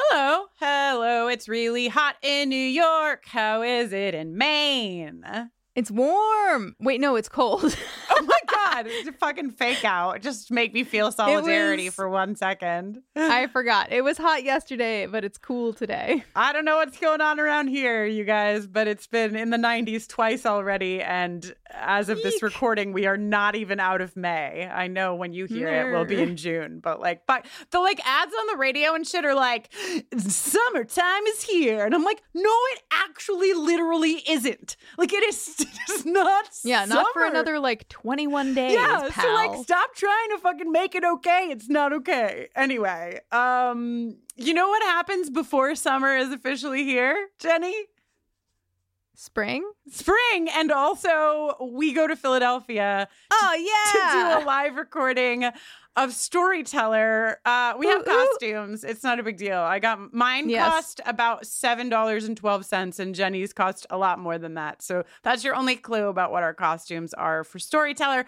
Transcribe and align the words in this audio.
Hello. 0.00 0.46
Hello. 0.60 1.26
It's 1.26 1.48
really 1.48 1.88
hot 1.88 2.14
in 2.22 2.50
New 2.50 2.56
York. 2.56 3.24
How 3.26 3.62
is 3.62 3.92
it 3.92 4.14
in 4.14 4.38
Maine? 4.38 5.50
It's 5.78 5.92
warm. 5.92 6.74
Wait, 6.80 7.00
no, 7.00 7.14
it's 7.14 7.28
cold. 7.28 7.76
Oh 8.10 8.22
my 8.22 8.38
God. 8.48 8.86
It's 8.88 9.08
a 9.08 9.12
fucking 9.12 9.52
fake 9.52 9.84
out. 9.84 10.20
Just 10.22 10.50
make 10.50 10.74
me 10.74 10.82
feel 10.82 11.12
solidarity 11.12 11.84
was- 11.84 11.94
for 11.94 12.08
one 12.08 12.34
second. 12.34 13.00
I 13.16 13.46
forgot. 13.46 13.92
It 13.92 14.02
was 14.02 14.18
hot 14.18 14.42
yesterday, 14.42 15.06
but 15.06 15.24
it's 15.24 15.38
cool 15.38 15.72
today. 15.72 16.24
I 16.34 16.52
don't 16.52 16.64
know 16.64 16.76
what's 16.78 16.98
going 16.98 17.20
on 17.20 17.38
around 17.38 17.68
here, 17.68 18.04
you 18.06 18.24
guys, 18.24 18.66
but 18.66 18.88
it's 18.88 19.06
been 19.06 19.36
in 19.36 19.50
the 19.50 19.56
90s 19.56 20.08
twice 20.08 20.46
already. 20.46 21.00
And 21.00 21.54
as 21.70 22.08
of 22.08 22.20
this 22.24 22.42
recording, 22.42 22.92
we 22.92 23.06
are 23.06 23.16
not 23.16 23.54
even 23.54 23.78
out 23.78 24.00
of 24.00 24.16
May. 24.16 24.66
I 24.66 24.88
know 24.88 25.14
when 25.14 25.32
you 25.32 25.44
hear 25.44 25.68
it, 25.68 25.92
we'll 25.92 26.04
be 26.04 26.20
in 26.20 26.36
June, 26.36 26.80
but 26.80 26.98
like, 26.98 27.24
but 27.26 27.46
the 27.70 27.78
like 27.78 28.00
ads 28.04 28.32
on 28.34 28.46
the 28.48 28.56
radio 28.56 28.94
and 28.94 29.06
shit 29.06 29.24
are 29.24 29.34
like, 29.34 29.72
summertime 30.16 31.24
is 31.28 31.42
here. 31.42 31.84
And 31.84 31.94
I'm 31.94 32.04
like, 32.04 32.20
no, 32.34 32.50
it 32.72 32.82
actually 32.92 33.52
literally 33.52 34.22
isn't. 34.28 34.76
Like, 34.96 35.12
it 35.12 35.22
is 35.22 35.44
it's 35.88 36.04
not. 36.04 36.48
Yeah, 36.64 36.84
not 36.84 37.06
for 37.12 37.24
another 37.24 37.58
like 37.58 37.88
21 37.88 38.54
days, 38.54 38.72
Yeah, 38.74 39.08
pal. 39.10 39.24
so 39.24 39.34
like 39.34 39.62
stop 39.64 39.94
trying 39.94 40.30
to 40.30 40.38
fucking 40.38 40.70
make 40.72 40.94
it 40.94 41.04
okay. 41.04 41.48
It's 41.50 41.68
not 41.68 41.92
okay. 41.92 42.48
Anyway, 42.56 43.20
um, 43.32 44.16
you 44.36 44.54
know 44.54 44.68
what 44.68 44.82
happens 44.82 45.30
before 45.30 45.74
summer 45.74 46.16
is 46.16 46.30
officially 46.32 46.84
here, 46.84 47.28
Jenny? 47.38 47.74
Spring? 49.14 49.68
Spring, 49.90 50.48
and 50.54 50.70
also 50.70 51.56
we 51.72 51.92
go 51.92 52.06
to 52.06 52.14
Philadelphia 52.14 53.08
Oh, 53.32 53.54
yeah. 53.58 53.92
to 54.36 54.38
do 54.38 54.44
a 54.44 54.46
live 54.46 54.76
recording 54.76 55.50
of 55.98 56.12
Storyteller. 56.12 57.40
Uh, 57.44 57.74
we 57.78 57.86
have 57.86 58.00
Ooh, 58.06 58.10
ooh. 58.10 58.28
costumes. 58.30 58.84
It's 58.84 59.02
not 59.02 59.18
a 59.18 59.22
big 59.22 59.36
deal. 59.36 59.58
I 59.58 59.78
got 59.78 60.12
mine 60.14 60.48
Yes. 60.48 60.68
cost 60.68 61.00
about 61.06 61.46
seven 61.46 61.88
dollars 61.88 62.24
and 62.24 62.36
twelve 62.36 62.64
cents, 62.64 62.98
and 62.98 63.14
Jenny's 63.14 63.52
cost 63.52 63.86
a 63.90 63.98
lot 63.98 64.18
more 64.18 64.38
than 64.38 64.54
that. 64.54 64.82
So 64.82 65.04
that's 65.22 65.44
your 65.44 65.54
only 65.54 65.76
clue 65.76 66.08
about 66.08 66.30
what 66.32 66.42
our 66.42 66.54
costumes 66.54 67.12
are 67.14 67.44
for 67.44 67.58
Storyteller. 67.58 68.24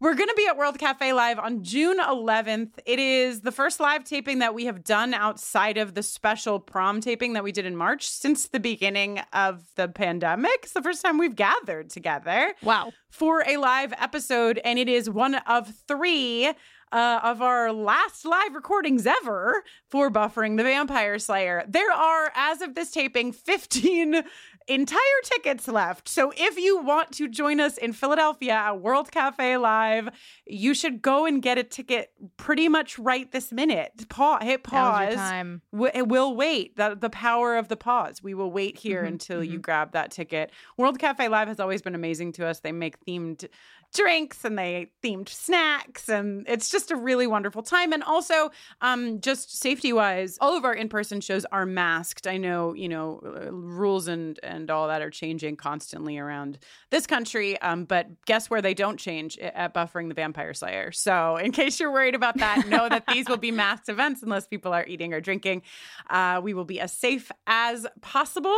We're 0.00 0.14
going 0.14 0.28
to 0.28 0.34
be 0.36 0.46
at 0.46 0.56
World 0.56 0.78
Cafe 0.78 1.12
Live 1.12 1.40
on 1.40 1.64
June 1.64 1.98
11th. 1.98 2.74
It 2.86 3.00
is 3.00 3.40
the 3.40 3.50
first 3.50 3.80
live 3.80 4.04
taping 4.04 4.38
that 4.38 4.54
we 4.54 4.66
have 4.66 4.84
done 4.84 5.12
outside 5.12 5.76
of 5.76 5.94
the 5.94 6.04
special 6.04 6.60
prom 6.60 7.00
taping 7.00 7.32
that 7.32 7.42
we 7.42 7.50
did 7.50 7.66
in 7.66 7.74
March 7.74 8.08
since 8.08 8.46
the 8.46 8.60
beginning 8.60 9.18
of 9.32 9.64
the 9.74 9.88
pandemic. 9.88 10.52
It's 10.62 10.72
the 10.72 10.82
first 10.82 11.02
time 11.04 11.18
we've 11.18 11.34
gathered 11.34 11.90
together 11.90 12.54
Wow. 12.62 12.92
for 13.10 13.42
a 13.44 13.56
live 13.56 13.92
episode, 13.98 14.60
and 14.64 14.78
it 14.78 14.88
is 14.88 15.10
one 15.10 15.34
of 15.34 15.74
three 15.88 16.52
uh, 16.92 17.20
of 17.22 17.42
our 17.42 17.72
last 17.72 18.24
live 18.24 18.54
recordings 18.54 19.06
ever 19.06 19.64
for 19.88 20.10
Buffering 20.10 20.56
the 20.56 20.62
Vampire 20.64 21.18
Slayer. 21.18 21.64
There 21.68 21.92
are, 21.92 22.32
as 22.34 22.60
of 22.60 22.74
this 22.74 22.90
taping, 22.90 23.32
15 23.32 24.22
entire 24.68 25.00
tickets 25.22 25.66
left. 25.66 26.08
So 26.08 26.30
if 26.36 26.58
you 26.58 26.82
want 26.82 27.12
to 27.12 27.28
join 27.28 27.58
us 27.58 27.78
in 27.78 27.92
Philadelphia 27.94 28.52
at 28.52 28.80
World 28.80 29.10
Cafe 29.10 29.56
Live, 29.56 30.10
you 30.46 30.74
should 30.74 31.00
go 31.00 31.24
and 31.24 31.40
get 31.42 31.56
a 31.56 31.62
ticket 31.64 32.12
pretty 32.36 32.68
much 32.68 32.98
right 32.98 33.30
this 33.32 33.50
minute. 33.50 34.08
Pause, 34.10 34.42
hit 34.42 34.62
pause. 34.64 35.14
time. 35.14 35.62
W- 35.72 35.90
it 35.94 36.08
will 36.08 36.36
wait. 36.36 36.76
The, 36.76 36.96
the 37.00 37.08
power 37.10 37.56
of 37.56 37.68
the 37.68 37.76
pause. 37.76 38.22
We 38.22 38.34
will 38.34 38.52
wait 38.52 38.76
here 38.78 39.04
Mhm, 39.04 39.08
until 39.08 39.42
you 39.42 39.58
grab 39.58 39.92
that 39.92 40.10
ticket. 40.10 40.50
World 40.76 40.98
Cafe 40.98 41.26
Live 41.28 41.48
has 41.48 41.60
always 41.60 41.80
been 41.80 41.94
amazing 41.94 42.32
to 42.32 42.46
us. 42.46 42.60
They 42.60 42.72
make 42.72 43.02
themed 43.06 43.48
drinks 43.94 44.44
and 44.44 44.58
they 44.58 44.90
themed 45.02 45.28
snacks 45.28 46.08
and 46.08 46.44
it's 46.48 46.70
just 46.70 46.90
a 46.90 46.96
really 46.96 47.26
wonderful 47.26 47.62
time. 47.62 47.92
And 47.92 48.02
also 48.04 48.50
um 48.80 49.20
just 49.20 49.58
safety 49.58 49.92
wise 49.92 50.38
all 50.40 50.56
of 50.56 50.64
our 50.64 50.74
in-person 50.74 51.20
shows 51.20 51.44
are 51.46 51.66
masked. 51.66 52.26
I 52.26 52.36
know 52.36 52.74
you 52.74 52.88
know 52.88 53.20
uh, 53.24 53.50
rules 53.52 54.08
and 54.08 54.38
and 54.42 54.70
all 54.70 54.88
that 54.88 55.02
are 55.02 55.10
changing 55.10 55.56
constantly 55.56 56.18
around 56.18 56.58
this 56.90 57.06
country 57.06 57.60
um 57.60 57.84
but 57.84 58.06
guess 58.26 58.50
where 58.50 58.62
they 58.62 58.74
don't 58.74 58.98
change? 58.98 59.38
At 59.38 59.74
buffering 59.74 60.08
the 60.08 60.14
vampire 60.14 60.54
slayer. 60.54 60.92
So 60.92 61.36
in 61.36 61.52
case 61.52 61.80
you're 61.80 61.92
worried 61.92 62.14
about 62.14 62.36
that 62.38 62.66
know 62.68 62.88
that 62.88 63.04
these 63.08 63.28
will 63.28 63.36
be 63.36 63.50
masked 63.50 63.88
events 63.88 64.22
unless 64.22 64.46
people 64.46 64.72
are 64.72 64.86
eating 64.86 65.14
or 65.14 65.20
drinking. 65.20 65.62
Uh, 66.10 66.40
we 66.42 66.54
will 66.54 66.64
be 66.64 66.80
as 66.80 66.92
safe 66.92 67.30
as 67.46 67.86
possible. 68.00 68.56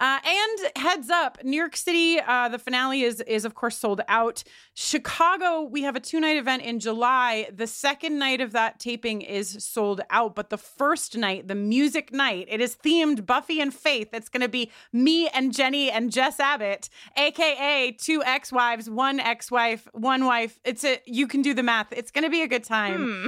Uh, 0.00 0.18
and 0.24 0.58
heads 0.76 1.10
up 1.10 1.38
new 1.42 1.56
york 1.56 1.76
city 1.76 2.20
uh, 2.20 2.48
the 2.48 2.58
finale 2.58 3.02
is 3.02 3.20
is 3.22 3.44
of 3.44 3.54
course 3.54 3.76
sold 3.76 4.00
out 4.08 4.44
chicago 4.82 5.62
we 5.62 5.82
have 5.82 5.96
a 5.96 6.00
two 6.00 6.20
night 6.20 6.36
event 6.36 6.62
in 6.62 6.78
july 6.78 7.48
the 7.52 7.66
second 7.66 8.16
night 8.16 8.40
of 8.40 8.52
that 8.52 8.78
taping 8.78 9.22
is 9.22 9.56
sold 9.58 10.00
out 10.10 10.36
but 10.36 10.50
the 10.50 10.56
first 10.56 11.16
night 11.16 11.48
the 11.48 11.54
music 11.56 12.12
night 12.12 12.46
it 12.48 12.60
is 12.60 12.76
themed 12.76 13.26
buffy 13.26 13.60
and 13.60 13.74
faith 13.74 14.08
it's 14.12 14.28
going 14.28 14.40
to 14.40 14.48
be 14.48 14.70
me 14.92 15.26
and 15.30 15.52
jenny 15.52 15.90
and 15.90 16.12
jess 16.12 16.38
abbott 16.38 16.88
aka 17.16 17.90
two 17.90 18.22
ex-wives 18.22 18.88
one 18.88 19.18
ex-wife 19.18 19.88
one 19.94 20.24
wife 20.24 20.60
it's 20.64 20.84
a 20.84 21.00
you 21.06 21.26
can 21.26 21.42
do 21.42 21.52
the 21.54 21.62
math 21.64 21.92
it's 21.92 22.12
going 22.12 22.22
to 22.22 22.30
be 22.30 22.42
a 22.42 22.46
good 22.46 22.62
time 22.62 22.78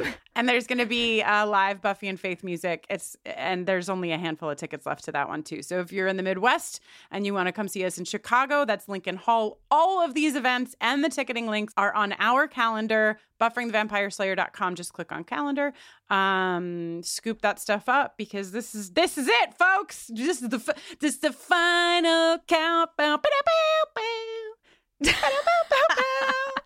Hmm. 0.04 0.08
and 0.36 0.48
there's 0.48 0.68
going 0.68 0.78
to 0.78 0.86
be 0.86 1.20
uh, 1.20 1.44
live 1.46 1.82
Buffy 1.82 2.06
and 2.08 2.18
Faith 2.18 2.44
music. 2.44 2.86
It's 2.88 3.16
and 3.24 3.66
there's 3.66 3.88
only 3.88 4.12
a 4.12 4.18
handful 4.18 4.48
of 4.48 4.56
tickets 4.56 4.86
left 4.86 5.04
to 5.04 5.12
that 5.12 5.28
one 5.28 5.42
too. 5.42 5.62
So 5.62 5.80
if 5.80 5.92
you're 5.92 6.06
in 6.06 6.16
the 6.16 6.22
Midwest 6.22 6.80
and 7.10 7.26
you 7.26 7.34
want 7.34 7.48
to 7.48 7.52
come 7.52 7.68
see 7.68 7.84
us 7.84 7.98
in 7.98 8.04
Chicago, 8.04 8.64
that's 8.64 8.88
Lincoln 8.88 9.16
Hall. 9.16 9.58
All 9.70 10.02
of 10.02 10.14
these 10.14 10.36
events 10.36 10.74
and 10.80 11.02
the 11.04 11.08
ticketing 11.08 11.39
links 11.46 11.72
are 11.76 11.94
on 11.94 12.14
our 12.18 12.46
calendar, 12.46 13.18
bufferingthevampireslayer.com. 13.40 14.74
Just 14.74 14.92
click 14.92 15.12
on 15.12 15.24
calendar, 15.24 15.72
um, 16.08 17.02
scoop 17.02 17.42
that 17.42 17.58
stuff 17.58 17.88
up 17.88 18.16
because 18.16 18.52
this 18.52 18.74
is 18.74 18.90
this 18.92 19.16
is 19.18 19.28
it, 19.28 19.54
folks. 19.58 20.10
This 20.12 20.42
is 20.42 20.48
the 20.48 20.74
this 21.00 21.14
is 21.14 21.20
the 21.20 21.32
final 21.32 22.38
count. 22.46 22.90
Bow, 22.96 23.16
ba-da-bow, 23.16 23.90
bow. 23.94 25.12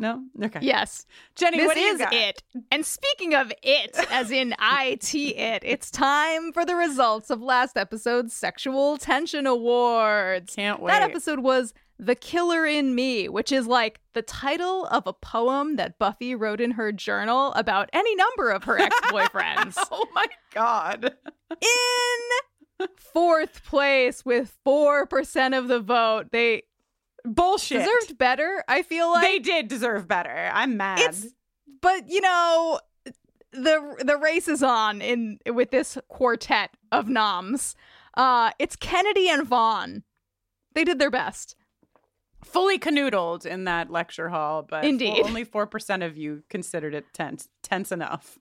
No, 0.00 0.22
okay. 0.44 0.60
Yes. 0.62 1.06
Jenny, 1.34 1.58
this 1.58 1.66
what 1.66 1.76
is 1.76 2.00
it. 2.00 2.44
And 2.70 2.86
speaking 2.86 3.34
of 3.34 3.52
it, 3.64 3.96
as 4.12 4.30
in 4.30 4.54
IT 4.62 5.12
it, 5.12 5.62
it's 5.64 5.90
time 5.90 6.52
for 6.52 6.64
the 6.64 6.76
results 6.76 7.30
of 7.30 7.42
last 7.42 7.76
episode's 7.76 8.32
Sexual 8.32 8.98
Tension 8.98 9.44
Awards. 9.44 10.54
Can't 10.54 10.80
wait. 10.80 10.92
That 10.92 11.02
episode 11.02 11.40
was 11.40 11.74
The 12.00 12.14
Killer 12.14 12.64
in 12.64 12.94
Me, 12.94 13.28
which 13.28 13.50
is 13.50 13.66
like 13.66 14.00
the 14.12 14.22
title 14.22 14.86
of 14.86 15.06
a 15.06 15.12
poem 15.12 15.76
that 15.76 15.98
Buffy 15.98 16.34
wrote 16.34 16.60
in 16.60 16.72
her 16.72 16.92
journal 16.92 17.52
about 17.54 17.90
any 17.92 18.14
number 18.14 18.50
of 18.50 18.64
her 18.64 18.78
ex 18.78 18.94
boyfriends. 19.06 19.76
Oh 19.90 20.06
my 20.14 20.26
god. 20.52 21.16
In 21.60 22.86
fourth 22.96 23.64
place 23.64 24.24
with 24.24 24.56
4% 24.66 25.58
of 25.58 25.66
the 25.68 25.80
vote. 25.80 26.26
They 26.30 26.62
Bullshit. 27.24 27.80
deserved 27.80 28.16
better, 28.16 28.62
I 28.68 28.82
feel 28.82 29.10
like. 29.10 29.24
they 29.24 29.38
did 29.40 29.66
deserve 29.68 30.06
better. 30.06 30.50
I'm 30.52 30.76
mad. 30.76 31.00
It's 31.00 31.26
but 31.80 32.08
you 32.08 32.20
know 32.20 32.80
the 33.52 33.96
the 34.04 34.16
race 34.16 34.46
is 34.48 34.62
on 34.62 35.00
in 35.02 35.38
with 35.52 35.70
this 35.72 35.98
quartet 36.08 36.70
of 36.92 37.08
noms. 37.08 37.74
Uh 38.14 38.52
it's 38.60 38.76
Kennedy 38.76 39.28
and 39.28 39.46
Vaughn. 39.46 40.04
They 40.74 40.84
did 40.84 40.98
their 41.00 41.10
best. 41.10 41.56
Fully 42.44 42.78
canoodled 42.78 43.44
in 43.46 43.64
that 43.64 43.90
lecture 43.90 44.28
hall, 44.28 44.62
but 44.62 44.84
Indeed. 44.84 45.22
only 45.24 45.44
4% 45.44 46.04
of 46.04 46.16
you 46.16 46.42
considered 46.48 46.94
it 46.94 47.06
tense, 47.12 47.48
tense 47.62 47.92
enough. 47.92 48.38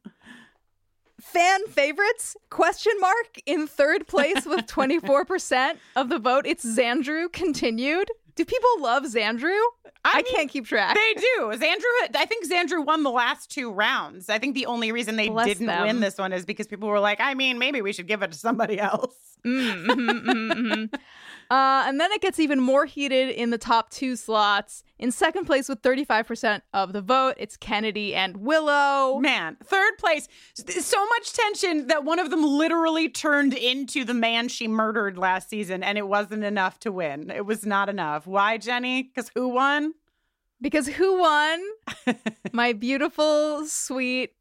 Fan 1.19 1.65
favorites? 1.67 2.37
Question 2.51 2.93
mark 2.99 3.41
in 3.45 3.65
third 3.67 4.07
place 4.07 4.45
with 4.45 4.65
24% 4.67 5.77
of 5.95 6.09
the 6.09 6.19
vote. 6.19 6.45
It's 6.45 6.63
Xandru 6.63 7.31
continued. 7.31 8.09
Do 8.35 8.45
people 8.45 8.69
love 8.79 9.03
Xandru? 9.03 9.57
I, 10.05 10.17
mean, 10.21 10.25
can't 10.35 10.49
keep 10.49 10.67
track. 10.67 10.93
They 10.95 11.13
do. 11.15 11.51
Xandru, 11.53 12.15
I 12.15 12.25
think 12.27 12.47
Xandru 12.47 12.85
won 12.85 13.01
the 13.01 13.09
last 13.09 13.49
two 13.49 13.71
rounds. 13.71 14.29
I 14.29 14.37
think 14.37 14.53
the 14.53 14.67
only 14.67 14.91
reason 14.91 15.15
they 15.15 15.29
Bless 15.29 15.47
didn't 15.47 15.65
them. 15.65 15.87
win 15.87 15.99
this 16.01 16.19
one 16.19 16.31
is 16.33 16.45
because 16.45 16.67
people 16.67 16.87
were 16.87 16.99
like, 16.99 17.19
I 17.19 17.33
mean, 17.33 17.57
maybe 17.57 17.81
we 17.81 17.91
should 17.93 18.07
give 18.07 18.21
it 18.21 18.31
to 18.31 18.37
somebody 18.37 18.79
else. 18.79 19.15
Mm, 19.43 19.85
mhm, 19.87 20.19
mhm, 20.21 20.51
mhm. 20.51 20.99
Uh, 21.49 21.85
and 21.87 21.99
then 21.99 22.11
it 22.11 22.21
gets 22.21 22.39
even 22.39 22.59
more 22.59 22.85
heated 22.85 23.29
in 23.29 23.49
the 23.49 23.57
top 23.57 23.89
two 23.89 24.15
slots. 24.15 24.83
In 24.99 25.11
second 25.11 25.45
place 25.45 25.69
with 25.69 25.81
35% 25.81 26.61
of 26.73 26.93
the 26.93 27.01
vote, 27.01 27.35
it's 27.37 27.55
Kennedy 27.55 28.15
and 28.15 28.37
Willow. 28.37 29.19
Man, 29.19 29.57
third 29.63 29.97
place. 29.97 30.27
So 30.55 31.05
much 31.05 31.33
tension 31.33 31.87
that 31.87 32.03
one 32.03 32.19
of 32.19 32.31
them 32.31 32.43
literally 32.43 33.09
turned 33.09 33.53
into 33.53 34.03
the 34.03 34.13
man 34.13 34.47
she 34.47 34.67
murdered 34.67 35.17
last 35.17 35.49
season, 35.49 35.83
and 35.83 35.97
it 35.97 36.07
wasn't 36.07 36.43
enough 36.43 36.79
to 36.79 36.91
win. 36.91 37.29
It 37.29 37.45
was 37.45 37.65
not 37.65 37.89
enough. 37.89 38.27
Why, 38.27 38.57
Jenny? 38.57 39.03
Because 39.03 39.31
who 39.35 39.49
won? 39.49 39.93
Because 40.59 40.87
who 40.87 41.19
won? 41.19 41.63
My 42.51 42.73
beautiful, 42.73 43.65
sweet. 43.67 44.31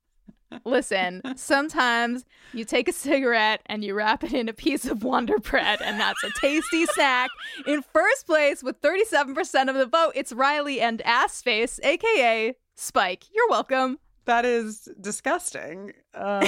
Listen, 0.65 1.23
sometimes 1.37 2.25
you 2.53 2.65
take 2.65 2.89
a 2.89 2.93
cigarette 2.93 3.61
and 3.67 3.85
you 3.85 3.95
wrap 3.95 4.23
it 4.25 4.33
in 4.33 4.49
a 4.49 4.53
piece 4.53 4.85
of 4.87 5.03
Wonder 5.05 5.39
Bread, 5.39 5.81
and 5.83 5.99
that's 6.01 6.23
a 6.25 6.31
tasty 6.41 6.87
snack. 6.87 7.31
In 7.67 7.83
first 7.83 8.27
place 8.27 8.63
with 8.63 8.81
37% 8.81 9.69
of 9.69 9.75
the 9.75 9.87
vote, 9.87 10.13
it's 10.15 10.33
Riley 10.33 10.81
and 10.81 11.01
Assface, 11.05 11.79
aka 11.85 12.55
Spike. 12.75 13.25
You're 13.35 13.49
welcome. 13.49 13.99
That 14.27 14.45
is 14.45 14.89
disgusting. 15.01 15.93
Um, 16.15 16.43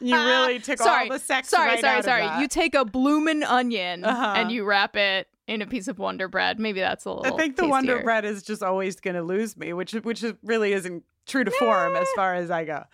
you 0.00 0.14
really 0.14 0.58
took 0.60 0.78
sorry, 0.78 1.08
all 1.08 1.16
the 1.16 1.18
sex. 1.18 1.48
Sorry, 1.48 1.70
right 1.70 1.80
sorry, 1.80 1.92
out 1.94 1.98
of 2.00 2.04
sorry. 2.04 2.40
You 2.42 2.46
take 2.48 2.74
a 2.74 2.84
bloomin' 2.84 3.42
onion 3.42 4.04
Uh-huh. 4.04 4.34
and 4.36 4.52
you 4.52 4.64
wrap 4.64 4.96
it 4.96 5.26
in 5.48 5.60
a 5.60 5.66
piece 5.66 5.88
of 5.88 5.98
Wonder 5.98 6.28
Bread. 6.28 6.60
Maybe 6.60 6.78
that's 6.80 7.04
a 7.04 7.10
little. 7.10 7.34
I 7.34 7.36
think 7.36 7.56
the 7.56 7.66
Wonder. 7.66 8.00
Bread 8.02 8.24
is 8.24 8.42
just 8.44 8.62
always 8.62 9.00
going 9.00 9.16
to 9.16 9.22
lose 9.22 9.56
me, 9.56 9.72
which 9.72 9.92
which 9.92 10.24
really 10.44 10.72
isn't 10.72 11.02
true 11.28 11.44
to 11.44 11.50
form 11.52 11.94
as 11.96 12.08
far 12.16 12.34
as 12.34 12.50
I 12.50 12.64
go. 12.64 12.84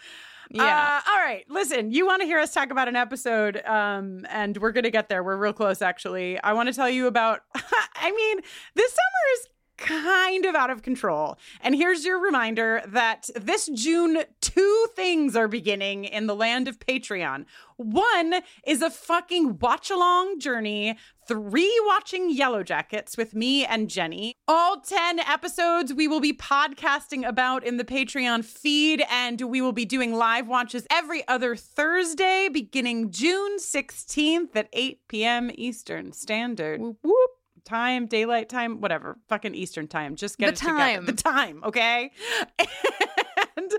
Yeah. 0.51 1.01
Uh, 1.07 1.11
all 1.11 1.19
right. 1.19 1.45
Listen, 1.49 1.91
you 1.91 2.07
want 2.07 2.21
to 2.21 2.27
hear 2.27 2.39
us 2.39 2.53
talk 2.53 2.71
about 2.71 2.87
an 2.87 2.97
episode, 2.97 3.63
um, 3.65 4.27
and 4.29 4.57
we're 4.59 4.73
going 4.73 4.85
to 4.85 4.91
get 4.91 5.09
there. 5.09 5.25
We're 5.25 5.37
real 5.37 5.53
close, 5.53 5.81
actually. 5.83 6.39
I 6.41 6.53
want 6.53 6.69
to 6.69 6.75
tell 6.75 6.89
you 6.89 7.07
about, 7.07 7.41
I 7.95 8.13
mean, 8.13 8.41
this 8.75 8.91
summer 8.91 9.33
is 9.35 9.49
kind 9.77 10.45
of 10.45 10.55
out 10.55 10.71
of 10.71 10.83
control. 10.83 11.39
And 11.61 11.75
here's 11.75 12.05
your 12.05 12.21
reminder 12.21 12.83
that 12.87 13.29
this 13.35 13.69
June, 13.75 14.23
two 14.41 14.87
things 14.95 15.37
are 15.37 15.49
beginning 15.49 16.05
in 16.05 16.27
the 16.27 16.35
land 16.35 16.69
of 16.69 16.79
Patreon. 16.79 17.47
One 17.77 18.37
is 18.67 18.83
a 18.83 18.91
fucking 18.91 19.59
watch 19.59 19.91
along 19.91 20.39
journey, 20.39 20.97
three 21.27 21.81
watching 21.87 22.37
Yellowjackets 22.37 23.17
with 23.17 23.35
me 23.35 23.65
and 23.65 23.91
Jenny. 23.91 24.35
All 24.47 24.81
10 24.81 25.19
episodes 25.19 25.93
we 25.93 26.07
will 26.07 26.21
be 26.21 26.33
podcasting 26.33 27.27
about 27.27 27.65
in 27.65 27.77
the 27.77 27.85
Patreon 27.85 28.45
feed, 28.45 29.03
and 29.11 29.41
we 29.41 29.61
will 29.61 29.73
be 29.73 29.85
doing 29.85 30.15
live 30.15 30.47
watches 30.47 30.87
every 30.91 31.27
other 31.27 31.57
Thursday 31.57 32.49
beginning 32.53 33.11
June 33.11 33.59
16th 33.59 34.55
at 34.55 34.69
8 34.73 35.01
p.m. 35.09 35.51
Eastern 35.55 36.13
Standard 36.13 36.81
Whoop, 36.81 36.99
whoop. 37.03 37.31
Time, 37.65 38.07
daylight 38.07 38.49
time, 38.49 38.81
whatever, 38.81 39.19
fucking 39.29 39.55
Eastern 39.55 39.89
time. 39.89 40.17
Just 40.17 40.39
get 40.39 40.47
The 40.47 40.53
it 40.53 40.57
together. 40.57 40.79
time. 40.79 41.07
The 41.07 41.13
time, 41.13 41.65
okay? 41.65 42.11
And 43.57 43.71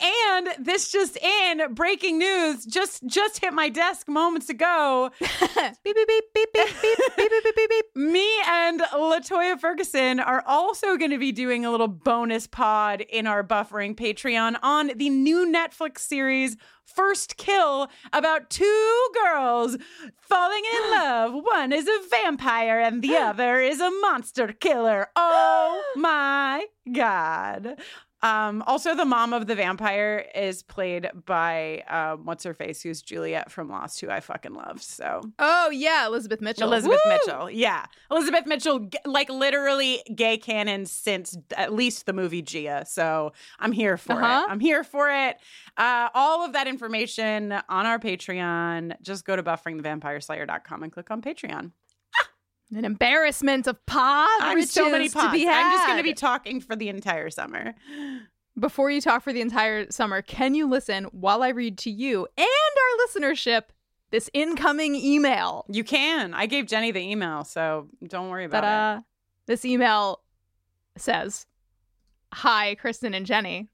and 0.00 0.48
this 0.58 0.90
just 0.90 1.16
in 1.16 1.74
breaking 1.74 2.18
news 2.18 2.64
just 2.64 3.06
just 3.06 3.40
hit 3.40 3.52
my 3.52 3.68
desk 3.68 4.08
moments 4.08 4.48
ago. 4.48 5.10
beep 5.20 5.28
beep 5.84 6.08
beep 6.08 6.24
beep 6.34 6.52
beep 6.52 6.52
beep 6.52 6.98
beep 7.16 7.16
beep 7.16 7.30
beep 7.44 7.56
beep 7.56 7.70
beep. 7.70 7.84
Me 7.96 8.28
and 8.46 8.80
Latoya 8.80 9.58
Ferguson 9.58 10.20
are 10.20 10.42
also 10.46 10.96
going 10.96 11.10
to 11.10 11.18
be 11.18 11.32
doing 11.32 11.64
a 11.64 11.70
little 11.70 11.88
bonus 11.88 12.46
pod 12.46 13.00
in 13.00 13.26
our 13.26 13.42
buffering 13.42 13.94
Patreon 13.94 14.56
on 14.62 14.90
the 14.96 15.10
new 15.10 15.50
Netflix 15.50 16.00
series 16.00 16.56
First 16.84 17.36
Kill 17.36 17.88
about 18.12 18.50
two 18.50 19.08
girls 19.24 19.76
falling 20.20 20.62
in 20.64 20.90
love. 20.90 21.34
One 21.34 21.72
is 21.72 21.88
a 21.88 22.08
vampire 22.10 22.78
and 22.80 23.02
the 23.02 23.16
other 23.16 23.60
is 23.60 23.80
a 23.80 23.90
monster 23.90 24.48
killer. 24.48 25.08
Oh 25.16 25.82
my 25.96 26.66
god. 26.92 27.78
Um, 28.24 28.62
also, 28.66 28.94
the 28.94 29.04
mom 29.04 29.32
of 29.34 29.46
the 29.46 29.54
vampire 29.54 30.24
is 30.34 30.62
played 30.62 31.10
by 31.26 31.82
um, 31.88 32.24
what's 32.24 32.42
her 32.44 32.54
face, 32.54 32.80
who's 32.82 33.02
Juliet 33.02 33.52
from 33.52 33.68
Lost, 33.68 34.00
who 34.00 34.08
I 34.08 34.20
fucking 34.20 34.54
love. 34.54 34.82
So 34.82 35.20
Oh 35.38 35.68
yeah, 35.70 36.06
Elizabeth 36.06 36.40
Mitchell. 36.40 36.66
Elizabeth 36.66 37.00
Woo! 37.04 37.10
Mitchell. 37.10 37.50
Yeah. 37.50 37.84
Elizabeth 38.10 38.46
Mitchell, 38.46 38.88
like 39.04 39.28
literally 39.28 40.02
gay 40.14 40.38
canon 40.38 40.86
since 40.86 41.36
at 41.56 41.74
least 41.74 42.06
the 42.06 42.12
movie 42.14 42.40
Gia. 42.40 42.84
So 42.86 43.32
I'm 43.58 43.72
here 43.72 43.96
for 43.98 44.14
Uh-huh. 44.14 44.46
it. 44.48 44.50
I'm 44.50 44.60
here 44.60 44.84
for 44.84 45.10
it. 45.10 45.36
Uh, 45.76 46.08
all 46.14 46.44
of 46.46 46.54
that 46.54 46.66
information 46.66 47.52
on 47.68 47.84
our 47.86 47.98
Patreon. 47.98 48.94
Just 49.02 49.26
go 49.26 49.36
to 49.36 49.42
bufferingthevampireslayer.com 49.42 50.82
and 50.82 50.90
click 50.92 51.10
on 51.10 51.20
Patreon. 51.20 51.72
An 52.74 52.84
embarrassment 52.84 53.66
of 53.66 53.84
pod 53.86 54.28
I'm 54.40 54.56
riches 54.56 54.72
so 54.72 54.90
many 54.90 55.08
pods. 55.08 55.26
to 55.26 55.32
be 55.32 55.46
I'm 55.48 55.72
just 55.72 55.86
going 55.86 55.98
to 55.98 56.02
be 56.02 56.14
talking 56.14 56.60
for 56.60 56.74
the 56.74 56.88
entire 56.88 57.30
summer. 57.30 57.74
Before 58.58 58.90
you 58.90 59.00
talk 59.00 59.22
for 59.22 59.32
the 59.32 59.40
entire 59.40 59.90
summer, 59.90 60.22
can 60.22 60.54
you 60.54 60.68
listen 60.68 61.04
while 61.04 61.42
I 61.42 61.48
read 61.48 61.78
to 61.78 61.90
you 61.90 62.26
and 62.36 62.46
our 62.46 63.06
listenership 63.06 63.62
this 64.10 64.30
incoming 64.32 64.94
email? 64.94 65.64
You 65.68 65.84
can. 65.84 66.34
I 66.34 66.46
gave 66.46 66.66
Jenny 66.66 66.90
the 66.90 67.00
email, 67.00 67.44
so 67.44 67.88
don't 68.06 68.28
worry 68.28 68.44
about 68.44 68.58
it. 68.58 68.66
Ta-da. 68.66 69.00
This 69.46 69.64
email 69.64 70.20
says, 70.96 71.46
"Hi, 72.32 72.76
Kristin 72.76 73.14
and 73.14 73.26
Jenny. 73.26 73.68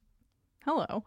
Hello. 0.65 1.05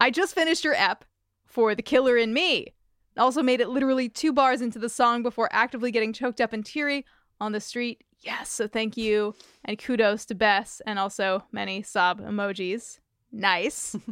I 0.00 0.10
just 0.10 0.34
finished 0.34 0.64
your 0.64 0.74
ep 0.74 1.04
for 1.46 1.74
The 1.74 1.82
Killer 1.82 2.16
in 2.16 2.34
Me. 2.34 2.74
Also 3.16 3.42
made 3.42 3.60
it 3.60 3.68
literally 3.68 4.08
two 4.08 4.32
bars 4.32 4.60
into 4.60 4.78
the 4.78 4.88
song 4.88 5.22
before 5.22 5.48
actively 5.52 5.90
getting 5.90 6.12
choked 6.12 6.40
up 6.40 6.52
and 6.52 6.64
teary 6.64 7.04
on 7.40 7.52
the 7.52 7.60
street. 7.60 8.02
Yes, 8.20 8.50
so 8.50 8.66
thank 8.66 8.96
you 8.96 9.34
and 9.64 9.78
kudos 9.78 10.24
to 10.26 10.34
Bess 10.34 10.80
and 10.86 10.98
also 10.98 11.44
many 11.52 11.82
sob 11.82 12.20
emojis. 12.20 12.98
Nice." 13.30 13.96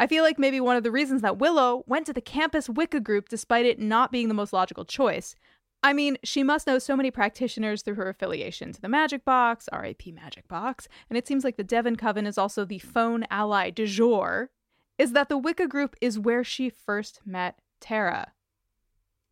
I 0.00 0.06
feel 0.06 0.22
like 0.22 0.38
maybe 0.38 0.60
one 0.60 0.76
of 0.76 0.84
the 0.84 0.92
reasons 0.92 1.22
that 1.22 1.38
Willow 1.38 1.82
went 1.88 2.06
to 2.06 2.12
the 2.12 2.20
campus 2.20 2.68
Wicca 2.68 3.00
group 3.00 3.28
despite 3.28 3.66
it 3.66 3.80
not 3.80 4.12
being 4.12 4.28
the 4.28 4.34
most 4.34 4.52
logical 4.52 4.84
choice. 4.84 5.34
I 5.82 5.92
mean, 5.92 6.18
she 6.24 6.42
must 6.42 6.66
know 6.66 6.78
so 6.78 6.96
many 6.96 7.10
practitioners 7.10 7.82
through 7.82 7.94
her 7.96 8.08
affiliation 8.08 8.72
to 8.72 8.80
the 8.80 8.88
Magic 8.88 9.24
Box, 9.24 9.68
RAP 9.72 10.06
Magic 10.12 10.48
Box, 10.48 10.88
and 11.08 11.16
it 11.16 11.26
seems 11.26 11.44
like 11.44 11.56
the 11.56 11.64
Devon 11.64 11.96
Coven 11.96 12.26
is 12.26 12.38
also 12.38 12.64
the 12.64 12.80
phone 12.80 13.24
ally 13.30 13.70
de 13.70 13.86
jour, 13.86 14.50
is 14.98 15.12
that 15.12 15.28
the 15.28 15.38
Wicca 15.38 15.68
group 15.68 15.94
is 16.00 16.18
where 16.18 16.42
she 16.42 16.68
first 16.68 17.20
met 17.24 17.60
Tara. 17.80 18.32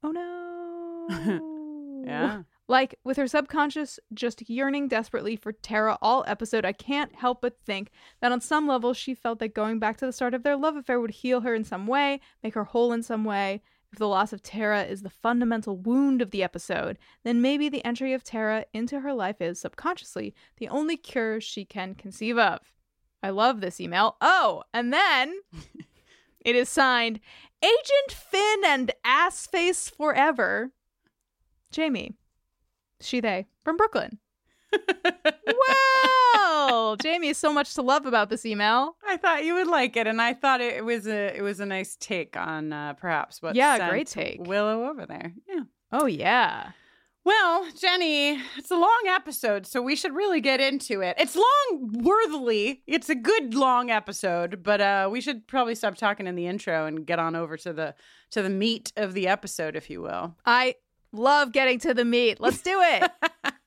Oh 0.02 0.10
no. 0.10 2.02
yeah. 2.06 2.42
Like, 2.68 2.98
with 3.04 3.16
her 3.16 3.28
subconscious 3.28 4.00
just 4.12 4.48
yearning 4.50 4.88
desperately 4.88 5.36
for 5.36 5.52
Tara 5.52 5.98
all 6.02 6.24
episode, 6.26 6.64
I 6.64 6.72
can't 6.72 7.14
help 7.14 7.40
but 7.40 7.60
think 7.64 7.90
that 8.20 8.32
on 8.32 8.40
some 8.40 8.66
level 8.66 8.92
she 8.92 9.14
felt 9.14 9.38
that 9.38 9.54
going 9.54 9.78
back 9.78 9.98
to 9.98 10.06
the 10.06 10.12
start 10.12 10.34
of 10.34 10.42
their 10.42 10.56
love 10.56 10.74
affair 10.74 11.00
would 11.00 11.12
heal 11.12 11.42
her 11.42 11.54
in 11.54 11.62
some 11.62 11.86
way, 11.86 12.20
make 12.42 12.54
her 12.54 12.64
whole 12.64 12.92
in 12.92 13.02
some 13.04 13.24
way. 13.24 13.62
If 13.92 14.00
the 14.00 14.08
loss 14.08 14.32
of 14.32 14.42
Tara 14.42 14.82
is 14.82 15.02
the 15.02 15.10
fundamental 15.10 15.76
wound 15.76 16.20
of 16.20 16.32
the 16.32 16.42
episode, 16.42 16.98
then 17.22 17.40
maybe 17.40 17.68
the 17.68 17.84
entry 17.84 18.12
of 18.12 18.24
Tara 18.24 18.66
into 18.74 19.00
her 19.00 19.14
life 19.14 19.40
is, 19.40 19.60
subconsciously, 19.60 20.34
the 20.56 20.68
only 20.68 20.96
cure 20.96 21.40
she 21.40 21.64
can 21.64 21.94
conceive 21.94 22.36
of. 22.36 22.58
I 23.22 23.30
love 23.30 23.60
this 23.60 23.80
email. 23.80 24.16
Oh, 24.20 24.64
and 24.74 24.92
then 24.92 25.40
it 26.46 26.54
is 26.54 26.68
signed 26.68 27.18
Agent 27.62 28.10
Finn 28.10 28.62
and 28.64 28.92
Assface 29.04 29.90
Forever. 29.90 30.70
Jamie. 31.72 32.14
She, 33.00 33.20
they, 33.20 33.46
from 33.64 33.76
Brooklyn. 33.76 34.18
well. 35.68 36.96
Jamie, 36.96 37.34
so 37.34 37.52
much 37.52 37.74
to 37.74 37.82
love 37.82 38.06
about 38.06 38.30
this 38.30 38.46
email. 38.46 38.96
I 39.06 39.16
thought 39.16 39.44
you 39.44 39.54
would 39.54 39.66
like 39.66 39.96
it, 39.96 40.06
and 40.06 40.22
I 40.22 40.34
thought 40.34 40.60
it 40.60 40.84
was 40.84 41.08
a 41.08 41.36
it 41.36 41.42
was 41.42 41.58
a 41.60 41.66
nice 41.66 41.96
take 41.96 42.36
on 42.36 42.72
uh, 42.72 42.94
perhaps 42.94 43.42
what 43.42 43.56
Yeah, 43.56 43.90
great 43.90 44.06
take. 44.06 44.46
Willow 44.46 44.88
over 44.88 45.04
there. 45.04 45.32
Yeah. 45.48 45.62
Oh 45.92 46.06
yeah. 46.06 46.70
Well, 47.26 47.66
Jenny, 47.76 48.40
it's 48.56 48.71
a 48.71 48.76
long 48.76 49.02
episode, 49.09 49.66
so 49.66 49.83
we 49.83 49.97
should 49.97 50.14
really 50.14 50.40
get 50.40 50.61
into 50.61 51.00
it. 51.00 51.16
It's 51.18 51.35
long 51.35 52.04
worthily. 52.04 52.85
It's 52.87 53.09
a 53.09 53.16
good 53.16 53.52
long 53.52 53.90
episode, 53.90 54.62
but 54.62 54.80
uh, 54.80 55.09
we 55.11 55.21
should 55.21 55.49
probably 55.49 55.75
stop 55.75 55.97
talking 55.97 56.28
in 56.28 56.37
the 56.37 56.47
intro 56.47 56.87
and 56.87 57.04
get 57.04 57.18
on 57.18 57.35
over 57.35 57.56
to 57.56 57.73
the 57.73 57.97
to 58.30 58.42
the 58.42 58.49
meat 58.49 58.92
of 58.97 59.12
the 59.12 59.26
episode, 59.26 59.75
if 59.75 59.90
you 59.90 60.02
will. 60.02 60.37
I 60.47 60.76
love 61.11 61.50
getting 61.50 61.80
to 61.80 61.95
the 61.95 62.04
meat. 62.04 62.38
Let's 62.38 62.62
do 62.62 62.80
it. 62.80 63.11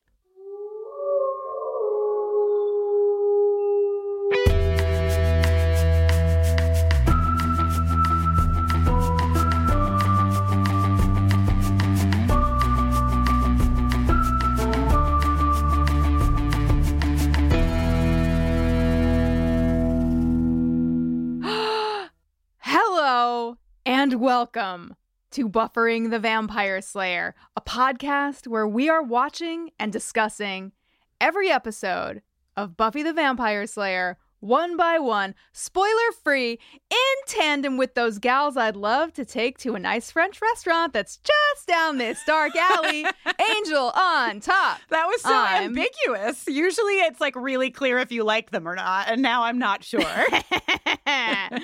and 24.11 24.19
welcome 24.19 24.95
to 25.29 25.47
Buffering 25.47 26.09
the 26.09 26.17
Vampire 26.17 26.81
Slayer, 26.81 27.35
a 27.55 27.61
podcast 27.61 28.47
where 28.47 28.67
we 28.67 28.89
are 28.89 29.03
watching 29.03 29.69
and 29.77 29.93
discussing 29.93 30.71
every 31.21 31.51
episode 31.51 32.23
of 32.57 32.75
Buffy 32.75 33.03
the 33.03 33.13
Vampire 33.13 33.67
Slayer 33.67 34.17
one 34.39 34.77
by 34.77 34.99
one, 34.99 35.35
spoiler 35.51 36.11
free, 36.23 36.59
in 36.89 36.97
tandem 37.27 37.77
with 37.77 37.93
those 37.93 38.19
gals 38.19 38.55
I'd 38.55 38.75
love 38.75 39.13
to 39.13 39.25
take 39.25 39.57
to 39.59 39.75
a 39.75 39.79
nice 39.79 40.11
French 40.11 40.41
restaurant 40.41 40.93
that's 40.93 41.17
just 41.17 41.67
down 41.67 41.97
this 41.97 42.23
dark 42.25 42.55
alley. 42.55 43.05
Angel 43.57 43.91
on 43.95 44.39
top. 44.39 44.79
That 44.89 45.07
was 45.07 45.21
so 45.21 45.33
I'm- 45.33 45.65
ambiguous. 45.65 46.47
Usually, 46.47 46.99
it's 46.99 47.19
like 47.19 47.35
really 47.35 47.69
clear 47.69 47.99
if 47.99 48.11
you 48.11 48.23
like 48.23 48.51
them 48.51 48.67
or 48.67 48.75
not, 48.75 49.09
and 49.09 49.21
now 49.21 49.43
I'm 49.43 49.59
not 49.59 49.83
sure. 49.83 50.01
uh, 50.05 51.59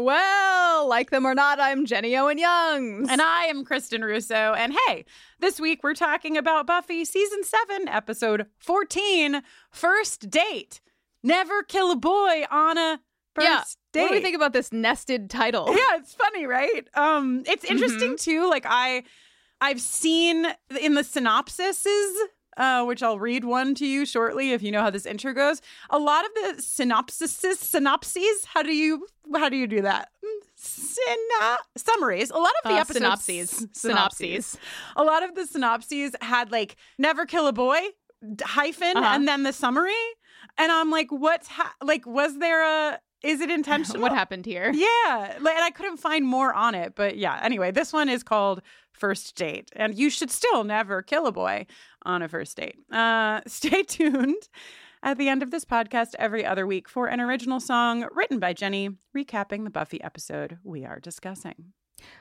well, 0.00 0.45
like 0.86 1.10
them 1.10 1.26
or 1.26 1.34
not, 1.34 1.58
I'm 1.60 1.84
Jenny 1.84 2.16
Owen 2.16 2.38
Youngs. 2.38 3.08
And 3.10 3.20
I 3.20 3.44
am 3.44 3.64
Kristin 3.64 4.02
Russo. 4.02 4.54
And 4.54 4.74
hey, 4.86 5.04
this 5.40 5.58
week 5.60 5.82
we're 5.82 5.94
talking 5.94 6.36
about 6.36 6.66
Buffy 6.66 7.04
season 7.04 7.42
7, 7.42 7.88
episode 7.88 8.46
14, 8.58 9.42
First 9.70 10.30
Date. 10.30 10.80
Never 11.22 11.62
kill 11.62 11.90
a 11.90 11.96
boy 11.96 12.44
on 12.50 12.78
a 12.78 13.00
first 13.34 13.46
yeah. 13.46 13.62
date. 13.92 14.02
What 14.02 14.08
do 14.10 14.14
we 14.14 14.20
think 14.22 14.36
about 14.36 14.52
this 14.52 14.72
nested 14.72 15.28
title? 15.28 15.66
Yeah, 15.68 15.96
it's 15.96 16.14
funny, 16.14 16.46
right? 16.46 16.86
Um 16.94 17.42
it's 17.46 17.64
interesting 17.64 18.12
Mm-hmm. 18.12 18.30
too 18.30 18.48
like 18.48 18.64
I 18.68 19.02
I've 19.60 19.80
seen 19.80 20.46
in 20.80 20.94
the 20.94 21.02
synopsises 21.02 22.14
uh, 22.56 22.84
which 22.84 23.02
I'll 23.02 23.18
read 23.18 23.44
one 23.44 23.74
to 23.76 23.86
you 23.86 24.06
shortly 24.06 24.52
if 24.52 24.62
you 24.62 24.70
know 24.72 24.80
how 24.82 24.90
this 24.90 25.06
intro 25.06 25.32
goes. 25.34 25.60
A 25.90 25.98
lot 25.98 26.24
of 26.24 26.30
the 26.34 26.62
synopsises, 26.62 27.56
synopses, 27.56 28.44
how 28.46 28.62
do 28.62 28.74
you 28.74 29.06
how 29.34 29.48
do 29.48 29.56
you 29.56 29.66
do 29.66 29.82
that? 29.82 30.10
Syno- 30.58 31.56
summaries. 31.76 32.30
A 32.30 32.38
lot 32.38 32.52
of 32.64 32.70
the 32.70 32.76
Uh, 32.76 32.80
episodes 32.80 32.96
synopses. 33.24 33.66
Synopses. 33.72 34.58
A 34.96 35.04
lot 35.04 35.22
of 35.22 35.34
the 35.34 35.46
synopses 35.46 36.14
had 36.20 36.50
like 36.52 36.76
never 36.98 37.26
kill 37.26 37.46
a 37.46 37.52
boy 37.52 37.80
hyphen 38.42 38.96
Uh-huh. 38.96 39.06
and 39.14 39.28
then 39.28 39.42
the 39.42 39.52
summary. 39.52 39.92
And 40.58 40.72
I'm 40.72 40.90
like, 40.90 41.08
what's 41.10 41.48
ha- 41.48 41.74
like? 41.82 42.06
Was 42.06 42.38
there 42.38 42.62
a? 42.64 43.00
Is 43.22 43.40
it 43.40 43.50
intentional? 43.60 44.02
what 44.02 44.12
happened 44.12 44.46
here? 44.46 44.70
Yeah, 44.72 45.36
like, 45.40 45.54
and 45.56 45.64
I 45.64 45.70
couldn't 45.70 45.96
find 45.98 46.24
more 46.26 46.52
on 46.54 46.74
it, 46.74 46.94
but 46.94 47.16
yeah. 47.16 47.38
Anyway, 47.42 47.70
this 47.70 47.92
one 47.92 48.08
is 48.08 48.22
called 48.22 48.62
First 48.92 49.34
Date, 49.36 49.70
and 49.74 49.94
you 49.96 50.08
should 50.10 50.30
still 50.30 50.64
never 50.64 51.02
kill 51.02 51.26
a 51.26 51.32
boy 51.32 51.66
on 52.06 52.22
a 52.22 52.28
first 52.28 52.56
date. 52.56 52.76
Uh, 52.90 53.40
stay 53.46 53.82
tuned 53.82 54.48
at 55.02 55.18
the 55.18 55.28
end 55.28 55.42
of 55.42 55.50
this 55.50 55.64
podcast 55.64 56.14
every 56.18 56.44
other 56.46 56.66
week 56.66 56.88
for 56.88 57.06
an 57.08 57.20
original 57.20 57.60
song 57.60 58.06
written 58.12 58.38
by 58.38 58.52
Jenny, 58.54 58.90
recapping 59.14 59.64
the 59.64 59.70
Buffy 59.70 60.02
episode 60.02 60.58
we 60.64 60.84
are 60.86 60.98
discussing. 61.00 61.72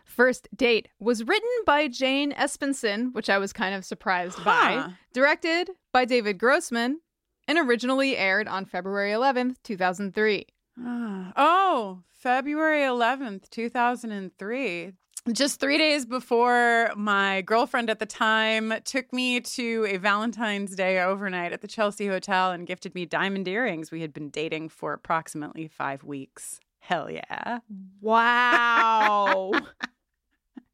First 0.05 0.47
Date 0.55 0.87
was 0.99 1.23
written 1.25 1.49
by 1.65 1.87
Jane 1.87 2.31
Espenson, 2.31 3.13
which 3.13 3.29
I 3.29 3.37
was 3.37 3.51
kind 3.53 3.75
of 3.75 3.83
surprised 3.85 4.37
Huh. 4.39 4.43
by, 4.45 4.93
directed 5.13 5.69
by 5.91 6.05
David 6.05 6.37
Grossman, 6.37 7.01
and 7.47 7.57
originally 7.57 8.17
aired 8.17 8.47
on 8.47 8.65
February 8.65 9.11
11th, 9.11 9.57
2003. 9.63 10.47
Ah. 10.79 11.33
Oh, 11.35 11.99
February 12.09 12.81
11th, 12.81 13.49
2003. 13.49 14.93
Just 15.31 15.59
three 15.59 15.79
days 15.79 16.05
before 16.05 16.91
my 16.95 17.41
girlfriend 17.41 17.89
at 17.89 17.97
the 17.97 18.05
time 18.05 18.71
took 18.83 19.11
me 19.11 19.41
to 19.41 19.83
a 19.89 19.97
Valentine's 19.97 20.75
Day 20.75 21.01
overnight 21.01 21.51
at 21.51 21.61
the 21.61 21.67
Chelsea 21.67 22.05
Hotel 22.05 22.51
and 22.51 22.67
gifted 22.67 22.93
me 22.93 23.07
diamond 23.07 23.47
earrings. 23.47 23.89
We 23.89 24.01
had 24.01 24.13
been 24.13 24.29
dating 24.29 24.69
for 24.69 24.93
approximately 24.93 25.67
five 25.67 26.03
weeks. 26.03 26.59
Hell 26.77 27.09
yeah. 27.09 27.57
Wow. 28.01 29.51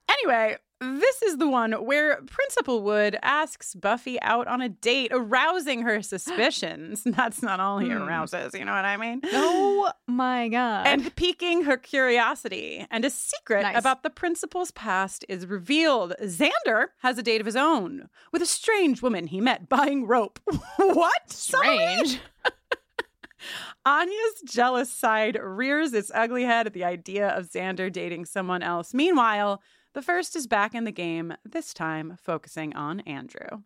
anyway, 0.08 0.56
this 0.80 1.22
is 1.22 1.38
the 1.38 1.48
one 1.48 1.72
where 1.72 2.20
Principal 2.26 2.82
Wood 2.82 3.16
asks 3.22 3.74
Buffy 3.74 4.20
out 4.20 4.46
on 4.46 4.60
a 4.60 4.68
date, 4.68 5.10
arousing 5.10 5.82
her 5.82 6.02
suspicions. 6.02 7.02
That's 7.06 7.42
not 7.42 7.60
all 7.60 7.78
he 7.78 7.88
Hmm. 7.88 8.02
arouses, 8.02 8.52
you 8.54 8.64
know 8.64 8.72
what 8.74 8.84
I 8.84 8.96
mean? 8.96 9.20
oh 9.24 9.90
my 10.06 10.48
God. 10.48 10.86
and 10.86 11.14
piquing 11.16 11.62
her 11.64 11.76
curiosity. 11.76 12.86
And 12.90 13.04
a 13.04 13.10
secret 13.10 13.62
Nice. 13.62 13.78
about 13.78 14.02
the 14.02 14.10
principal's 14.10 14.70
past 14.70 15.24
is 15.28 15.46
revealed. 15.46 16.14
Xander 16.22 16.88
has 17.02 17.16
a 17.16 17.22
date 17.22 17.40
of 17.40 17.46
his 17.46 17.56
own 17.56 18.08
with 18.32 18.42
a 18.42 18.46
strange 18.46 19.00
woman 19.02 19.28
he 19.28 19.40
met 19.40 19.68
buying 19.68 20.06
rope. 20.06 20.38
what? 20.76 21.30
Strange. 21.30 22.20
Anya's 23.84 24.42
jealous 24.44 24.90
side 24.90 25.38
rears 25.40 25.92
its 25.92 26.10
ugly 26.12 26.42
head 26.42 26.66
at 26.66 26.72
the 26.72 26.82
idea 26.84 27.28
of 27.28 27.48
Xander 27.48 27.92
dating 27.92 28.24
someone 28.24 28.62
else. 28.62 28.92
Meanwhile, 28.92 29.62
the 29.96 30.02
first 30.02 30.36
is 30.36 30.46
back 30.46 30.74
in 30.74 30.84
the 30.84 30.92
game, 30.92 31.32
this 31.42 31.72
time 31.72 32.18
focusing 32.22 32.76
on 32.76 33.00
Andrew. 33.00 33.62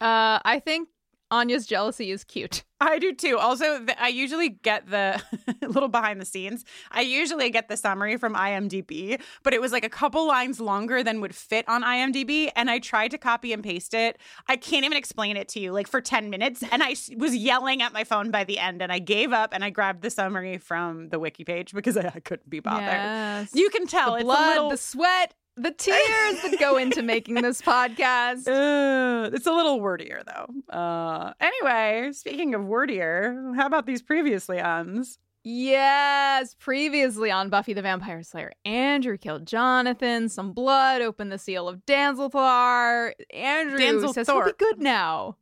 Uh, 0.00 0.40
I 0.42 0.58
think 0.64 0.88
Anya's 1.30 1.66
jealousy 1.66 2.10
is 2.10 2.24
cute. 2.24 2.64
I 2.80 2.98
do 2.98 3.14
too. 3.14 3.38
Also, 3.38 3.84
th- 3.84 3.98
I 4.00 4.08
usually 4.08 4.48
get 4.48 4.88
the 4.88 5.22
little 5.60 5.90
behind 5.90 6.22
the 6.22 6.24
scenes. 6.24 6.64
I 6.90 7.02
usually 7.02 7.50
get 7.50 7.68
the 7.68 7.76
summary 7.76 8.16
from 8.16 8.34
IMDb, 8.34 9.20
but 9.42 9.52
it 9.52 9.60
was 9.60 9.72
like 9.72 9.84
a 9.84 9.90
couple 9.90 10.26
lines 10.26 10.58
longer 10.58 11.02
than 11.02 11.20
would 11.20 11.34
fit 11.34 11.68
on 11.68 11.82
IMDb. 11.82 12.50
And 12.56 12.70
I 12.70 12.78
tried 12.78 13.10
to 13.10 13.18
copy 13.18 13.52
and 13.52 13.62
paste 13.62 13.92
it. 13.92 14.18
I 14.48 14.56
can't 14.56 14.86
even 14.86 14.96
explain 14.96 15.36
it 15.36 15.48
to 15.48 15.60
you 15.60 15.72
like 15.72 15.86
for 15.86 16.00
10 16.00 16.30
minutes. 16.30 16.64
And 16.72 16.82
I 16.82 16.96
was 17.18 17.36
yelling 17.36 17.82
at 17.82 17.92
my 17.92 18.04
phone 18.04 18.30
by 18.30 18.44
the 18.44 18.58
end 18.58 18.80
and 18.80 18.90
I 18.90 19.00
gave 19.00 19.34
up 19.34 19.52
and 19.52 19.62
I 19.62 19.68
grabbed 19.68 20.00
the 20.00 20.08
summary 20.10 20.56
from 20.56 21.10
the 21.10 21.18
wiki 21.18 21.44
page 21.44 21.74
because 21.74 21.98
I, 21.98 22.10
I 22.14 22.20
couldn't 22.20 22.48
be 22.48 22.60
bothered. 22.60 22.84
Yes. 22.84 23.50
You 23.52 23.68
can 23.68 23.86
tell 23.86 24.12
the 24.12 24.16
it's 24.16 24.24
blood, 24.24 24.46
a 24.46 24.54
little. 24.54 24.70
the 24.70 24.78
sweat, 24.78 25.34
the 25.56 25.70
tears 25.70 26.42
that 26.42 26.56
go 26.58 26.76
into 26.76 27.02
making 27.02 27.36
this 27.36 27.62
podcast. 27.62 28.48
Uh, 28.48 29.30
it's 29.32 29.46
a 29.46 29.52
little 29.52 29.80
wordier 29.80 30.22
though. 30.26 30.74
Uh, 30.76 31.32
anyway, 31.40 32.10
speaking 32.12 32.54
of 32.54 32.62
wordier, 32.62 33.54
how 33.56 33.66
about 33.66 33.86
these 33.86 34.02
previously 34.02 34.60
ons? 34.60 35.18
Yes, 35.46 36.54
previously 36.58 37.30
on 37.30 37.50
Buffy 37.50 37.74
the 37.74 37.82
Vampire 37.82 38.22
Slayer, 38.22 38.52
Andrew 38.64 39.18
killed 39.18 39.46
Jonathan. 39.46 40.30
Some 40.30 40.52
blood 40.52 41.02
opened 41.02 41.30
the 41.30 41.38
seal 41.38 41.68
of 41.68 41.84
Danzalthar. 41.84 43.12
Andrew 43.30 43.78
Danzel 43.78 44.14
says 44.14 44.26
he'll 44.26 44.42
be 44.42 44.52
good 44.56 44.80
now. 44.80 45.36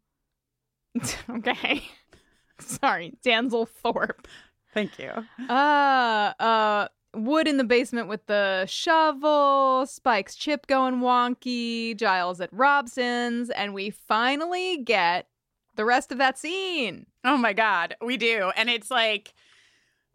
okay, 1.30 1.84
sorry, 2.58 3.14
Danzel 3.24 3.68
Thorpe. 3.68 4.26
Thank 4.74 4.98
you. 4.98 5.12
Uh, 5.48 6.32
uh, 6.40 6.88
Wood 7.14 7.46
in 7.46 7.58
the 7.58 7.64
basement 7.64 8.08
with 8.08 8.26
the 8.26 8.64
shovel. 8.66 9.86
Spike's 9.86 10.34
chip 10.34 10.66
going 10.66 11.00
wonky. 11.00 11.96
Giles 11.96 12.40
at 12.40 12.52
Robson's, 12.52 13.50
and 13.50 13.74
we 13.74 13.90
finally 13.90 14.78
get 14.78 15.28
the 15.76 15.84
rest 15.84 16.12
of 16.12 16.18
that 16.18 16.38
scene. 16.38 17.06
Oh 17.24 17.36
my 17.36 17.52
God, 17.52 17.96
we 18.04 18.16
do. 18.16 18.50
And 18.56 18.68
it's 18.68 18.90
like 18.90 19.34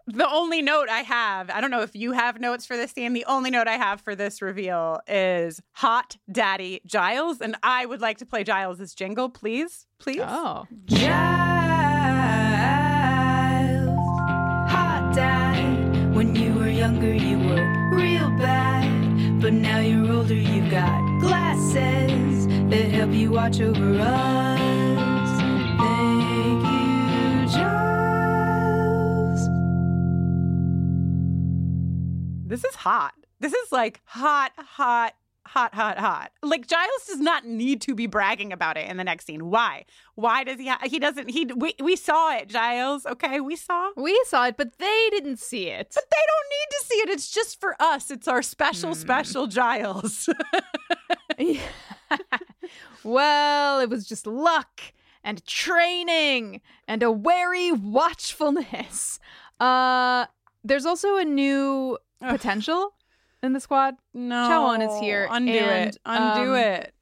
the 0.08 0.30
only 0.30 0.62
note 0.62 0.88
I 0.90 1.02
have, 1.02 1.50
I 1.50 1.60
don't 1.60 1.72
know 1.72 1.82
if 1.82 1.96
you 1.96 2.14
have 2.14 2.40
notes 2.40 2.66
for 2.66 2.78
this 2.78 2.92
scene. 2.92 3.14
The 3.14 3.26
only 3.26 3.52
note 3.52 3.68
I 3.68 3.74
have 3.74 4.00
for 4.00 4.16
this 4.16 4.42
reveal 4.42 5.00
is 5.08 5.62
Hot 5.74 6.16
Daddy 6.32 6.82
Giles. 6.86 7.42
And 7.42 7.58
I 7.62 7.86
would 7.86 8.00
like 8.02 8.18
to 8.20 8.26
play 8.26 8.44
Giles' 8.44 8.94
jingle, 8.94 9.30
please. 9.30 9.86
Please. 10.00 10.22
Oh, 10.24 10.66
Giles, 10.86 11.47
younger, 16.98 17.14
you 17.14 17.38
were 17.38 17.90
real 17.92 18.30
bad. 18.32 19.40
But 19.40 19.54
now 19.54 19.80
you're 19.80 20.12
older, 20.12 20.34
you've 20.34 20.72
got 20.72 21.20
glasses 21.20 22.48
that 22.48 22.92
help 22.92 23.12
you 23.12 23.32
watch 23.32 23.62
over 23.62 24.00
us. 24.00 24.60
Thank 25.80 26.64
you, 26.66 27.48
Giles. 27.54 29.42
This 32.48 32.64
is 32.64 32.76
hot. 32.76 33.14
This 33.40 33.54
is 33.54 33.72
like 33.72 34.02
hot, 34.06 34.54
hot, 34.58 35.14
hot, 35.48 35.74
hot, 35.74 35.98
hot. 35.98 36.32
Like 36.44 36.68
Giles 36.68 37.06
does 37.08 37.20
not 37.20 37.46
need 37.46 37.82
to 37.82 37.96
be 37.96 38.08
bragging 38.08 38.54
about 38.54 38.78
it 38.78 38.90
in 38.90 38.98
the 38.98 39.04
next 39.04 39.26
scene. 39.26 39.50
Why? 39.50 39.86
Why 40.16 40.44
does 40.44 40.60
he? 40.60 40.68
Ha- 40.68 40.80
he 40.84 41.00
doesn't. 41.00 41.30
He 41.30 41.46
we 41.46 41.76
we 41.82 41.96
saw 41.96 42.36
it, 42.36 42.50
Giles. 42.50 43.06
Okay, 43.06 43.40
we 43.40 43.56
saw. 43.56 43.92
We 43.96 44.20
saw 44.28 44.48
it, 44.48 44.58
but 44.58 44.78
they 44.78 45.08
didn't 45.12 45.40
see 45.40 45.70
it. 45.70 45.92
But 45.94 46.04
they 46.12 46.18
don't 46.28 46.50
need 46.50 46.70
to 46.72 46.86
see 46.86 46.96
it. 46.96 47.10
It's 47.10 47.30
just 47.32 47.60
for 47.60 47.76
us. 47.80 48.12
It's 48.12 48.28
our 48.28 48.42
special, 48.42 48.94
special 48.96 49.48
Giles. 49.48 50.30
well, 53.04 53.80
it 53.80 53.90
was 53.90 54.08
just 54.08 54.28
luck 54.28 54.82
and 55.24 55.46
training 55.46 56.62
and 56.88 57.04
a 57.04 57.12
wary 57.12 57.72
watchfulness. 57.72 59.20
Uh 59.60 60.26
there's 60.64 60.86
also 60.86 61.18
a 61.18 61.24
new 61.26 61.98
potential 62.20 62.94
in 63.44 63.54
the 63.54 63.60
squad. 63.60 63.96
no, 64.14 64.48
Chao-Ahn 64.48 64.82
is 64.82 65.00
here, 65.00 65.28
Undo 65.32 65.52
and, 65.52 65.90
it. 65.90 65.98
Undo 66.06 66.52
um, 66.52 66.56
it. 66.56 66.94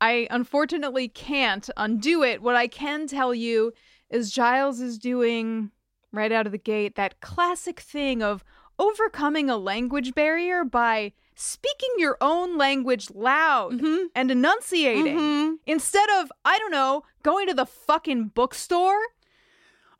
I 0.00 0.26
unfortunately 0.30 1.06
can't 1.08 1.70
undo 1.76 2.24
it. 2.24 2.42
What 2.42 2.56
I 2.56 2.66
can 2.66 3.06
tell 3.06 3.32
you 3.32 3.72
is 4.10 4.32
Giles 4.32 4.80
is 4.80 4.98
doing 4.98 5.70
right 6.12 6.32
out 6.32 6.44
of 6.46 6.52
the 6.52 6.58
gate 6.58 6.96
that 6.96 7.20
classic 7.20 7.78
thing 7.80 8.20
of 8.22 8.42
overcoming 8.80 9.48
a 9.48 9.56
language 9.56 10.12
barrier 10.14 10.64
by 10.64 11.12
speaking 11.36 11.90
your 11.98 12.18
own 12.20 12.58
language 12.58 13.10
loud 13.14 13.74
Mhm. 13.74 14.06
and 14.14 14.30
enunciating 14.30 15.16
Mhm. 15.16 15.58
instead 15.66 16.10
of, 16.10 16.32
I 16.44 16.58
don't 16.58 16.72
know, 16.72 17.04
going 17.22 17.46
to 17.46 17.54
the 17.54 17.64
fucking 17.66 18.32
bookstore 18.34 18.98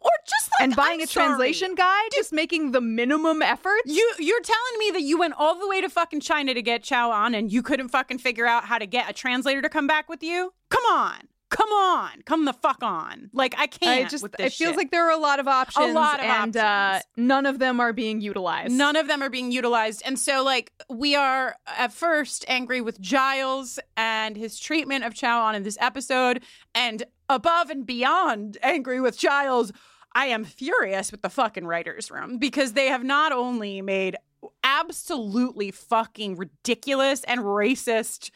Or 0.05 0.11
just 0.27 0.51
like 0.59 0.65
and 0.65 0.77
buying 0.77 1.01
I'm 1.01 1.05
a 1.05 1.07
sorry. 1.07 1.27
translation 1.27 1.75
guide, 1.75 2.09
just 2.13 2.33
making 2.33 2.73
the 2.73 2.81
minimum 2.81 3.43
effort. 3.43 3.81
You 3.87 4.13
you're 4.19 4.41
telling 4.43 4.79
me 4.79 4.91
that 4.93 5.03
you 5.03 5.19
went 5.19 5.35
all 5.39 5.59
the 5.59 5.69
way 5.69 5.81
to 5.81 5.89
fucking 5.89 6.21
China 6.21 6.55
to 6.55 6.63
get 6.63 6.83
Chao-Ahn 6.83 7.35
and 7.35 7.53
you 7.53 7.63
couldn't 7.63 7.89
fucking 7.89 8.19
figure 8.19 8.47
out 8.47 8.65
how 8.65 8.79
to 8.79 8.87
get 8.87 9.09
a 9.09 9.13
translator 9.13 9.63
to 9.63 9.69
come 9.69 9.87
back 9.87 10.09
with 10.09 10.23
you? 10.23 10.53
Come 10.71 10.85
on. 10.91 11.29
Come 11.51 11.69
on. 11.69 12.23
Come 12.25 12.47
the 12.47 12.55
fuck 12.55 12.83
on. 12.83 13.29
Like 13.35 13.55
I 13.59 13.67
can't 13.67 14.07
I 14.07 14.09
just 14.09 14.25
it 14.25 14.53
feels 14.53 14.55
shit. 14.71 14.77
like 14.77 14.91
there 14.91 15.07
are 15.07 15.11
a 15.13 15.19
lot 15.21 15.39
of 15.39 15.47
options 15.47 15.91
a 15.91 15.93
lot 15.93 16.19
of 16.19 16.25
and 16.25 16.57
Uh, 16.57 17.01
none 17.19 17.45
of 17.45 17.59
them 17.59 17.79
are 17.79 17.93
being 17.93 18.23
utilized. 18.23 18.73
None 18.73 18.97
of 18.97 19.07
them 19.07 19.23
are 19.23 19.29
being 19.29 19.53
utilized. 19.53 20.03
And 20.07 20.19
so, 20.19 20.43
like, 20.43 20.73
we 20.89 21.15
are 21.15 21.57
at 21.67 21.93
first 21.93 22.47
angry 22.49 22.81
with 22.81 22.99
Giles 23.03 23.79
and 23.99 24.35
his 24.35 24.59
treatment 24.59 25.05
of 25.05 25.13
Chao-Ahn 25.15 25.55
in 25.55 25.63
this 25.63 25.77
episode. 25.79 26.43
And 26.75 27.05
above 27.29 27.69
and 27.69 27.85
beyond 27.85 28.57
angry 28.63 29.01
with 29.03 29.19
Giles, 29.19 29.73
I 30.15 30.27
am 30.27 30.45
furious 30.45 31.11
with 31.11 31.23
the 31.23 31.31
fucking 31.31 31.67
writer's 31.67 32.11
room 32.11 32.39
because 32.39 32.73
they 32.73 32.87
have 32.87 33.05
not 33.05 33.33
only 33.33 33.81
made 33.83 34.17
absolutely 34.63 35.71
fucking 35.71 36.37
ridiculous 36.37 37.25
and 37.25 37.41
racist 37.41 38.31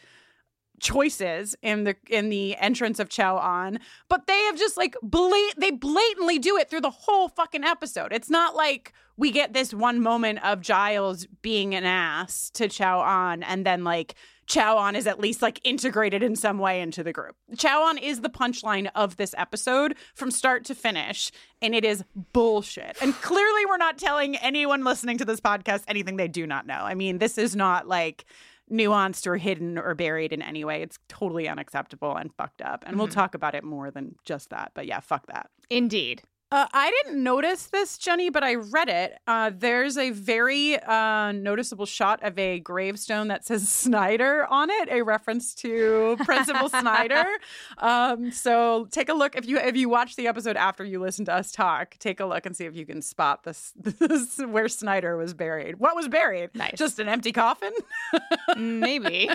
choices 0.79 1.57
in 1.63 1.85
the 1.85 1.97
in 2.09 2.29
the 2.29 2.57
entrance 2.57 2.99
of 2.99 3.09
Chao-Ahn, 3.09 3.79
but 4.09 4.27
they 4.27 4.39
have 4.45 4.59
just 4.59 4.77
like 4.77 4.95
blat- 5.03 5.55
they 5.57 5.71
blatantly 5.71 6.39
do 6.39 6.57
it 6.57 6.69
through 6.69 6.83
the 6.83 6.91
whole 6.91 7.29
fucking 7.29 7.65
episode. 7.65 8.13
It's 8.13 8.31
not 8.31 8.55
like 8.55 8.93
we 9.17 9.31
get 9.31 9.55
this 9.55 9.73
one 9.73 10.01
moment 10.01 10.45
of 10.45 10.61
Giles 10.61 11.27
being 11.41 11.75
an 11.75 11.85
ass 11.85 12.51
to 12.51 12.69
Chao-Ahn 12.69 13.43
and 13.43 13.65
then 13.65 13.85
like 13.85 14.15
Chao-Ahn 14.47 14.95
is 14.97 15.07
at 15.07 15.19
least 15.21 15.43
like 15.43 15.61
integrated 15.65 16.23
in 16.23 16.37
some 16.37 16.59
way 16.59 16.81
into 16.81 17.03
the 17.03 17.13
group. 17.13 17.37
Chao-Ahn 17.57 17.99
is 17.99 18.21
the 18.21 18.29
punchline 18.31 18.89
of 18.95 19.17
this 19.17 19.35
episode 19.37 19.97
from 20.15 20.31
start 20.31 20.65
to 20.67 20.75
finish, 20.75 21.31
and 21.61 21.75
it 21.75 21.85
is 21.85 22.05
bullshit. 22.33 22.97
And 23.01 23.15
clearly, 23.23 23.67
we're 23.67 23.77
not 23.77 23.99
telling 23.99 24.37
anyone 24.37 24.85
listening 24.85 25.19
to 25.19 25.25
this 25.25 25.41
podcast 25.41 25.85
anything 25.89 26.17
they 26.17 26.29
do 26.29 26.47
not 26.47 26.67
know. 26.67 26.75
I 26.81 26.95
mean, 26.95 27.19
this 27.19 27.39
is 27.39 27.57
not 27.57 27.89
like 27.89 28.25
nuanced 28.71 29.27
or 29.27 29.37
hidden 29.37 29.79
or 29.79 29.95
buried 29.95 30.33
in 30.33 30.43
any 30.43 30.65
way. 30.65 30.83
It's 30.83 30.99
totally 31.09 31.49
unacceptable 31.49 32.17
and 32.17 32.33
fucked 32.35 32.61
up. 32.63 32.83
And 32.87 32.99
we'll 32.99 33.07
Mhm. 33.09 33.13
talk 33.13 33.35
about 33.37 33.55
it 33.55 33.63
more 33.63 33.91
than 33.93 34.17
just 34.25 34.51
that. 34.51 34.73
But 34.75 34.87
yeah, 34.87 34.99
fuck 35.01 35.27
that. 35.27 35.51
Indeed. 35.71 36.23
Uh, 36.53 36.65
I 36.73 36.93
didn't 37.03 37.25
notice 37.25 37.67
this, 37.67 37.99
Jenny, 37.99 38.31
but 38.31 38.45
I 38.45 38.55
read 38.55 38.89
it. 38.89 39.19
Uh, 39.27 39.51
there's 39.53 39.99
a 39.99 40.11
very 40.11 40.79
uh, 40.81 41.33
noticeable 41.33 41.87
shot 41.87 42.23
of 42.23 42.39
a 42.39 42.61
gravestone 42.61 43.27
that 43.29 43.45
says 43.45 43.69
Snyder 43.69 44.47
on 44.49 44.71
it, 44.71 44.89
a 44.89 45.03
reference 45.03 45.55
to 45.57 46.17
Principal 46.25 46.69
Snyder. 46.69 47.25
Um, 47.79 48.31
so 48.31 48.87
take 48.91 49.09
a 49.09 49.13
look 49.15 49.37
if 49.37 49.47
you 49.47 49.59
if 49.59 49.77
you 49.77 49.89
watch 49.89 50.17
the 50.17 50.27
episode 50.29 50.57
after 50.57 50.85
you 50.85 50.99
listen 50.99 51.25
to 51.27 51.35
us 51.35 51.53
talk. 51.53 51.97
Take 51.99 52.21
a 52.21 52.27
look 52.27 52.47
and 52.47 52.57
see 52.57 52.65
if 52.65 52.75
you 52.75 52.87
can 52.87 53.03
spot 53.03 53.43
this, 53.45 53.73
this 53.77 54.39
where 54.39 54.69
Snyder 54.69 55.17
was 55.17 55.35
buried. 55.35 55.79
What 55.79 55.95
was 55.95 56.09
buried? 56.09 56.51
Nice. 56.55 56.77
Just 56.77 56.99
an 56.99 57.09
empty 57.09 57.33
coffin. 57.33 57.73
Maybe. 58.57 59.31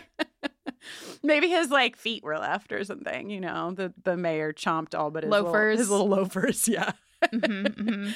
Maybe 1.24 1.50
his 1.50 1.70
like 1.70 1.96
feet 1.96 2.24
were 2.24 2.38
left 2.38 2.72
or 2.72 2.84
something. 2.84 3.30
You 3.30 3.42
know, 3.42 3.72
the 3.72 3.94
the 4.04 4.16
mayor 4.18 4.54
chomped 4.54 4.98
all 4.98 5.12
but 5.12 5.24
his 5.24 5.32
little- 5.32 5.48
Loafers. 5.48 5.80
his 5.80 5.90
little 5.90 6.08
loafers. 6.10 6.68
Yeah. 6.68 6.92
Mhm, 7.34 7.76
mhm. 7.76 8.16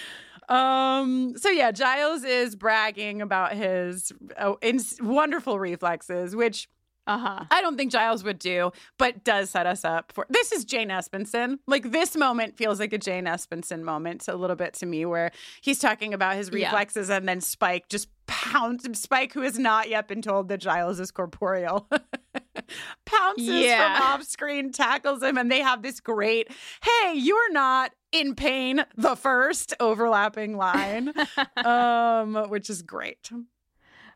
Um. 0.54 1.34
So 1.38 1.50
yeah, 1.50 1.72
Giles 1.72 2.24
is 2.24 2.56
bragging 2.56 3.22
about 3.22 3.54
his 3.54 4.12
oh, 4.40 4.58
ins- 4.62 4.98
wonderful 5.02 5.60
reflexes, 5.60 6.36
which 6.36 6.68
Uh-huh. 7.08 7.46
I 7.52 7.62
don't 7.62 7.78
think 7.78 7.92
Giles 7.92 8.24
would 8.24 8.40
do, 8.40 8.72
but 8.98 9.24
does 9.24 9.50
set 9.52 9.66
us 9.68 9.86
up 9.86 10.12
for. 10.12 10.26
This 10.30 10.52
is 10.52 10.66
Jane 10.66 10.90
Espenson. 10.90 11.60
Like 11.68 11.92
this 11.92 12.16
moment 12.16 12.58
feels 12.58 12.80
like 12.80 12.94
a 12.94 12.98
Jane 12.98 13.26
Espenson 13.26 13.82
moment 13.82 14.28
a 14.28 14.36
little 14.36 14.56
bit 14.56 14.74
to 14.76 14.86
me, 14.88 15.06
where 15.06 15.32
he's 15.62 15.78
talking 15.80 16.14
about 16.16 16.36
his 16.36 16.50
Yeah. 16.52 16.66
reflexes, 16.68 17.10
and 17.10 17.28
then 17.28 17.42
Spike 17.42 17.90
just 17.90 18.08
pounds 18.52 19.00
Spike, 19.00 19.34
who 19.34 19.42
has 19.42 19.58
not 19.60 19.90
yet 19.90 20.08
been 20.08 20.22
told 20.22 20.48
that 20.50 20.60
Giles 20.60 21.00
is 21.00 21.12
corporeal. 21.12 21.88
Pounces 23.06 23.48
Yeah. 23.48 23.98
from 23.98 24.08
off 24.08 24.24
screen, 24.24 24.72
tackles 24.72 25.22
him, 25.22 25.38
and 25.38 25.52
they 25.52 25.62
have 25.62 25.82
this 25.82 26.00
great, 26.00 26.50
hey, 26.82 27.14
you're 27.16 27.52
not 27.52 27.92
in 28.12 28.34
pain, 28.36 28.84
the 28.96 29.16
first 29.16 29.74
overlapping 29.80 30.58
line, 30.58 31.14
um, 31.66 32.36
which 32.50 32.70
is 32.70 32.82
great. 32.82 33.30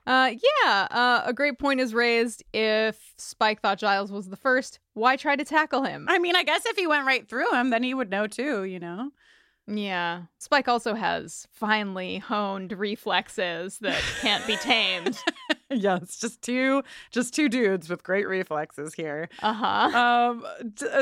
Uh, 0.07 0.31
yeah, 0.63 0.87
uh, 0.89 1.21
a 1.25 1.33
great 1.33 1.59
point 1.59 1.79
is 1.79 1.93
raised. 1.93 2.43
If 2.53 3.13
Spike 3.17 3.61
thought 3.61 3.77
Giles 3.77 4.11
was 4.11 4.29
the 4.29 4.37
first, 4.37 4.79
why 4.93 5.15
try 5.17 5.35
to 5.35 5.43
tackle 5.43 5.83
him? 5.83 6.07
I 6.09 6.17
mean, 6.17 6.35
I 6.35 6.43
guess 6.43 6.65
if 6.65 6.77
he 6.77 6.87
went 6.87 7.05
right 7.05 7.27
through 7.27 7.53
him, 7.53 7.69
then 7.69 7.83
he 7.83 7.93
would 7.93 8.09
know 8.09 8.25
too, 8.25 8.63
you 8.63 8.79
know? 8.79 9.11
Yeah, 9.69 10.23
Spike 10.39 10.67
also 10.67 10.95
has 10.95 11.47
finely 11.51 12.17
honed 12.17 12.71
reflexes 12.71 13.77
that 13.79 14.01
can't 14.19 14.45
be 14.47 14.55
tamed. 14.57 15.17
yeah, 15.69 15.99
it's 16.01 16.19
just 16.19 16.41
two 16.41 16.83
just 17.11 17.33
two 17.35 17.49
dudes 17.49 17.89
with 17.89 18.03
great 18.03 18.27
reflexes 18.27 18.93
here. 18.95 19.29
Uh 19.41 19.53
huh. 19.53 19.97
Um 19.97 20.45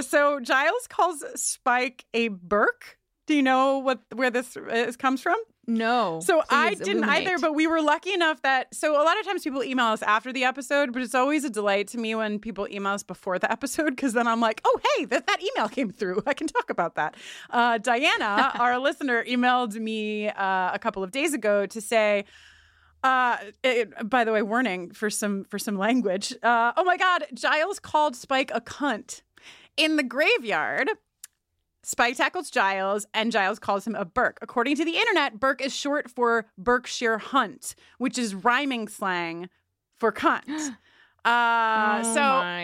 so 0.01 0.39
Giles 0.41 0.88
calls 0.89 1.23
Spike 1.36 2.06
a 2.13 2.27
berk. 2.27 2.97
Do 3.25 3.36
you 3.36 3.43
know 3.43 3.77
what 3.80 4.01
where 4.13 4.30
this 4.32 4.58
is, 4.58 4.97
comes 4.97 5.21
from? 5.21 5.38
No. 5.67 6.21
So 6.23 6.41
I 6.49 6.75
didn't 6.75 7.03
either, 7.03 7.38
but 7.39 7.53
we 7.53 7.67
were 7.67 7.82
lucky 7.82 8.13
enough 8.13 8.41
that 8.43 8.73
so 8.73 8.93
a 8.93 9.03
lot 9.03 9.19
of 9.19 9.25
times 9.25 9.43
people 9.43 9.62
email 9.63 9.88
us 9.88 10.01
after 10.01 10.32
the 10.32 10.45
episode, 10.45 10.93
but 10.93 11.01
it's 11.01 11.13
always 11.13 11.43
a 11.43 11.49
delight 11.49 11.89
to 11.89 11.97
me 11.97 12.15
when 12.15 12.39
people 12.39 12.67
email 12.71 12.93
us 12.93 13.03
before 13.03 13.38
the 13.38 13.51
episode 13.58 13.89
because 13.89 14.13
then 14.13 14.27
I'm 14.27 14.39
like, 14.39 14.62
oh 14.63 14.80
hey, 14.95 15.06
that, 15.06 15.27
that 15.27 15.41
email 15.43 15.67
came 15.67 15.91
through. 15.91 16.23
I 16.25 16.34
can 16.34 16.47
talk 16.47 16.69
about 16.69 16.95
that. 16.95 17.15
Uh, 17.49 17.80
Diana, 17.80 18.53
our 18.60 18.80
listener, 18.80 19.25
emailed 19.25 19.75
me 19.75 20.30
uh, 20.30 20.71
a 20.73 20.80
couple 20.80 21.03
of 21.03 21.12
days 21.12 21.34
ago 21.34 21.65
to 21.65 21.82
say. 21.82 22.23
Uh, 23.03 23.38
it, 23.63 24.10
by 24.10 24.23
the 24.23 24.32
way, 24.32 24.41
warning 24.41 24.91
for 24.91 25.10
some 25.10 25.43
for 25.45 25.60
some 25.60 25.77
language. 25.77 26.34
Uh, 26.41 26.71
oh 26.75 26.84
my 26.84 26.97
God, 26.97 27.25
Giles 27.34 27.80
called 27.80 28.15
Spike 28.15 28.51
a 28.53 28.60
cunt 28.60 29.21
in 29.77 29.97
the 29.97 30.03
graveyard. 30.03 30.89
Spike 31.88 32.17
tackles 32.17 32.52
Giles, 32.52 33.08
and 33.13 33.32
Giles 33.32 33.60
calls 33.60 33.88
him 33.88 33.95
a 33.95 34.04
berk. 34.04 34.39
According 34.41 34.76
to 34.76 34.84
the 34.84 34.97
internet, 34.97 35.39
Berk 35.39 35.62
is 35.62 35.73
short 35.73 36.12
for 36.12 36.45
Berkshire 36.58 37.17
Hunt, 37.17 37.76
which 37.97 38.17
is 38.17 38.36
rhyming 38.36 38.89
slang 38.89 39.47
for 39.97 40.12
cunt. 40.12 40.76
Uh, 41.26 42.02
Oh 42.06 42.13
so 42.13 42.19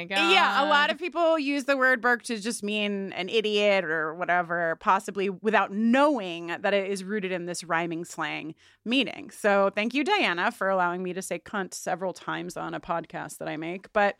yeah, 0.10 0.64
a 0.64 0.70
lot 0.70 0.90
of 0.90 0.98
people 0.98 1.38
use 1.38 1.66
the 1.66 1.76
word 1.76 2.00
berk 2.00 2.22
to 2.24 2.40
just 2.40 2.64
mean 2.64 3.12
an 3.12 3.28
idiot 3.28 3.84
or 3.84 4.16
whatever, 4.16 4.78
possibly 4.80 5.30
without 5.30 5.74
knowing 5.74 6.48
that 6.48 6.74
it 6.74 6.90
is 6.90 7.04
rooted 7.04 7.34
in 7.34 7.46
this 7.46 7.66
rhyming 7.66 8.06
slang 8.06 8.56
meaning. 8.86 9.32
So 9.32 9.70
thank 9.76 9.94
you, 9.94 10.06
Diana, 10.06 10.50
for 10.50 10.70
allowing 10.70 11.04
me 11.04 11.12
to 11.12 11.22
say 11.22 11.40
cunt 11.40 11.74
several 11.74 12.14
times 12.14 12.56
on 12.56 12.74
a 12.74 12.80
podcast 12.80 13.40
that 13.40 13.50
I 13.50 13.58
make. 13.58 13.92
But 13.92 14.16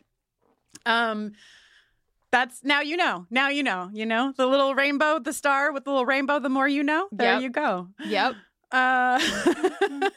um 0.84 1.32
that's 2.34 2.64
now 2.64 2.80
you 2.80 2.96
know. 2.96 3.26
Now 3.30 3.48
you 3.48 3.62
know. 3.62 3.90
You 3.92 4.06
know 4.06 4.32
the 4.36 4.46
little 4.46 4.74
rainbow, 4.74 5.18
the 5.20 5.32
star 5.32 5.72
with 5.72 5.84
the 5.84 5.90
little 5.90 6.04
rainbow. 6.06 6.38
The 6.40 6.48
more 6.48 6.68
you 6.68 6.82
know, 6.82 7.08
there 7.12 7.34
Yep. 7.34 7.42
you 7.42 7.50
go. 7.50 7.88
Yep. 8.06 8.34
Uh, 8.72 9.20
so 9.20 9.28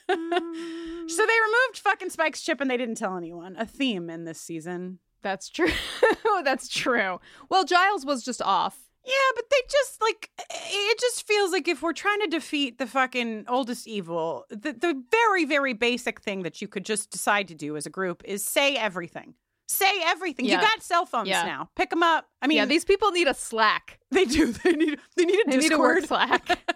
they 0.10 1.38
removed 1.48 1.78
fucking 1.78 2.10
Spike's 2.10 2.42
chip 2.42 2.60
and 2.60 2.72
they 2.72 2.78
didn't 2.78 2.96
tell 2.96 3.16
anyone. 3.16 3.56
A 3.58 3.68
theme 3.68 4.10
in 4.10 4.26
this 4.26 4.42
season. 4.42 4.98
That's 5.22 5.48
true. 5.50 5.70
That's 6.44 6.68
true. 6.68 7.20
Well, 7.50 7.66
Giles 7.66 8.04
was 8.04 8.24
just 8.24 8.42
off. 8.42 8.80
Yeah, 9.06 9.14
but 9.36 9.46
they 9.52 9.58
just 9.70 10.02
like 10.02 10.32
it 10.50 11.00
just 11.00 11.28
feels 11.28 11.52
like 11.52 11.68
if 11.68 11.82
we're 11.84 11.94
trying 11.94 12.20
to 12.22 12.28
defeat 12.28 12.78
the 12.80 12.88
fucking 12.88 13.46
oldest 13.48 13.88
evil, 13.88 14.46
the 14.50 14.74
the 14.74 15.04
very 15.12 15.46
very 15.46 15.74
basic 15.74 16.20
thing 16.22 16.42
that 16.44 16.60
you 16.62 16.68
could 16.68 16.84
just 16.84 17.12
decide 17.12 17.48
to 17.50 17.56
do 17.56 17.78
as 17.78 17.86
a 17.86 17.90
group 17.92 18.24
is 18.26 18.44
say 18.44 18.76
everything. 18.76 19.36
Say 19.68 19.92
everything. 20.06 20.46
You 20.46 20.58
got 20.58 20.82
cell 20.82 21.06
phones 21.06 21.28
Yeah. 21.30 21.44
now. 21.44 21.70
Pick 21.76 21.90
them 21.90 22.02
up. 22.04 22.28
I 22.42 22.48
mean, 22.48 22.58
yeah, 22.58 22.66
these 22.66 22.86
people 22.86 23.12
need 23.12 23.28
a 23.28 23.34
Slack. 23.34 24.00
they 24.12 24.26
do. 24.26 24.54
They 24.54 24.72
need. 24.74 25.00
They 25.16 25.26
need 25.26 25.40
a 25.46 25.50
They 25.52 25.58
need 25.58 25.72
a 25.72 25.78
work 25.78 26.00
Discord. 26.02 26.08
Slack. 26.08 26.60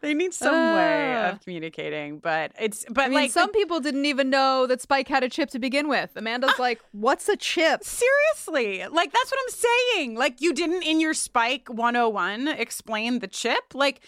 they 0.00 0.14
need 0.14 0.34
some 0.34 0.54
way 0.54 1.14
Ah. 1.16 1.30
of 1.32 1.40
communicating, 1.40 2.18
but 2.18 2.52
it's. 2.58 2.84
But 2.90 3.04
I 3.04 3.08
mean, 3.08 3.14
like 3.14 3.30
some 3.30 3.52
people 3.52 3.80
didn't 3.80 4.06
even 4.06 4.30
know 4.30 4.66
that 4.66 4.80
Spike 4.80 5.08
had 5.08 5.22
a 5.22 5.28
chip 5.28 5.50
to 5.50 5.58
begin 5.58 5.88
with. 5.88 6.10
Amanda's 6.16 6.58
like, 6.58 6.80
"What's 6.92 7.28
a 7.28 7.36
chip?" 7.36 7.84
Seriously, 7.84 8.84
like 8.90 9.12
that's 9.12 9.30
what 9.30 9.40
I'm 9.40 9.54
saying. 9.96 10.14
Like 10.16 10.40
you 10.40 10.52
didn't 10.52 10.82
in 10.82 11.00
your 11.00 11.14
Spike 11.14 11.68
101 11.68 12.48
explain 12.48 13.20
the 13.20 13.28
chip. 13.28 13.74
Like 13.74 14.00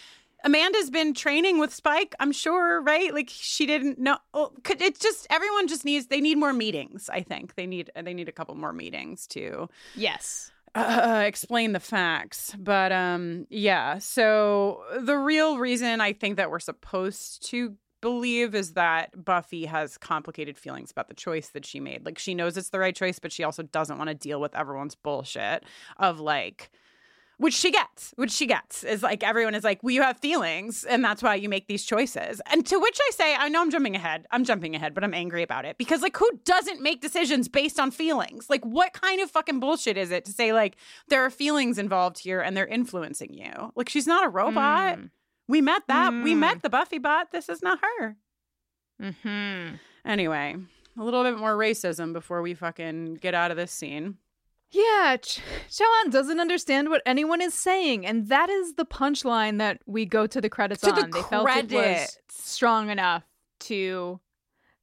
Amanda's 0.47 0.91
been 0.91 1.13
training 1.13 1.59
with 1.59 1.75
Spike, 1.75 2.15
I'm 2.21 2.31
sure, 2.33 2.81
right? 2.81 3.13
Like 3.13 3.29
she 3.31 3.67
didn't 3.67 3.99
know. 3.99 4.17
oh, 4.33 4.53
Could 4.65 4.81
it 4.81 4.99
just 4.99 5.27
everyone 5.29 5.67
just 5.69 5.85
needs 5.85 6.07
they 6.07 6.21
need 6.21 6.39
more 6.39 6.53
meetings. 6.53 7.11
I 7.13 7.21
think 7.23 7.57
they 7.57 7.67
need 7.67 7.91
they 8.01 8.15
need 8.15 8.29
a 8.29 8.33
couple 8.33 8.55
more 8.55 8.73
meetings 8.73 9.27
to 9.29 9.69
Yes. 9.97 10.53
uh, 10.75 11.25
explain 11.27 11.73
the 11.73 11.81
facts. 11.81 12.55
But 12.59 12.93
um, 12.93 13.47
yeah. 13.51 13.99
So 13.99 14.83
the 15.01 15.19
real 15.19 15.59
reason 15.59 16.01
I 16.01 16.13
think 16.13 16.37
that 16.37 16.51
we're 16.51 16.61
supposed 16.61 17.45
to 17.51 17.75
believe 18.03 18.55
is 18.55 18.75
that 18.75 19.25
Buffy 19.25 19.65
has 19.65 19.99
complicated 19.99 20.57
feelings 20.57 20.93
about 20.93 21.09
the 21.09 21.15
choice 21.15 21.49
that 21.49 21.65
she 21.67 21.81
made. 21.81 22.05
Like 22.07 22.19
she 22.21 22.35
knows 22.35 22.57
it's 22.57 22.69
the 22.69 22.79
right 22.79 22.95
choice, 22.95 23.19
but 23.19 23.33
she 23.33 23.43
also 23.43 23.65
doesn't 23.65 23.99
want 23.99 24.09
to 24.09 24.15
deal 24.15 24.41
with 24.41 24.55
everyone's 24.55 24.95
bullshit 24.95 25.65
of 25.97 26.21
like. 26.21 26.71
Which 27.38 27.53
she 27.53 27.70
gets, 27.70 28.14
which 28.16 28.31
she 28.31 28.46
gets 28.46 28.83
is 28.83 29.03
like 29.03 29.22
everyone 29.22 29.55
is 29.55 29.62
like, 29.62 29.83
well, 29.83 29.90
you 29.90 30.01
have 30.01 30.16
feelings, 30.18 30.85
and 30.85 31.05
that's 31.05 31.22
why 31.22 31.35
you 31.35 31.51
make 31.51 31.66
these 31.66 31.85
choices. 31.85 32.40
And 32.51 32.64
to 32.66 32.79
which 32.79 32.99
I 32.99 33.11
say, 33.12 33.35
I 33.35 33.51
know 33.51 33.61
I'm 33.61 33.70
jumping 33.70 33.94
ahead. 33.94 34.27
I'm 34.31 34.42
jumping 34.42 34.75
ahead, 34.75 34.94
but 34.94 35.05
I'm 35.05 35.12
angry 35.12 35.42
about 35.42 35.66
it 35.66 35.77
because, 35.77 36.01
like, 36.01 36.16
who 36.16 36.31
doesn't 36.46 36.81
make 36.81 37.03
decisions 37.03 37.46
based 37.46 37.79
on 37.79 37.90
feelings? 37.90 38.49
Like, 38.49 38.64
what 38.64 38.94
kind 38.94 39.20
of 39.20 39.31
fucking 39.31 39.61
bullshit 39.61 39.99
is 39.99 40.11
it 40.11 40.25
to 40.25 40.33
say, 40.33 40.55
like, 40.55 40.77
there 41.09 41.22
are 41.27 41.31
feelings 41.31 41.77
involved 41.77 42.18
here 42.20 42.40
and 42.40 42.57
they're 42.57 42.66
influencing 42.66 43.35
you? 43.35 43.70
Like, 43.77 43.90
she's 43.90 44.07
not 44.07 44.25
a 44.25 44.31
robot. 44.31 44.96
Mm. 44.99 45.11
We 45.46 45.61
met 45.61 45.83
that. 45.88 46.14
We 46.14 46.33
Mm. 46.35 46.38
met 46.38 46.62
the 46.62 46.70
Buffy 46.70 46.96
bot. 46.99 47.33
This 47.33 47.51
is 47.51 47.61
not 47.62 47.79
her. 47.99 48.16
Hmm. 49.22 49.75
Anyway, 50.07 50.57
a 50.99 51.05
little 51.05 51.22
bit 51.22 51.37
more 51.37 51.55
racism 51.55 52.12
before 52.14 52.40
we 52.40 52.55
fucking 52.55 53.16
get 53.16 53.35
out 53.35 53.51
of 53.51 53.57
this 53.59 53.72
scene. 53.72 54.16
Yeah, 54.70 55.16
Ch- 55.16 55.40
doesn't 56.11 56.40
understand 56.40 56.90
what 56.90 57.02
anyone 57.07 57.40
is 57.40 57.55
saying, 57.55 58.05
and 58.07 58.29
that 58.29 58.50
is 58.50 58.74
the 58.74 58.85
punchline 58.85 59.59
that 59.59 59.81
we 59.87 60.05
go 60.05 60.26
to 60.26 60.40
the 60.40 60.48
credits 60.50 60.81
To 60.83 60.92
the 60.92 61.02
on. 61.02 61.11
they 61.11 61.22
felt 61.22 61.48
it 61.48 61.70
was 61.72 62.18
strong 62.29 62.90
enough 62.90 63.24
to 63.61 64.20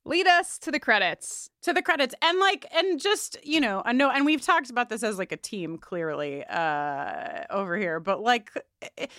lead 0.05 0.27
us 0.27 0.57
to 0.59 0.71
the 0.71 0.79
credits. 0.79 1.49
to 1.61 1.71
the 1.73 1.81
credits 1.81 2.13
and 2.21 2.39
like 2.39 2.65
and 2.75 2.99
just 2.99 3.37
you 3.45 3.61
know 3.61 3.81
i 3.85 3.93
know 3.93 4.09
and 4.09 4.25
we've 4.25 4.41
talked 4.41 4.69
about 4.69 4.89
this 4.89 5.01
as 5.01 5.17
like 5.17 5.31
a 5.31 5.37
team 5.37 5.77
clearly 5.77 6.43
uh 6.49 7.43
over 7.49 7.77
here 7.77 8.01
but 8.01 8.19
like 8.21 8.51
it- 8.97 9.09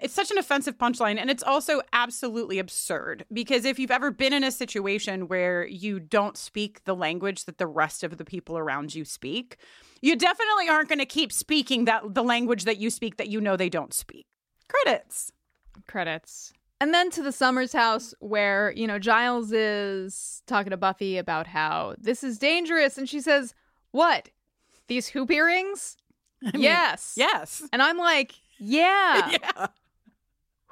it's 0.00 0.14
such 0.14 0.30
an 0.30 0.38
offensive 0.38 0.78
punchline 0.78 1.18
and 1.18 1.30
it's 1.30 1.42
also 1.42 1.80
absolutely 1.92 2.58
absurd 2.58 3.24
because 3.32 3.64
if 3.64 3.78
you've 3.78 3.90
ever 3.90 4.10
been 4.10 4.32
in 4.32 4.44
a 4.44 4.50
situation 4.50 5.28
where 5.28 5.66
you 5.66 6.00
don't 6.00 6.36
speak 6.36 6.84
the 6.84 6.94
language 6.94 7.44
that 7.44 7.58
the 7.58 7.66
rest 7.66 8.02
of 8.02 8.16
the 8.16 8.24
people 8.24 8.56
around 8.56 8.94
you 8.94 9.04
speak 9.04 9.56
you 10.02 10.16
definitely 10.16 10.68
aren't 10.68 10.88
going 10.88 10.98
to 10.98 11.06
keep 11.06 11.32
speaking 11.32 11.84
that 11.84 12.14
the 12.14 12.22
language 12.22 12.64
that 12.64 12.78
you 12.78 12.90
speak 12.90 13.16
that 13.16 13.28
you 13.28 13.40
know 13.40 13.56
they 13.56 13.68
don't 13.68 13.94
speak 13.94 14.26
credits 14.68 15.32
Credits. 15.86 16.52
And 16.80 16.94
then 16.94 17.10
to 17.10 17.22
the 17.22 17.32
Summers 17.32 17.72
house 17.72 18.14
where, 18.20 18.72
you 18.74 18.86
know, 18.86 18.98
Giles 18.98 19.52
is 19.52 20.42
talking 20.46 20.70
to 20.70 20.76
Buffy 20.76 21.18
about 21.18 21.46
how 21.46 21.94
this 21.98 22.24
is 22.24 22.38
dangerous. 22.38 22.96
And 22.96 23.08
she 23.08 23.20
says, 23.20 23.54
What? 23.90 24.30
These 24.88 25.08
hoop 25.08 25.30
earrings? 25.30 25.96
I 26.44 26.52
mean, 26.52 26.62
yes. 26.62 27.14
yes 27.16 27.62
And 27.72 27.82
I'm 27.82 27.98
like, 27.98 28.34
Yeah. 28.58 29.30
yeah 29.42 29.66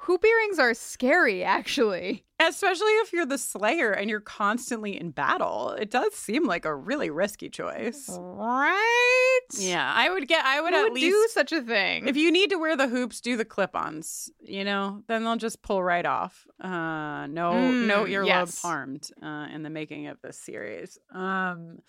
Hoop 0.03 0.23
earrings 0.23 0.59
are 0.59 0.73
scary, 0.73 1.43
actually. 1.43 2.23
Especially 2.39 2.91
if 3.03 3.11
you're 3.11 3.25
the 3.25 3.37
Slayer 3.37 3.91
and 3.91 4.09
you're 4.09 4.21
constantly 4.21 4.97
in 4.97 5.11
battle, 5.11 5.71
it 5.71 5.91
does 5.91 6.13
seem 6.13 6.45
like 6.47 6.63
a 6.63 6.73
really 6.73 7.09
risky 7.09 7.49
choice. 7.49 8.07
Right? 8.17 9.39
Yeah, 9.57 9.91
I 9.93 10.09
would 10.09 10.27
get. 10.27 10.45
I 10.45 10.61
would 10.61 10.73
Who 10.73 10.79
at 10.79 10.83
would 10.83 10.93
least. 10.93 11.05
do 11.13 11.27
such 11.31 11.51
a 11.51 11.61
thing? 11.61 12.07
if 12.07 12.15
you 12.15 12.31
need 12.31 12.49
to 12.51 12.55
wear 12.55 12.77
the 12.77 12.87
hoops, 12.87 13.19
do 13.19 13.35
the 13.35 13.43
clip-ons. 13.43 14.31
You 14.41 14.63
know, 14.63 15.03
then 15.07 15.23
they'll 15.25 15.35
just 15.35 15.61
pull 15.61 15.83
right 15.83 16.05
off. 16.05 16.47
Uh, 16.63 17.27
no, 17.27 17.69
no 17.71 18.05
Mm, 18.05 18.09
earlobes 18.09 18.25
yes. 18.27 18.61
harmed 18.61 19.09
uh, 19.21 19.47
in 19.53 19.63
the 19.63 19.69
making 19.69 20.07
of 20.07 20.21
this 20.21 20.39
series. 20.39 20.97
Um, 21.13 21.79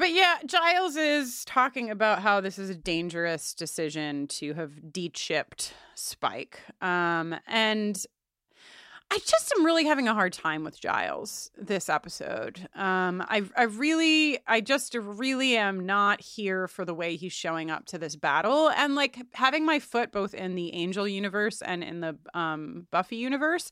but 0.00 0.12
yeah, 0.12 0.38
Giles 0.46 0.96
is 0.96 1.44
talking 1.44 1.90
about 1.90 2.22
how 2.22 2.40
this 2.40 2.58
is 2.58 2.70
a 2.70 2.74
dangerous 2.74 3.54
decision 3.54 4.26
to 4.28 4.54
have 4.54 4.92
de-chipped 4.92 5.74
Spike. 5.94 6.58
Um, 6.80 7.36
and 7.46 8.02
I 9.12 9.18
just 9.18 9.52
am 9.56 9.66
really 9.66 9.84
having 9.84 10.08
a 10.08 10.14
hard 10.14 10.32
time 10.32 10.64
with 10.64 10.80
Giles 10.80 11.50
this 11.58 11.88
episode. 11.88 12.68
Um, 12.74 13.22
I, 13.28 13.42
I 13.56 13.64
really, 13.64 14.38
I 14.46 14.60
just 14.60 14.94
really 14.94 15.56
am 15.56 15.84
not 15.84 16.20
here 16.20 16.66
for 16.66 16.84
the 16.84 16.94
way 16.94 17.16
he's 17.16 17.32
showing 17.32 17.70
up 17.70 17.86
to 17.86 17.98
this 17.98 18.16
battle, 18.16 18.70
and 18.70 18.94
like 18.94 19.18
having 19.34 19.66
my 19.66 19.80
foot 19.80 20.12
both 20.12 20.32
in 20.32 20.54
the 20.54 20.72
Angel 20.74 21.06
universe 21.06 21.60
and 21.60 21.84
in 21.84 22.00
the 22.00 22.16
um, 22.34 22.86
Buffy 22.90 23.16
universe. 23.16 23.70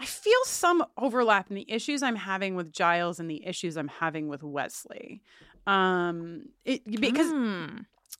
I 0.00 0.06
feel 0.06 0.40
some 0.46 0.84
overlap 0.98 1.48
in 1.48 1.54
the 1.54 1.70
issues 1.70 2.02
I'm 2.02 2.16
having 2.16 2.56
with 2.56 2.72
Giles 2.72 3.20
and 3.20 3.30
the 3.30 3.46
issues 3.46 3.76
I'm 3.76 3.86
having 3.86 4.26
with 4.26 4.42
Wesley. 4.42 5.22
Um, 5.66 6.48
it 6.64 6.82
because 7.00 7.30
Hmm. 7.30 7.78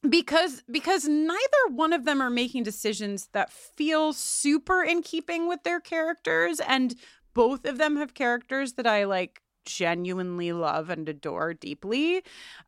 because 0.08 0.62
because 0.70 1.06
neither 1.08 1.62
one 1.70 1.92
of 1.92 2.04
them 2.04 2.20
are 2.20 2.30
making 2.30 2.62
decisions 2.62 3.28
that 3.32 3.50
feel 3.52 4.12
super 4.12 4.82
in 4.82 5.02
keeping 5.02 5.48
with 5.48 5.62
their 5.64 5.80
characters 5.80 6.60
and 6.60 6.94
both 7.34 7.64
of 7.64 7.78
them 7.78 7.96
have 7.96 8.14
characters 8.14 8.74
that 8.74 8.86
I 8.86 9.04
like 9.04 9.42
genuinely 9.64 10.52
love 10.52 10.90
and 10.90 11.08
adore 11.08 11.54
deeply 11.54 12.18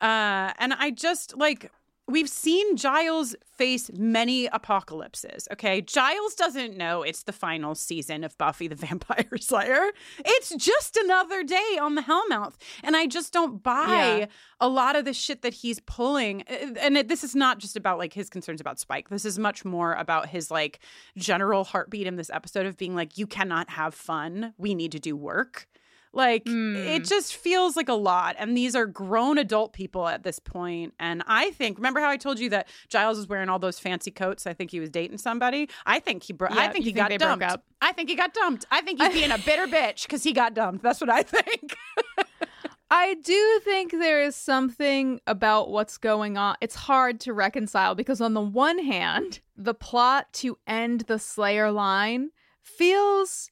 uh 0.00 0.52
and 0.58 0.72
I 0.74 0.90
just 0.90 1.36
like 1.36 1.72
We've 2.06 2.28
seen 2.28 2.76
Giles 2.76 3.34
face 3.56 3.90
many 3.94 4.44
apocalypses, 4.46 5.48
okay? 5.52 5.80
Giles 5.80 6.34
doesn't 6.34 6.76
know 6.76 7.02
it's 7.02 7.22
the 7.22 7.32
final 7.32 7.74
season 7.74 8.24
of 8.24 8.36
Buffy 8.36 8.68
the 8.68 8.74
Vampire 8.86 9.26
Slayer. 9.40 9.90
It's 10.18 10.54
just 10.56 10.98
another 10.98 11.42
day 11.42 11.78
on 11.80 11.94
the 11.94 12.02
Hellmouth. 12.02 12.54
And 12.82 12.94
I 12.94 13.06
just 13.06 13.32
don't 13.32 13.62
buy 13.62 14.18
Yeah. 14.18 14.26
a 14.60 14.68
lot 14.68 14.96
of 14.96 15.06
the 15.06 15.14
shit 15.14 15.40
that 15.42 15.54
he's 15.54 15.80
pulling. 15.80 16.42
Uh, 16.42 16.74
and 16.80 16.98
it, 16.98 17.08
this 17.08 17.24
is 17.24 17.34
not 17.34 17.58
just 17.58 17.74
about 17.76 17.96
like 17.98 18.12
his 18.12 18.28
concerns 18.28 18.60
about 18.60 18.78
Spike. 18.78 19.08
This 19.08 19.24
is 19.24 19.38
much 19.38 19.64
more 19.64 19.94
about 19.94 20.28
his 20.28 20.50
like 20.50 20.80
general 21.16 21.64
heartbeat 21.64 22.06
in 22.06 22.16
this 22.16 22.28
episode 22.28 22.66
of 22.66 22.76
being 22.76 22.94
like, 22.94 23.16
you 23.16 23.26
cannot 23.26 23.70
have 23.70 23.94
fun. 23.94 24.52
We 24.58 24.74
need 24.74 24.92
to 24.92 25.00
do 25.00 25.16
work. 25.16 25.66
Like 26.14 26.42
it 26.46 26.50
Mm. 26.50 27.08
just 27.08 27.34
feels 27.36 27.76
like 27.76 27.88
a 27.88 27.94
lot. 27.94 28.36
And 28.38 28.56
these 28.56 28.74
are 28.76 28.86
grown 28.86 29.36
adult 29.38 29.72
people 29.72 30.06
at 30.08 30.22
this 30.22 30.38
point. 30.38 30.94
And 30.98 31.22
I 31.26 31.50
think, 31.50 31.76
remember 31.76 32.00
how 32.00 32.08
I 32.08 32.16
told 32.16 32.38
you 32.38 32.48
that 32.50 32.68
Giles 32.88 33.16
was 33.18 33.26
wearing 33.28 33.48
all 33.48 33.58
those 33.58 33.78
fancy 33.78 34.10
coats? 34.10 34.46
I 34.46 34.54
think 34.54 34.70
he 34.70 34.80
was 34.80 34.90
dating 34.90 35.18
somebody. 35.18 35.68
I 35.86 35.98
think 35.98 36.22
he, 36.22 36.32
bro- 36.32 36.48
I 36.50 36.68
think 36.68 36.84
he 36.84 36.92
think 36.92 37.08
got 37.08 37.18
dumped. 37.18 37.44
up? 37.44 37.64
I 37.82 37.92
think 37.92 38.08
he 38.08 38.14
got 38.14 38.32
dumped. 38.32 38.64
I 38.70 38.80
think 38.80 39.00
he's 39.02 39.12
being 39.12 39.30
a 39.32 39.38
bitter 39.38 39.66
bitch 39.66 40.02
because 40.02 40.22
he 40.22 40.32
got 40.32 40.54
dumped. 40.54 40.82
That's 40.82 41.00
what 41.00 41.10
I 41.10 41.22
think. 41.22 41.74
I 42.90 43.14
do 43.14 43.60
think 43.64 43.90
there 43.90 44.22
is 44.22 44.36
something 44.36 45.18
about 45.26 45.70
what's 45.70 45.98
going 45.98 46.36
on. 46.36 46.54
It's 46.60 46.76
hard 46.76 47.18
to 47.20 47.32
reconcile 47.32 47.94
because, 47.96 48.20
on 48.20 48.34
the 48.34 48.40
one 48.40 48.78
hand, 48.78 49.40
the 49.56 49.74
plot 49.74 50.32
to 50.34 50.58
end 50.66 51.00
the 51.02 51.18
Slayer 51.18 51.72
line 51.72 52.30
feels 52.62 53.50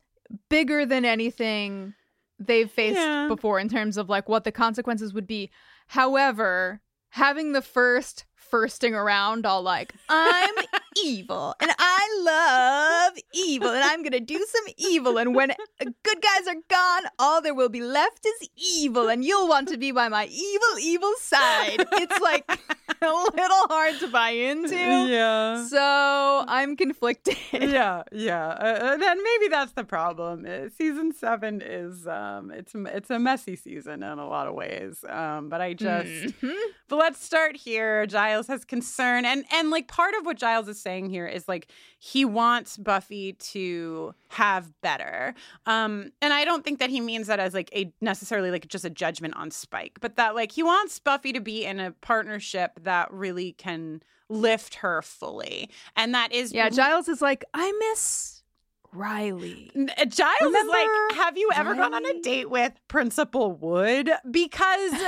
bigger 0.48 0.86
than 0.86 1.04
anything 1.04 1.94
they've 2.38 2.70
faced 2.70 2.98
Yeah. 2.98 3.28
before 3.28 3.58
in 3.58 3.68
terms 3.68 3.96
of 3.96 4.08
like 4.08 4.28
what 4.28 4.44
the 4.44 4.52
consequences 4.52 5.12
would 5.14 5.26
be. 5.26 5.50
However, 5.88 6.80
having 7.10 7.52
the 7.52 7.62
first 7.62 8.24
firsting 8.34 8.94
around 8.94 9.46
all 9.46 9.62
like, 9.62 9.94
I'm 10.08 10.54
evil 11.02 11.54
and 11.60 11.70
I 11.78 12.08
love 12.22 13.18
evil 13.34 13.68
and 13.70 13.82
I'm 13.84 14.02
going 14.02 14.12
to 14.12 14.20
do 14.20 14.44
some 14.48 14.64
evil. 14.76 15.18
And 15.18 15.34
when 15.34 15.52
good 15.80 16.20
guys 16.22 16.46
are 16.48 16.60
gone, 16.68 17.02
all 17.18 17.40
there 17.42 17.54
will 17.54 17.68
be 17.68 17.80
left 17.80 18.24
is 18.26 18.48
evil 18.56 19.08
and 19.08 19.24
you'll 19.24 19.48
want 19.48 19.68
to 19.68 19.76
be 19.76 19.92
by 19.92 20.08
my 20.08 20.26
evil, 20.26 20.78
evil 20.80 21.12
side. 21.18 21.84
It's 21.92 22.20
like, 22.20 22.44
a 23.02 23.06
little 23.06 23.66
hard 23.68 23.98
to 24.00 24.08
buy 24.08 24.30
into. 24.30 24.76
yeah. 24.76 25.66
So 25.66 26.44
I'm 26.46 26.76
conflicted. 26.76 27.36
yeah, 27.52 28.02
yeah. 28.12 28.48
Uh, 28.48 28.96
then 28.96 29.22
maybe 29.22 29.48
that's 29.48 29.72
the 29.72 29.84
problem. 29.84 30.46
Uh, 30.46 30.68
season 30.76 31.12
seven 31.12 31.60
is 31.62 32.06
um, 32.06 32.50
it's 32.50 32.72
it's 32.74 33.10
a 33.10 33.18
messy 33.18 33.56
season 33.56 34.02
in 34.02 34.18
a 34.18 34.26
lot 34.28 34.46
of 34.46 34.54
ways. 34.54 35.04
Um, 35.08 35.48
but 35.48 35.60
I 35.60 35.74
just, 35.74 36.10
Mhm. 36.40 36.54
but 36.88 36.96
let's 36.96 37.24
start 37.24 37.56
here. 37.56 38.06
Giles 38.06 38.46
has 38.48 38.64
concern, 38.64 39.24
and 39.24 39.44
and 39.52 39.70
like 39.70 39.88
part 39.88 40.14
of 40.18 40.24
what 40.26 40.36
Giles 40.38 40.68
is 40.68 40.80
saying 40.82 41.10
here 41.10 41.26
is 41.26 41.48
like 41.48 41.68
he 41.98 42.24
wants 42.24 42.76
Buffy 42.76 43.34
to 43.34 44.14
have 44.28 44.72
better. 44.80 45.34
Um, 45.66 46.12
and 46.20 46.32
I 46.32 46.44
don't 46.44 46.64
think 46.64 46.78
that 46.78 46.90
he 46.90 47.00
means 47.00 47.26
that 47.28 47.40
as 47.40 47.54
like 47.54 47.70
a 47.74 47.92
necessarily 48.00 48.50
like 48.50 48.68
just 48.68 48.84
a 48.84 48.90
judgment 48.90 49.36
on 49.36 49.50
Spike, 49.50 49.98
but 50.00 50.16
that 50.16 50.34
like 50.34 50.52
he 50.52 50.62
wants 50.62 50.98
Buffy 50.98 51.32
to 51.32 51.40
be 51.40 51.64
in 51.64 51.80
a 51.80 51.92
partnership 52.00 52.72
that 52.82 53.12
really 53.12 53.52
can 53.52 54.02
lift 54.28 54.76
her 54.76 55.02
fully, 55.02 55.68
and 55.94 56.14
that 56.14 56.32
is 56.32 56.52
Yeah, 56.52 56.70
Giles 56.70 57.08
is 57.08 57.20
like, 57.20 57.44
I 57.52 57.70
miss 57.90 58.31
Riley. 58.92 59.70
Uh, 59.74 60.04
Giles 60.04 60.54
is 60.54 60.68
like, 60.68 60.88
have 61.14 61.38
you 61.38 61.50
ever 61.54 61.74
gone 61.74 61.94
on 61.94 62.04
a 62.04 62.20
date 62.20 62.50
with 62.50 62.72
Principal 62.88 63.52
Wood? 63.52 64.10
Because 64.30 64.92
let 64.92 65.00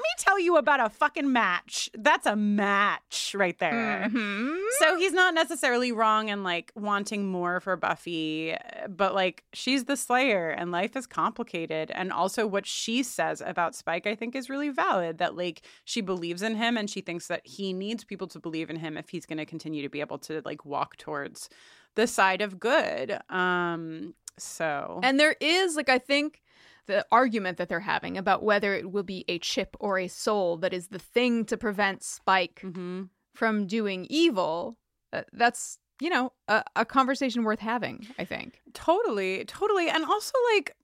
me 0.00 0.08
tell 0.18 0.38
you 0.38 0.56
about 0.56 0.80
a 0.80 0.90
fucking 0.90 1.32
match. 1.32 1.88
That's 1.96 2.26
a 2.26 2.36
match 2.36 3.34
right 3.34 3.58
there. 3.58 4.08
Mhm. 4.10 4.58
So 4.78 4.96
he's 4.98 5.12
not 5.12 5.32
necessarily 5.34 5.92
wrong 5.92 6.28
in 6.28 6.42
like 6.42 6.72
wanting 6.74 7.26
more 7.26 7.60
for 7.60 7.76
Buffy, 7.76 8.52
uh, 8.52 8.88
but 8.88 9.14
like 9.14 9.44
she's 9.52 9.84
the 9.84 9.96
Slayer 9.96 10.50
and 10.50 10.70
life 10.70 10.94
is 10.96 11.06
complicated. 11.06 11.90
And 11.92 12.12
also, 12.12 12.46
what 12.46 12.66
she 12.66 13.02
says 13.02 13.40
about 13.44 13.74
Spike, 13.74 14.06
I 14.06 14.14
think, 14.14 14.36
is 14.36 14.50
really 14.50 14.68
valid 14.68 15.18
that 15.18 15.36
like 15.36 15.62
she 15.84 16.00
believes 16.02 16.42
in 16.42 16.56
him 16.56 16.76
and 16.76 16.90
she 16.90 17.00
thinks 17.00 17.28
that 17.28 17.46
he 17.46 17.72
needs 17.72 18.04
people 18.04 18.26
to 18.28 18.38
believe 18.38 18.68
in 18.68 18.76
him 18.76 18.96
if 18.96 19.08
he's 19.08 19.24
going 19.26 19.38
to 19.38 19.46
continue 19.46 19.82
to 19.82 19.88
be 19.88 20.00
able 20.00 20.18
to 20.18 20.42
like 20.44 20.64
walk 20.66 20.96
towards 20.96 21.48
the 21.96 22.06
side 22.06 22.40
of 22.40 22.58
good. 22.60 23.18
Um, 23.28 24.14
so 24.38 25.00
And 25.02 25.18
there 25.18 25.34
is, 25.40 25.76
like, 25.76 25.88
I 25.88 25.98
think 25.98 26.42
the 26.86 27.04
argument 27.10 27.58
that 27.58 27.68
they're 27.68 27.80
having 27.80 28.16
about 28.16 28.44
whether 28.44 28.72
it 28.74 28.92
will 28.92 29.02
be 29.02 29.24
a 29.26 29.38
chip 29.40 29.76
or 29.80 29.98
a 29.98 30.06
soul 30.08 30.56
that 30.58 30.72
is 30.72 30.88
the 30.88 31.00
thing 31.00 31.44
to 31.46 31.56
prevent 31.56 32.04
Spike 32.04 32.60
Mhm. 32.62 33.08
from 33.34 33.66
doing 33.66 34.06
evil. 34.08 34.78
Uh, 35.12 35.22
that's, 35.32 35.78
you 36.00 36.10
know, 36.10 36.32
a, 36.46 36.62
a 36.76 36.84
conversation 36.84 37.42
worth 37.42 37.58
having, 37.58 38.06
I 38.18 38.24
think. 38.24 38.60
Totally, 38.72 39.44
totally. 39.46 39.88
And 39.88 40.04
also, 40.04 40.32
like, 40.54 40.76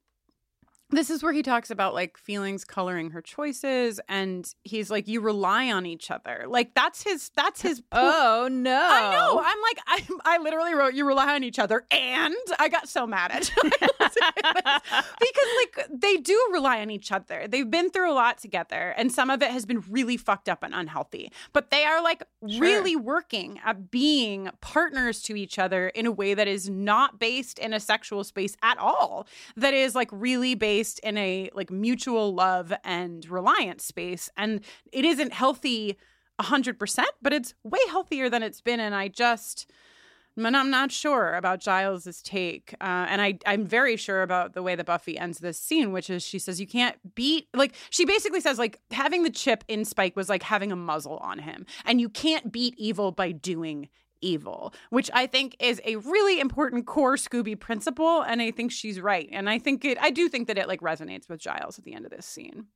this 0.92 1.10
is 1.10 1.22
where 1.22 1.32
he 1.32 1.42
talks 1.42 1.70
about 1.70 1.94
like 1.94 2.16
feelings 2.16 2.64
coloring 2.64 3.10
her 3.10 3.20
choices. 3.22 3.98
And 4.08 4.46
he's 4.62 4.90
like, 4.90 5.08
you 5.08 5.20
rely 5.20 5.72
on 5.72 5.86
each 5.86 6.10
other. 6.10 6.44
Like, 6.46 6.74
that's 6.74 7.02
his, 7.02 7.30
that's 7.34 7.60
his. 7.62 7.80
po- 7.80 7.86
Oh, 8.44 8.48
no. 8.48 8.88
I 8.90 9.10
know. 9.12 9.42
I'm 9.44 9.58
like, 9.62 9.78
I, 10.24 10.36
I 10.36 10.38
literally 10.38 10.74
wrote, 10.74 10.94
you 10.94 11.06
rely 11.06 11.34
on 11.34 11.42
each 11.44 11.58
other. 11.58 11.84
And 11.90 12.34
I 12.58 12.68
got 12.68 12.88
so 12.88 13.06
mad 13.06 13.30
at 13.32 13.50
because 15.20 15.48
like 15.56 15.88
they 15.90 16.16
do 16.16 16.48
rely 16.52 16.80
on 16.80 16.90
each 16.90 17.12
other. 17.12 17.46
They've 17.48 17.70
been 17.70 17.90
through 17.90 18.10
a 18.10 18.14
lot 18.14 18.38
together 18.38 18.94
and 18.96 19.10
some 19.12 19.30
of 19.30 19.42
it 19.42 19.50
has 19.50 19.66
been 19.66 19.82
really 19.90 20.16
fucked 20.16 20.48
up 20.48 20.62
and 20.62 20.74
unhealthy. 20.74 21.32
But 21.52 21.70
they 21.70 21.84
are 21.84 22.02
like 22.02 22.22
really 22.40 22.96
working 22.96 23.60
at 23.64 23.90
being 23.90 24.50
partners 24.60 25.22
to 25.22 25.36
each 25.36 25.58
other 25.58 25.88
in 25.88 26.06
a 26.06 26.12
way 26.12 26.34
that 26.34 26.48
is 26.48 26.68
not 26.68 27.18
based 27.18 27.58
in 27.58 27.72
a 27.72 27.80
sexual 27.80 28.24
space 28.24 28.56
at 28.62 28.78
all. 28.78 29.26
That 29.56 29.74
is 29.74 29.94
like 29.94 30.08
really 30.12 30.54
based 30.54 30.98
in 31.00 31.16
a 31.18 31.50
like 31.54 31.70
mutual 31.70 32.34
love 32.34 32.72
and 32.84 33.28
reliance 33.28 33.84
space 33.84 34.28
and 34.36 34.60
it 34.92 35.04
isn't 35.04 35.32
healthy 35.32 35.98
100%, 36.40 37.04
but 37.20 37.32
it's 37.32 37.54
way 37.62 37.78
healthier 37.88 38.28
than 38.28 38.42
it's 38.42 38.60
been 38.60 38.80
and 38.80 38.94
I 38.94 39.08
just 39.08 39.70
and 40.36 40.56
I'm 40.56 40.70
not 40.70 40.90
sure 40.90 41.34
about 41.34 41.60
Giles's 41.60 42.22
take, 42.22 42.74
uh, 42.80 43.06
and 43.08 43.20
I 43.20 43.38
I'm 43.46 43.66
very 43.66 43.96
sure 43.96 44.22
about 44.22 44.54
the 44.54 44.62
way 44.62 44.74
that 44.74 44.86
Buffy 44.86 45.18
ends 45.18 45.38
this 45.38 45.58
scene, 45.58 45.92
which 45.92 46.08
is 46.10 46.22
she 46.22 46.38
says 46.38 46.60
you 46.60 46.66
can't 46.66 46.96
beat 47.14 47.48
like 47.54 47.74
she 47.90 48.04
basically 48.04 48.40
says 48.40 48.58
like 48.58 48.80
having 48.90 49.22
the 49.22 49.30
chip 49.30 49.64
in 49.68 49.84
Spike 49.84 50.16
was 50.16 50.28
like 50.28 50.42
having 50.42 50.72
a 50.72 50.76
muzzle 50.76 51.18
on 51.18 51.38
him, 51.38 51.66
and 51.84 52.00
you 52.00 52.08
can't 52.08 52.52
beat 52.52 52.74
evil 52.76 53.12
by 53.12 53.32
doing 53.32 53.88
evil, 54.20 54.72
which 54.90 55.10
I 55.12 55.26
think 55.26 55.56
is 55.58 55.80
a 55.84 55.96
really 55.96 56.40
important 56.40 56.86
core 56.86 57.16
Scooby 57.16 57.58
principle, 57.58 58.22
and 58.22 58.40
I 58.40 58.50
think 58.50 58.72
she's 58.72 59.00
right, 59.00 59.28
and 59.32 59.50
I 59.50 59.58
think 59.58 59.84
it 59.84 59.98
I 60.00 60.10
do 60.10 60.28
think 60.28 60.48
that 60.48 60.58
it 60.58 60.68
like 60.68 60.80
resonates 60.80 61.28
with 61.28 61.40
Giles 61.40 61.78
at 61.78 61.84
the 61.84 61.94
end 61.94 62.04
of 62.04 62.10
this 62.10 62.26
scene. 62.26 62.66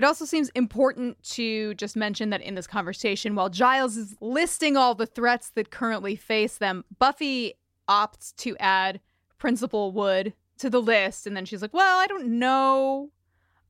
It 0.00 0.04
also 0.04 0.24
seems 0.24 0.48
important 0.54 1.22
to 1.34 1.74
just 1.74 1.94
mention 1.94 2.30
that 2.30 2.40
in 2.40 2.54
this 2.54 2.66
conversation, 2.66 3.34
while 3.34 3.50
Giles 3.50 3.98
is 3.98 4.16
listing 4.22 4.74
all 4.74 4.94
the 4.94 5.04
threats 5.04 5.50
that 5.56 5.70
currently 5.70 6.16
face 6.16 6.56
them, 6.56 6.86
Buffy 6.98 7.52
opts 7.86 8.34
to 8.36 8.56
add 8.56 9.00
Principal 9.36 9.92
Wood 9.92 10.32
to 10.56 10.70
the 10.70 10.80
list. 10.80 11.26
And 11.26 11.36
then 11.36 11.44
she's 11.44 11.60
like, 11.60 11.74
Well, 11.74 11.98
I 11.98 12.06
don't 12.06 12.38
know 12.38 13.10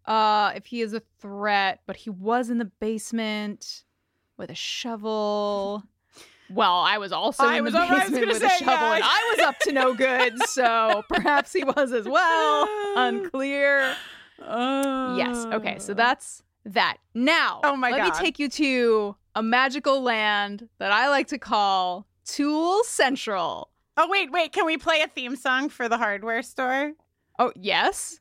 uh, 0.07 0.53
if 0.55 0.67
he 0.67 0.83
is 0.83 0.95
a 0.95 1.03
threat, 1.19 1.81
but 1.85 1.97
he 1.97 2.11
was 2.11 2.49
in 2.49 2.59
the 2.59 2.71
basement 2.79 3.83
with 4.37 4.51
a 4.51 4.55
shovel. 4.55 5.83
Well, 6.49 6.77
I 6.77 6.99
was 6.99 7.11
also 7.11 7.43
I 7.43 7.59
in 7.59 7.65
the 7.65 7.73
was 7.73 7.89
basement 7.89 8.29
with 8.29 8.39
say, 8.39 8.47
a 8.47 8.51
shovel, 8.51 8.73
yeah. 8.73 8.95
and 8.95 9.05
I 9.05 9.35
was 9.35 9.47
up 9.47 9.59
to 9.63 9.73
no 9.73 9.95
good, 9.95 10.41
so 10.47 11.03
perhaps 11.09 11.53
he 11.53 11.65
was 11.65 11.91
as 11.93 12.07
well. 12.07 12.69
Unclear. 12.97 13.97
Yes. 14.41 15.47
Okay. 15.53 15.79
So 15.79 15.95
that's 15.95 16.43
that. 16.65 16.99
Now, 17.15 17.61
Oh 17.65 17.77
my 17.77 17.91
let 17.91 17.99
God. 17.99 18.15
me 18.15 18.19
take 18.25 18.39
you 18.39 18.49
to 18.51 19.17
a 19.35 19.43
magical 19.43 20.03
land 20.03 20.69
that 20.79 20.93
I 20.93 21.09
like 21.09 21.29
to 21.29 21.39
call 21.39 22.07
Tool 22.25 22.83
Central. 22.85 23.71
Oh 23.97 24.09
wait, 24.09 24.31
wait, 24.33 24.53
can 24.53 24.67
we 24.67 24.77
play 24.77 25.03
a 25.03 25.09
theme 25.09 25.37
song 25.37 25.69
for 25.69 25.89
the 25.89 25.99
hardware 25.99 26.43
store? 26.43 26.93
Oh, 27.39 27.53
yes. 27.57 28.19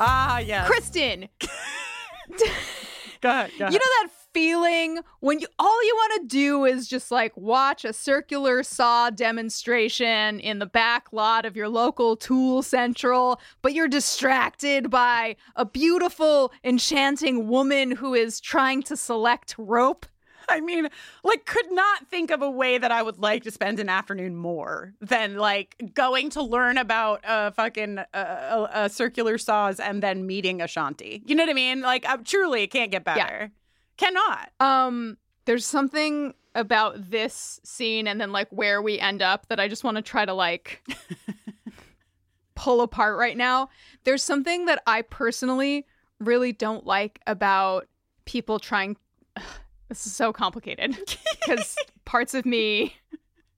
Ah, 0.00 0.38
yes. 0.38 0.70
Kristin, 0.70 1.28
go 3.20 3.30
ahead. 3.30 3.50
Go 3.58 3.66
you 3.66 3.72
know 3.72 3.78
that 3.78 4.08
feeling 4.38 5.00
when 5.18 5.40
you 5.40 5.48
all 5.58 5.84
you 5.84 5.94
want 5.96 6.22
to 6.22 6.28
do 6.28 6.64
is 6.64 6.86
just 6.86 7.10
like 7.10 7.36
watch 7.36 7.84
a 7.84 7.92
circular 7.92 8.62
saw 8.62 9.10
demonstration 9.10 10.38
in 10.38 10.60
the 10.60 10.66
back 10.66 11.12
lot 11.12 11.44
of 11.44 11.56
your 11.56 11.68
local 11.68 12.14
tool 12.14 12.62
central 12.62 13.40
but 13.62 13.72
you're 13.72 13.88
distracted 13.88 14.90
by 14.90 15.34
a 15.56 15.64
beautiful 15.64 16.52
enchanting 16.62 17.48
woman 17.48 17.90
who 17.90 18.14
is 18.14 18.40
trying 18.40 18.80
to 18.80 18.96
select 18.96 19.56
rope 19.58 20.06
I 20.50 20.62
mean, 20.62 20.88
like, 21.24 21.44
could 21.44 21.70
not 21.72 22.08
think 22.08 22.30
of 22.30 22.40
a 22.40 22.50
way 22.50 22.78
that 22.78 22.90
I 22.90 23.02
would 23.02 23.18
like 23.18 23.42
to 23.42 23.50
spend 23.50 23.80
an 23.80 23.90
afternoon 23.90 24.34
more 24.34 24.94
than 24.98 25.36
like 25.36 25.92
going 25.92 26.30
to 26.30 26.42
learn 26.42 26.78
about 26.78 27.22
uh, 27.22 27.50
fucking 27.50 27.98
uh, 27.98 28.16
uh, 28.16 28.88
circular 28.88 29.36
saws 29.36 29.78
and 29.78 30.02
then 30.02 30.26
meeting 30.26 30.62
Ashanti. 30.62 31.22
You 31.26 31.34
know 31.34 31.42
what 31.42 31.50
I 31.50 31.54
mean? 31.54 31.82
Like, 31.82 32.06
I 32.06 32.16
truly 32.16 32.62
it 32.62 32.68
can't 32.68 32.90
get 32.90 33.04
better. 33.04 33.50
Cannot. 33.98 34.50
Um, 34.60 35.18
there's 35.44 35.66
something 35.66 36.32
about 36.54 37.10
this 37.10 37.60
scene 37.62 38.08
and 38.08 38.20
then 38.20 38.32
like 38.32 38.48
where 38.50 38.80
we 38.80 38.98
end 38.98 39.20
up 39.22 39.46
that 39.48 39.60
I 39.60 39.68
just 39.68 39.84
want 39.84 39.96
to 39.96 40.02
try 40.02 40.24
to 40.24 40.32
like 40.32 40.82
pull 42.54 42.80
apart 42.80 43.16
right 43.18 43.36
now. 43.36 43.68
There's 44.04 44.22
something 44.22 44.66
that 44.66 44.82
I 44.86 45.02
personally 45.02 45.86
really 46.18 46.52
don't 46.52 46.86
like 46.86 47.20
about 47.26 47.86
people 48.24 48.58
trying 48.58 48.96
this 49.88 50.06
is 50.06 50.12
so 50.14 50.32
complicated 50.32 50.96
because 51.40 51.76
parts 52.04 52.34
of 52.34 52.44
me 52.44 52.96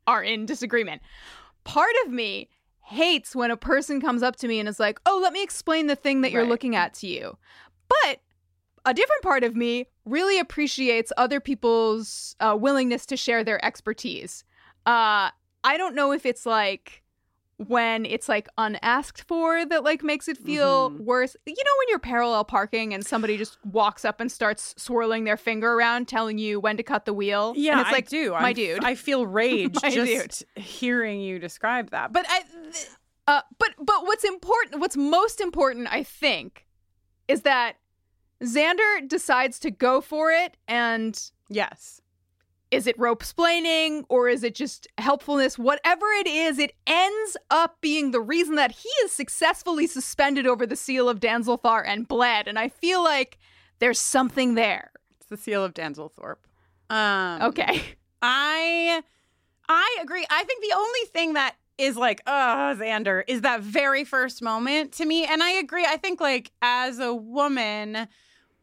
are 0.07 0.23
in 0.23 0.47
disagreement. 0.47 1.03
Part 1.65 1.93
of 2.05 2.13
me 2.13 2.49
hates 2.83 3.35
when 3.37 3.51
a 3.51 3.57
person 3.57 4.01
comes 4.01 4.23
up 4.23 4.37
to 4.37 4.49
me 4.49 4.59
and 4.59 4.69
is 4.69 4.81
like, 4.81 5.01
"Oh, 5.07 5.21
let 5.23 5.33
me 5.33 5.43
explain 5.43 5.87
the 5.87 5.95
thing 5.97 6.23
that 6.23 6.33
you're 6.33 6.43
Right. 6.43 6.49
looking 6.51 6.75
at 6.75 6.95
to 6.95 7.07
you." 7.07 7.37
But 7.89 8.21
a 8.85 8.95
different 8.95 9.23
part 9.23 9.45
of 9.45 9.55
me 9.55 9.87
really 10.11 10.39
appreciates 10.39 11.13
other 11.17 11.41
people's 11.41 12.37
uh, 12.41 12.57
willingness 12.59 13.07
to 13.07 13.17
share 13.17 13.45
their 13.45 13.65
expertise. 13.65 14.45
Uh, 14.87 15.31
I 15.63 15.77
don't 15.77 15.95
know 15.95 16.13
if 16.13 16.27
it's 16.27 16.45
like 16.47 17.03
when 17.67 18.07
it's 18.07 18.27
like 18.27 18.49
unasked 18.57 19.21
for 19.29 19.67
that 19.67 19.85
like 19.85 20.03
makes 20.03 20.29
it 20.29 20.39
feel 20.39 20.91
Mhm. 20.91 21.01
worse. 21.05 21.37
You 21.45 21.53
know 21.53 21.73
when 21.79 21.89
you're 21.91 21.99
parallel 21.99 22.43
parking 22.43 22.95
and 22.95 23.05
somebody 23.05 23.37
just 23.37 23.59
walks 23.67 24.03
up 24.03 24.19
and 24.19 24.33
starts 24.33 24.75
swirling 24.79 25.25
their 25.25 25.37
finger 25.37 25.75
around 25.75 26.09
telling 26.09 26.39
you 26.39 26.59
when 26.59 26.79
to 26.79 26.83
cut 26.83 27.05
the 27.05 27.13
wheel. 27.13 27.53
Yeah, 27.57 27.73
and 27.73 27.81
it's 27.83 27.93
like 27.93 28.07
I 28.07 28.09
do. 28.09 28.31
my 28.31 28.39
I'm- 28.47 28.55
dude. 28.55 28.83
I 28.85 28.95
feel 28.95 29.27
rage 29.43 29.77
just 29.83 30.45
hearing 30.57 31.21
you 31.21 31.39
describe 31.39 31.91
that. 31.91 32.13
But 32.15 32.25
I, 32.31 32.43
th- 32.73 32.87
Uh, 33.29 33.43
but 33.59 33.69
but 33.79 34.07
what's 34.07 34.25
important, 34.25 34.81
what's 34.81 34.97
most 34.97 35.41
important, 35.43 35.87
I 35.93 36.03
think, 36.03 36.67
is 37.29 37.43
that 37.43 37.77
Xander 38.43 39.07
decides 39.07 39.59
to 39.61 39.71
go 39.71 40.01
for 40.01 40.31
it, 40.33 40.57
and 40.67 41.31
yes, 41.49 42.01
is 42.71 42.87
it 42.87 42.99
rope 42.99 43.23
splaining 43.23 44.05
or 44.09 44.29
is 44.29 44.45
it 44.45 44.55
just 44.55 44.87
helpfulness? 44.99 45.59
Whatever 45.59 46.07
it 46.13 46.27
is, 46.27 46.59
it 46.59 46.73
ends 46.87 47.37
up 47.51 47.81
being 47.81 48.13
the 48.13 48.21
reason 48.21 48.55
that 48.55 48.73
he 48.73 48.89
is 49.05 49.13
successfully 49.13 49.87
suspended 49.87 50.47
over 50.47 50.67
the 50.67 50.77
seal 50.77 51.09
of 51.09 51.19
Danzalthar 51.21 51.83
and 51.85 52.07
bled. 52.07 52.47
And 52.47 52.59
I 52.59 52.69
feel 52.69 53.03
like 53.03 53.39
there's 53.81 53.99
something 54.01 54.55
there. 54.55 54.93
It's 55.19 55.27
the 55.27 55.37
seal 55.37 55.65
of 55.65 55.75
Danzelthorpe. 55.75 56.37
Um, 56.89 57.43
Okay. 57.43 57.83
I 58.23 59.03
I 59.69 59.99
agree. 60.03 60.27
I 60.31 60.45
think 60.45 60.63
the 60.63 60.77
only 60.77 61.01
thing 61.13 61.33
that 61.35 61.57
is 61.79 61.97
like, 61.97 62.21
oh, 62.27 62.77
Xander, 62.79 63.23
is 63.27 63.41
that 63.41 63.63
very 63.63 64.05
first 64.05 64.43
moment 64.43 64.93
to 64.93 65.07
me. 65.07 65.25
And 65.25 65.43
I 65.43 65.51
agree. 65.53 65.87
I 65.87 65.97
think 65.97 66.21
like 66.21 66.53
as 66.61 66.99
a 66.99 67.15
woman, 67.15 68.07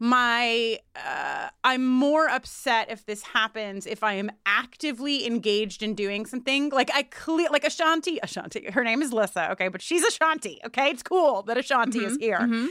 my 0.00 0.78
uh, 0.96 1.48
I'm 1.64 1.86
more 1.86 2.28
upset 2.28 2.90
if 2.90 3.04
this 3.06 3.22
happens 3.22 3.86
if 3.86 4.02
I 4.04 4.14
am 4.14 4.30
actively 4.46 5.26
engaged 5.26 5.82
in 5.82 5.94
doing 5.94 6.24
something. 6.26 6.70
Like 6.70 6.90
I 6.94 7.02
clear 7.02 7.48
like 7.50 7.64
Ashanti, 7.64 8.18
Ashanti. 8.22 8.70
Her 8.70 8.84
name 8.84 9.02
is 9.02 9.12
Lissa, 9.12 9.50
okay, 9.52 9.68
but 9.68 9.82
she's 9.82 10.04
Ashanti, 10.04 10.60
okay? 10.66 10.90
It's 10.90 11.02
cool 11.02 11.42
that 11.42 11.58
Ashanti 11.58 12.04
is 12.04 12.16
here. 12.18 12.38
Mhm. 12.38 12.68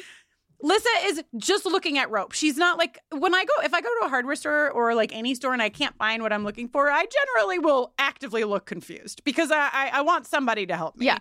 Lissa 0.59 0.89
is 1.03 1.23
just 1.37 1.65
looking 1.65 1.99
at 1.99 2.09
rope. 2.09 2.31
She's 2.31 2.57
not 2.57 2.79
like 2.79 2.97
when 3.11 3.35
I 3.35 3.45
go 3.45 3.53
if 3.63 3.73
I 3.73 3.81
go 3.81 3.89
to 3.99 4.05
a 4.07 4.09
hardware 4.09 4.35
store 4.35 4.71
or 4.71 4.95
like 4.95 5.13
any 5.13 5.35
store 5.35 5.53
and 5.53 5.61
I 5.61 5.69
can't 5.69 5.95
find 5.97 6.23
what 6.23 6.33
I'm 6.33 6.43
looking 6.43 6.67
for, 6.67 6.89
I 6.89 7.05
generally 7.05 7.59
will 7.59 7.93
actively 7.99 8.43
look 8.43 8.65
confused 8.65 9.23
because 9.23 9.51
I 9.51 9.69
I, 9.71 9.91
I 9.95 10.01
want 10.01 10.25
somebody 10.25 10.65
to 10.65 10.75
help 10.75 10.95
me. 10.95 11.05
Yeah. 11.05 11.19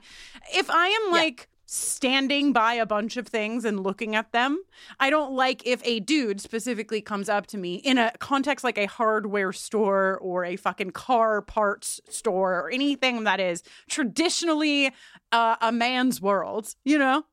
If 0.55 0.71
I 0.71 0.87
am 0.87 1.12
like 1.12 1.49
standing 1.67 2.53
by 2.53 2.75
a 2.75 2.87
bunch 2.87 3.17
of 3.17 3.27
things 3.27 3.65
and 3.65 3.81
looking 3.81 4.15
at 4.15 4.33
them, 4.33 4.63
I 5.01 5.11
don't 5.11 5.33
like 5.35 5.67
if 5.67 5.81
a 5.85 6.01
dude 6.01 6.41
specifically 6.41 7.01
comes 7.01 7.29
up 7.29 7.47
to 7.49 7.59
me 7.59 7.77
in 7.77 7.99
a 7.99 8.13
context 8.21 8.65
like 8.65 8.79
a 8.79 8.87
hardware 8.87 9.53
store 9.53 10.17
or 10.23 10.45
a 10.45 10.57
fucking 10.57 10.93
car 10.93 11.43
parts 11.43 12.01
store 12.09 12.61
or 12.61 12.71
anything 12.71 13.25
that 13.25 13.41
is 13.41 13.63
traditionally 13.91 14.93
uh, 15.33 15.57
a 15.61 15.73
man's 15.73 16.23
world, 16.23 16.75
you 16.85 16.99
know? 16.99 17.25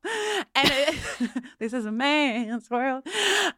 And 0.54 0.68
it, 0.70 0.94
this 1.60 1.72
is 1.72 1.86
a 1.86 1.92
man's 1.92 2.68
world. 2.70 3.04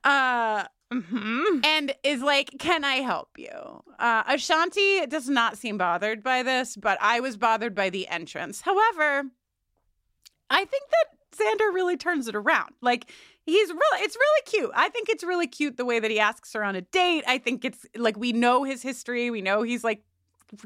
Uh, 0.05 0.65
Mhm. 0.93 1.67
and 1.67 1.93
is 2.05 2.23
like, 2.23 2.53
Can 2.61 2.85
I 2.85 2.97
help 2.97 3.31
you? 3.39 3.83
Uh, 3.99 4.23
Ashanti 4.29 5.05
does 5.07 5.29
not 5.29 5.59
seem 5.59 5.79
bothered 5.79 6.23
by 6.23 6.45
this, 6.45 6.77
but 6.77 6.97
I 7.01 7.19
was 7.19 7.37
bothered 7.37 7.75
by 7.75 7.91
the 7.91 8.07
entrance. 8.07 8.61
However, 8.61 9.25
I 10.50 10.64
think 10.64 10.85
that 10.90 11.37
Xander 11.37 11.74
really 11.74 11.96
turns 11.96 12.28
it 12.28 12.35
around. 12.35 12.70
Like, 12.80 13.11
he's 13.44 13.68
really, 13.68 14.02
it's 14.02 14.16
really 14.16 14.42
cute. 14.46 14.70
I 14.74 14.88
think 14.88 15.09
it's 15.09 15.24
really 15.24 15.46
cute 15.46 15.76
the 15.76 15.85
way 15.85 16.00
that 16.00 16.11
he 16.11 16.18
asks 16.18 16.52
her 16.52 16.64
on 16.64 16.76
a 16.76 16.82
date. 16.82 17.24
I 17.26 17.38
think 17.38 17.64
it's 17.64 17.85
like 17.96 18.16
we 18.16 18.32
know 18.32 18.64
his 18.64 18.82
history. 18.82 19.30
We 19.30 19.42
know 19.42 19.62
he's 19.62 19.85
like 19.85 20.02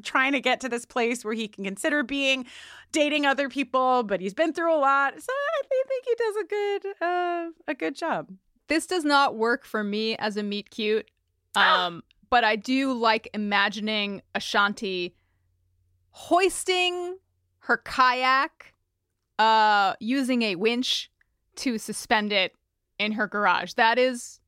trying 0.03 0.33
to 0.33 0.41
get 0.41 0.61
to 0.61 0.69
this 0.69 0.85
place 0.85 1.25
where 1.25 1.35
he 1.35 1.49
can 1.49 1.65
consider 1.65 2.03
being 2.03 2.45
dating 2.93 3.27
other 3.27 3.49
people, 3.49 4.03
but 4.03 4.21
he's 4.21 4.35
been 4.35 4.53
through 4.53 4.75
a 4.75 4.79
lot. 4.79 5.15
So 5.21 5.33
I 5.33 5.83
think 5.89 6.05
he 6.05 6.15
does 6.19 6.37
a 6.37 6.45
good, 6.45 6.95
uh, 7.01 7.51
a 7.69 7.75
good 7.75 7.97
job. 7.97 8.29
This 8.69 8.87
does 8.87 9.05
not 9.05 9.37
work 9.37 9.65
for 9.65 9.83
me 9.83 10.17
as 10.17 10.37
a 10.37 10.43
meet 10.43 10.71
cute. 10.71 11.11
Ah. 11.57 11.87
Um, 11.87 12.05
but 12.29 12.45
I 12.45 12.55
do 12.57 12.93
like 12.93 13.29
imagining 13.35 14.23
Ashanti 14.35 15.17
hoisting 16.11 17.17
her 17.61 17.77
kayak, 17.79 18.75
uh, 19.41 19.95
using 20.01 20.43
a 20.43 20.55
winch 20.55 21.11
to 21.57 21.79
suspend 21.79 22.31
it 22.33 22.53
in 22.99 23.13
her 23.13 23.27
garage. 23.27 23.73
That 23.73 23.99
is 23.99 24.39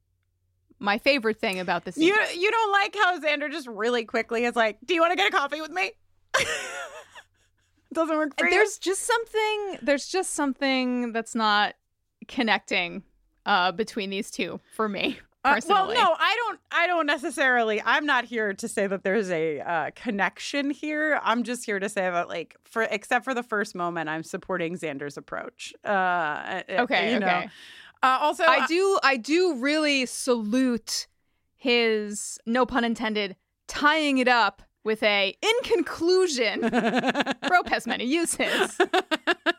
my 0.78 0.98
favorite 0.98 1.40
thing 1.40 1.58
about 1.58 1.84
this. 1.86 1.96
You 1.96 2.14
you 2.34 2.50
don't 2.50 2.72
like 2.72 2.94
how 2.94 3.18
Xander 3.18 3.50
just 3.50 3.66
really 3.66 4.04
quickly 4.04 4.44
is 4.44 4.54
like, 4.54 4.78
"Do 4.84 4.94
you 4.94 5.00
want 5.00 5.12
to 5.12 5.16
get 5.16 5.28
a 5.28 5.30
coffee 5.30 5.62
with 5.62 5.70
me?" 5.70 5.92
Doesn't 7.92 8.16
work 8.16 8.38
for 8.38 8.46
you. 8.46 8.50
there's 8.50 8.78
just 8.78 9.02
something 9.02 9.78
there's 9.82 10.06
just 10.08 10.34
something 10.34 11.12
that's 11.12 11.34
not 11.34 11.74
connecting 12.28 13.02
uh 13.44 13.72
between 13.72 14.08
these 14.08 14.30
two 14.30 14.60
for 14.74 14.88
me 14.88 15.18
Uh, 15.44 15.60
well, 15.68 15.88
no, 15.88 16.14
I 16.18 16.36
don't. 16.36 16.60
I 16.70 16.86
don't 16.86 17.06
necessarily. 17.06 17.82
I'm 17.84 18.06
not 18.06 18.24
here 18.24 18.52
to 18.54 18.68
say 18.68 18.86
that 18.86 19.02
there's 19.02 19.28
a 19.30 19.58
uh, 19.60 19.90
connection 19.96 20.70
here. 20.70 21.18
I'm 21.22 21.42
just 21.42 21.64
here 21.64 21.80
to 21.80 21.88
say 21.88 22.02
that, 22.02 22.28
like, 22.28 22.56
for 22.64 22.82
except 22.82 23.24
for 23.24 23.34
the 23.34 23.42
first 23.42 23.74
moment, 23.74 24.08
I'm 24.08 24.22
supporting 24.22 24.76
Xander's 24.76 25.16
approach. 25.16 25.74
Uh, 25.84 26.62
Okay, 26.68 27.12
you 27.14 27.18
know. 27.18 27.26
okay. 27.26 27.48
Uh, 28.04 28.18
also, 28.20 28.44
I 28.44 28.66
do 28.66 28.98
I 29.02 29.16
do 29.16 29.54
really 29.56 30.06
salute 30.06 31.06
his 31.56 32.38
no 32.46 32.64
pun 32.66 32.84
intended 32.84 33.36
tying 33.68 34.18
it 34.18 34.28
up 34.28 34.62
with 34.84 35.02
a 35.02 35.36
in 35.40 35.52
conclusion 35.64 36.60
rope 37.50 37.68
has 37.68 37.86
many 37.86 38.04
uses. 38.04 38.78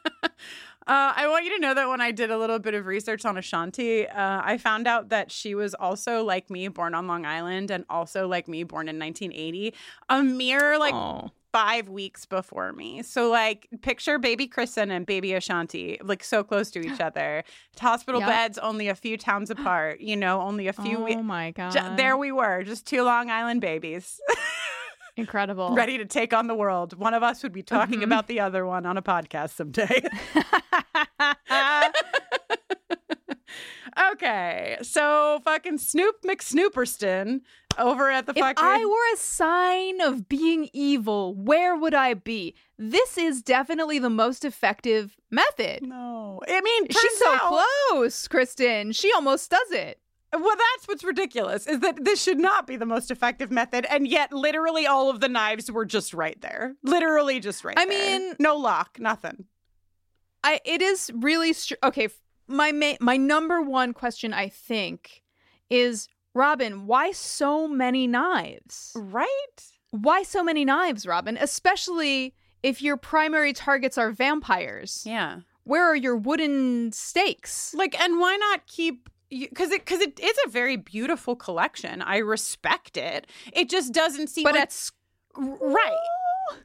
Uh, 0.85 1.13
I 1.15 1.27
want 1.27 1.45
you 1.45 1.51
to 1.55 1.59
know 1.59 1.73
that 1.73 1.87
when 1.87 2.01
I 2.01 2.11
did 2.11 2.29
a 2.29 2.37
little 2.37 2.59
bit 2.59 2.73
of 2.73 2.85
research 2.85 3.25
on 3.25 3.37
Ashanti, 3.37 4.07
uh, 4.07 4.41
I 4.43 4.57
found 4.57 4.87
out 4.87 5.09
that 5.09 5.31
she 5.31 5.55
was 5.55 5.73
also 5.73 6.23
like 6.23 6.49
me, 6.49 6.67
born 6.67 6.93
on 6.93 7.07
Long 7.07 7.25
Island, 7.25 7.71
and 7.71 7.85
also 7.89 8.27
like 8.27 8.47
me, 8.47 8.63
born 8.63 8.89
in 8.89 8.99
1980, 8.99 9.73
a 10.09 10.23
mere 10.23 10.77
like 10.77 10.93
oh. 10.93 11.31
five 11.53 11.87
weeks 11.87 12.25
before 12.25 12.73
me. 12.73 13.01
So, 13.01 13.29
like, 13.29 13.67
picture 13.81 14.19
baby 14.19 14.47
Kristin 14.47 14.91
and 14.91 15.05
baby 15.05 15.33
Ashanti, 15.33 15.99
like, 16.03 16.23
so 16.23 16.43
close 16.43 16.69
to 16.71 16.79
each 16.81 16.99
other. 16.99 17.43
Hospital 17.79 18.19
Yep. 18.21 18.29
beds 18.29 18.57
only 18.57 18.87
a 18.89 18.95
few 18.95 19.17
towns 19.17 19.49
apart, 19.49 20.01
you 20.01 20.15
know, 20.17 20.41
only 20.41 20.67
a 20.67 20.73
few. 20.73 20.97
oh 20.97 21.03
we- 21.03 21.15
my 21.15 21.51
god. 21.51 21.97
There 21.97 22.17
we 22.17 22.31
were, 22.31 22.63
just 22.63 22.85
two 22.85 23.03
Long 23.03 23.29
Island 23.29 23.61
babies, 23.61 24.19
Incredible. 25.15 25.75
ready 25.75 25.97
to 25.99 26.05
take 26.05 26.33
on 26.33 26.47
the 26.47 26.55
world. 26.55 26.97
One 26.97 27.13
of 27.13 27.23
us 27.23 27.43
would 27.43 27.53
be 27.53 27.63
talking 27.63 27.99
Mhm. 27.99 28.03
about 28.03 28.27
the 28.27 28.39
other 28.39 28.65
one 28.65 28.85
on 28.85 28.97
a 28.97 29.01
podcast 29.01 29.51
someday. 29.51 30.03
okay, 34.13 34.77
so 34.81 35.39
fucking 35.43 35.77
Snoop 35.77 36.15
McSnooperston 36.25 37.41
over 37.77 38.09
at 38.09 38.25
the 38.25 38.31
If 38.33 38.39
fucking. 38.39 38.63
I 38.63 38.85
were 38.85 39.13
a 39.13 39.17
sign 39.17 40.01
of 40.01 40.27
being 40.29 40.69
evil, 40.73 41.35
where 41.35 41.75
would 41.75 41.93
I 41.93 42.13
be? 42.15 42.55
This 42.77 43.17
is 43.17 43.41
definitely 43.41 43.99
the 43.99 44.09
most 44.09 44.45
effective 44.45 45.15
method. 45.31 45.83
no, 45.83 46.41
I 46.47 46.61
mean, 46.61 46.87
She's 46.89 47.17
so 47.17 47.33
out- 47.33 47.65
close, 47.91 48.27
Kristin. 48.27 48.95
She 48.95 49.11
almost 49.13 49.49
does 49.51 49.71
it. 49.71 49.99
Well, 50.33 50.55
that's 50.55 50.87
what's 50.87 51.03
ridiculous 51.03 51.67
is 51.67 51.79
that 51.81 52.03
this 52.03 52.21
should 52.21 52.39
not 52.39 52.65
be 52.67 52.75
the 52.75 52.85
most 52.85 53.11
effective 53.11 53.51
method, 53.51 53.85
and 53.89 54.07
yet 54.07 54.33
literally 54.33 54.87
all 54.87 55.09
of 55.09 55.19
the 55.19 55.29
knives 55.29 55.71
were 55.71 55.85
just 55.85 56.13
right 56.13 56.39
there. 56.41 56.75
Literally 56.83 57.39
just 57.39 57.63
right 57.63 57.75
there. 57.75 57.85
I 57.85 57.87
there. 57.89 58.19
mean- 58.19 58.35
no 58.39 58.55
lock, 58.55 58.97
nothing. 58.99 59.45
I 60.43 60.59
it 60.65 60.81
is 60.81 61.11
really 61.13 61.53
str- 61.53 61.75
okay. 61.83 62.09
My 62.47 62.71
ma- 62.71 62.97
my 62.99 63.15
number 63.15 63.61
one 63.61 63.93
question 63.93 64.33
I 64.33 64.49
think 64.49 65.23
is 65.69 66.09
Robin, 66.33 66.87
why 66.87 67.11
so 67.11 67.67
many 67.67 68.07
knives? 68.07 68.91
Right? 68.95 69.27
Why 69.91 70.23
so 70.23 70.43
many 70.43 70.65
knives, 70.65 71.05
Robin? 71.05 71.37
Especially 71.37 72.33
if 72.63 72.81
your 72.81 72.97
primary 72.97 73.53
targets 73.53 73.97
are 73.97 74.11
vampires. 74.11 75.03
Yeah. 75.05 75.41
Where 75.63 75.85
are 75.85 75.95
your 75.95 76.17
wooden 76.17 76.91
stakes? 76.91 77.73
Like, 77.73 77.97
and 78.01 78.19
why 78.19 78.35
not 78.35 78.65
keep? 78.67 79.09
Because 79.39 79.71
it 79.71 79.81
because 79.85 79.99
it 80.01 80.19
is 80.19 80.37
a 80.45 80.49
very 80.49 80.75
beautiful 80.77 81.35
collection. 81.35 82.01
I 82.01 82.17
respect 82.17 82.97
it. 82.97 83.27
It 83.53 83.69
just 83.69 83.93
doesn't 83.93 84.27
seem. 84.27 84.43
But 84.43 84.53
like, 84.53 84.61
at 84.63 84.67
s- 84.69 84.91
right. 85.35 85.97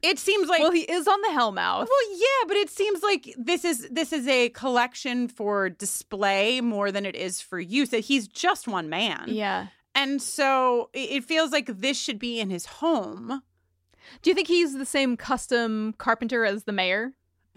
It 0.03 0.19
seems 0.19 0.49
like 0.49 0.61
well, 0.61 0.73
he 0.73 0.81
is 0.83 1.07
on 1.07 1.21
the 1.23 1.29
Hellmouth. 1.29 1.87
Well, 1.89 2.17
yeah, 2.19 2.47
but 2.49 2.57
it 2.57 2.69
seems 2.69 3.03
like 3.03 3.33
this 3.39 3.65
is 3.65 3.89
this 3.91 4.13
is 4.13 4.27
a 4.27 4.49
collection 4.51 5.29
for 5.29 5.71
display 5.71 6.61
more 6.61 6.91
than 6.91 7.07
it 7.07 7.15
is 7.15 7.41
for 7.41 7.61
use. 7.61 7.91
That 7.91 8.01
he's 8.01 8.27
just 8.29 8.67
one 8.69 8.89
man. 8.89 9.25
yeah. 9.29 9.69
And 9.95 10.21
so 10.23 10.91
it 10.93 11.11
it 11.11 11.25
feels 11.25 11.53
like 11.53 11.67
this 11.67 11.99
should 11.99 12.19
be 12.19 12.39
in 12.41 12.51
his 12.51 12.67
home. 12.67 13.43
Do 14.23 14.31
you 14.31 14.35
think 14.35 14.49
he's 14.49 14.75
the 14.75 14.87
same 14.87 15.17
custom 15.17 15.95
carpenter 15.99 16.45
as 16.45 16.65
the 16.65 16.73
mayor? 16.73 17.13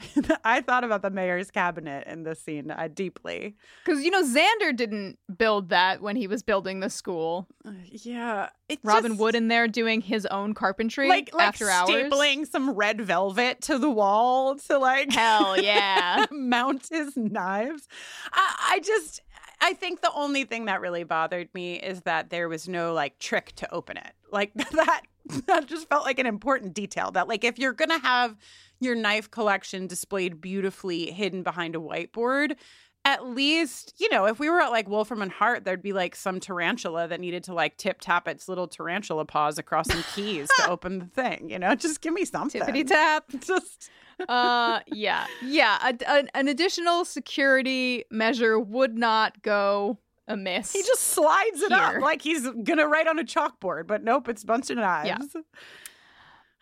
I 0.44 0.62
thought 0.62 0.84
about 0.84 1.02
the 1.02 1.10
mayor's 1.10 1.52
cabinet 1.52 2.08
in 2.08 2.24
this 2.24 2.42
scene 2.42 2.72
uh, 2.72 2.88
deeply. 2.94 3.56
Because 3.86 4.04
you 4.04 4.12
know 4.12 4.24
Xander 4.24 4.76
didn't 4.76 5.18
build 5.38 5.70
that 5.70 6.02
when 6.02 6.16
he 6.16 6.28
was 6.28 6.44
building 6.44 6.80
the 6.80 6.90
school. 6.90 7.48
Uh, 7.66 7.72
yeah, 7.90 8.50
Robin 8.84 9.12
just- 9.12 9.20
Wood 9.22 9.36
in 9.36 9.48
there 9.48 9.68
doing 9.68 10.02
his 10.02 10.26
own 10.28 10.54
carpentry 10.54 11.08
like 11.08 11.34
like 11.34 11.48
after 11.48 11.70
hours. 11.70 11.90
stapling 11.90 12.48
some 12.48 12.72
red 12.72 13.02
velvet 13.02 13.62
to 13.62 13.78
the 13.78 13.90
wall 13.90 14.56
to 14.56 14.78
like 14.78 15.12
Hell 15.12 15.58
yeah. 15.62 16.26
mount 16.32 16.88
his 16.90 17.16
knives. 17.16 17.88
I, 18.34 18.74
I 18.74 18.80
just 18.80 19.22
I 19.62 19.74
think 19.74 20.02
the 20.02 20.12
only 20.14 20.44
thing 20.44 20.66
that 20.66 20.82
really 20.82 21.04
bothered 21.04 21.54
me 21.54 21.76
is 21.76 22.02
that 22.02 22.32
there 22.32 22.50
was 22.50 22.68
no 22.68 22.94
like 22.94 23.20
trick 23.20 23.54
to 23.58 23.72
open 23.74 23.98
it. 23.98 24.14
Like 24.32 24.54
that 24.56 25.02
that 25.48 25.68
just 25.68 25.88
felt 25.90 26.04
like 26.06 26.20
an 26.20 26.26
important 26.26 26.74
detail 26.74 27.12
that 27.12 27.28
like 27.28 27.44
if 27.44 27.58
you're 27.60 27.74
going 27.74 27.90
to 27.90 28.00
have 28.00 28.36
your 28.80 28.96
knife 28.96 29.30
collection 29.30 29.88
displayed 29.88 30.42
beautifully 30.42 31.12
hidden 31.12 31.44
behind 31.44 31.76
a 31.76 31.80
whiteboard, 31.80 32.56
at 33.04 33.26
least, 33.26 33.94
you 34.00 34.10
know, 34.10 34.26
if 34.26 34.40
we 34.40 34.48
were 34.50 34.62
at 34.62 34.70
like 34.70 34.88
Wolfram 34.88 35.22
and 35.24 35.32
Hart, 35.32 35.66
there'd 35.66 35.82
be 35.82 35.94
like 35.94 36.16
some 36.16 36.40
tarantula 36.40 37.08
that 37.08 37.20
needed 37.20 37.44
to 37.46 37.54
like 37.54 37.78
tip 37.78 37.98
tap 38.00 38.28
its 38.28 38.48
little 38.48 38.68
tarantula 38.68 39.26
paws 39.26 39.58
across 39.58 39.88
some 39.88 40.04
keys 40.16 40.48
to 40.60 40.68
open 40.70 41.00
the 41.00 41.06
thing. 41.08 41.50
You 41.50 41.58
know, 41.60 41.74
just 41.74 42.02
give 42.02 42.14
me 42.14 42.26
something. 42.26 42.62
Tippity 42.62 42.86
tap. 42.86 43.26
Just 43.46 43.90
Uh, 44.30 44.82
yeah, 44.86 45.26
yeah. 45.44 45.80
A, 45.84 45.96
a- 46.08 46.38
an 46.38 46.48
additional 46.48 47.04
security 47.06 48.06
measure 48.12 48.60
would 48.60 48.96
not 48.96 49.42
go 49.42 49.98
amiss. 50.28 50.72
he 50.74 50.82
just 50.84 51.02
slides 51.04 51.62
it 51.62 51.72
Here. 51.72 51.82
up 51.82 52.02
like 52.02 52.22
he's 52.22 52.48
gonna 52.64 52.88
write 52.88 53.08
on 53.08 53.20
a 53.20 53.24
chalkboard, 53.24 53.88
but 53.88 54.04
nope, 54.04 54.30
it's 54.30 54.44
a 54.44 54.46
bunch 54.46 54.70
of 54.70 54.78
knives. 54.78 55.36
Yeah. 55.36 55.42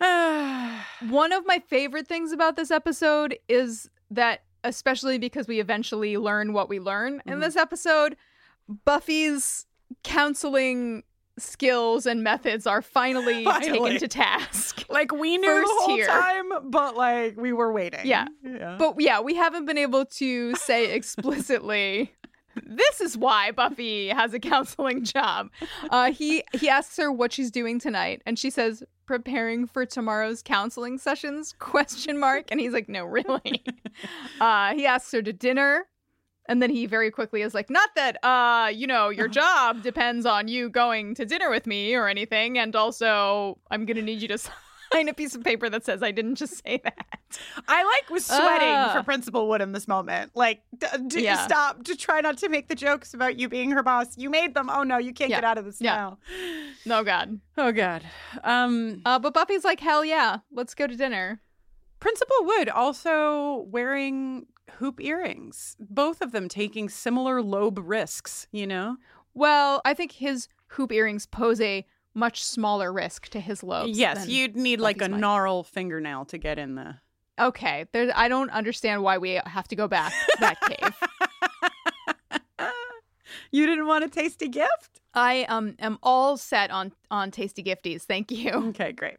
One 1.09 1.31
of 1.33 1.45
my 1.45 1.59
favorite 1.59 2.07
things 2.07 2.31
about 2.31 2.55
this 2.55 2.71
episode 2.71 3.37
is 3.49 3.89
that, 4.11 4.43
especially 4.63 5.17
because 5.17 5.47
we 5.47 5.59
eventually 5.59 6.17
learn 6.17 6.53
what 6.53 6.69
we 6.69 6.79
learn 6.79 7.21
in 7.25 7.37
Mhm. 7.37 7.41
this 7.41 7.55
episode, 7.55 8.15
Buffy's 8.85 9.65
counseling 10.03 11.03
skills 11.37 12.05
and 12.05 12.21
methods 12.23 12.67
are 12.67 12.81
finally, 12.81 13.43
Finally. 13.45 13.79
taken 13.79 13.99
to 13.99 14.07
task. 14.07 14.85
like 14.89 15.11
we 15.13 15.37
knew 15.37 15.47
First 15.47 15.67
the 15.67 15.83
whole 15.83 15.95
here. 15.95 16.07
time, 16.07 16.49
but 16.69 16.95
like 16.95 17.35
we 17.37 17.53
were 17.53 17.71
waiting. 17.71 18.01
Yeah. 18.05 18.27
yeah. 18.43 18.75
But 18.77 18.95
yeah, 18.99 19.19
we 19.21 19.35
haven't 19.35 19.65
been 19.65 19.77
able 19.77 20.05
to 20.05 20.55
say 20.55 20.93
explicitly. 20.93 22.13
This 22.63 23.01
is 23.01 23.17
why 23.17 23.51
Buffy 23.51 24.09
has 24.09 24.33
a 24.33 24.39
counseling 24.39 25.03
job. 25.03 25.49
Uh, 25.89 26.11
he 26.11 26.43
he 26.53 26.69
asks 26.69 26.97
her 26.97 27.11
what 27.11 27.31
she's 27.31 27.51
doing 27.51 27.79
tonight, 27.79 28.21
and 28.25 28.37
she 28.37 28.49
says 28.49 28.83
preparing 29.05 29.65
for 29.65 29.87
tomorrow's 29.87 30.43
counseling 30.43 30.97
sessions? 30.99 31.55
question 31.59 32.19
mark. 32.19 32.45
And 32.51 32.59
he's 32.59 32.73
like 32.73 32.89
no 32.89 33.05
really. 33.05 33.63
Uh 34.39 34.73
he 34.73 34.85
asks 34.85 35.11
her 35.11 35.21
to 35.21 35.33
dinner 35.33 35.85
and 36.49 36.61
then 36.61 36.69
he 36.69 36.85
very 36.85 37.11
quickly 37.11 37.41
is 37.41 37.53
like 37.53 37.69
not 37.69 37.89
that 37.95 38.17
uh 38.23 38.69
you 38.73 38.87
know 38.87 39.09
your 39.09 39.27
job 39.41 39.81
depends 39.83 40.25
on 40.25 40.47
you 40.47 40.69
going 40.69 41.13
to 41.15 41.25
dinner 41.25 41.49
with 41.49 41.65
me 41.67 41.95
or 41.95 42.07
anything 42.07 42.57
and 42.57 42.75
also 42.75 43.57
i'm 43.71 43.85
gonna 43.85 44.01
need 44.01 44.21
you 44.21 44.27
to 44.27 44.37
sign 44.37 44.53
a 44.91 45.13
piece 45.13 45.35
of 45.35 45.43
paper 45.43 45.69
that 45.69 45.85
says 45.85 46.01
i 46.03 46.11
didn't 46.11 46.35
just 46.35 46.61
say 46.65 46.79
that 46.83 46.95
I 47.67 47.83
like 47.83 48.09
was 48.09 48.25
sweating 48.25 48.67
Ah. 48.69 48.91
for 48.91 49.03
Principal 49.03 49.47
Wood 49.47 49.61
in 49.61 49.71
this 49.71 49.87
moment. 49.87 50.31
Like, 50.33 50.63
d- 50.75 50.87
d- 51.07 51.23
Yeah. 51.25 51.45
stop 51.45 51.83
to 51.83 51.95
try 51.95 52.21
not 52.21 52.39
to 52.39 52.49
make 52.49 52.67
the 52.69 52.73
jokes 52.73 53.13
about 53.13 53.37
you 53.37 53.47
being 53.47 53.69
her 53.69 53.83
boss. 53.83 54.17
You 54.17 54.31
made 54.31 54.55
them. 54.55 54.67
Oh 54.67 54.81
no, 54.81 54.97
you 54.97 55.13
can't 55.13 55.29
Yeah. 55.29 55.37
get 55.37 55.43
out 55.43 55.59
of 55.59 55.65
this 55.65 55.79
Yeah. 55.79 55.95
now. 55.95 56.17
no 56.87 57.03
god 57.03 57.39
Oh 57.55 57.71
god. 57.71 58.01
Um, 58.43 59.01
uh 59.05 59.19
but 59.19 59.35
buffy's 59.35 59.63
like 59.63 59.79
hell 59.79 60.03
yeah 60.03 60.37
let's 60.51 60.73
go 60.73 60.87
to 60.87 60.95
dinner 60.95 61.39
Principal 61.99 62.37
Wood 62.41 62.67
also 62.67 63.65
wearing 63.69 64.47
hoop 64.79 64.99
earrings. 64.99 65.75
Both 65.79 66.21
of 66.21 66.31
them 66.31 66.47
taking 66.49 66.89
similar 66.89 67.43
lobe 67.43 67.79
risks. 67.83 68.47
You 68.51 68.65
know. 68.65 68.97
well 69.35 69.81
i 69.85 69.93
think 69.93 70.13
his 70.13 70.47
hoop 70.69 70.91
earrings 70.91 71.27
pose 71.27 71.61
a 71.61 71.85
much 72.13 72.43
smaller 72.43 72.91
risk 72.91 73.27
to 73.29 73.39
his 73.39 73.63
lobes 73.63 73.97
yes, 73.97 74.27
you'd 74.27 74.55
need 74.55 74.79
like 74.79 75.01
a 75.01 75.07
might. 75.09 75.19
gnarl 75.19 75.63
fingernail 75.63 76.25
to 76.25 76.37
get 76.37 76.57
in 76.59 76.75
the. 76.75 76.95
Okay, 77.39 77.85
there. 77.93 78.11
I 78.15 78.27
don't 78.27 78.49
understand 78.49 79.01
why 79.03 79.17
we 79.17 79.39
have 79.45 79.67
to 79.69 79.75
go 79.75 79.87
back 79.87 80.11
to 80.11 80.37
that 80.41 80.59
cave. 82.59 82.67
you 83.51 83.65
didn't 83.65 83.87
want 83.87 84.03
a 84.03 84.09
tasty 84.09 84.47
gift? 84.47 84.99
I 85.13 85.43
um 85.45 85.75
am 85.79 85.97
all 86.03 86.37
set 86.37 86.71
on 86.71 86.91
on 87.09 87.31
tasty 87.31 87.63
gifties. 87.63 88.03
Thank 88.03 88.31
you. 88.31 88.51
Okay, 88.69 88.91
great. 88.91 89.17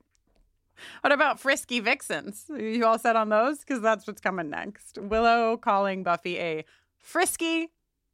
What 1.03 1.13
about 1.13 1.39
frisky 1.41 1.81
vixens? 1.81 2.47
Are 2.51 2.59
you 2.59 2.87
all 2.87 2.99
set 2.99 3.15
on 3.17 3.29
those? 3.29 3.59
Because 3.61 3.83
that's 3.83 4.07
what's 4.07 4.21
coming 4.21 4.49
next. 4.51 4.99
Willow 4.99 5.57
calling 5.57 6.03
Buffy 6.03 6.39
a 6.39 6.65
frisky 6.99 7.69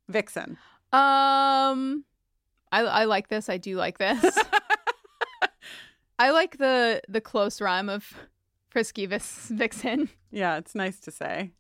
vixen. 0.09 0.57
Um, 0.93 2.05
I 2.73 2.81
I 2.83 3.05
like 3.05 3.29
this. 3.29 3.49
I 3.49 3.59
do 3.59 3.77
like 3.77 3.99
this. 3.99 4.39
I 6.19 6.31
like 6.31 6.59
the 6.59 7.03
the 7.09 7.21
close 7.21 7.61
rhyme 7.61 7.89
of 7.89 8.13
frisky 8.71 9.07
vis- 9.07 9.49
vixen. 9.49 10.09
Yeah, 10.31 10.57
it's 10.57 10.75
nice 10.75 11.01
to 11.01 11.11
say. 11.11 11.53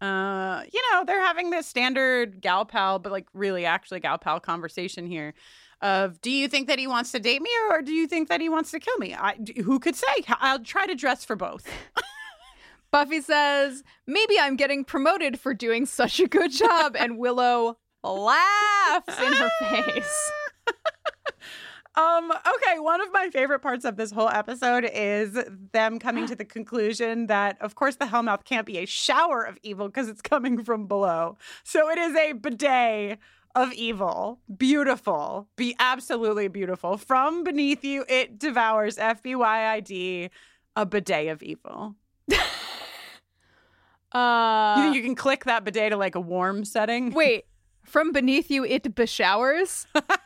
Uh, 0.00 0.62
you 0.72 0.82
know, 0.92 1.04
they're 1.06 1.24
having 1.24 1.50
this 1.50 1.66
standard 1.66 2.40
gal 2.40 2.64
pal, 2.64 2.98
but 2.98 3.10
like 3.12 3.26
really 3.32 3.64
actually 3.64 4.00
gal 4.00 4.18
pal 4.18 4.40
conversation 4.40 5.06
here 5.06 5.34
of 5.80 6.20
do 6.20 6.30
you 6.30 6.48
think 6.48 6.66
that 6.68 6.78
he 6.78 6.86
wants 6.86 7.12
to 7.12 7.18
date 7.18 7.42
me 7.42 7.50
or 7.70 7.82
do 7.82 7.92
you 7.92 8.06
think 8.06 8.28
that 8.28 8.40
he 8.40 8.48
wants 8.48 8.70
to 8.70 8.80
kill 8.80 8.96
me? 8.98 9.14
I, 9.14 9.36
who 9.64 9.78
could 9.78 9.94
say? 9.94 10.06
I'll 10.28 10.58
try 10.62 10.86
to 10.86 10.94
dress 10.94 11.24
for 11.24 11.36
both. 11.36 11.66
Buffy 12.90 13.20
says, 13.20 13.82
"Maybe 14.06 14.38
I'm 14.38 14.56
getting 14.56 14.84
promoted 14.84 15.40
for 15.40 15.52
doing 15.52 15.84
such 15.84 16.20
a 16.20 16.28
good 16.28 16.52
job," 16.52 16.94
and 16.96 17.18
Willow 17.18 17.78
laughs 18.04 19.20
in 19.20 19.32
her 19.32 19.50
face. 19.60 20.32
Um, 21.96 22.32
okay, 22.32 22.80
one 22.80 23.00
of 23.00 23.12
my 23.12 23.30
favorite 23.30 23.60
parts 23.60 23.84
of 23.84 23.96
this 23.96 24.10
whole 24.10 24.28
episode 24.28 24.88
is 24.92 25.38
them 25.72 26.00
coming 26.00 26.26
to 26.26 26.34
the 26.34 26.44
conclusion 26.44 27.28
that, 27.28 27.56
of 27.60 27.76
course, 27.76 27.96
the 27.96 28.06
Hellmouth 28.06 28.44
can't 28.44 28.66
be 28.66 28.78
a 28.78 28.86
shower 28.86 29.42
of 29.42 29.58
evil 29.62 29.86
because 29.86 30.08
it's 30.08 30.22
coming 30.22 30.64
from 30.64 30.86
below. 30.86 31.36
So 31.62 31.88
it 31.90 31.98
is 31.98 32.16
a 32.16 32.32
bidet 32.32 33.18
of 33.54 33.72
evil. 33.72 34.40
Beautiful. 34.56 35.46
Be 35.54 35.76
absolutely 35.78 36.48
beautiful. 36.48 36.96
From 36.96 37.44
beneath 37.44 37.84
you, 37.84 38.04
it 38.08 38.40
devours 38.40 38.96
FBYID, 38.96 40.30
a 40.74 40.86
bidet 40.86 41.28
of 41.28 41.42
evil. 41.42 41.94
Uh, 44.14 44.74
you 44.76 44.82
think 44.84 44.94
you 44.94 45.02
can 45.02 45.16
click 45.16 45.44
that 45.44 45.64
bidet 45.64 45.90
to 45.90 45.96
like 45.96 46.14
a 46.14 46.20
warm 46.20 46.64
setting? 46.64 47.10
Wait, 47.10 47.46
from 47.82 48.12
beneath 48.12 48.48
you 48.48 48.64
it 48.64 48.94
beshowers? 48.94 49.88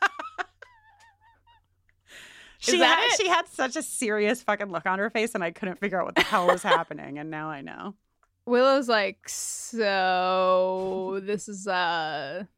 she 2.59 2.73
is 2.73 2.79
that 2.81 2.99
had, 2.99 3.07
it? 3.07 3.21
she 3.21 3.29
had 3.29 3.49
such 3.49 3.77
a 3.77 3.83
serious 3.83 4.43
fucking 4.43 4.71
look 4.71 4.87
on 4.87 4.99
her 4.99 5.11
face, 5.11 5.35
and 5.35 5.45
I 5.45 5.51
couldn't 5.51 5.79
figure 5.79 6.01
out 6.01 6.07
what 6.07 6.15
the 6.17 6.23
hell 6.23 6.47
was 6.47 6.63
happening, 6.63 7.19
and 7.19 7.31
now 7.31 7.49
I 7.49 7.61
know. 7.61 7.95
Willow's 8.47 8.89
like, 8.89 9.29
so 9.29 11.21
this 11.23 11.49
is 11.49 11.67
a 11.67 12.49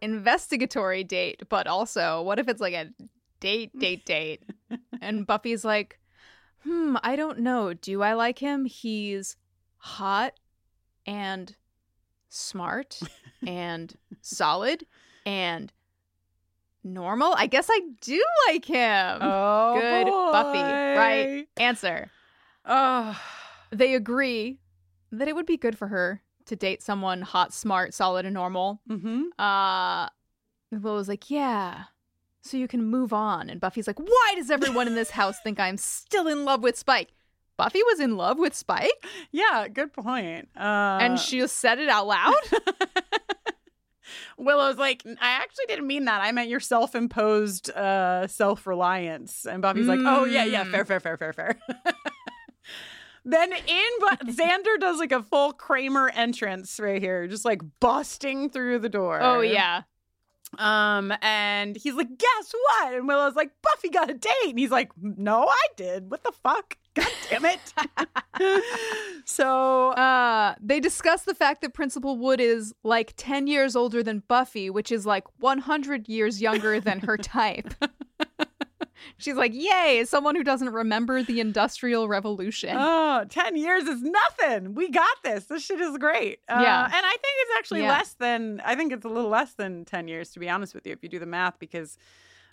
investigatory 0.00 1.02
date, 1.02 1.42
but 1.48 1.66
also 1.66 2.22
what 2.22 2.38
if 2.38 2.48
it's 2.48 2.60
like 2.60 2.74
a 2.74 2.90
date, 3.40 3.76
date, 3.78 4.04
date? 4.04 4.42
and 5.00 5.26
Buffy's 5.26 5.64
like, 5.64 5.98
hmm, 6.62 6.96
I 7.02 7.16
don't 7.16 7.40
know. 7.40 7.72
Do 7.72 8.02
I 8.02 8.12
like 8.12 8.38
him? 8.38 8.66
He's 8.66 9.36
hot 9.78 10.34
and 11.06 11.56
smart 12.28 13.00
and 13.46 13.96
solid 14.20 14.84
and 15.24 15.72
normal. 16.84 17.34
I 17.36 17.46
guess 17.46 17.68
I 17.70 17.80
do 18.00 18.22
like 18.48 18.64
him. 18.64 19.18
Oh, 19.20 19.74
Good 19.80 20.06
Buffy, 20.06 20.58
right? 20.62 21.46
Answer. 21.58 22.10
Oh, 22.64 23.20
They 23.70 23.94
agree 23.94 24.58
that 25.12 25.28
it 25.28 25.34
would 25.34 25.46
be 25.46 25.56
good 25.56 25.76
for 25.78 25.88
her 25.88 26.22
to 26.46 26.56
date 26.56 26.82
someone 26.82 27.22
hot, 27.22 27.52
smart, 27.52 27.94
solid, 27.94 28.24
and 28.26 28.34
normal. 28.34 28.80
mm-hmm. 28.88 29.24
Uh, 29.42 30.08
Willow's 30.70 31.08
like, 31.08 31.30
yeah, 31.30 31.84
so 32.42 32.56
you 32.56 32.68
can 32.68 32.84
move 32.84 33.12
on. 33.12 33.48
And 33.50 33.60
Buffy's 33.60 33.86
like, 33.86 33.98
why 33.98 34.32
does 34.36 34.50
everyone 34.50 34.86
in 34.86 34.94
this 34.94 35.10
house 35.10 35.38
think 35.42 35.58
I'm 35.58 35.76
still 35.78 36.26
in 36.28 36.44
love 36.44 36.62
with 36.62 36.76
Spike? 36.76 37.12
Buffy 37.56 37.82
was 37.82 38.00
in 38.00 38.16
love 38.16 38.38
with 38.38 38.54
Spike, 38.54 39.04
yeah, 39.32 39.66
good 39.66 39.92
point. 39.92 40.48
Uh, 40.56 40.98
and 41.00 41.18
she 41.18 41.44
said 41.48 41.78
it 41.80 41.88
out 41.88 42.06
loud. 42.06 42.34
Willow's 44.36 44.76
like, 44.76 45.02
I 45.06 45.14
actually 45.30 45.66
didn't 45.68 45.86
mean 45.86 46.04
that. 46.06 46.20
I 46.22 46.32
meant 46.32 46.48
your 46.48 46.60
self-imposed 46.60 47.70
uh, 47.70 48.26
self-reliance. 48.26 49.46
And 49.46 49.62
Buffy's 49.62 49.86
like, 49.86 50.00
oh 50.02 50.24
yeah, 50.24 50.44
yeah, 50.44 50.64
Mm. 50.64 50.70
fair, 50.70 50.84
fair, 50.84 51.00
fair, 51.00 51.16
fair, 51.16 51.32
fair. 51.32 51.58
then 53.24 53.52
in 53.52 53.90
Bu- 54.00 54.26
Xander 54.32 54.78
does 54.80 54.98
like 54.98 55.12
a 55.12 55.22
full 55.22 55.52
Kramer 55.52 56.08
entrance 56.10 56.78
right 56.80 57.00
here, 57.02 57.26
just 57.26 57.44
like 57.44 57.60
busting 57.80 58.50
through 58.50 58.78
the 58.78 58.88
door. 58.88 59.18
oh 59.20 59.40
yeah, 59.40 59.82
Um, 60.56 61.12
and 61.20 61.76
he's 61.76 61.94
like, 61.94 62.16
guess 62.16 62.52
what? 62.52 62.94
And 62.94 63.06
Willow's 63.06 63.36
like, 63.36 63.50
Buffy 63.62 63.90
got 63.90 64.10
a 64.10 64.14
date. 64.14 64.32
And 64.46 64.58
he's 64.58 64.70
like, 64.70 64.90
no, 65.00 65.46
I 65.46 65.66
did. 65.76 66.10
What 66.10 66.24
the 66.24 66.32
fuck? 66.32 66.76
God 66.94 67.06
damn 67.28 67.44
it. 67.44 68.64
so 69.24 69.90
Uh, 69.90 70.54
they 70.60 70.80
discuss 70.80 71.22
the 71.22 71.34
fact 71.34 71.60
that 71.60 71.74
Principal 71.74 72.16
Wood 72.16 72.40
is 72.40 72.72
like 72.82 73.12
10 73.16 73.46
years 73.46 73.76
older 73.76 74.02
than 74.02 74.22
Buffy, 74.26 74.70
which 74.70 74.90
is 74.90 75.04
like 75.04 75.24
100 75.38 76.08
years 76.08 76.40
younger 76.40 76.80
than 76.80 77.00
her 77.00 77.16
type. 77.16 77.74
She's 79.18 79.34
like, 79.34 79.52
yay, 79.54 80.04
someone 80.04 80.34
who 80.34 80.44
doesn't 80.44 80.70
remember 80.70 81.22
the 81.22 81.40
Industrial 81.40 82.08
Revolution. 82.08 82.76
Oh, 82.78 83.24
10 83.28 83.56
years 83.56 83.84
is 83.84 84.02
nothing. 84.02 84.74
We 84.74 84.90
got 84.90 85.08
this. 85.24 85.44
This 85.46 85.64
shit 85.64 85.80
is 85.80 85.96
great. 85.98 86.40
Uh, 86.48 86.60
Yeah. 86.62 86.84
And 86.84 86.94
I 86.94 87.10
think 87.10 87.34
it's 87.40 87.52
actually 87.58 87.82
Yeah. 87.82 87.90
less 87.90 88.14
than, 88.14 88.60
I 88.64 88.74
think 88.74 88.92
it's 88.92 89.04
a 89.04 89.08
little 89.08 89.30
less 89.30 89.54
than 89.54 89.84
10 89.84 90.08
years, 90.08 90.30
to 90.32 90.38
be 90.40 90.48
honest 90.48 90.74
with 90.74 90.86
you, 90.86 90.92
if 90.92 91.02
you 91.02 91.08
do 91.08 91.18
the 91.18 91.26
math, 91.26 91.58
because 91.58 91.96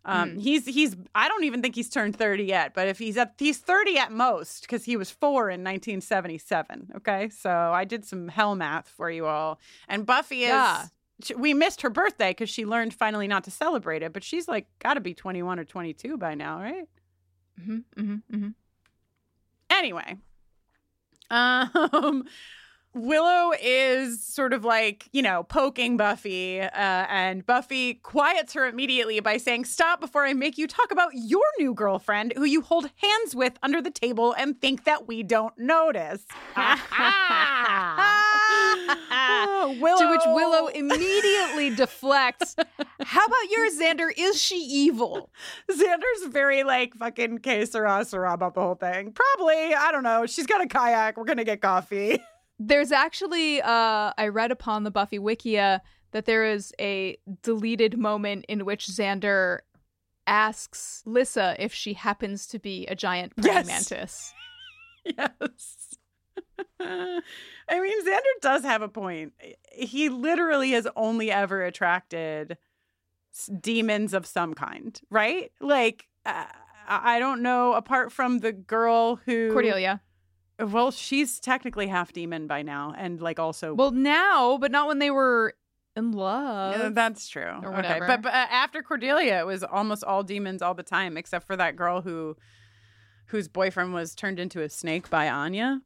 Um, 0.08 0.38
He's 0.38 0.68
he's 0.68 0.96
I 1.16 1.28
don't 1.28 1.46
even 1.46 1.64
think 1.64 1.74
he's 1.74 1.90
turned 1.90 2.16
30 2.16 2.44
yet, 2.44 2.76
but 2.76 2.88
if 2.88 3.00
he's 3.00 3.18
at 3.18 3.34
he's 3.40 3.58
30 3.58 3.98
at 3.98 4.12
most 4.12 4.62
because 4.62 4.86
he 4.86 4.96
was 4.98 5.10
four 5.10 5.50
in 5.50 5.64
1977. 5.64 6.92
Okay, 6.98 7.30
so 7.30 7.50
I 7.50 7.86
did 7.86 8.06
some 8.06 8.28
hell 8.28 8.54
math 8.56 8.88
for 8.88 9.10
you 9.10 9.26
all, 9.26 9.60
and 9.88 10.06
Buffy 10.06 10.44
is. 10.44 10.50
Yeah. 10.50 10.84
We 11.36 11.54
missed 11.54 11.82
her 11.82 11.90
birthday 11.90 12.32
because 12.32 12.50
she 12.50 12.66
learned 12.66 12.94
finally 12.94 13.28
not 13.28 13.46
to 13.46 13.52
celebrate 13.52 14.04
it, 14.04 14.12
but 14.14 14.24
she's 14.24 14.48
like 14.48 14.68
got 14.80 14.96
to 14.96 15.00
be 15.00 15.14
21 15.14 15.60
or 15.60 15.64
22 15.64 16.18
by 16.18 16.36
now, 16.36 16.60
right? 16.60 16.88
hmm 17.64 17.80
hmm 17.96 18.16
hmm 18.30 18.48
Anyway, 19.70 20.18
um, 21.30 22.26
Willow 22.96 23.52
is 23.62 24.24
sort 24.24 24.54
of 24.54 24.64
like, 24.64 25.10
you 25.12 25.22
know, 25.22 25.44
poking 25.44 25.98
Buffy, 25.98 26.62
uh, 26.62 26.70
and 26.72 27.46
Buffy 27.46 27.96
quiets 27.96 28.54
her 28.54 28.66
immediately 28.66 29.20
by 29.20 29.36
saying, 29.36 29.66
Stop 29.66 30.00
before 30.00 30.24
I 30.26 30.34
make 30.34 30.58
you 30.58 30.66
talk 30.66 30.92
about 30.92 31.12
your 31.14 31.44
new 31.60 31.74
girlfriend 31.74 32.32
who 32.38 32.46
you 32.46 32.62
hold 32.62 32.90
hands 32.96 33.36
with 33.36 33.60
under 33.62 33.82
the 33.82 33.92
table 33.92 34.34
and 34.38 34.60
think 34.62 34.86
that 34.86 35.10
we 35.10 35.24
don't 35.24 35.58
notice. 35.58 36.26
Ah, 36.56 36.82
Willow. 39.80 40.00
To 40.06 40.10
which 40.10 40.22
Willow 40.28 40.68
immediately 40.68 41.76
deflects. 41.76 42.56
How 43.02 43.26
about 43.26 43.50
yours, 43.50 43.80
Xander? 43.80 44.10
Is 44.16 44.42
she 44.42 44.56
evil? 44.58 45.30
Xander's 45.70 46.28
very 46.28 46.64
like 46.64 46.94
fucking 46.96 47.40
que 47.40 47.66
sera, 47.66 48.06
sera 48.06 48.34
about 48.34 48.54
the 48.54 48.62
whole 48.62 48.76
thing. 48.76 49.12
Probably. 49.14 49.74
I 49.74 49.92
don't 49.92 50.04
know. 50.04 50.26
She's 50.26 50.46
got 50.46 50.62
a 50.62 50.68
kayak. 50.68 51.18
We're 51.18 51.26
going 51.26 51.38
to 51.38 51.44
get 51.44 51.62
coffee. 51.62 52.20
There's 52.60 52.92
actually, 52.92 53.62
uh, 53.62 54.14
I 54.18 54.28
read 54.30 54.52
upon 54.52 54.84
the 54.84 54.92
Buffy 54.92 55.20
Wikia 55.20 55.82
that 56.12 56.26
there 56.26 56.46
is 56.46 56.74
a 56.80 57.18
deleted 57.44 57.98
moment 57.98 58.46
in 58.48 58.64
which 58.66 58.88
Xander 58.88 59.60
asks 60.28 61.04
Lissa 61.06 61.56
if 61.60 61.74
she 61.74 61.94
happens 61.94 62.48
to 62.48 62.60
be 62.60 62.88
a 62.88 62.96
giant 62.96 63.36
praying 63.36 63.56
Yes. 63.56 63.68
mantis. 63.68 64.34
Yes. 65.06 65.98
I 66.80 67.80
mean, 67.80 68.06
Xander 68.06 68.42
does 68.42 68.64
have 68.64 68.82
a 68.82 68.88
point. 68.90 69.34
He 69.72 70.10
literally 70.10 70.72
has 70.72 70.88
only 70.96 71.32
ever 71.32 71.64
attracted 71.64 72.58
demons 73.62 74.14
of 74.16 74.26
some 74.26 74.54
kind, 74.56 75.00
right? 75.12 75.52
Like, 75.62 76.08
uh, 76.26 76.46
I 76.88 77.18
I 77.18 77.20
don't 77.20 77.42
know, 77.44 77.74
apart 77.74 78.12
from 78.12 78.40
the 78.40 78.52
girl 78.52 79.18
who. 79.26 79.52
Cordelia. 79.54 80.02
Well, 80.60 80.92
she's 80.92 81.40
technically 81.40 81.88
half 81.88 82.14
demon 82.14 82.48
by 82.48 82.62
now, 82.62 82.94
and 82.98 83.22
like 83.22 83.40
also. 83.40 83.74
Well, 83.74 83.92
now, 83.92 84.58
but 84.58 84.72
not 84.72 84.88
when 84.88 85.00
they 85.00 85.12
were 85.12 85.54
in 85.96 86.14
Yeah, 86.14 86.18
love. 86.20 86.96
that's 86.96 87.28
true. 87.28 87.52
or 87.64 87.76
Okay, 87.80 88.00
but, 88.00 88.22
but 88.22 88.34
uh, 88.34 88.48
after 88.50 88.82
Cordelia, 88.82 89.40
it 89.40 89.46
was 89.46 89.64
almost 89.64 90.04
all 90.04 90.24
demons 90.24 90.62
all 90.62 90.74
the 90.74 90.84
time, 90.84 91.18
except 91.18 91.46
for 91.46 91.56
that 91.58 91.76
girl 91.76 92.02
who, 92.02 92.38
whose 93.28 93.48
boyfriend 93.48 93.94
was 93.94 94.16
turned 94.16 94.40
into 94.40 94.62
a 94.62 94.70
snake 94.70 95.10
by 95.10 95.30
Anya, 95.30 95.82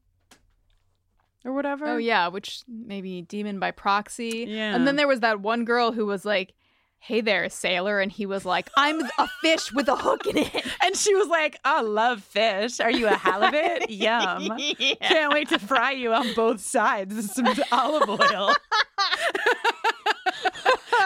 or 1.44 1.54
whatever. 1.54 1.86
Oh 1.88 1.98
yeah, 1.98 2.28
which 2.28 2.62
maybe 2.68 3.22
demon 3.24 3.60
by 3.60 3.72
proxy. 3.72 4.46
Yeah. 4.48 4.76
And 4.76 4.86
then 4.86 4.98
there 4.98 5.08
was 5.08 5.22
that 5.22 5.42
one 5.42 5.66
girl 5.66 5.92
who 5.92 6.06
was 6.06 6.26
like, 6.26 6.54
"Hey 7.00 7.22
there, 7.22 7.50
sailor," 7.50 8.00
and 8.00 8.12
he 8.12 8.26
was 8.26 8.46
like, 8.46 8.70
"I'm 8.78 9.02
a 9.18 9.28
fish 9.42 9.72
with 9.74 9.88
a 9.88 9.96
hook 9.96 10.28
in 10.28 10.38
it." 10.38 10.66
And 10.84 10.96
she 10.96 11.14
was 11.14 11.28
like, 11.28 11.60
I 11.64 11.82
love 11.82 12.24
fish. 12.24 12.80
Are 12.80 12.90
you 12.92 13.08
a 13.08 13.14
halibut? 13.16 13.90
Yum. 13.92 14.58
Can't 15.02 15.32
wait 15.34 15.50
to 15.50 15.60
fry 15.60 15.92
you 15.92 16.14
on 16.14 16.34
both 16.34 16.62
sides 16.62 17.14
with 17.16 17.30
some 17.30 17.46
olive 17.72 18.10
oil. 18.10 18.54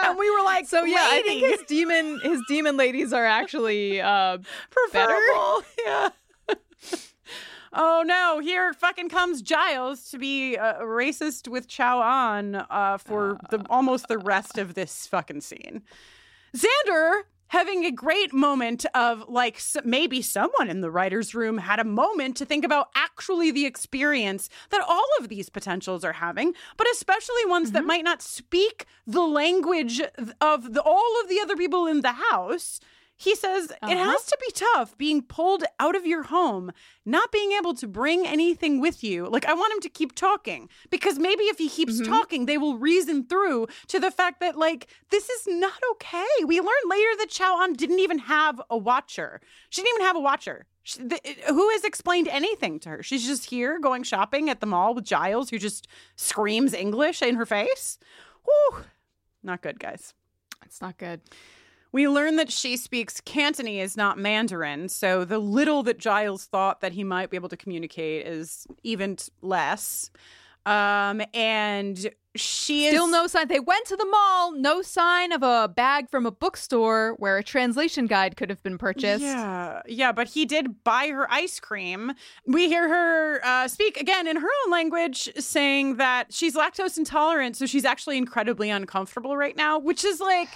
and 0.04 0.18
we 0.18 0.30
were 0.30 0.42
like, 0.42 0.66
So 0.66 0.84
yeah, 0.84 0.96
I 1.00 1.22
think 1.22 1.40
his 1.44 1.62
demon 1.66 2.20
his 2.22 2.40
demon 2.48 2.76
ladies 2.76 3.12
are 3.12 3.24
actually 3.26 4.00
uh 4.00 4.38
preferable. 4.70 5.62
Yeah. 5.84 6.08
Oh 7.76 8.04
no, 8.06 8.38
here 8.38 8.72
fucking 8.72 9.08
comes 9.08 9.42
Giles 9.42 10.08
to 10.10 10.18
be 10.18 10.56
uh, 10.56 10.74
racist 10.80 11.48
with 11.48 11.66
Chao-Ahn 11.66 12.54
uh, 12.70 12.98
for 12.98 13.36
the 13.50 13.64
almost 13.68 14.06
the 14.06 14.18
rest 14.18 14.58
of 14.58 14.74
this 14.74 15.08
fucking 15.08 15.40
scene. 15.40 15.82
Xander 16.56 17.22
having 17.48 17.84
a 17.84 17.90
great 17.90 18.32
moment 18.32 18.86
of 18.94 19.28
like 19.28 19.60
maybe 19.84 20.22
someone 20.22 20.68
in 20.68 20.80
the 20.80 20.90
writer's 20.90 21.34
room 21.34 21.58
had 21.58 21.78
a 21.78 21.84
moment 21.84 22.36
to 22.36 22.44
think 22.44 22.64
about 22.64 22.88
actually 22.94 23.50
the 23.50 23.66
experience 23.66 24.48
that 24.70 24.80
all 24.80 25.06
of 25.20 25.28
these 25.28 25.48
potentials 25.48 26.04
are 26.04 26.14
having, 26.14 26.54
but 26.76 26.86
especially 26.92 27.44
ones 27.46 27.72
that 27.72 27.84
might 27.84 28.04
not 28.04 28.22
speak 28.22 28.86
the 29.06 29.22
language 29.22 30.00
of 30.40 30.74
the, 30.74 30.82
all 30.82 31.20
of 31.22 31.28
the 31.28 31.40
other 31.40 31.56
people 31.56 31.86
in 31.86 32.00
the 32.02 32.14
house. 32.30 32.80
He 33.16 33.36
says 33.36 33.70
it 33.70 33.78
Uh-huh. 33.80 33.94
has 33.94 34.24
to 34.26 34.36
be 34.40 34.52
tough 34.52 34.98
being 34.98 35.22
pulled 35.22 35.62
out 35.78 35.94
of 35.94 36.04
your 36.04 36.24
home, 36.24 36.72
not 37.06 37.30
being 37.30 37.52
able 37.52 37.72
to 37.74 37.86
bring 37.86 38.26
anything 38.26 38.80
with 38.80 39.04
you. 39.04 39.26
Like, 39.28 39.46
I 39.46 39.54
want 39.54 39.72
him 39.72 39.80
to 39.82 39.88
keep 39.88 40.14
talking 40.16 40.68
because 40.90 41.18
maybe 41.18 41.44
if 41.44 41.58
he 41.58 41.68
keeps 41.68 42.00
talking, 42.00 42.46
they 42.46 42.58
will 42.58 42.76
reason 42.76 43.24
through 43.24 43.68
to 43.86 44.00
the 44.00 44.10
fact 44.10 44.40
that, 44.40 44.56
like, 44.58 44.88
this 45.10 45.30
is 45.30 45.46
not 45.46 45.80
okay. 45.92 46.26
We 46.44 46.58
learned 46.58 46.90
later 46.90 47.16
that 47.18 47.30
Chao-Ahn 47.30 47.74
didn't 47.74 48.00
even 48.00 48.18
have 48.18 48.60
a 48.68 48.76
watcher. 48.76 49.40
She 49.70 49.80
didn't 49.82 49.94
even 49.96 50.06
have 50.06 50.16
a 50.16 50.20
watcher. 50.20 50.66
She, 50.82 50.98
the, 51.02 51.20
who 51.48 51.70
has 51.70 51.84
explained 51.84 52.26
anything 52.28 52.80
to 52.80 52.88
her? 52.90 53.02
She's 53.02 53.24
just 53.24 53.48
here 53.48 53.78
going 53.78 54.02
shopping 54.02 54.50
at 54.50 54.60
the 54.60 54.66
mall 54.66 54.92
with 54.92 55.04
Giles, 55.04 55.50
who 55.50 55.58
just 55.58 55.86
screams 56.16 56.74
English 56.74 57.22
in 57.22 57.36
her 57.36 57.46
face. 57.46 57.98
Whew. 58.44 58.84
Not 59.42 59.62
good, 59.62 59.78
guys. 59.78 60.14
it's 60.64 60.80
not 60.82 60.98
good. 60.98 61.20
We 61.94 62.08
learn 62.08 62.34
that 62.36 62.50
she 62.50 62.76
speaks 62.76 63.20
Cantonese, 63.20 63.96
not 63.96 64.18
Mandarin. 64.18 64.88
So 64.88 65.24
the 65.24 65.38
little 65.38 65.84
that 65.84 65.96
Giles 65.96 66.44
thought 66.44 66.80
that 66.80 66.90
he 66.90 67.04
might 67.04 67.30
be 67.30 67.36
able 67.36 67.48
to 67.50 67.56
communicate 67.56 68.26
is 68.26 68.66
even 68.82 69.16
less. 69.42 70.10
Um, 70.66 71.22
and 71.32 72.10
she 72.34 72.88
Still 72.88 73.04
is 73.04 73.12
no 73.12 73.28
sign. 73.28 73.46
They 73.46 73.60
went 73.60 73.86
to 73.86 73.96
the 73.96 74.06
mall, 74.06 74.50
no 74.50 74.82
sign 74.82 75.30
of 75.30 75.44
a 75.44 75.68
bag 75.68 76.10
from 76.10 76.26
a 76.26 76.32
bookstore 76.32 77.14
where 77.20 77.38
a 77.38 77.44
translation 77.44 78.08
guide 78.08 78.36
could 78.36 78.50
have 78.50 78.60
been 78.64 78.76
purchased. 78.76 79.22
Yeah, 79.22 79.80
yeah, 79.86 80.10
but 80.10 80.26
he 80.26 80.46
did 80.46 80.82
buy 80.82 81.10
her 81.10 81.30
ice 81.30 81.60
cream. 81.60 82.14
We 82.44 82.66
hear 82.66 82.88
her 82.88 83.40
uh, 83.44 83.68
speak 83.68 83.98
again 83.98 84.26
in 84.26 84.38
her 84.38 84.48
own 84.64 84.72
language, 84.72 85.30
saying 85.38 85.98
that 85.98 86.32
she's 86.32 86.56
lactose 86.56 86.98
intolerant, 86.98 87.56
so 87.56 87.66
she's 87.66 87.84
actually 87.84 88.18
incredibly 88.18 88.68
uncomfortable 88.68 89.36
right 89.36 89.56
now, 89.56 89.78
which 89.78 90.04
is 90.04 90.18
like. 90.18 90.48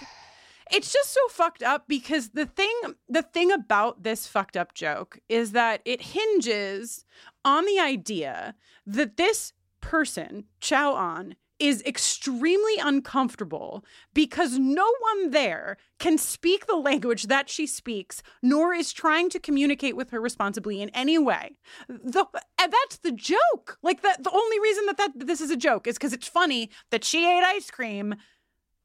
It's 0.71 0.93
just 0.93 1.11
so 1.12 1.21
fucked 1.31 1.62
up 1.62 1.89
because 1.89 2.31
the 2.31 2.47
thing 2.47 2.73
the 3.09 3.23
thing 3.23 3.51
about 3.51 4.03
this 4.03 4.27
fucked 4.27 4.57
up 4.57 4.75
joke 4.75 5.19
is 5.29 5.53
that 5.53 5.81
it 5.85 6.03
hinges 6.03 7.05
on 7.45 7.64
the 7.64 7.79
idea 7.79 8.55
that 8.87 9.16
this 9.16 9.53
person, 9.81 10.45
Chao-Ahn, 10.61 11.37
is 11.59 11.83
extremely 11.85 12.77
uncomfortable 12.79 13.85
because 14.14 14.59
no 14.59 14.87
one 15.01 15.31
there 15.31 15.77
can 15.99 16.16
speak 16.16 16.66
the 16.66 16.77
language 16.77 17.25
that 17.25 17.51
she 17.51 17.66
speaks, 17.66 18.23
nor 18.43 18.73
is 18.73 18.93
trying 18.93 19.29
to 19.31 19.41
communicate 19.41 19.97
with 19.97 20.11
her 20.11 20.21
responsibly 20.21 20.81
in 20.81 20.89
any 20.91 21.19
way. 21.19 21.57
The, 21.89 22.27
that's 22.59 22.99
the 22.99 23.11
joke. 23.11 23.79
Like 23.83 24.03
that, 24.03 24.23
the 24.23 24.31
only 24.31 24.61
reason 24.61 24.87
that, 24.87 24.97
that 24.99 25.27
this 25.27 25.41
is 25.41 25.51
a 25.51 25.57
joke 25.57 25.87
is 25.89 25.97
because 25.97 26.12
it's 26.12 26.29
funny 26.29 26.71
that 26.91 27.05
she 27.05 27.27
ate 27.27 27.43
ice 27.43 27.71
cream 27.71 28.14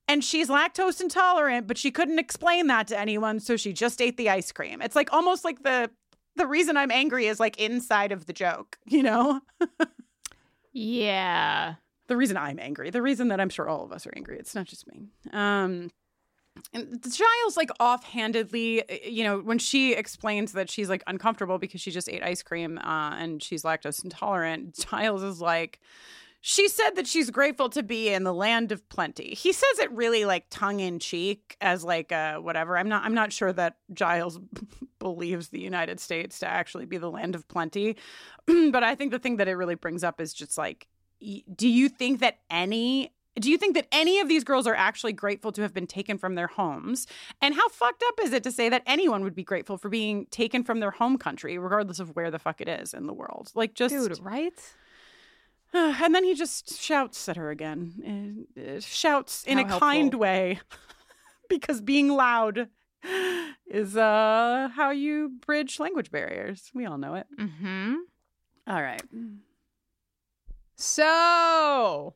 and 0.07 0.23
she's 0.23 0.49
lactose 0.49 0.99
intolerant, 1.01 1.67
but 1.67 1.77
she 1.77 1.91
couldn't 1.91 2.19
explain 2.19 2.67
that 2.67 2.87
to 2.87 2.99
anyone, 2.99 3.39
so 3.39 3.55
she 3.57 3.73
just 3.73 4.01
ate 4.01 4.17
the 4.17 4.29
ice 4.29 4.51
cream. 4.51 4.81
It's 4.81 4.95
like 4.95 5.11
almost 5.13 5.43
like 5.45 5.63
the 5.63 5.89
the 6.35 6.47
reason 6.47 6.77
I'm 6.77 6.91
angry 6.91 7.27
is 7.27 7.39
like 7.39 7.59
inside 7.59 8.11
of 8.11 8.25
the 8.25 8.33
joke, 8.33 8.77
you 8.85 9.03
know? 9.03 9.41
Yeah. 10.73 11.75
the 12.07 12.17
reason 12.17 12.37
I'm 12.37 12.59
angry, 12.59 12.89
the 12.89 13.01
reason 13.01 13.27
that 13.29 13.39
I'm 13.39 13.49
sure 13.49 13.69
all 13.69 13.83
of 13.83 13.91
us 13.91 14.07
are 14.07 14.13
angry. 14.15 14.37
It's 14.39 14.55
not 14.55 14.65
just 14.65 14.87
me. 14.87 15.07
Um, 15.31 15.91
and 16.73 17.01
Giles, 17.03 17.55
like 17.57 17.69
offhandedly, 17.79 18.81
uh, 18.89 19.07
you 19.07 19.23
know, 19.23 19.39
when 19.39 19.59
she 19.59 19.93
explains 19.93 20.53
that 20.53 20.69
she's 20.69 20.89
like 20.89 21.03
uncomfortable 21.07 21.57
because 21.57 21.81
she 21.81 21.91
just 21.91 22.09
ate 22.09 22.23
ice 22.23 22.43
cream 22.43 22.77
uh, 22.79 23.15
and 23.15 23.41
she's 23.41 23.63
lactose 23.63 24.03
intolerant, 24.03 24.85
Giles 24.89 25.23
is 25.23 25.41
like, 25.41 25.79
she 26.45 26.67
said 26.67 26.91
that 26.91 27.07
she's 27.07 27.29
grateful 27.29 27.69
to 27.69 27.81
be 27.81 28.09
in 28.09 28.25
the 28.25 28.33
land 28.33 28.73
of 28.73 28.87
plenty. 28.89 29.33
He 29.33 29.53
says 29.53 29.79
it 29.79 29.89
really 29.93 30.25
like 30.25 30.45
tongue 30.49 30.81
in 30.81 30.99
cheek 30.99 31.55
as 31.61 31.85
like 31.85 32.11
uh, 32.11 32.39
whatever. 32.39 32.77
I'm 32.77 32.89
not. 32.89 33.05
I'm 33.05 33.13
not 33.13 33.31
sure 33.31 33.53
that 33.53 33.77
Giles 33.93 34.39
believes 34.99 35.47
the 35.47 35.61
United 35.61 36.01
States 36.01 36.39
to 36.39 36.47
actually 36.47 36.85
be 36.85 36.97
the 36.97 37.09
land 37.09 37.33
of 37.33 37.47
plenty, 37.47 37.95
but 38.45 38.83
I 38.83 38.93
think 38.93 39.11
the 39.11 39.19
thing 39.19 39.37
that 39.37 39.47
it 39.47 39.55
really 39.55 39.75
brings 39.75 40.03
up 40.03 40.19
is 40.19 40.33
just 40.33 40.57
like 40.57 40.87
do 41.55 41.69
you 41.69 41.87
think 41.87 42.19
that 42.19 42.39
any 42.49 43.13
do 43.39 43.49
you 43.49 43.57
think 43.57 43.73
that 43.75 43.87
any 43.91 44.19
of 44.19 44.27
these 44.27 44.43
girls 44.43 44.67
are 44.67 44.75
actually 44.75 45.13
grateful 45.13 45.51
to 45.53 45.61
have 45.63 45.73
been 45.73 45.87
taken 45.87 46.19
from 46.19 46.35
their 46.35 46.47
homes? 46.47 47.07
And 47.41 47.55
how 47.55 47.67
fucked 47.69 48.03
up 48.07 48.19
is 48.21 48.31
it 48.31 48.43
to 48.43 48.51
say 48.51 48.69
that 48.69 48.83
anyone 48.85 49.23
would 49.23 49.33
be 49.33 49.43
grateful 49.43 49.77
for 49.77 49.89
being 49.89 50.27
taken 50.27 50.63
from 50.63 50.81
their 50.81 50.91
home 50.91 51.17
country, 51.17 51.57
regardless 51.57 51.99
of 51.99 52.15
where 52.15 52.29
the 52.29 52.37
fuck 52.37 52.61
it 52.61 52.67
is 52.67 52.93
in 52.93 53.07
the 53.07 53.13
world? 53.13 53.51
Like, 53.55 53.73
just. 53.73 53.95
Dude, 53.95 54.19
right? 54.21 54.53
and 55.75 56.13
then 56.13 56.23
he 56.23 56.35
just 56.35 56.79
shouts 56.79 57.27
at 57.27 57.35
her 57.35 57.49
again. 57.49 58.45
Uh, 58.57 58.79
shouts 58.79 59.43
in 59.45 59.57
How 59.57 59.75
a 59.75 59.79
kind 59.79 60.13
way, 60.13 60.59
because 61.49 61.81
being 61.81 62.09
loud 62.09 62.69
is 63.67 63.97
uh 63.97 64.69
how 64.75 64.91
you 64.91 65.31
bridge 65.45 65.79
language 65.79 66.11
barriers. 66.11 66.69
We 66.73 66.85
all 66.85 66.97
know 66.97 67.15
it. 67.15 67.27
Mm-hmm. 67.39 67.95
All 68.67 68.81
right. 68.81 69.01
So, 70.75 72.13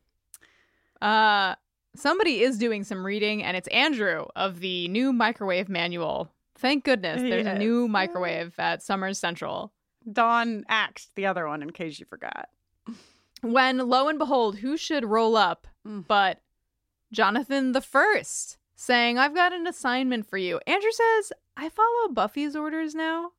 uh, 1.02 1.56
somebody 1.96 2.42
is 2.42 2.58
doing 2.58 2.84
some 2.84 3.06
reading, 3.06 3.44
and 3.44 3.58
it's 3.58 3.68
Andrew 3.70 4.26
of 4.36 4.60
the 4.60 4.88
new 4.90 5.14
microwave 5.14 5.70
manual. 5.70 6.32
Thank 6.58 6.84
goodness 6.84 7.22
there's 7.22 7.46
a 7.46 7.58
new 7.58 7.88
microwave 7.88 8.54
at 8.58 8.82
Summers 8.82 9.20
Central. 9.20 9.74
Dawn 10.12 10.64
axed 10.70 11.12
the 11.16 11.26
other 11.26 11.48
one 11.48 11.62
in 11.62 11.72
case 11.72 12.00
you 12.00 12.06
forgot. 12.06 12.50
When 13.42 13.78
lo 13.78 14.08
and 14.08 14.18
behold, 14.20 14.58
who 14.58 14.78
should 14.78 15.06
roll 15.06 15.36
up 15.38 15.68
Mm. 15.86 16.06
but 16.08 16.42
Jonathan 17.14 17.72
the 17.72 17.82
First, 17.82 18.58
saying, 18.76 19.18
I've 19.18 19.34
got 19.36 19.54
an 19.54 19.66
assignment 19.68 20.30
for 20.30 20.38
you. 20.38 20.60
Andrew 20.68 20.92
says, 20.92 21.32
I 21.56 21.70
follow 21.70 22.10
Buffy's 22.10 22.56
orders 22.56 22.94
now. 22.94 23.32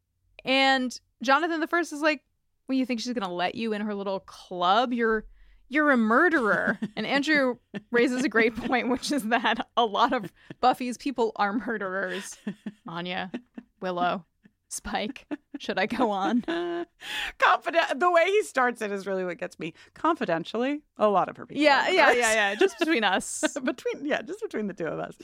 And 0.44 0.99
Jonathan 1.22 1.61
the 1.61 1.66
First 1.66 1.92
is 1.92 2.01
like, 2.01 2.22
Well, 2.68 2.78
you 2.78 2.86
think 2.86 3.01
she's 3.01 3.12
gonna 3.12 3.32
let 3.32 3.55
you 3.55 3.72
in 3.72 3.82
her 3.82 3.94
little 3.94 4.20
club? 4.20 4.92
You're 4.92 5.26
you're 5.68 5.90
a 5.90 5.96
murderer. 5.99 6.78
and 6.96 7.07
Andrew 7.07 7.57
raises 7.90 8.24
a 8.24 8.28
great 8.30 8.57
point, 8.57 8.88
which 8.88 9.12
is 9.12 9.24
that 9.24 9.66
a 9.76 9.84
lot 9.84 10.14
of 10.14 10.32
Buffy's 10.61 10.96
people 10.96 11.32
are 11.36 11.53
murderers. 11.53 12.36
Anya, 12.86 13.30
Willow, 13.80 14.24
Spike. 14.69 15.27
Should 15.59 15.79
I 15.79 15.87
go 15.87 16.11
on? 16.11 16.43
Confident. 17.39 18.01
The 18.01 18.11
way 18.11 18.27
he 18.27 18.43
starts 18.43 18.83
it 18.83 18.93
is 18.93 19.07
really 19.07 19.25
what 19.25 19.39
gets 19.39 19.59
me. 19.59 19.75
Confidentially, 19.95 20.83
a 20.99 21.09
lot 21.09 21.29
of 21.29 21.37
her 21.37 21.47
people. 21.47 21.62
Yeah, 21.62 21.89
yeah, 21.89 22.12
yeah, 22.12 22.33
yeah. 22.35 22.55
Just 22.55 22.79
between 22.79 23.05
us. 23.16 23.45
between 23.62 24.05
yeah, 24.05 24.23
just 24.23 24.41
between 24.43 24.66
the 24.66 24.75
two 24.75 24.87
of 24.87 24.99
us. 24.99 25.16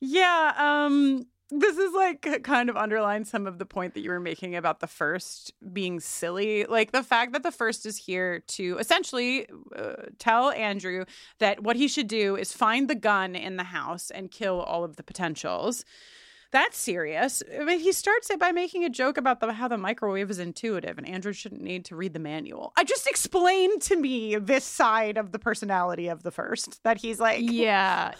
Yeah, 0.00 0.52
um 0.58 1.26
this 1.54 1.76
is 1.76 1.92
like 1.92 2.42
kind 2.44 2.70
of 2.70 2.76
underlines 2.76 3.30
some 3.30 3.46
of 3.46 3.58
the 3.58 3.66
point 3.66 3.92
that 3.92 4.00
you 4.00 4.10
were 4.10 4.20
making 4.20 4.56
about 4.56 4.80
the 4.80 4.86
first 4.86 5.52
being 5.72 6.00
silly. 6.00 6.64
Like 6.64 6.92
the 6.92 7.02
fact 7.02 7.32
that 7.34 7.42
the 7.42 7.52
first 7.52 7.84
is 7.84 7.98
here 7.98 8.40
to 8.40 8.78
essentially 8.78 9.46
uh, 9.76 9.94
tell 10.18 10.50
Andrew 10.50 11.04
that 11.40 11.62
what 11.62 11.76
he 11.76 11.88
should 11.88 12.08
do 12.08 12.36
is 12.36 12.54
find 12.54 12.88
the 12.88 12.94
gun 12.94 13.36
in 13.36 13.58
the 13.58 13.64
house 13.64 14.10
and 14.10 14.30
kill 14.30 14.62
all 14.62 14.82
of 14.82 14.96
the 14.96 15.02
potentials. 15.02 15.84
That's 16.52 16.76
serious. 16.76 17.42
I 17.58 17.64
mean, 17.64 17.80
he 17.80 17.92
starts 17.92 18.30
it 18.30 18.38
by 18.38 18.52
making 18.52 18.84
a 18.84 18.90
joke 18.90 19.16
about 19.16 19.40
the, 19.40 19.52
how 19.54 19.68
the 19.68 19.78
microwave 19.78 20.30
is 20.30 20.38
intuitive 20.38 20.98
and 20.98 21.08
Andrew 21.08 21.32
shouldn't 21.32 21.62
need 21.62 21.86
to 21.86 21.96
read 21.96 22.12
the 22.12 22.18
manual. 22.20 22.72
I 22.76 22.84
just 22.84 23.06
explained 23.06 23.80
to 23.82 23.96
me 23.96 24.36
this 24.36 24.64
side 24.64 25.16
of 25.16 25.32
the 25.32 25.38
personality 25.38 26.08
of 26.08 26.22
the 26.22 26.30
first 26.30 26.82
that 26.84 26.98
he's 26.98 27.18
like, 27.18 27.38
Yeah. 27.42 28.12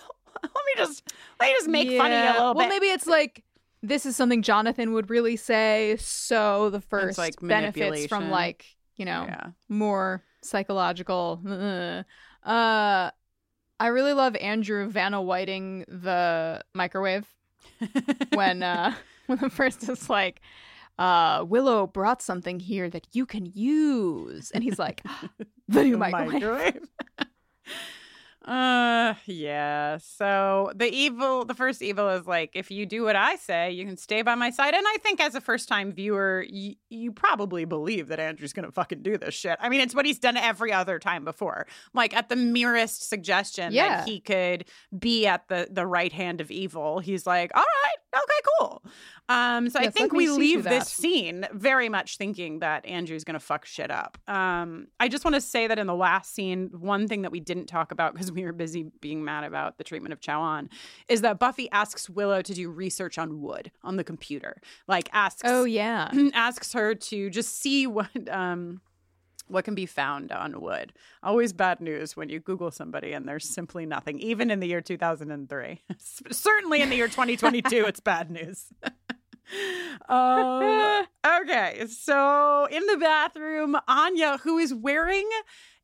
let 0.43 0.51
me 0.55 0.72
just 0.78 1.12
let 1.39 1.49
me 1.49 1.53
just 1.55 1.68
make 1.68 1.89
fun 1.99 2.11
of 2.11 2.12
you 2.12 2.18
a 2.18 2.22
Yeah. 2.24 2.33
little 2.33 2.55
well, 2.55 2.64
bit. 2.64 2.68
maybe 2.70 2.87
it's 2.87 3.07
like 3.07 3.45
this 3.83 4.07
is 4.07 4.16
something 4.16 4.41
Jonathan 4.43 4.93
would 4.95 5.11
really 5.11 5.37
say. 5.37 5.97
So 6.01 6.70
the 6.70 6.80
first 6.80 7.18
like, 7.18 7.35
benefits 7.41 8.07
from 8.07 8.30
like 8.30 8.64
you 8.97 9.05
know 9.05 9.26
Yeah. 9.28 9.47
more 9.68 10.22
psychological. 10.43 11.41
Uh, 11.47 12.03
uh, 12.49 13.11
I 13.78 13.87
really 13.89 14.14
love 14.14 14.37
Andrew 14.37 14.89
Vanna 14.89 15.20
Whiting 15.20 15.85
the 15.89 16.62
microwave 16.74 17.26
when 18.35 18.62
uh 18.62 18.95
when 19.26 19.39
the 19.39 19.51
first 19.51 19.89
is 19.89 20.09
like. 20.11 20.41
Uh, 20.99 21.43
Willow 21.49 21.87
brought 21.87 22.20
something 22.20 22.61
here 22.61 22.89
that 22.91 23.07
you 23.12 23.24
can 23.24 23.47
use, 23.47 24.51
and 24.51 24.62
he's 24.62 24.78
like, 24.78 25.03
"The 25.66 25.85
new 25.85 25.97
microwave." 25.97 26.33
microwave. 26.35 26.89
uh 28.45 29.14
yeah 29.26 29.97
so 29.99 30.72
the 30.74 30.88
evil 30.93 31.45
the 31.45 31.55
first 31.55 31.80
evil 31.80 32.09
is 32.09 32.26
like 32.26 32.51
if 32.55 32.70
you 32.72 32.84
do 32.84 33.05
what 33.05 33.14
i 33.14 33.36
say 33.36 33.70
you 33.70 33.86
can 33.86 33.97
stay 33.97 34.20
by 34.22 34.34
my 34.34 34.51
side 34.51 34.74
and 34.74 34.84
i 34.88 34.97
think 35.01 35.20
as 35.20 35.36
a 35.36 35.40
first 35.40 35.68
time 35.68 35.93
viewer 35.93 36.45
y- 36.53 36.74
you 36.90 37.12
probably 37.12 37.64
believe 37.64 38.09
that 38.09 38.18
andrew's 38.18 38.53
gonna 38.53 38.72
fucking 38.72 39.01
do 39.01 39.16
this 39.16 39.32
shit 39.32 39.57
i 39.61 39.68
mean 39.68 39.80
it's 39.80 39.95
what 39.95 40.05
he's 40.05 40.18
done 40.18 40.36
every 40.36 40.72
other 40.72 40.99
time 40.99 41.24
before 41.24 41.66
like 41.95 42.16
at 42.16 42.28
the 42.28 42.36
merest 42.36 43.09
suggestion 43.09 43.72
Yeah. 43.72 43.99
that 43.99 44.09
he 44.09 44.18
could 44.18 44.64
be 44.99 45.24
at 45.26 45.47
the 45.47 45.68
the 45.70 45.86
right 45.86 46.12
hand 46.12 46.40
of 46.40 46.51
evil 46.51 46.99
he's 46.99 47.26
like 47.26 47.53
all 47.55 47.62
right 47.62 48.01
okay 48.15 48.41
cool 48.59 48.83
um 49.29 49.69
so 49.69 49.81
i 49.81 49.89
think 49.91 50.13
we 50.13 50.29
leave 50.29 50.65
this 50.65 50.89
scene 50.89 51.47
very 51.53 51.89
much 51.89 52.17
thinking 52.17 52.59
that 52.61 52.85
Andrew's 52.87 53.25
going 53.25 53.35
to 53.35 53.41
fuck 53.41 53.65
shit 53.65 53.91
up. 53.91 54.19
Um, 54.29 54.89
I 55.01 55.09
just 55.09 55.25
want 55.25 55.35
to 55.35 55.41
say 55.41 55.67
that 55.67 55.79
in 55.79 55.87
the 55.87 55.95
last 55.95 56.35
scene, 56.35 56.71
one 56.73 57.09
thing 57.09 57.23
that 57.23 57.33
we 57.33 57.41
didn't 57.41 57.67
talk 57.67 57.93
about 57.93 58.15
because 58.15 58.31
we 58.33 58.45
were 58.45 58.53
busy 58.53 58.91
being 59.01 59.25
mad 59.25 59.45
about 59.45 59.79
the 59.79 59.85
treatment 59.85 60.13
of 60.13 60.21
Chao-Ahn 60.21 60.69
is 61.09 61.23
that 61.23 61.39
Buffy 61.39 61.71
asks 61.71 62.09
Willow 62.09 62.43
to 62.43 62.55
do 62.55 62.71
research 62.71 63.19
on 63.19 63.41
wood 63.41 63.71
on 63.83 63.97
the 63.97 64.05
computer. 64.05 64.61
Like 64.87 65.09
asks 65.13 65.43
Oh 65.45 65.65
yeah, 65.65 66.11
asks 66.35 66.73
her 66.73 66.95
to 66.95 67.31
just 67.31 67.61
see 67.61 67.87
what 67.87 68.11
um 68.29 68.81
what 69.49 69.64
can 69.64 69.74
be 69.74 69.86
found 69.86 70.32
on 70.32 70.61
wood. 70.61 70.93
Always 71.22 71.53
bad 71.53 71.80
news 71.80 72.16
when 72.16 72.28
you 72.28 72.40
Google 72.40 72.70
somebody 72.70 73.12
and 73.12 73.28
there's 73.28 73.49
simply 73.49 73.84
nothing, 73.86 74.18
even 74.20 74.51
in 74.51 74.61
the 74.61 74.66
year 74.68 74.80
2003. 74.80 75.82
Certainly 76.30 76.80
in 76.82 76.90
the 76.90 76.97
year 76.97 77.09
2022, 77.09 77.84
it's 77.86 78.01
bad 78.01 78.30
news. 78.30 78.66
um, 80.09 81.05
okay, 81.43 81.84
so 81.88 82.66
in 82.70 82.86
the 82.86 82.97
bathroom, 82.99 83.76
Anya, 83.88 84.38
who 84.38 84.59
is 84.59 84.72
wearing 84.74 85.28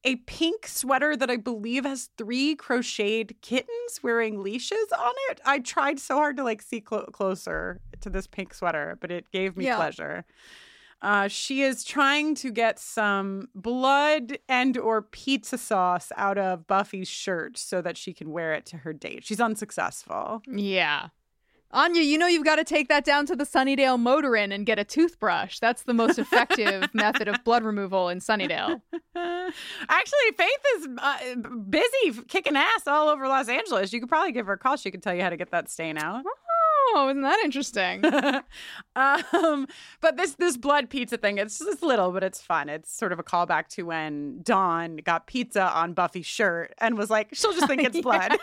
a 0.05 0.17
pink 0.17 0.67
sweater 0.67 1.17
that 1.17 1.31
I 1.31 1.37
believe 1.37 1.85
has 1.85 2.09
three 2.17 2.55
crocheted 2.55 3.37
kittens 3.43 4.01
wearing 4.03 4.43
leashes 4.43 4.87
on 4.97 5.13
it. 5.31 5.41
I 5.45 5.59
tried 5.59 5.99
so 5.99 6.15
hard 6.17 6.37
to 6.37 6.45
like 6.45 6.63
see 6.63 6.81
clo- 6.81 7.07
closer 7.07 7.81
to 8.01 8.09
this 8.09 8.27
pink 8.27 8.55
sweater, 8.55 8.97
but 9.01 9.11
it 9.11 9.31
gave 9.33 9.57
me 9.57 9.65
Yeah. 9.67 9.77
pleasure. 9.77 10.25
Uh, 11.01 11.29
she 11.29 11.63
is 11.63 11.85
trying 11.85 12.35
to 12.35 12.51
get 12.51 12.79
some 12.79 13.49
blood 13.55 14.39
and 14.49 14.77
or 14.77 15.01
pizza 15.03 15.57
sauce 15.57 16.11
out 16.17 16.39
of 16.39 16.67
Buffy's 16.67 17.09
shirt 17.09 17.57
so 17.57 17.81
that 17.81 17.97
she 17.97 18.13
can 18.13 18.33
wear 18.33 18.53
it 18.53 18.67
to 18.67 18.79
her 18.79 18.93
date. 18.93 19.25
She's 19.25 19.41
unsuccessful. 19.41 20.43
Yeah. 20.47 21.09
Anya, 21.71 22.01
you 22.01 22.17
know 22.17 22.27
you've 22.27 22.47
got 22.47 22.57
to 22.57 22.65
take 22.65 22.89
that 22.89 23.05
down 23.05 23.27
to 23.27 23.37
the 23.37 23.45
Sunnydale 23.45 24.01
Motor 24.01 24.35
Inn 24.35 24.53
and 24.53 24.65
get 24.65 24.79
a 24.79 24.85
toothbrush. 24.85 25.59
That's 25.59 25.83
the 25.83 25.93
most 25.93 26.19
effective 26.19 26.89
method 26.95 27.29
of 27.29 27.45
blood 27.45 27.63
removal 27.63 28.09
in 28.09 28.21
Sunnydale. 28.21 28.81
Actually, 29.15 30.33
Faith 30.37 30.49
is 30.77 30.89
uh, 30.97 31.19
busy 31.69 32.23
kicking 32.27 32.57
ass 32.57 32.87
all 32.87 33.09
over 33.11 33.29
Los 33.29 33.49
Angeles. 33.49 33.93
You 33.93 34.01
could 34.01 34.09
probably 34.09 34.33
give 34.33 34.47
her 34.47 34.55
a 34.55 34.59
call. 34.59 34.77
She 34.77 34.91
could 34.91 35.03
tell 35.03 35.15
you 35.15 35.23
how 35.23 35.29
to 35.31 35.37
get 35.37 35.51
that 35.51 35.71
stain 35.71 35.99
out. 35.99 36.25
Oh, 36.95 37.09
isn't 37.11 37.23
that 37.23 37.39
interesting? 37.45 38.05
um, 38.97 39.67
but 40.01 40.17
this 40.17 40.35
this 40.35 40.57
blood 40.57 40.91
pizza 40.91 41.17
thing, 41.17 41.39
it's 41.39 41.59
just 41.59 41.83
little, 41.83 42.13
but 42.13 42.23
it's 42.23 42.41
fun. 42.41 42.69
It's 42.69 42.93
sort 42.93 43.13
of 43.13 43.19
a 43.19 43.23
callback 43.23 43.69
to 43.69 43.85
when 43.85 44.43
Dawn 44.43 44.99
got 44.99 45.27
pizza 45.27 45.63
on 45.63 45.93
Buffy's 45.93 46.27
shirt 46.27 46.75
and 46.79 46.97
was 46.97 47.11
like, 47.11 47.29
she'll 47.33 47.53
just 47.53 47.67
think 47.67 47.83
it's 47.85 48.01
blood. 48.01 48.39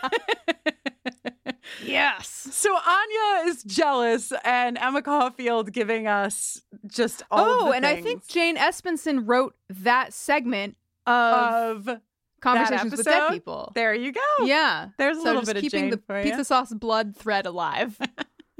yes. 1.84 2.48
So 2.50 2.74
Anya 2.74 3.48
is 3.48 3.62
jealous, 3.64 4.32
and 4.44 4.78
Emma 4.78 5.02
Caulfield 5.02 5.72
giving 5.72 6.06
us 6.06 6.62
just 6.86 7.22
all. 7.30 7.68
Oh, 7.68 7.72
and 7.72 7.86
I 7.86 8.00
think 8.00 8.26
Jane 8.26 8.56
Espenson 8.56 9.22
wrote 9.26 9.54
that 9.68 10.12
segment 10.12 10.76
of 11.06 11.88
of 11.88 12.00
Conversations 12.40 12.92
with 12.92 13.04
Dead? 13.04 13.30
People. 13.30 13.72
there 13.74 13.94
you 13.94 14.12
go. 14.12 14.20
Yeah. 14.44 14.88
There's 14.98 15.18
a 15.18 15.20
so 15.20 15.26
little 15.26 15.42
bit 15.42 15.56
of 15.56 15.62
keeping 15.62 15.90
the 15.90 15.96
pizza 15.96 16.44
sauce 16.44 16.72
blood 16.72 17.16
thread 17.16 17.46
alive. 17.46 17.98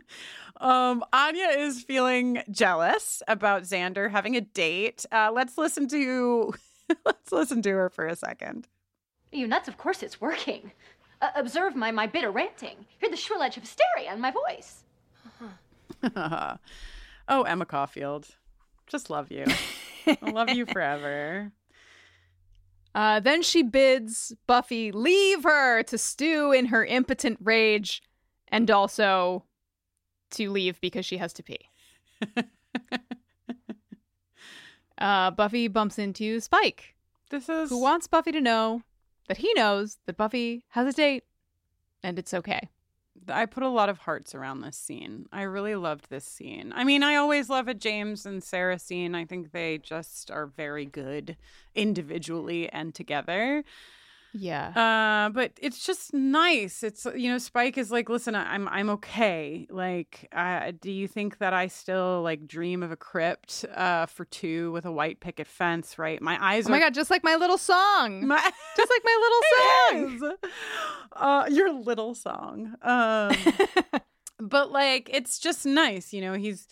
Um, 0.58 1.04
Anya 1.12 1.48
is 1.48 1.82
feeling 1.82 2.42
jealous 2.50 3.22
about 3.28 3.64
Xander 3.64 4.10
having 4.10 4.36
a 4.36 4.40
date. 4.40 5.04
Uh, 5.12 5.30
let's 5.30 5.58
listen 5.58 5.86
to 5.88 6.54
let's 7.04 7.30
listen 7.30 7.60
to 7.60 7.70
her 7.72 7.90
for 7.90 8.06
a 8.06 8.16
second. 8.16 8.66
Are 9.34 9.36
you 9.36 9.46
nuts? 9.46 9.68
Of 9.68 9.76
course 9.76 10.02
it's 10.02 10.18
working. 10.18 10.72
Uh, 11.20 11.28
observe 11.34 11.76
my, 11.76 11.90
my 11.90 12.06
bit 12.06 12.24
of 12.24 12.34
ranting. 12.34 12.86
Hear 12.98 13.10
the 13.10 13.16
shrill 13.16 13.42
edge 13.42 13.56
of 13.56 13.64
hysteria 13.64 14.12
in 14.12 14.20
my 14.20 14.30
voice. 14.30 14.84
oh, 17.28 17.42
Emma 17.42 17.66
Caulfield, 17.66 18.28
just 18.86 19.10
love 19.10 19.30
you. 19.30 19.44
I 20.06 20.30
love 20.30 20.50
you 20.50 20.66
forever. 20.66 21.52
Uh, 22.94 23.20
then 23.20 23.42
she 23.42 23.62
bids 23.62 24.32
Buffy 24.46 24.90
leave 24.92 25.42
her 25.42 25.82
to 25.82 25.98
stew 25.98 26.52
in 26.52 26.66
her 26.66 26.84
impotent 26.84 27.38
rage 27.42 28.02
and 28.48 28.70
also 28.70 29.44
to 30.32 30.50
leave 30.50 30.80
because 30.80 31.06
she 31.06 31.18
has 31.18 31.32
to 31.34 31.42
pee. 31.42 31.68
uh, 34.98 35.30
Buffy 35.30 35.68
bumps 35.68 35.98
into 35.98 36.40
Spike, 36.40 36.94
This 37.30 37.48
is 37.48 37.70
who 37.70 37.80
wants 37.80 38.06
Buffy 38.06 38.32
to 38.32 38.40
know 38.40 38.82
that 39.28 39.38
he 39.38 39.52
knows 39.54 39.98
that 40.06 40.16
Buffy 40.16 40.64
has 40.68 40.86
a 40.86 40.92
date 40.92 41.24
and 42.02 42.18
it's 42.18 42.34
okay. 42.34 42.68
I 43.28 43.46
put 43.46 43.62
a 43.62 43.68
lot 43.68 43.88
of 43.88 43.98
hearts 43.98 44.34
around 44.34 44.60
this 44.60 44.76
scene. 44.76 45.26
I 45.32 45.42
really 45.42 45.74
loved 45.74 46.10
this 46.10 46.24
scene. 46.24 46.72
I 46.74 46.84
mean, 46.84 47.02
I 47.02 47.16
always 47.16 47.48
love 47.48 47.66
a 47.66 47.74
James 47.74 48.26
and 48.26 48.42
Sarah 48.42 48.78
scene. 48.78 49.14
I 49.14 49.24
think 49.24 49.50
they 49.50 49.78
just 49.78 50.30
are 50.30 50.46
very 50.46 50.84
good 50.84 51.36
individually 51.74 52.68
and 52.68 52.94
together. 52.94 53.64
Yeah. 54.38 54.68
Uh, 54.68 55.30
but 55.30 55.52
it's 55.60 55.84
just 55.84 56.12
nice. 56.12 56.82
It's 56.82 57.06
you 57.16 57.30
know, 57.30 57.38
Spike 57.38 57.78
is 57.78 57.90
like, 57.90 58.08
listen, 58.08 58.34
I'm 58.34 58.68
I'm 58.68 58.90
okay. 58.90 59.66
Like, 59.70 60.28
uh, 60.32 60.72
do 60.78 60.90
you 60.90 61.08
think 61.08 61.38
that 61.38 61.52
I 61.52 61.68
still 61.68 62.22
like 62.22 62.46
dream 62.46 62.82
of 62.82 62.90
a 62.90 62.96
crypt 62.96 63.64
uh, 63.74 64.06
for 64.06 64.24
two 64.24 64.72
with 64.72 64.84
a 64.84 64.92
white 64.92 65.20
picket 65.20 65.46
fence? 65.46 65.98
Right, 65.98 66.20
my 66.20 66.38
eyes. 66.44 66.66
oh 66.66 66.70
my 66.70 66.78
are 66.78 66.80
god, 66.80 66.94
just 66.94 67.10
like 67.10 67.24
my 67.24 67.36
little 67.36 67.58
song. 67.58 68.26
My, 68.26 68.36
just 68.76 68.90
like 68.90 69.02
my 69.04 69.18
little 69.22 70.20
song. 70.20 70.36
Uh, 71.12 71.46
your 71.50 71.72
little 71.72 72.14
song. 72.14 72.74
Um, 72.82 73.36
but 74.38 74.70
like, 74.70 75.08
it's 75.12 75.38
just 75.38 75.64
nice, 75.64 76.12
you 76.12 76.20
know. 76.20 76.34
He's, 76.34 76.68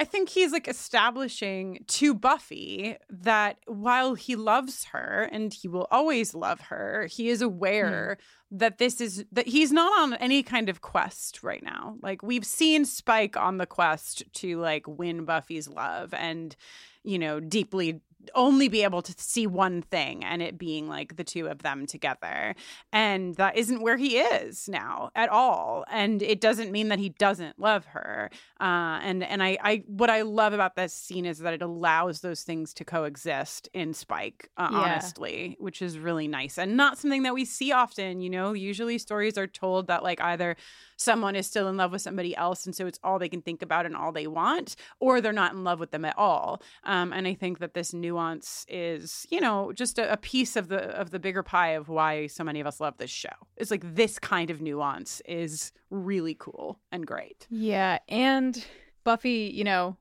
I 0.00 0.04
think 0.04 0.28
he's 0.28 0.52
like 0.52 0.68
establishing 0.68 1.84
to 1.88 2.14
Buffy 2.14 2.96
that 3.08 3.58
while 3.66 4.14
he 4.14 4.36
loves 4.36 4.84
her 4.86 5.28
and 5.30 5.52
he 5.52 5.68
will 5.68 5.86
always 5.90 6.34
love 6.34 6.60
her, 6.62 7.06
he 7.10 7.28
is 7.28 7.40
hmm. 7.40 7.46
aware 7.46 8.18
that 8.50 8.78
this 8.78 9.00
is 9.00 9.24
that 9.32 9.48
he's 9.48 9.72
not 9.72 9.92
on 10.00 10.14
any 10.14 10.42
kind 10.42 10.68
of 10.68 10.80
quest 10.80 11.42
right 11.42 11.62
now. 11.62 11.96
Like 12.02 12.22
we've 12.22 12.44
seen 12.44 12.84
Spike 12.84 13.36
on 13.36 13.58
the 13.58 13.66
quest 13.66 14.24
to 14.34 14.58
like 14.58 14.86
win 14.86 15.24
Buffy's 15.24 15.68
love 15.68 16.12
and 16.14 16.54
you 17.02 17.18
know 17.18 17.40
deeply 17.40 18.00
only 18.34 18.68
be 18.68 18.82
able 18.82 19.02
to 19.02 19.14
see 19.18 19.46
one 19.46 19.82
thing 19.82 20.24
and 20.24 20.42
it 20.42 20.58
being 20.58 20.88
like 20.88 21.16
the 21.16 21.24
two 21.24 21.48
of 21.48 21.62
them 21.62 21.86
together. 21.86 22.54
And 22.92 23.34
that 23.36 23.56
isn't 23.56 23.82
where 23.82 23.96
he 23.96 24.18
is 24.18 24.68
now 24.68 25.10
at 25.14 25.28
all. 25.28 25.84
And 25.90 26.22
it 26.22 26.40
doesn't 26.40 26.70
mean 26.70 26.88
that 26.88 26.98
he 26.98 27.08
doesn't 27.10 27.58
love 27.58 27.84
her. 27.86 28.30
Uh, 28.60 29.00
and 29.02 29.22
and 29.24 29.42
I, 29.42 29.58
I 29.62 29.84
what 29.86 30.10
i 30.10 30.22
love 30.22 30.52
about 30.52 30.76
this 30.76 30.92
scene 30.94 31.26
is 31.26 31.38
that 31.38 31.54
it 31.54 31.62
allows 31.62 32.20
those 32.20 32.42
things 32.42 32.72
to 32.74 32.84
coexist 32.84 33.68
in 33.74 33.92
spike 33.94 34.50
uh, 34.56 34.68
Yeah. 34.70 34.78
honestly 34.78 35.56
which 35.58 35.82
is 35.82 35.98
really 35.98 36.28
nice 36.28 36.58
and 36.58 36.76
not 36.76 36.98
something 36.98 37.22
that 37.24 37.34
we 37.34 37.44
see 37.44 37.72
often 37.72 38.20
you 38.20 38.30
know? 38.30 38.52
Usually 38.52 38.98
stories 38.98 39.36
are 39.36 39.46
told 39.46 39.88
that 39.88 40.02
like 40.02 40.20
either 40.20 40.56
someone 40.96 41.34
is 41.34 41.46
still 41.46 41.68
in 41.68 41.76
love 41.76 41.90
with 41.92 42.02
somebody 42.02 42.36
else 42.36 42.64
and 42.66 42.74
so 42.74 42.86
it's 42.86 42.98
all 43.02 43.18
they 43.18 43.28
can 43.28 43.42
think 43.42 43.62
about 43.62 43.86
and 43.86 43.96
all 43.96 44.12
they 44.12 44.26
want 44.26 44.76
or 45.00 45.20
they're 45.20 45.32
not 45.32 45.52
in 45.52 45.64
love 45.64 45.80
with 45.80 45.90
them 45.90 46.04
at 46.04 46.16
all. 46.16 46.62
Um, 46.84 47.12
and 47.12 47.26
i 47.26 47.34
think 47.34 47.58
that 47.58 47.74
this 47.74 47.92
nuance 48.12 48.66
is 48.68 49.26
you 49.30 49.40
know 49.40 49.72
just 49.72 49.98
a, 49.98 50.12
a 50.12 50.16
piece 50.16 50.56
of 50.56 50.68
the 50.68 50.80
of 50.98 51.10
the 51.10 51.18
bigger 51.18 51.42
pie 51.42 51.70
of 51.70 51.88
why 51.88 52.26
so 52.26 52.44
many 52.44 52.60
of 52.60 52.66
us 52.66 52.80
love 52.80 52.96
this 52.98 53.10
show. 53.10 53.28
It's 53.56 53.70
like 53.70 53.94
this 53.94 54.18
kind 54.18 54.50
of 54.50 54.60
nuance 54.60 55.22
is 55.26 55.72
really 55.90 56.36
cool 56.38 56.78
and 56.90 57.06
great. 57.06 57.46
Yeah, 57.50 57.98
and 58.08 58.64
Buffy, 59.04 59.50
you 59.54 59.64
know, 59.64 59.96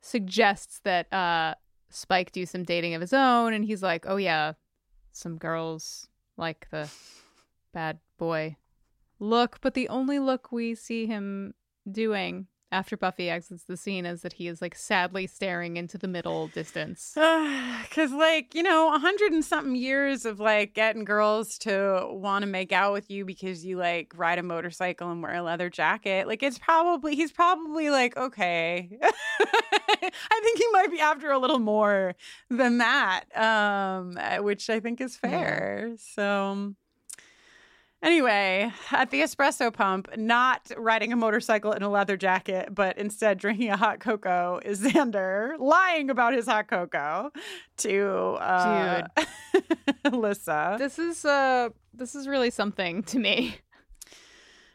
suggests 0.00 0.80
that 0.84 1.12
uh 1.12 1.54
Spike 1.90 2.32
do 2.32 2.46
some 2.46 2.64
dating 2.64 2.94
of 2.94 3.00
his 3.00 3.12
own 3.12 3.52
and 3.52 3.64
he's 3.64 3.82
like, 3.82 4.04
"Oh 4.08 4.16
yeah, 4.16 4.54
some 5.12 5.36
girls 5.36 6.08
like 6.36 6.68
the 6.70 6.88
bad 7.72 7.98
boy 8.18 8.56
look, 9.18 9.60
but 9.60 9.74
the 9.74 9.88
only 9.88 10.18
look 10.18 10.50
we 10.50 10.74
see 10.74 11.06
him 11.06 11.54
doing 11.90 12.46
after 12.72 12.96
Buffy 12.96 13.30
exits 13.30 13.64
the 13.64 13.76
scene 13.76 14.06
is 14.06 14.22
that 14.22 14.32
he 14.32 14.48
is 14.48 14.60
like 14.60 14.74
sadly 14.74 15.26
staring 15.26 15.76
into 15.76 15.98
the 15.98 16.08
middle 16.08 16.48
distance." 16.48 17.16
Because, 17.82 18.12
like, 18.12 18.54
you 18.54 18.62
know, 18.62 18.94
a 18.94 18.98
hundred 18.98 19.32
and 19.32 19.44
something 19.44 19.74
years 19.74 20.24
of 20.24 20.40
like 20.40 20.72
getting 20.72 21.04
girls 21.04 21.58
to 21.58 22.08
want 22.10 22.42
to 22.42 22.46
make 22.46 22.72
out 22.72 22.92
with 22.92 23.10
you 23.10 23.24
because 23.26 23.66
you 23.66 23.76
like 23.76 24.12
ride 24.16 24.38
a 24.38 24.42
motorcycle 24.42 25.10
and 25.10 25.22
wear 25.22 25.34
a 25.34 25.42
leather 25.42 25.68
jacket. 25.68 26.26
Like, 26.26 26.42
it's 26.42 26.58
probably, 26.58 27.14
he's 27.16 27.32
probably 27.32 27.90
like, 27.90 28.16
okay. 28.16 28.88
I 29.02 30.40
think 30.42 30.58
he 30.58 30.66
might 30.72 30.90
be 30.90 31.00
after 31.00 31.30
a 31.30 31.38
little 31.38 31.58
more 31.58 32.14
than 32.48 32.78
that, 32.78 33.24
um, 33.36 34.16
uh, 34.18 34.42
which 34.42 34.70
I 34.70 34.80
think 34.80 35.00
is 35.00 35.16
fair. 35.16 35.92
So. 35.98 36.74
Anyway, 38.02 38.72
at 38.90 39.10
the 39.10 39.20
espresso 39.20 39.72
pump, 39.72 40.08
not 40.16 40.72
riding 40.76 41.12
a 41.12 41.16
motorcycle 41.16 41.70
in 41.70 41.82
a 41.82 41.88
leather 41.88 42.16
jacket, 42.16 42.74
but 42.74 42.98
instead 42.98 43.38
drinking 43.38 43.70
a 43.70 43.76
hot 43.76 44.00
cocoa 44.00 44.60
is 44.64 44.80
Xander 44.80 45.56
lying 45.60 46.10
about 46.10 46.34
his 46.34 46.46
hot 46.46 46.66
cocoa 46.66 47.30
to 47.76 48.06
uh, 48.40 49.06
Alyssa. 50.04 50.78
This 50.78 50.98
is 50.98 51.24
uh 51.24 51.68
this 51.94 52.16
is 52.16 52.26
really 52.26 52.50
something 52.50 53.04
to 53.04 53.18
me. 53.18 53.56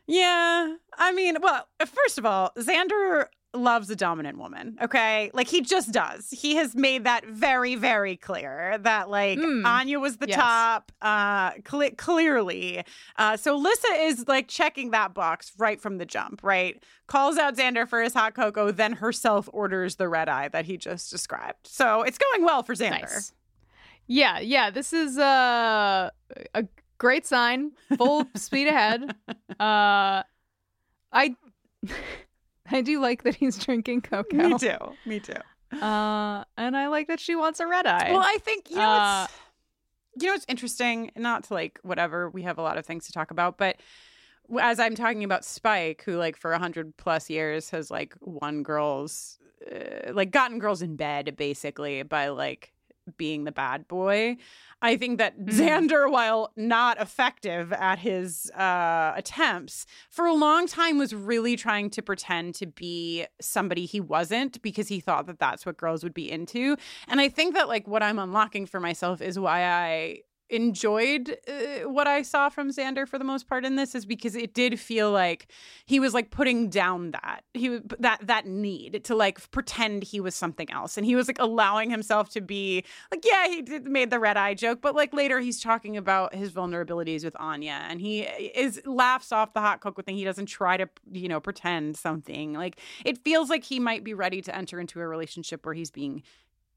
Yeah. 0.07 0.75
I 0.97 1.11
mean, 1.11 1.35
well, 1.41 1.67
first 1.85 2.17
of 2.17 2.25
all, 2.25 2.51
Xander 2.57 3.25
loves 3.57 3.89
a 3.89 3.95
dominant 3.95 4.37
woman, 4.37 4.77
okay? 4.81 5.29
Like 5.33 5.47
he 5.47 5.61
just 5.61 5.91
does. 5.91 6.29
He 6.31 6.55
has 6.55 6.75
made 6.75 7.03
that 7.05 7.25
very 7.25 7.75
very 7.75 8.15
clear 8.15 8.77
that 8.79 9.09
like 9.09 9.39
Hmm. 9.39 9.65
Anya 9.65 9.99
was 9.99 10.17
the 10.17 10.27
Yes. 10.27 10.37
top 10.37 10.91
uh 11.01 11.51
cle 11.63 11.89
clearly. 11.97 12.83
Uh 13.17 13.35
so 13.37 13.55
Lissa 13.55 13.91
is 14.01 14.27
like 14.27 14.47
checking 14.47 14.91
that 14.91 15.13
box 15.13 15.51
right 15.57 15.81
from 15.81 15.97
the 15.97 16.05
jump, 16.05 16.41
right? 16.43 16.81
Calls 17.07 17.37
out 17.37 17.55
Xander 17.55 17.87
for 17.87 18.01
his 18.01 18.13
hot 18.13 18.33
cocoa, 18.35 18.71
then 18.71 18.93
herself 18.93 19.49
orders 19.53 19.95
the 19.95 20.07
red 20.07 20.29
eye 20.29 20.47
that 20.49 20.65
he 20.65 20.77
just 20.77 21.09
described. 21.11 21.67
So 21.67 22.01
it's 22.03 22.17
going 22.17 22.43
well 22.43 22.63
for 22.63 22.75
Xander. 22.75 23.01
Nice. 23.01 23.33
Yeah, 24.07 24.39
yeah. 24.39 24.69
This 24.69 24.93
is 24.93 25.17
uh, 25.17 26.09
a 26.53 26.65
great 26.97 27.25
sign. 27.25 27.71
Full 27.97 28.25
speed 28.35 28.67
ahead. 28.67 29.13
Uh, 29.59 30.23
I 31.11 31.35
I 32.71 32.81
do 32.81 32.99
like 32.99 33.23
that 33.23 33.35
he's 33.35 33.57
drinking 33.57 34.01
cocoa. 34.01 34.35
Me 34.49 34.57
too. 34.57 34.77
Me 35.05 35.19
too. 35.19 35.33
Uh, 35.81 36.43
and 36.57 36.77
I 36.77 36.87
like 36.87 37.07
that 37.07 37.19
she 37.19 37.35
wants 37.35 37.59
a 37.59 37.67
red 37.67 37.85
eye. 37.85 38.11
Well, 38.11 38.23
I 38.23 38.37
think 38.41 38.69
you 38.69 38.77
know 38.77 38.89
Uh, 38.89 39.23
it's 40.15 40.23
you 40.23 40.29
know 40.29 40.35
it's 40.35 40.45
interesting. 40.47 41.11
Not 41.15 41.45
to 41.45 41.53
like 41.53 41.79
whatever. 41.83 42.29
We 42.29 42.43
have 42.43 42.57
a 42.57 42.61
lot 42.61 42.77
of 42.77 42.85
things 42.85 43.05
to 43.07 43.11
talk 43.11 43.31
about, 43.31 43.57
but 43.57 43.77
as 44.61 44.79
I'm 44.79 44.95
talking 44.95 45.23
about 45.23 45.43
Spike, 45.43 46.03
who 46.05 46.15
like 46.17 46.37
for 46.37 46.53
a 46.53 46.59
hundred 46.59 46.95
plus 46.97 47.29
years 47.29 47.69
has 47.71 47.91
like 47.91 48.15
won 48.21 48.63
girls, 48.63 49.37
uh, 49.69 50.13
like 50.13 50.31
gotten 50.31 50.59
girls 50.59 50.81
in 50.81 50.95
bed 50.95 51.35
basically 51.37 52.01
by 52.03 52.29
like 52.29 52.73
being 53.17 53.43
the 53.45 53.51
bad 53.51 53.87
boy. 53.87 54.37
I 54.81 54.95
think 54.97 55.17
that 55.17 55.39
Mhm. 55.39 55.49
Xander, 55.89 56.11
while 56.11 56.51
not 56.55 56.99
effective 57.01 57.73
at 57.73 57.99
his 57.99 58.51
uh, 58.51 59.13
attempts, 59.15 59.85
for 60.09 60.25
a 60.25 60.33
long 60.33 60.67
time 60.67 60.97
was 60.97 61.15
really 61.15 61.55
trying 61.55 61.89
to 61.91 62.01
pretend 62.01 62.55
to 62.55 62.67
be 62.67 63.25
somebody 63.41 63.85
he 63.85 63.99
wasn't 63.99 64.61
because 64.61 64.87
he 64.87 64.99
thought 64.99 65.25
that 65.27 65.39
that's 65.39 65.65
what 65.65 65.77
girls 65.77 66.03
would 66.03 66.13
be 66.13 66.29
into. 66.31 66.75
And 67.07 67.19
I 67.21 67.29
think 67.29 67.55
that 67.55 67.67
like 67.67 67.87
what 67.87 68.03
I'm 68.03 68.19
unlocking 68.19 68.65
for 68.65 68.79
myself 68.79 69.21
is 69.21 69.39
why 69.39 69.63
I 69.63 70.19
enjoyed 70.49 71.37
uh, 71.47 71.89
what 71.89 72.07
I 72.07 72.21
saw 72.21 72.49
from 72.49 72.69
Xander 72.71 73.07
for 73.07 73.17
the 73.17 73.25
most 73.25 73.47
part 73.47 73.65
in 73.65 73.75
this 73.75 73.93
is 73.95 74.05
because 74.05 74.35
it 74.35 74.53
did 74.53 74.79
feel 74.79 75.11
like 75.11 75.51
he 75.85 75.99
was 75.99 76.13
like 76.13 76.29
putting 76.31 76.69
down 76.69 77.11
that 77.11 77.43
he 77.53 77.79
that 77.99 78.25
that 78.27 78.45
need 78.45 79.03
to 79.05 79.15
like 79.15 79.51
pretend 79.51 80.03
he 80.03 80.19
was 80.19 80.35
something 80.35 80.69
else. 80.71 80.97
And 80.97 81.05
he 81.05 81.15
was 81.15 81.27
like 81.27 81.39
allowing 81.39 81.89
himself 81.89 82.29
to 82.29 82.41
be 82.41 82.83
like 83.11 83.25
yeah 83.25 83.47
he 83.47 83.61
did 83.61 83.85
made 83.85 84.09
the 84.09 84.19
red 84.19 84.37
eye 84.37 84.53
joke 84.53 84.79
but 84.81 84.95
like 84.95 85.13
later 85.13 85.39
he's 85.39 85.61
talking 85.61 85.97
about 85.97 86.33
his 86.33 86.51
vulnerabilities 86.51 87.23
with 87.25 87.35
Anya 87.39 87.85
and 87.89 87.99
he 87.99 88.21
is 88.21 88.81
laughs 88.85 89.31
off 89.31 89.53
the 89.53 89.61
hot 89.61 89.81
cocoa 89.81 90.01
thing. 90.01 90.15
He 90.15 90.23
doesn't 90.23 90.45
try 90.47 90.77
to 90.77 90.87
you 91.11 91.27
know 91.27 91.39
pretend 91.39 91.97
something. 91.97 92.53
Like 92.53 92.79
it 93.03 93.17
feels 93.23 93.49
like 93.49 93.63
he 93.63 93.79
might 93.79 94.03
be 94.03 94.13
ready 94.13 94.41
to 94.41 94.55
enter 94.55 94.79
into 94.79 94.99
a 95.01 95.07
relationship 95.07 95.65
where 95.65 95.75
he's 95.75 95.91
being 95.91 96.23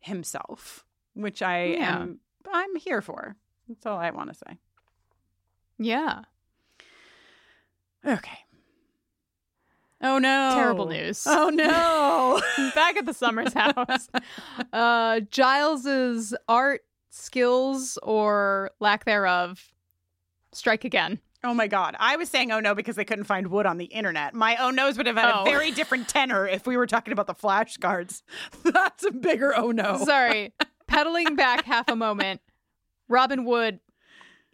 himself 0.00 0.84
which 1.14 1.42
I 1.42 1.64
Yeah. 1.64 2.02
am 2.02 2.20
I'm 2.50 2.74
here 2.76 3.02
for 3.02 3.36
that's 3.70 3.86
all 3.86 3.98
I 3.98 4.10
want 4.10 4.30
to 4.30 4.34
say 4.34 4.58
yeah. 5.78 6.24
okay 8.06 8.38
oh 10.02 10.18
no 10.18 10.52
Terrible 10.54 10.86
news. 10.86 11.24
oh 11.26 11.48
no 11.48 12.40
Back 12.74 12.96
at 12.96 13.06
the 13.06 13.14
Summers 13.14 13.52
house, 13.54 14.08
uh, 14.72 15.20
Giles's 15.30 16.34
art 16.48 16.82
skills 17.10 17.98
or 18.02 18.70
lack 18.80 19.04
thereof 19.04 19.72
strike 20.52 20.84
again. 20.84 21.18
Oh 21.42 21.54
my 21.54 21.66
god. 21.68 21.96
I 21.98 22.16
was 22.16 22.28
saying 22.28 22.52
oh 22.52 22.60
no 22.60 22.74
because 22.74 22.96
they 22.96 23.04
couldn't 23.04 23.24
find 23.24 23.46
wood 23.48 23.64
on 23.66 23.78
the 23.78 23.86
internet. 23.86 24.34
My 24.34 24.56
oh 24.60 24.70
no's 24.70 24.96
would 24.98 25.06
have 25.06 25.16
had 25.16 25.32
Oh. 25.34 25.42
a 25.42 25.44
very 25.44 25.70
different 25.70 26.08
tenor 26.08 26.46
if 26.46 26.66
we 26.66 26.76
were 26.76 26.86
talking 26.86 27.12
about 27.12 27.26
the 27.26 27.34
flashcards. 27.34 28.22
That's 28.64 29.04
a 29.06 29.10
bigger 29.10 29.54
oh 29.56 29.70
no. 29.70 30.02
Sorry, 30.04 30.52
pedaling 30.86 31.36
back 31.36 31.64
half 31.64 31.88
a 31.88 31.96
moment. 31.96 32.40
Robin 33.10 33.44
Wood 33.44 33.80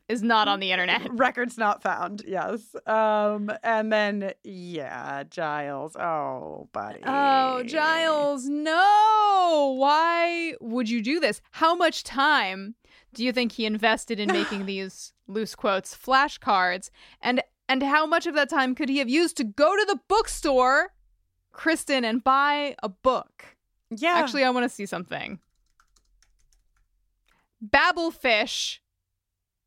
is 0.08 0.22
not 0.22 0.48
on 0.48 0.60
the 0.60 0.72
internet. 0.72 1.08
Records 1.12 1.58
not 1.58 1.82
found. 1.82 2.22
Yes. 2.26 2.74
Um 2.86 3.50
and 3.62 3.92
then 3.92 4.32
yeah, 4.44 5.24
Giles. 5.24 5.96
Oh, 5.96 6.68
buddy. 6.72 7.00
Oh, 7.04 7.62
Giles, 7.64 8.46
no! 8.46 9.74
Why 9.78 10.54
would 10.60 10.88
you 10.88 11.02
do 11.02 11.20
this? 11.20 11.40
How 11.52 11.74
much 11.74 12.04
time 12.04 12.74
do 13.14 13.24
you 13.24 13.32
think 13.32 13.52
he 13.52 13.66
invested 13.66 14.20
in 14.20 14.28
making 14.32 14.66
these 14.66 15.12
loose 15.26 15.54
quotes 15.54 15.96
flashcards? 15.96 16.90
And 17.20 17.42
and 17.68 17.82
how 17.82 18.06
much 18.06 18.26
of 18.26 18.34
that 18.34 18.48
time 18.48 18.74
could 18.74 18.88
he 18.88 18.98
have 18.98 19.08
used 19.08 19.36
to 19.38 19.44
go 19.44 19.74
to 19.76 19.84
the 19.86 19.98
bookstore, 20.06 20.92
Kristin, 21.52 22.04
and 22.04 22.22
buy 22.22 22.76
a 22.80 22.88
book? 22.88 23.56
Yeah. 23.90 24.14
Actually, 24.14 24.44
I 24.44 24.50
want 24.50 24.64
to 24.64 24.68
see 24.68 24.86
something. 24.86 25.40
Babelfish 27.68 28.78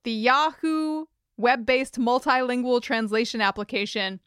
the 0.03 0.11
Yahoo 0.11 1.05
web 1.37 1.65
based 1.65 1.99
multilingual 1.99 2.81
translation 2.81 3.41
application 3.41 4.19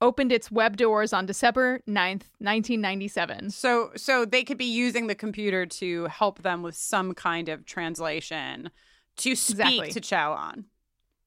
opened 0.00 0.32
its 0.32 0.50
web 0.50 0.76
doors 0.76 1.12
on 1.12 1.26
December 1.26 1.80
9th, 1.88 2.26
1997. 2.38 3.50
So 3.50 3.92
so 3.96 4.24
they 4.24 4.44
could 4.44 4.58
be 4.58 4.64
using 4.64 5.06
the 5.06 5.14
computer 5.14 5.64
to 5.66 6.06
help 6.06 6.42
them 6.42 6.62
with 6.62 6.76
some 6.76 7.14
kind 7.14 7.48
of 7.48 7.64
translation 7.64 8.70
to 9.18 9.36
speak 9.36 9.60
Exactly. 9.60 9.90
to 9.92 10.00
Chao-Ahn. 10.00 10.64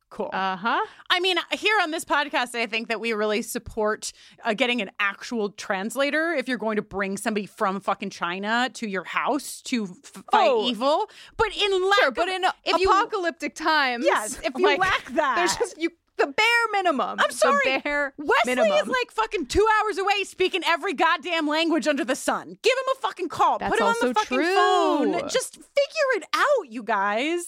Cool. 0.09 0.29
Uh 0.31 0.55
huh. 0.55 0.79
I 1.09 1.19
mean, 1.19 1.37
here 1.51 1.75
on 1.81 1.91
this 1.91 2.05
podcast, 2.05 2.55
I 2.55 2.67
think 2.67 2.87
that 2.87 2.99
we 3.01 3.11
really 3.13 3.41
support 3.41 4.13
uh, 4.45 4.53
getting 4.53 4.81
an 4.81 4.91
actual 4.99 5.49
translator 5.49 6.31
if 6.33 6.47
you're 6.47 6.57
going 6.59 6.77
to 6.77 6.81
bring 6.81 7.17
somebody 7.17 7.45
from 7.45 7.81
fucking 7.81 8.11
China 8.11 8.69
to 8.75 8.87
your 8.87 9.03
house 9.03 9.61
to 9.63 9.83
f- 9.85 10.23
fight 10.31 10.49
Oh. 10.49 10.67
evil. 10.69 11.09
But 11.37 11.47
in 11.57 11.89
lack 11.89 11.99
Sure, 11.99 12.07
of- 12.09 12.13
but 12.15 12.29
in 12.29 12.45
if 12.63 12.79
you- 12.79 12.89
apocalyptic 12.89 13.55
times, 13.55 14.05
yes, 14.05 14.39
if 14.43 14.53
you 14.57 14.65
like, 14.65 14.79
lack 14.79 15.05
that, 15.15 15.35
there's 15.37 15.55
just 15.57 15.81
you 15.81 15.89
the 16.17 16.27
bare 16.27 16.45
minimum. 16.71 17.19
I'm 17.19 17.31
sorry, 17.31 17.59
the 17.65 17.81
bare 17.83 18.13
Wesley 18.17 18.55
minimum. 18.55 18.71
is 18.77 18.87
like 18.87 19.11
fucking 19.11 19.47
two 19.47 19.67
hours 19.83 19.97
away 19.97 20.23
speaking 20.23 20.61
every 20.65 20.93
goddamn 20.93 21.45
language 21.45 21.89
under 21.89 22.05
the 22.05 22.15
sun. 22.15 22.57
Give 22.63 22.71
him 22.71 22.95
a 22.95 23.01
fucking 23.01 23.27
call. 23.27 23.57
That's 23.57 23.69
Put 23.71 23.81
him 23.81 23.87
on 23.87 23.95
the 24.01 24.13
fucking 24.13 24.37
true. 24.37 24.55
phone. 24.55 25.27
Just 25.27 25.55
figure 25.55 26.11
it 26.15 26.23
out, 26.33 26.69
you 26.71 26.83
guys. 26.83 27.47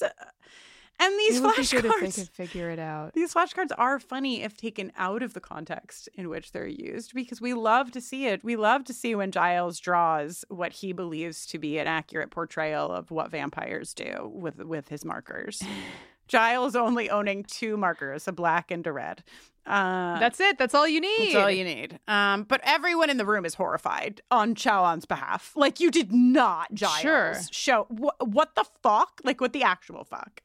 And 1.00 1.14
these 1.20 1.38
It 1.38 1.44
would 1.44 1.56
be 1.56 1.62
good 1.64 1.64
if 1.64 1.82
they 1.84 1.90
flashcards. 2.08 2.16
could 2.16 2.30
figure 2.30 2.70
it 2.72 2.80
out. 2.80 3.14
These 3.14 3.34
flashcards 3.34 3.72
are 3.78 4.00
funny 4.00 4.42
if 4.42 4.58
taken 4.58 4.92
out 4.98 5.22
of 5.22 5.34
the 5.36 5.40
context 5.40 6.10
in 6.16 6.28
which 6.28 6.52
they're 6.54 6.66
used 6.68 7.14
because 7.14 7.40
we 7.40 7.54
love 7.54 7.92
to 7.92 8.02
see 8.02 8.26
it. 8.26 8.44
We 8.44 8.56
love 8.56 8.84
to 8.86 8.94
see 8.94 9.14
when 9.14 9.32
Giles 9.32 9.80
draws 9.80 10.44
what 10.50 10.74
he 10.74 10.94
believes 10.94 11.46
to 11.48 11.60
be 11.60 11.78
an 11.78 11.86
accurate 11.86 12.32
portrayal 12.32 12.92
of 12.92 13.12
what 13.12 13.30
vampires 13.30 13.94
do 13.94 14.32
with 14.34 14.58
with 14.64 14.90
his 14.90 15.06
markers. 15.06 15.62
Giles 16.28 16.76
only 16.76 17.10
owning 17.10 17.44
two 17.44 17.78
markers, 17.78 18.28
a 18.28 18.32
black 18.34 18.70
and 18.72 18.86
a 18.86 18.92
red. 18.92 19.24
Uh, 19.66 20.18
That's 20.20 20.40
it. 20.40 20.58
That's 20.58 20.74
all 20.74 20.88
you 20.88 21.00
need. 21.02 21.34
that's 21.34 21.36
all 21.36 21.52
you 21.52 21.64
need. 21.64 22.00
Um, 22.08 22.44
but 22.44 22.62
everyone 22.64 23.10
in 23.10 23.18
the 23.18 23.26
room 23.26 23.46
is 23.46 23.54
horrified 23.54 24.22
on 24.32 24.56
Chao-Ahn's 24.56 25.06
behalf. 25.06 25.52
Like 25.56 25.80
you 25.82 25.92
did 25.92 26.12
not, 26.12 26.74
Giles, 26.74 27.00
Sure. 27.02 27.36
show 27.52 27.84
wh- 27.90 28.22
what 28.26 28.56
the 28.56 28.66
fuck, 28.82 29.22
like 29.26 29.40
what 29.42 29.52
the 29.54 29.64
actual 29.64 30.04
fuck. 30.06 30.42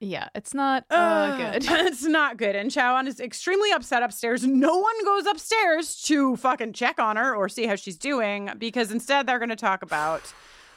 Yeah, 0.00 0.28
it's 0.34 0.54
not 0.54 0.84
uh, 0.90 0.94
Ugh, 0.94 1.52
good. 1.52 1.64
it's 1.70 2.04
not 2.04 2.36
good. 2.36 2.54
And 2.54 2.70
Chao-Ahn 2.70 3.08
is 3.08 3.20
extremely 3.20 3.72
upset 3.72 4.02
upstairs. 4.02 4.44
No 4.46 4.78
one 4.78 5.04
goes 5.04 5.26
upstairs 5.26 6.00
to 6.02 6.36
fucking 6.36 6.72
check 6.72 7.00
on 7.00 7.16
her 7.16 7.34
or 7.34 7.48
see 7.48 7.66
how 7.66 7.74
she's 7.74 7.96
doing 7.96 8.50
because 8.58 8.90
instead 8.92 9.26
they're 9.26 9.38
going 9.38 9.48
to 9.48 9.56
talk 9.56 9.82
about 9.82 10.22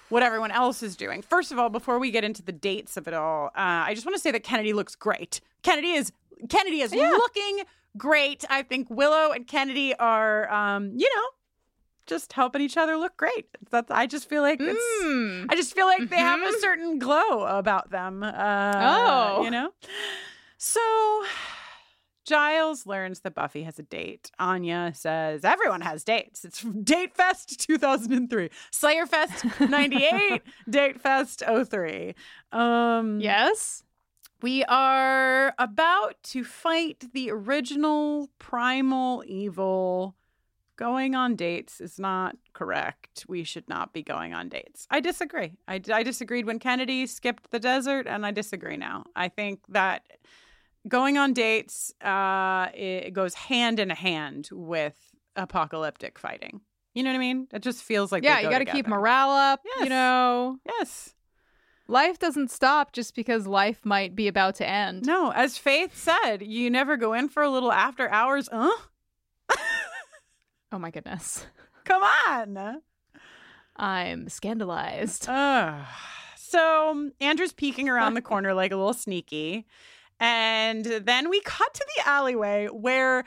what 0.09 0.23
everyone 0.23 0.51
else 0.51 0.83
is 0.83 0.95
doing. 0.95 1.21
First 1.21 1.51
of 1.51 1.59
all, 1.59 1.69
before 1.69 1.99
we 1.99 2.11
get 2.11 2.23
into 2.23 2.41
the 2.41 2.51
dates 2.51 2.97
of 2.97 3.07
it 3.07 3.13
all, 3.13 3.47
uh, 3.47 3.85
I 3.85 3.93
just 3.93 4.05
want 4.05 4.15
to 4.15 4.21
say 4.21 4.31
that 4.31 4.43
Kennedy 4.43 4.73
looks 4.73 4.95
great. 4.95 5.39
Kennedy 5.63 5.91
is 5.91 6.11
Kennedy 6.49 6.81
is 6.81 6.91
looking 6.91 7.61
great. 7.97 8.43
I 8.49 8.63
think 8.63 8.89
Willow 8.89 9.31
and 9.31 9.47
Kennedy 9.47 9.93
are, 9.95 10.51
um, 10.51 10.91
you 10.95 11.07
know, 11.15 11.23
just 12.11 12.33
helping 12.33 12.61
each 12.61 12.77
other 12.77 12.95
look 12.97 13.15
great. 13.17 13.47
That's 13.71 13.89
I 13.89 14.05
just 14.05 14.27
feel 14.29 14.41
like 14.43 14.59
it's. 14.61 15.03
Mm. 15.03 15.47
I 15.49 15.55
just 15.55 15.73
feel 15.73 15.87
like 15.87 16.09
they 16.09 16.17
have 16.17 16.41
a 16.41 16.51
Mhm. 16.51 16.59
certain 16.61 16.99
glow 16.99 17.45
about 17.47 17.89
them. 17.89 18.21
Uh, 18.23 18.73
Oh. 18.75 19.43
you 19.43 19.49
know. 19.49 19.71
So 20.57 20.81
Giles 22.25 22.85
learns 22.85 23.21
that 23.21 23.33
Buffy 23.33 23.63
has 23.63 23.79
a 23.79 23.83
date. 23.83 24.29
Anya 24.37 24.91
says 24.95 25.43
everyone 25.43 25.81
has 25.81 26.03
dates. 26.03 26.45
It's 26.45 26.61
Date 26.61 27.15
Fest 27.15 27.59
2003, 27.59 28.49
Slayer 28.71 29.05
Fest 29.07 29.43
98, 29.59 30.43
Date 30.69 31.01
Fest 31.01 31.41
03. 31.43 32.13
Um, 32.51 33.19
Yes. 33.19 33.83
we 34.41 34.63
are 34.65 35.53
about 35.57 36.21
to 36.23 36.43
fight 36.43 37.05
the 37.13 37.31
original 37.31 38.29
primal 38.37 39.23
evil. 39.25 40.15
Going 40.81 41.13
on 41.13 41.35
dates 41.35 41.79
is 41.79 41.99
not 41.99 42.35
correct. 42.53 43.23
We 43.29 43.43
should 43.43 43.69
not 43.69 43.93
be 43.93 44.01
going 44.01 44.33
on 44.33 44.49
dates. 44.49 44.87
I 44.89 44.99
disagree. 44.99 45.53
I, 45.67 45.79
I 45.93 46.01
disagreed 46.01 46.47
when 46.47 46.57
Kennedy 46.57 47.05
skipped 47.05 47.51
the 47.51 47.59
desert, 47.59 48.07
and 48.07 48.25
I 48.25 48.31
disagree 48.31 48.77
now. 48.77 49.03
I 49.15 49.27
think 49.27 49.59
that 49.69 50.01
going 50.87 51.19
on 51.19 51.33
dates 51.33 51.93
uh, 52.01 52.69
it 52.73 53.13
goes 53.13 53.35
hand 53.35 53.79
in 53.79 53.91
hand 53.91 54.49
with 54.51 54.95
apocalyptic 55.35 56.17
fighting. 56.17 56.61
You 56.95 57.03
know 57.03 57.11
what 57.11 57.17
I 57.17 57.19
mean? 57.19 57.47
It 57.53 57.61
just 57.61 57.83
feels 57.83 58.11
like 58.11 58.23
yeah, 58.23 58.37
they 58.37 58.45
you 58.45 58.49
got 58.49 58.59
to 58.59 58.65
keep 58.65 58.87
morale 58.87 59.29
up. 59.29 59.61
Yes. 59.63 59.83
You 59.83 59.89
know, 59.89 60.57
Yes. 60.65 61.13
life 61.87 62.17
doesn't 62.17 62.49
stop 62.49 62.91
just 62.91 63.13
because 63.15 63.45
life 63.45 63.81
might 63.85 64.15
be 64.15 64.27
about 64.27 64.55
to 64.55 64.67
end. 64.67 65.05
No, 65.05 65.31
as 65.31 65.59
Faith 65.59 65.95
said, 65.95 66.41
you 66.41 66.71
never 66.71 66.97
go 66.97 67.13
in 67.13 67.29
for 67.29 67.43
a 67.43 67.51
little 67.51 67.71
after 67.71 68.09
hours. 68.09 68.49
Huh? 68.51 68.71
Oh 70.71 70.79
my 70.79 70.91
goodness. 70.91 71.45
Come 71.85 72.03
on. 72.03 72.81
I'm 73.75 74.29
scandalized. 74.29 75.25
Ugh. 75.27 75.85
so 76.37 77.11
Andrew's 77.19 77.53
peeking 77.53 77.89
around 77.89 78.13
the 78.13 78.21
corner 78.21 78.53
like 78.53 78.71
a 78.71 78.77
little 78.77 78.93
sneaky. 78.93 79.65
And 80.19 80.85
then 80.85 81.29
we 81.29 81.41
cut 81.41 81.73
to 81.73 81.85
the 81.95 82.07
alleyway 82.07 82.67
where 82.67 83.23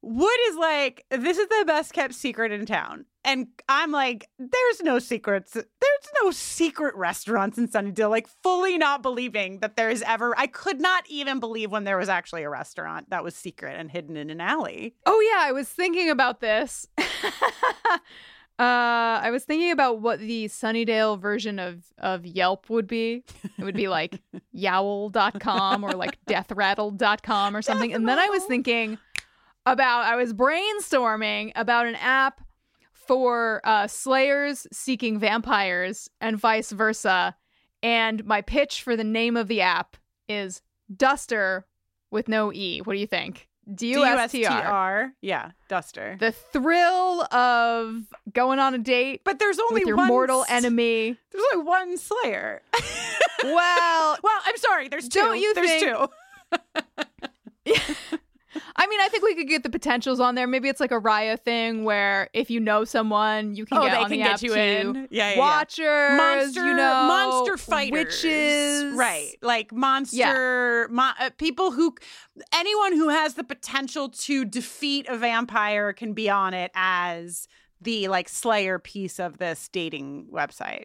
Wood 0.00 0.38
is 0.48 0.56
like, 0.56 1.04
this 1.10 1.38
is 1.38 1.48
the 1.48 1.64
best 1.66 1.92
kept 1.92 2.14
secret 2.14 2.50
in 2.50 2.66
town. 2.66 3.04
And 3.24 3.48
I'm 3.68 3.92
like, 3.92 4.28
there's 4.38 4.82
no 4.82 4.98
secrets. 4.98 5.52
There's 5.52 6.12
no 6.22 6.32
secret 6.32 6.94
restaurants 6.96 7.56
in 7.56 7.68
Sunnydale. 7.68 8.10
Like, 8.10 8.26
fully 8.42 8.78
not 8.78 9.00
believing 9.00 9.60
that 9.60 9.76
there 9.76 9.90
is 9.90 10.02
ever, 10.06 10.36
I 10.36 10.48
could 10.48 10.80
not 10.80 11.04
even 11.08 11.38
believe 11.38 11.70
when 11.70 11.84
there 11.84 11.96
was 11.96 12.08
actually 12.08 12.42
a 12.42 12.50
restaurant 12.50 13.10
that 13.10 13.22
was 13.22 13.36
secret 13.36 13.76
and 13.78 13.90
hidden 13.90 14.16
in 14.16 14.28
an 14.30 14.40
alley. 14.40 14.96
Oh 15.06 15.20
yeah, 15.20 15.46
I 15.46 15.52
was 15.52 15.68
thinking 15.68 16.10
about 16.10 16.40
this. 16.40 16.88
uh, 16.98 18.00
I 18.58 19.30
was 19.30 19.44
thinking 19.44 19.70
about 19.70 20.00
what 20.00 20.18
the 20.18 20.46
Sunnydale 20.46 21.20
version 21.20 21.60
of 21.60 21.84
of 21.98 22.26
Yelp 22.26 22.68
would 22.70 22.88
be. 22.88 23.22
It 23.56 23.62
would 23.64 23.76
be 23.76 23.88
like 23.88 24.20
yowl.com 24.52 25.84
or 25.84 25.92
like 25.92 26.18
deathrattle.com 26.26 27.56
or 27.56 27.62
something. 27.62 27.92
And 27.92 28.08
then 28.08 28.18
I 28.18 28.26
was 28.26 28.44
thinking 28.44 28.98
about 29.64 30.06
I 30.06 30.16
was 30.16 30.32
brainstorming 30.32 31.52
about 31.54 31.86
an 31.86 31.94
app 31.94 32.40
for 33.06 33.60
uh, 33.64 33.86
slayers 33.86 34.66
seeking 34.72 35.18
vampires 35.18 36.08
and 36.20 36.38
vice 36.38 36.70
versa. 36.72 37.36
And 37.82 38.24
my 38.24 38.42
pitch 38.42 38.82
for 38.82 38.96
the 38.96 39.04
name 39.04 39.36
of 39.36 39.48
the 39.48 39.60
app 39.60 39.96
is 40.28 40.62
Duster 40.94 41.66
with 42.10 42.28
no 42.28 42.52
E. 42.52 42.80
What 42.80 42.94
do 42.94 42.98
you 43.00 43.06
think? 43.06 43.48
D 43.72 43.90
U 43.92 44.04
S 44.04 44.32
T 44.32 44.44
R. 44.44 45.12
Yeah, 45.20 45.52
Duster. 45.68 46.16
The 46.18 46.32
thrill 46.32 47.22
of 47.32 48.02
going 48.32 48.58
on 48.58 48.74
a 48.74 48.78
date 48.78 49.22
but 49.24 49.38
there's 49.38 49.58
only 49.60 49.82
with 49.82 49.86
your 49.88 49.96
one 49.96 50.08
mortal 50.08 50.44
enemy. 50.48 51.16
There's 51.30 51.44
only 51.54 51.64
one 51.64 51.96
Slayer. 51.96 52.62
Well, 53.44 54.16
well, 54.22 54.40
I'm 54.44 54.56
sorry. 54.56 54.88
There's 54.88 55.08
2 55.08 55.18
Don't 55.20 55.38
you 55.38 55.54
there's 55.54 55.70
think- 55.70 56.10
two. 57.64 58.16
I 58.76 58.86
mean, 58.86 59.00
I 59.00 59.08
think 59.08 59.24
we 59.24 59.34
could 59.34 59.48
get 59.48 59.62
the 59.62 59.70
potentials 59.70 60.20
on 60.20 60.34
there. 60.34 60.46
Maybe 60.46 60.68
it's 60.68 60.80
like 60.80 60.90
a 60.92 61.00
Raya 61.00 61.38
thing 61.38 61.84
where 61.84 62.28
if 62.32 62.50
you 62.50 62.60
know 62.60 62.84
someone, 62.84 63.54
you 63.54 63.64
can 63.64 63.78
Oh, 63.78 63.82
get 63.82 63.92
they 63.92 63.96
on 63.96 64.02
can 64.04 64.10
the 64.10 64.16
get 64.18 64.30
app 64.32 64.42
you 64.42 64.54
in. 64.54 64.94
Yeah, 64.94 65.06
yeah, 65.10 65.32
yeah. 65.32 65.38
Watchers, 65.38 66.16
monster, 66.16 66.66
you 66.66 66.74
know, 66.74 67.06
monster 67.08 67.56
fighters, 67.56 67.92
witches, 68.22 68.94
right? 68.94 69.32
Like 69.42 69.72
monster, 69.72 70.88
mo- 70.90 71.12
uh, 71.18 71.30
people 71.38 71.72
who, 71.72 71.94
anyone 72.52 72.92
who 72.94 73.08
has 73.08 73.34
the 73.34 73.44
potential 73.44 74.08
to 74.10 74.44
defeat 74.44 75.06
a 75.08 75.16
vampire 75.16 75.92
can 75.92 76.12
be 76.12 76.28
on 76.28 76.54
it 76.54 76.70
as 76.74 77.48
the 77.80 78.08
like 78.08 78.28
Slayer 78.28 78.78
piece 78.78 79.18
of 79.18 79.38
this 79.38 79.68
dating 79.68 80.28
website. 80.32 80.84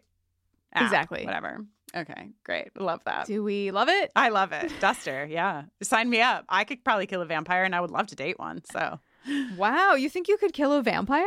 app, 0.74 0.84
Exactly. 0.84 1.26
Whatever. 1.26 1.65
Okay, 2.02 2.30
great. 2.43 2.80
Love 2.80 3.02
that. 3.06 3.26
Do 3.28 3.43
we 3.43 3.72
love 3.72 3.89
it? 3.89 4.12
I 4.16 4.30
love 4.30 4.52
it. 4.52 4.72
Duster, 4.80 5.26
yeah. 5.30 5.64
Sign 5.82 6.10
me 6.10 6.22
up. 6.22 6.45
I 6.50 6.64
could 6.64 6.84
probably 6.84 7.08
kill 7.08 7.22
a 7.22 7.26
vampire 7.26 7.64
and 7.64 7.74
I 7.76 7.82
would 7.82 7.91
love 7.91 8.08
to 8.08 8.16
date 8.16 8.38
one. 8.39 8.62
So 8.72 9.00
Wow, 9.58 9.95
you 9.95 10.10
think 10.10 10.28
you 10.28 10.38
could 10.38 10.54
kill 10.54 10.74
a 10.74 10.82
vampire? 10.82 11.26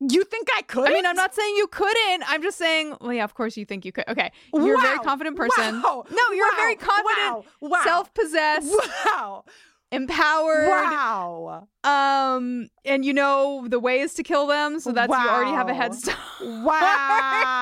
you 0.00 0.22
think 0.24 0.46
I 0.56 0.62
could? 0.62 0.88
I 0.88 0.94
mean, 0.94 1.06
I'm 1.06 1.16
not 1.16 1.34
saying 1.34 1.56
you 1.56 1.66
couldn't. 1.66 2.22
I'm 2.30 2.40
just 2.40 2.56
saying, 2.56 2.96
well, 3.00 3.12
yeah, 3.12 3.24
of 3.24 3.34
course 3.34 3.56
you 3.56 3.64
think 3.64 3.84
you 3.84 3.90
could. 3.90 4.04
Okay. 4.08 4.30
You're 4.54 4.78
a 4.78 4.80
very 4.80 4.98
confident 5.00 5.36
person. 5.36 5.82
Wow. 5.82 6.04
No, 6.08 6.22
you're 6.34 6.52
a 6.52 6.56
very 6.56 6.76
confident, 6.76 7.44
Wow. 7.60 7.68
Wow. 7.70 7.80
self-possessed, 7.82 8.72
Wow. 9.06 9.44
Empowered. 9.90 10.68
Wow. 10.68 11.68
Um, 11.84 12.68
and 12.84 13.04
you 13.04 13.12
know 13.12 13.66
the 13.68 13.80
ways 13.80 14.14
to 14.14 14.22
kill 14.22 14.46
them, 14.46 14.80
so 14.80 14.92
that's 14.92 15.10
you 15.10 15.16
already 15.16 15.50
have 15.52 15.68
a 15.68 15.74
head 15.74 15.94
start. 15.94 16.18
Wow. 16.40 17.54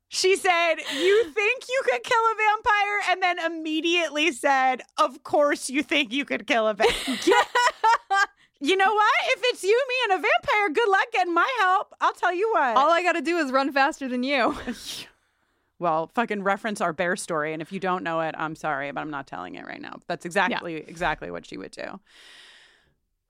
She 0.14 0.36
said, 0.36 0.74
You 0.94 1.24
think 1.32 1.64
you 1.68 1.82
could 1.90 2.02
kill 2.02 2.20
a 2.20 2.34
vampire? 2.36 3.00
And 3.10 3.22
then 3.22 3.38
immediately 3.38 4.30
said, 4.30 4.82
Of 4.98 5.22
course 5.22 5.70
you 5.70 5.82
think 5.82 6.12
you 6.12 6.26
could 6.26 6.46
kill 6.46 6.68
a 6.68 6.74
vampire. 6.74 7.16
you 8.60 8.76
know 8.76 8.92
what? 8.92 9.14
If 9.28 9.40
it's 9.44 9.64
you, 9.64 9.86
me, 9.88 9.94
and 10.04 10.12
a 10.18 10.22
vampire, 10.22 10.68
good 10.70 10.88
luck 10.88 11.06
getting 11.12 11.32
my 11.32 11.50
help. 11.60 11.94
I'll 12.00 12.12
tell 12.12 12.34
you 12.34 12.50
what. 12.52 12.76
All 12.76 12.90
I 12.90 13.02
got 13.02 13.12
to 13.12 13.22
do 13.22 13.38
is 13.38 13.50
run 13.50 13.72
faster 13.72 14.06
than 14.06 14.22
you. 14.22 14.54
Well, 15.82 16.10
fucking 16.14 16.42
reference 16.42 16.80
our 16.80 16.92
bear 16.94 17.16
story. 17.16 17.52
And 17.52 17.60
if 17.60 17.72
you 17.72 17.80
don't 17.80 18.02
know 18.02 18.20
it, 18.22 18.34
I'm 18.38 18.54
sorry, 18.54 18.90
but 18.92 19.00
I'm 19.00 19.10
not 19.10 19.26
telling 19.26 19.56
it 19.56 19.66
right 19.66 19.80
now. 19.82 19.96
That's 20.06 20.24
exactly 20.24 20.76
exactly 20.76 21.30
what 21.30 21.44
she 21.44 21.58
would 21.58 21.72
do. 21.72 22.00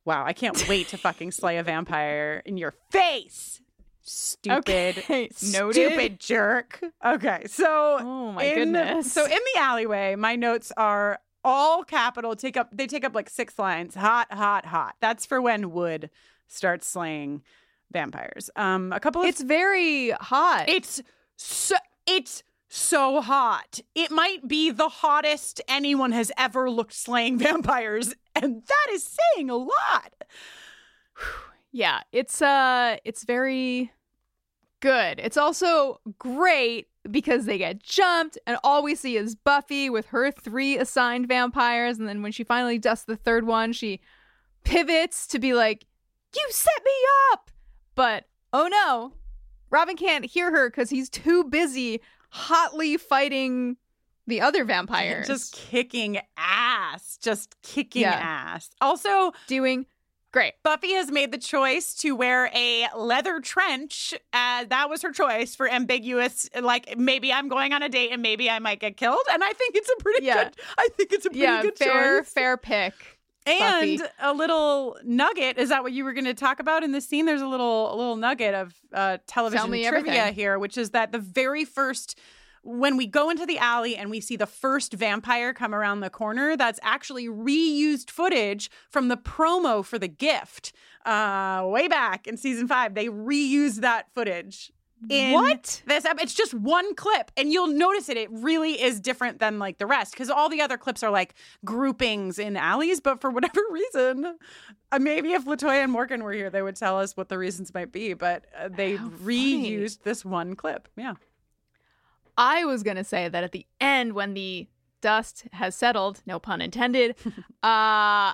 Wow, 0.04 0.24
I 0.24 0.32
can't 0.32 0.68
wait 0.68 0.88
to 0.88 0.98
fucking 0.98 1.30
slay 1.40 1.58
a 1.58 1.62
vampire 1.62 2.42
in 2.44 2.56
your 2.58 2.74
face. 2.90 3.60
Stupid, 4.04 4.98
Okay, 4.98 5.28
stupid 5.32 6.18
jerk. 6.18 6.80
Okay, 7.04 7.44
so 7.46 7.98
Oh 8.00 8.32
my 8.32 8.44
in- 8.44 8.54
goodness. 8.72 9.12
So 9.12 9.24
in 9.24 9.30
the 9.30 9.60
alleyway, 9.60 10.16
my 10.16 10.34
notes 10.36 10.72
are 10.76 11.20
all 11.44 11.84
capital. 11.84 12.34
Take 12.36 12.56
up. 12.56 12.68
They 12.72 12.86
take 12.88 13.04
up 13.04 13.14
like 13.14 13.30
six 13.30 13.58
lines. 13.58 13.94
Hot, 13.94 14.32
hot, 14.32 14.66
hot. 14.66 14.96
That's 15.00 15.24
for 15.24 15.40
when 15.40 15.70
Wood 15.72 16.10
starts 16.48 16.86
slaying 16.88 17.42
vampires. 17.92 18.50
Um, 18.56 18.92
a 18.92 18.98
couple 18.98 19.22
of 19.22 19.28
It's 19.28 19.40
very 19.40 20.10
hot. 20.10 20.68
it's 20.68 21.00
so 21.36 21.76
it's 22.06 22.42
so 22.68 23.20
hot. 23.20 23.80
It 23.94 24.10
might 24.10 24.48
be 24.48 24.70
the 24.70 24.88
hottest 24.88 25.60
anyone 25.68 26.12
has 26.12 26.32
ever 26.38 26.70
looked 26.70 26.94
slaying 26.94 27.38
vampires, 27.38 28.14
and 28.34 28.62
that 28.62 28.92
is 28.92 29.16
saying 29.34 29.50
a 29.50 29.56
lot. 29.56 30.14
yeah, 31.72 32.00
it's 32.12 32.40
uh 32.40 32.96
it's 33.04 33.24
very 33.24 33.92
good. 34.80 35.20
It's 35.20 35.36
also 35.36 36.00
great 36.18 36.88
because 37.10 37.44
they 37.44 37.58
get 37.58 37.82
jumped 37.82 38.38
and 38.46 38.58
all 38.64 38.82
we 38.82 38.94
see 38.94 39.16
is 39.16 39.34
Buffy 39.34 39.90
with 39.90 40.06
her 40.06 40.30
three 40.30 40.78
assigned 40.78 41.26
vampires 41.28 41.98
and 41.98 42.08
then 42.08 42.22
when 42.22 42.32
she 42.32 42.44
finally 42.44 42.78
dusts 42.78 43.04
the 43.04 43.16
third 43.16 43.46
one, 43.46 43.72
she 43.72 44.00
pivots 44.64 45.26
to 45.28 45.38
be 45.38 45.52
like, 45.52 45.86
"You 46.34 46.46
set 46.50 46.84
me 46.84 46.92
up." 47.32 47.50
But 47.94 48.24
oh 48.52 48.68
no. 48.68 49.12
Robin 49.72 49.96
can't 49.96 50.24
hear 50.24 50.50
her 50.52 50.70
cuz 50.70 50.90
he's 50.90 51.08
too 51.08 51.42
busy 51.44 52.00
hotly 52.30 52.96
fighting 52.96 53.76
the 54.28 54.40
other 54.40 54.64
vampires. 54.64 55.26
Just 55.26 55.52
kicking 55.54 56.20
ass. 56.36 57.18
Just 57.20 57.60
kicking 57.62 58.02
Yeah. 58.02 58.12
ass. 58.22 58.70
Also, 58.80 59.32
doing 59.48 59.86
great. 60.30 60.54
Buffy 60.62 60.92
has 60.92 61.10
made 61.10 61.32
the 61.32 61.38
choice 61.38 61.92
to 61.96 62.12
wear 62.12 62.48
a 62.54 62.86
leather 62.96 63.40
trench. 63.40 64.14
Uh, 64.32 64.64
that 64.64 64.88
was 64.88 65.02
her 65.02 65.10
choice 65.12 65.54
for 65.56 65.68
ambiguous, 65.68 66.48
like 66.58 66.96
maybe 66.96 67.32
I'm 67.32 67.48
going 67.48 67.72
on 67.72 67.82
a 67.82 67.88
date 67.88 68.12
and 68.12 68.22
maybe 68.22 68.48
I 68.48 68.58
might 68.60 68.78
get 68.80 68.96
killed. 68.96 69.20
And 69.30 69.42
I 69.42 69.52
think 69.52 69.74
it's 69.74 69.90
a 69.90 69.96
pretty 70.02 70.24
Yeah. 70.24 70.44
good. 70.44 70.56
I 70.78 70.88
think 70.96 71.12
it's 71.12 71.26
a 71.26 71.30
pretty 71.30 71.42
Yeah, 71.42 71.62
good 71.62 71.76
fair 71.76 72.20
choice. 72.22 72.32
fair 72.32 72.56
pick. 72.56 72.94
And 73.44 73.98
Buffy. 73.98 74.10
a 74.20 74.32
little 74.32 74.96
nugget 75.04 75.58
is 75.58 75.70
that 75.70 75.82
what 75.82 75.92
you 75.92 76.04
were 76.04 76.12
going 76.12 76.26
to 76.26 76.34
talk 76.34 76.60
about 76.60 76.84
in 76.84 76.92
this 76.92 77.08
scene? 77.08 77.26
There's 77.26 77.42
a 77.42 77.46
little 77.46 77.92
a 77.92 77.96
little 77.96 78.16
nugget 78.16 78.54
of 78.54 78.74
uh, 78.92 79.18
television 79.26 79.66
trivia 79.68 79.88
everything. 79.88 80.34
here, 80.34 80.58
which 80.58 80.78
is 80.78 80.90
that 80.90 81.12
the 81.12 81.18
very 81.18 81.64
first 81.64 82.18
when 82.64 82.96
we 82.96 83.06
go 83.06 83.28
into 83.28 83.44
the 83.44 83.58
alley 83.58 83.96
and 83.96 84.08
we 84.08 84.20
see 84.20 84.36
the 84.36 84.46
first 84.46 84.92
vampire 84.92 85.52
come 85.52 85.74
around 85.74 86.00
the 86.00 86.10
corner, 86.10 86.56
that's 86.56 86.78
actually 86.82 87.26
reused 87.26 88.08
footage 88.08 88.70
from 88.88 89.08
the 89.08 89.16
promo 89.16 89.84
for 89.84 89.98
the 89.98 90.08
gift. 90.08 90.72
Uh, 91.04 91.62
way 91.66 91.88
back 91.88 92.28
in 92.28 92.36
season 92.36 92.68
five, 92.68 92.94
they 92.94 93.08
reused 93.08 93.80
that 93.80 94.06
footage. 94.14 94.70
In 95.10 95.32
What? 95.32 95.82
This 95.86 96.04
it's 96.04 96.34
just 96.34 96.54
one 96.54 96.94
clip, 96.94 97.30
and 97.36 97.52
you'll 97.52 97.66
notice 97.66 98.08
it. 98.08 98.16
It 98.16 98.28
really 98.30 98.80
is 98.80 99.00
different 99.00 99.38
than 99.38 99.58
like 99.58 99.78
the 99.78 99.86
rest 99.86 100.12
because 100.12 100.30
all 100.30 100.48
the 100.48 100.60
other 100.60 100.76
clips 100.76 101.02
are 101.02 101.10
like 101.10 101.34
groupings 101.64 102.38
in 102.38 102.56
alleys. 102.56 103.00
But 103.00 103.20
for 103.20 103.30
whatever 103.36 103.60
reason, 103.70 104.36
uh, 104.92 104.98
maybe 104.98 105.32
if 105.32 105.44
Latoya 105.44 105.82
and 105.82 105.92
Morgan 105.92 106.22
were 106.22 106.32
here, 106.32 106.50
they 106.50 106.62
would 106.62 106.76
tell 106.76 106.98
us 106.98 107.16
what 107.16 107.28
the 107.28 107.38
reasons 107.38 107.74
might 107.74 107.90
be. 107.92 108.14
But 108.14 108.44
uh, 108.56 108.68
they 108.68 108.96
How 108.96 109.08
funny. 109.10 109.70
reused 109.70 110.02
this 110.02 110.24
one 110.24 110.54
clip. 110.54 110.88
Yeah. 110.96 111.14
I 112.38 112.64
was 112.64 112.82
to 112.82 113.04
say 113.04 113.28
that 113.28 113.44
at 113.44 113.52
the 113.52 113.66
end, 113.80 114.14
when 114.14 114.34
the 114.34 114.68
dust 115.00 115.46
has 115.52 115.74
settled, 115.74 116.22
no 116.26 116.38
pun 116.38 116.60
intended, 116.60 117.16
uh, 117.62 118.32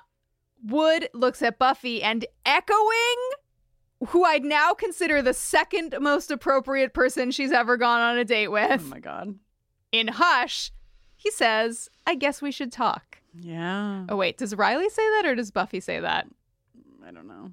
Wood 0.64 1.08
looks 1.14 1.42
at 1.42 1.58
Buffy 1.58 2.02
and 2.02 2.26
echoing 2.44 3.16
who 4.08 4.24
I'd 4.24 4.44
now 4.44 4.74
consider 4.74 5.22
the 5.22 5.34
second 5.34 5.96
most 6.00 6.30
appropriate 6.30 6.94
person 6.94 7.30
she's 7.30 7.52
ever 7.52 7.76
gone 7.76 8.00
on 8.00 8.18
a 8.18 8.24
date 8.24 8.48
oh 8.48 8.52
with. 8.52 8.82
Oh 8.82 8.88
my 8.88 9.00
god. 9.00 9.34
In 9.90 10.08
Hush, 10.08 10.70
he 11.16 11.30
says, 11.30 11.88
I 12.06 12.14
guess 12.14 12.40
we 12.40 12.52
should 12.52 12.70
talk. 12.72 13.18
Yeah. 13.34 14.04
Oh, 14.08 14.16
wait, 14.16 14.38
does 14.38 14.54
Riley 14.54 14.88
say 14.88 15.02
that 15.02 15.26
or 15.26 15.34
does 15.34 15.50
Buffy 15.50 15.80
say 15.80 16.00
that? 16.00 16.26
I 17.06 17.10
don't 17.10 17.26
know. 17.26 17.52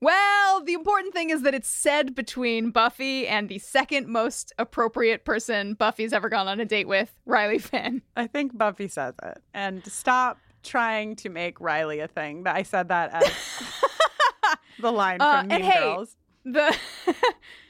Well, 0.00 0.64
the 0.64 0.72
important 0.72 1.14
thing 1.14 1.30
is 1.30 1.42
that 1.42 1.54
it's 1.54 1.68
said 1.68 2.16
between 2.16 2.72
Buffy 2.72 3.26
and 3.28 3.48
the 3.48 3.60
second 3.60 4.08
most 4.08 4.52
appropriate 4.58 5.24
person 5.24 5.74
Buffy's 5.74 6.12
ever 6.12 6.28
gone 6.28 6.48
on 6.48 6.58
a 6.58 6.64
date 6.64 6.88
with, 6.88 7.14
Riley 7.24 7.60
Finn. 7.60 8.02
I 8.16 8.26
think 8.26 8.58
Buffy 8.58 8.88
says 8.88 9.14
it. 9.22 9.38
And 9.54 9.84
stop 9.86 10.38
trying 10.64 11.14
to 11.16 11.28
make 11.28 11.60
Riley 11.60 12.00
a 12.00 12.08
thing. 12.08 12.44
I 12.46 12.64
said 12.64 12.88
that 12.88 13.14
as 13.14 13.30
the 14.80 14.90
line 14.92 15.20
Uh, 15.20 15.40
from 15.40 15.48
Mean 15.48 15.60
hey, 15.62 15.78
Girls. 15.80 16.16
The 16.44 16.76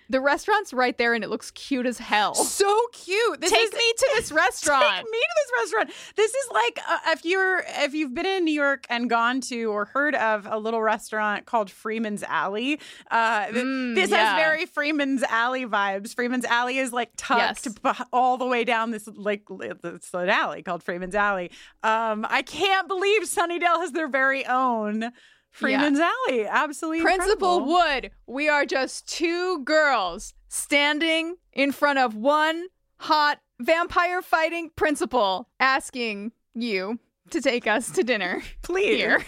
the 0.08 0.20
restaurant's 0.20 0.74
right 0.74 0.98
there 0.98 1.14
and 1.14 1.24
it 1.24 1.30
looks 1.30 1.50
cute 1.52 1.86
as 1.86 1.96
hell. 1.98 2.34
So 2.34 2.86
cute. 2.92 3.40
This 3.40 3.50
Take 3.50 3.64
is, 3.64 3.72
me 3.72 3.92
to 3.96 4.10
this 4.16 4.32
restaurant. 4.44 4.82
Take 4.84 5.04
me 5.10 5.18
to 5.18 5.34
this 5.42 5.52
restaurant. 5.62 5.90
This 6.16 6.34
is 6.34 6.50
like 6.52 6.78
uh, 6.86 6.98
if 7.08 7.24
you're 7.24 7.62
if 7.78 7.94
you've 7.94 8.12
been 8.14 8.26
in 8.26 8.44
New 8.44 8.52
York 8.54 8.84
and 8.90 9.08
gone 9.08 9.40
to 9.42 9.64
or 9.66 9.86
heard 9.86 10.14
of 10.14 10.46
a 10.50 10.58
little 10.58 10.82
restaurant 10.82 11.46
called 11.46 11.70
Freeman's 11.70 12.22
Alley. 12.24 12.78
Uh, 13.10 13.46
Mm, 13.46 13.94
this 13.94 14.10
yeah. 14.10 14.34
has 14.34 14.42
very 14.42 14.66
Freeman's 14.66 15.22
Alley 15.22 15.64
vibes. 15.66 16.14
Freeman's 16.14 16.44
Alley 16.44 16.78
is 16.78 16.92
like 16.92 17.10
tucked 17.16 17.66
Yes. 17.84 17.96
all 18.12 18.36
the 18.38 18.46
way 18.46 18.64
down 18.64 18.90
this 18.90 19.08
like 19.14 19.42
it's 19.50 20.12
an 20.14 20.28
alley 20.28 20.62
called 20.62 20.82
Freeman's 20.82 21.14
Alley. 21.14 21.50
Um, 21.82 22.26
I 22.28 22.42
can't 22.42 22.86
believe 22.88 23.22
Sunnydale 23.22 23.80
has 23.80 23.92
their 23.92 24.08
very 24.08 24.44
own 24.46 25.12
Freeman's 25.52 26.00
Alley. 26.00 26.46
Absolutely, 26.46 27.02
Principal 27.02 27.58
incredible. 27.58 27.66
Wood, 27.66 28.10
we 28.26 28.48
are 28.48 28.66
just 28.66 29.06
two 29.06 29.60
girls 29.60 30.34
standing 30.48 31.36
in 31.52 31.72
front 31.72 31.98
of 31.98 32.14
one 32.14 32.66
hot 32.96 33.38
vampire 33.60 34.22
fighting 34.22 34.70
principal 34.74 35.48
asking 35.60 36.32
you 36.54 36.98
to 37.30 37.40
take 37.40 37.66
us 37.66 37.90
to 37.92 38.02
dinner. 38.02 38.42
please. 38.62 38.96
Here. 38.96 39.24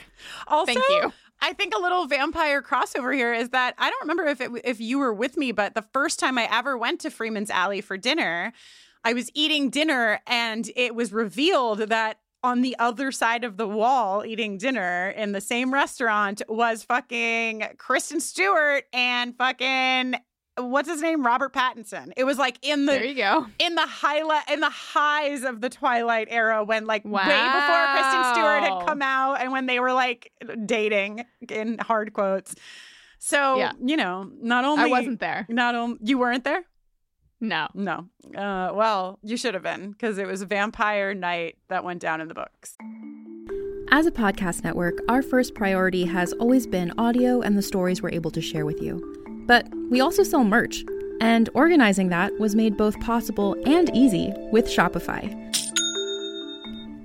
Also, 0.48 0.74
Thank 0.74 0.84
you. 0.90 1.12
I 1.40 1.52
think 1.52 1.74
a 1.74 1.80
little 1.80 2.06
vampire 2.06 2.62
crossover 2.62 3.14
here 3.14 3.34
is 3.34 3.50
that 3.50 3.74
I 3.76 3.90
don't 3.90 4.00
remember 4.00 4.24
if 4.24 4.40
it, 4.40 4.50
if 4.64 4.80
you 4.80 4.98
were 4.98 5.12
with 5.12 5.36
me, 5.36 5.52
but 5.52 5.74
the 5.74 5.82
first 5.82 6.18
time 6.18 6.38
I 6.38 6.48
ever 6.50 6.78
went 6.78 7.00
to 7.00 7.10
Freeman's 7.10 7.50
Alley 7.50 7.82
for 7.82 7.98
dinner, 7.98 8.52
I 9.04 9.12
was 9.12 9.30
eating 9.34 9.68
dinner 9.68 10.20
and 10.26 10.70
it 10.74 10.94
was 10.94 11.12
revealed 11.12 11.80
that 11.80 12.18
on 12.44 12.60
the 12.62 12.76
other 12.78 13.10
side 13.10 13.42
of 13.42 13.56
the 13.56 13.66
wall 13.66 14.24
eating 14.24 14.58
dinner 14.58 15.08
in 15.16 15.32
the 15.32 15.40
same 15.40 15.72
restaurant 15.74 16.42
was 16.48 16.84
fucking 16.84 17.64
Kristen 17.78 18.20
Stewart 18.20 18.84
and 18.92 19.36
fucking 19.36 20.14
what's 20.58 20.88
his 20.88 21.02
name 21.02 21.26
Robert 21.26 21.52
Pattinson. 21.52 22.12
It 22.16 22.22
was 22.24 22.38
like 22.38 22.58
in 22.62 22.86
the 22.86 22.92
There 22.92 23.04
you 23.04 23.14
go. 23.16 23.46
in 23.58 23.74
the 23.74 23.86
highlight 23.86 24.48
in 24.50 24.60
the 24.60 24.70
highs 24.70 25.42
of 25.42 25.60
the 25.60 25.68
Twilight 25.70 26.28
era 26.30 26.62
when 26.62 26.84
like 26.86 27.04
way 27.04 27.22
before 27.22 27.86
Kristen 27.94 28.24
Stewart 28.34 28.62
had 28.62 28.86
come 28.86 29.02
out 29.02 29.40
and 29.40 29.50
when 29.50 29.66
they 29.66 29.80
were 29.80 29.92
like 29.92 30.30
dating 30.66 31.24
in 31.50 31.78
hard 31.78 32.12
quotes. 32.12 32.54
So 33.18 33.56
Yeah. 33.56 33.72
you 33.82 33.96
know, 33.96 34.30
not 34.40 34.64
only 34.64 34.84
I 34.84 34.86
wasn't 34.88 35.18
there. 35.18 35.46
not 35.48 35.74
only 35.74 35.96
you 36.02 36.18
weren't 36.18 36.44
there. 36.44 36.62
No. 37.48 37.68
No. 37.74 38.08
Uh, 38.34 38.72
well, 38.74 39.18
you 39.22 39.36
should 39.36 39.54
have 39.54 39.62
been 39.62 39.90
because 39.92 40.16
it 40.16 40.26
was 40.26 40.40
a 40.40 40.46
vampire 40.46 41.12
night 41.12 41.58
that 41.68 41.84
went 41.84 42.00
down 42.00 42.20
in 42.20 42.28
the 42.28 42.34
books. 42.34 42.76
As 43.90 44.06
a 44.06 44.10
podcast 44.10 44.64
network, 44.64 44.98
our 45.08 45.22
first 45.22 45.54
priority 45.54 46.06
has 46.06 46.32
always 46.34 46.66
been 46.66 46.92
audio 46.96 47.42
and 47.42 47.56
the 47.56 47.62
stories 47.62 48.02
we're 48.02 48.10
able 48.10 48.30
to 48.30 48.40
share 48.40 48.64
with 48.64 48.80
you. 48.80 48.98
But 49.46 49.68
we 49.90 50.00
also 50.00 50.22
sell 50.22 50.42
merch, 50.42 50.82
and 51.20 51.50
organizing 51.54 52.08
that 52.08 52.32
was 52.40 52.54
made 52.54 52.78
both 52.78 52.98
possible 53.00 53.54
and 53.66 53.94
easy 53.94 54.32
with 54.50 54.66
Shopify. 54.66 55.30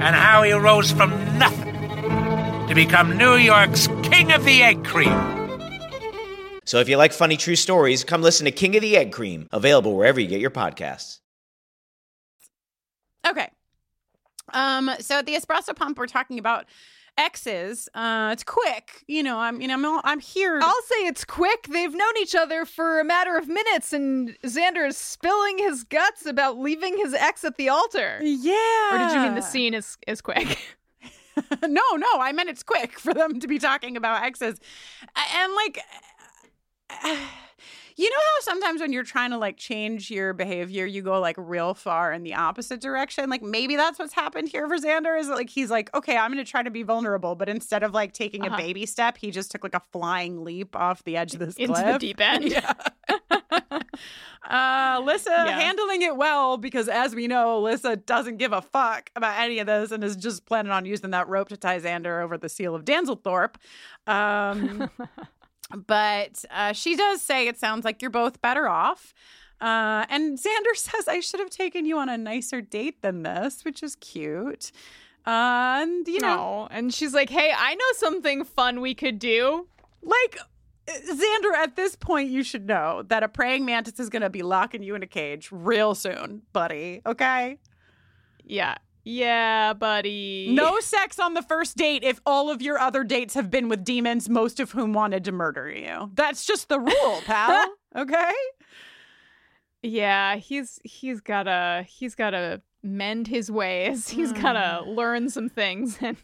and 0.00 0.14
how 0.14 0.42
he 0.42 0.52
rose 0.52 0.92
from 0.92 1.10
nothing 1.38 1.74
to 2.68 2.74
become 2.74 3.16
New 3.16 3.34
York's 3.34 3.88
King 4.02 4.32
of 4.32 4.44
the 4.44 4.62
Egg 4.62 4.84
Cream. 4.84 5.14
So 6.64 6.80
if 6.80 6.88
you 6.88 6.96
like 6.96 7.12
funny 7.12 7.36
true 7.36 7.54
stories, 7.56 8.02
come 8.02 8.22
listen 8.22 8.44
to 8.44 8.50
King 8.50 8.74
of 8.76 8.82
the 8.82 8.96
Egg 8.96 9.12
Cream, 9.12 9.48
available 9.52 9.96
wherever 9.96 10.18
you 10.18 10.26
get 10.26 10.40
your 10.40 10.50
podcasts. 10.50 11.20
Okay. 13.26 13.48
Um, 14.52 14.90
so 15.00 15.18
at 15.18 15.26
the 15.26 15.34
espresso 15.34 15.74
pump, 15.74 15.98
we're 15.98 16.06
talking 16.06 16.38
about 16.38 16.66
exes. 17.18 17.88
Uh, 17.94 18.30
it's 18.32 18.44
quick. 18.44 19.04
You 19.06 19.22
know, 19.22 19.38
I'm, 19.38 19.60
you 19.60 19.68
know, 19.68 19.74
I'm, 19.74 19.84
all, 19.84 20.00
I'm 20.04 20.20
here. 20.20 20.60
I'll 20.62 20.82
say 20.82 21.06
it's 21.06 21.24
quick. 21.24 21.68
They've 21.68 21.94
known 21.94 22.16
each 22.20 22.34
other 22.34 22.64
for 22.64 23.00
a 23.00 23.04
matter 23.04 23.36
of 23.36 23.48
minutes, 23.48 23.92
and 23.92 24.36
Xander 24.42 24.86
is 24.86 24.96
spilling 24.96 25.58
his 25.58 25.84
guts 25.84 26.26
about 26.26 26.58
leaving 26.58 26.96
his 26.96 27.14
ex 27.14 27.44
at 27.44 27.56
the 27.56 27.68
altar. 27.68 28.18
yeah. 28.22 28.94
Or 28.94 28.98
did 28.98 29.14
you 29.14 29.22
mean 29.22 29.34
the 29.34 29.42
scene 29.42 29.74
is 29.74 29.96
is 30.06 30.20
quick? 30.20 30.76
no, 31.62 31.82
no, 31.96 32.08
I 32.18 32.32
meant 32.32 32.48
it's 32.48 32.62
quick 32.62 32.98
for 32.98 33.12
them 33.12 33.40
to 33.40 33.46
be 33.46 33.58
talking 33.58 33.96
about 33.96 34.22
exes. 34.22 34.58
And 35.34 35.52
like 35.54 35.80
you 37.98 38.10
know 38.10 38.16
how 38.16 38.40
sometimes 38.42 38.80
when 38.80 38.92
you're 38.92 39.02
trying 39.04 39.30
to 39.30 39.38
like 39.38 39.56
change 39.56 40.10
your 40.10 40.32
behavior, 40.34 40.84
you 40.86 41.02
go 41.02 41.18
like 41.20 41.36
real 41.38 41.72
far 41.74 42.12
in 42.12 42.22
the 42.24 42.34
opposite 42.34 42.80
direction? 42.80 43.30
Like 43.30 43.42
maybe 43.42 43.76
that's 43.76 43.98
what's 43.98 44.12
happened 44.12 44.48
here 44.48 44.68
for 44.68 44.76
Xander 44.76 45.18
is 45.18 45.28
like 45.28 45.48
he's 45.50 45.70
like, 45.70 45.92
okay, 45.94 46.16
I'm 46.16 46.30
gonna 46.30 46.44
try 46.44 46.62
to 46.62 46.70
be 46.70 46.82
vulnerable, 46.82 47.34
but 47.34 47.48
instead 47.48 47.82
of 47.82 47.92
like 47.94 48.12
taking 48.12 48.44
Uh-huh. 48.46 48.54
a 48.54 48.58
baby 48.58 48.86
step, 48.86 49.16
he 49.16 49.30
just 49.30 49.50
took 49.50 49.62
like 49.64 49.74
a 49.74 49.80
flying 49.92 50.44
leap 50.44 50.76
off 50.76 51.04
the 51.04 51.16
edge 51.16 51.32
of 51.34 51.40
this 51.40 51.56
Into 51.56 51.72
the 51.74 51.98
deep 51.98 52.20
end. 52.20 52.44
Yeah. 52.44 52.72
uh 54.48 55.00
Lissa 55.04 55.30
Yeah. 55.30 55.58
handling 55.60 56.02
it 56.02 56.16
well 56.16 56.56
because 56.56 56.88
as 56.88 57.14
we 57.14 57.26
know, 57.26 57.60
Lissa 57.60 57.96
doesn't 57.96 58.36
give 58.36 58.52
a 58.52 58.62
fuck 58.62 59.10
about 59.16 59.38
any 59.40 59.58
of 59.58 59.66
this 59.66 59.90
and 59.90 60.04
is 60.04 60.16
just 60.16 60.46
planning 60.46 60.70
on 60.72 60.84
using 60.84 61.10
that 61.10 61.28
rope 61.28 61.48
to 61.48 61.56
tie 61.56 61.80
Xander 61.80 62.22
over 62.22 62.36
the 62.38 62.48
seal 62.48 62.74
of 62.74 62.84
Danzalthar. 62.84 63.54
Um 64.06 64.90
but 65.74 66.44
uh, 66.50 66.72
she 66.72 66.96
does 66.96 67.22
say 67.22 67.48
it 67.48 67.58
sounds 67.58 67.84
like 67.84 68.02
you're 68.02 68.10
both 68.10 68.40
better 68.40 68.68
off. 68.68 69.14
Uh, 69.60 70.04
and 70.08 70.38
Xander 70.38 70.74
says, 70.74 71.08
I 71.08 71.20
should 71.20 71.40
have 71.40 71.50
taken 71.50 71.86
you 71.86 71.98
on 71.98 72.08
a 72.08 72.18
nicer 72.18 72.60
date 72.60 73.02
than 73.02 73.22
this, 73.22 73.64
which 73.64 73.82
is 73.82 73.96
cute. 73.96 74.70
Uh, 75.26 75.80
and, 75.82 76.06
you 76.06 76.20
know, 76.20 76.36
No. 76.36 76.68
And 76.70 76.94
she's 76.94 77.12
like, 77.14 77.30
hey, 77.30 77.52
I 77.56 77.74
know 77.74 77.84
something 77.94 78.44
fun 78.44 78.80
we 78.80 78.94
could 78.94 79.18
do. 79.18 79.66
like, 80.02 80.38
Xander, 80.88 81.52
at 81.56 81.74
this 81.74 81.96
point, 81.96 82.30
you 82.30 82.44
should 82.44 82.68
know 82.68 83.02
that 83.08 83.24
a 83.24 83.28
praying 83.28 83.64
mantis 83.64 83.98
is 83.98 84.08
going 84.08 84.22
to 84.22 84.30
be 84.30 84.42
locking 84.44 84.84
you 84.84 84.94
in 84.94 85.02
a 85.02 85.06
cage 85.06 85.48
real 85.50 85.96
soon, 85.96 86.42
buddy. 86.52 87.02
Okay? 87.04 87.58
Yeah. 88.44 88.76
Yeah, 89.08 89.72
buddy. 89.72 90.48
No 90.50 90.80
sex 90.80 91.20
on 91.20 91.34
the 91.34 91.42
first 91.42 91.76
date 91.76 92.02
if 92.02 92.20
all 92.26 92.50
of 92.50 92.60
your 92.60 92.76
other 92.76 93.04
dates 93.04 93.34
have 93.34 93.52
been 93.52 93.68
with 93.68 93.84
demons, 93.84 94.28
most 94.28 94.58
of 94.58 94.72
whom 94.72 94.92
wanted 94.94 95.22
to 95.26 95.32
murder 95.32 95.70
you. 95.70 96.10
That's 96.14 96.44
just 96.44 96.68
the 96.68 96.80
rule, 96.80 97.20
pal. 97.24 97.68
okay? 97.94 98.32
Yeah, 99.80 100.34
he's 100.34 100.80
he's 100.82 101.20
gotta 101.20 101.84
he's 101.88 102.16
gotta 102.16 102.62
mend 102.82 103.28
his 103.28 103.48
ways. 103.48 104.08
He's 104.16 104.32
gotta 104.32 104.82
hmm. 104.84 104.90
learn 104.90 105.30
some 105.30 105.48
things 105.48 105.98
and 106.00 106.16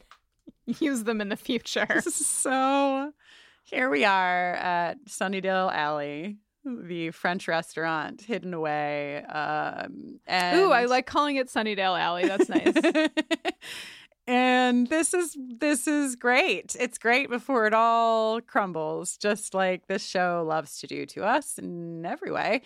use 0.66 1.04
them 1.04 1.20
in 1.20 1.28
the 1.28 1.36
future. 1.36 2.00
So 2.00 3.12
here 3.62 3.90
we 3.90 4.04
are 4.04 4.54
at 4.54 5.04
Sunnydale 5.06 5.72
Alley, 5.72 6.38
the 6.64 7.10
French 7.10 7.48
restaurant 7.48 8.22
hidden 8.22 8.54
away. 8.54 9.24
Um, 9.24 10.20
and 10.26 10.58
Ooh, 10.58 10.72
I 10.72 10.84
like 10.84 11.06
calling 11.06 11.36
it 11.36 11.48
Sunnydale 11.48 11.98
Alley. 11.98 12.26
That's 12.26 12.48
nice. 12.48 12.74
and 14.26 14.86
this 14.86 15.14
is 15.14 15.36
this 15.58 15.86
is 15.86 16.16
great. 16.16 16.76
It's 16.78 16.98
great 16.98 17.28
before 17.30 17.66
it 17.66 17.74
all 17.74 18.40
crumbles, 18.40 19.16
just 19.16 19.54
like 19.54 19.86
this 19.86 20.06
show 20.06 20.44
loves 20.46 20.78
to 20.80 20.86
do 20.86 21.06
to 21.06 21.24
us 21.24 21.58
in 21.58 22.06
every 22.06 22.30
way. 22.30 22.62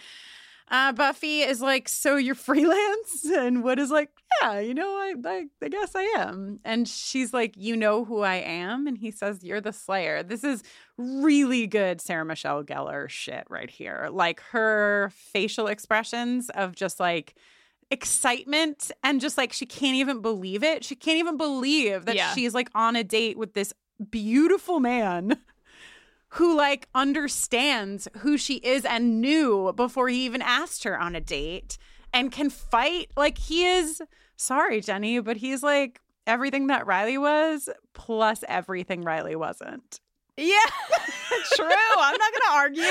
Uh, 0.69 0.93
Buffy 0.93 1.43
is 1.43 1.61
like, 1.61 1.89
so 1.89 2.17
you're 2.17 2.35
freelance, 2.51 3.25
and 3.25 3.63
Wood 3.63 3.79
is 3.79 3.91
like, 3.91 4.11
yeah, 4.43 4.59
you 4.59 4.75
know, 4.75 4.89
I, 4.89 5.15
I, 5.25 5.45
I 5.63 5.69
guess 5.69 5.95
I 5.95 6.03
am. 6.19 6.59
And 6.65 6.89
she's 6.89 7.33
like, 7.33 7.55
you 7.57 7.77
know 7.77 8.05
who 8.05 8.21
I 8.23 8.37
am, 8.37 8.87
and 8.89 8.99
he 8.99 9.11
says, 9.13 9.45
you're 9.45 9.61
the 9.61 9.73
Slayer. 9.73 10.23
This 10.25 10.43
is 10.43 10.63
really 10.99 11.67
good 11.69 12.01
Sarah 12.01 12.25
Michelle 12.25 12.65
Gellar 12.65 13.09
shit 13.09 13.45
right 13.49 13.71
here. 13.71 14.09
Like 14.11 14.41
her 14.51 15.13
facial 15.15 15.69
expressions 15.69 16.51
of 16.51 16.75
just 16.75 16.99
like 16.99 17.35
excitement 17.91 18.91
and 19.05 19.21
just 19.21 19.39
like 19.39 19.53
she 19.53 19.67
can't 19.67 19.97
even 19.97 20.21
believe 20.21 20.63
it. 20.65 20.85
She 20.85 20.97
can't 20.97 21.19
even 21.19 21.37
believe 21.37 22.05
that 22.07 22.17
Yeah. 22.17 22.35
she's 22.35 22.55
like 22.55 22.69
on 22.75 22.97
a 22.97 23.05
date 23.05 23.39
with 23.39 23.55
this 23.55 23.73
beautiful 24.11 24.81
man 24.81 25.37
who 26.37 26.57
like 26.57 26.89
understands 26.95 28.09
who 28.19 28.37
she 28.37 28.57
is 28.57 28.85
and 28.85 29.21
knew 29.21 29.73
before 29.75 30.09
he 30.09 30.25
even 30.25 30.43
asked 30.43 30.85
her 30.85 30.99
on 30.99 31.15
a 31.15 31.21
date 31.21 31.79
and 32.13 32.33
can 32.33 32.51
fight 32.51 33.11
like 33.17 33.39
he 33.39 33.65
is 33.65 34.03
sorry 34.37 34.81
Jenny 34.81 35.19
but 35.21 35.37
he's 35.39 35.63
like 35.63 36.01
everything 36.27 36.67
that 36.67 36.87
Riley 36.87 37.19
was 37.19 37.69
plus 37.95 38.45
everything 38.49 39.03
Riley 39.03 39.37
wasn't 39.37 40.01
yeah, 40.39 40.59
true. 41.55 41.67
I'm 41.67 42.19
not 42.19 42.33
gonna 42.33 42.57
argue. 42.57 42.83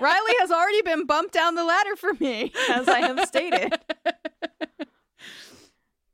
Riley 0.00 0.32
has 0.40 0.50
already 0.50 0.80
been 0.80 1.04
bumped 1.04 1.34
down 1.34 1.56
the 1.56 1.64
ladder 1.64 1.94
for 1.94 2.14
me, 2.14 2.52
as 2.70 2.88
I 2.88 3.00
have 3.00 3.26
stated. 3.26 3.74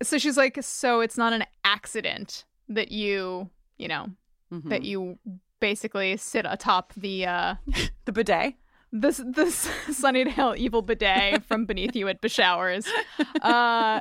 So 0.03 0.17
she's 0.17 0.39
like, 0.39 0.57
so 0.63 1.03
it's 1.03 1.19
not 1.19 1.35
an 1.35 1.45
accident 1.63 2.47
that 2.71 2.91
you, 2.91 3.51
you 3.77 3.87
know, 3.87 4.07
that 4.51 4.81
mm-hmm. 4.81 4.83
you 4.83 5.19
basically 5.61 6.17
sit 6.17 6.47
atop 6.49 6.93
the 6.95 7.27
uh 7.27 7.55
the 8.05 8.13
bidet 8.13 8.55
this 8.93 9.23
this 9.25 9.69
Sunnydale 9.89 10.57
evil 10.57 10.83
bidet 10.83 11.45
from 11.45 11.65
beneath 11.65 11.95
you 11.95 12.09
at 12.09 12.21
Beshowers. 12.21 12.89
Uh 13.41 14.01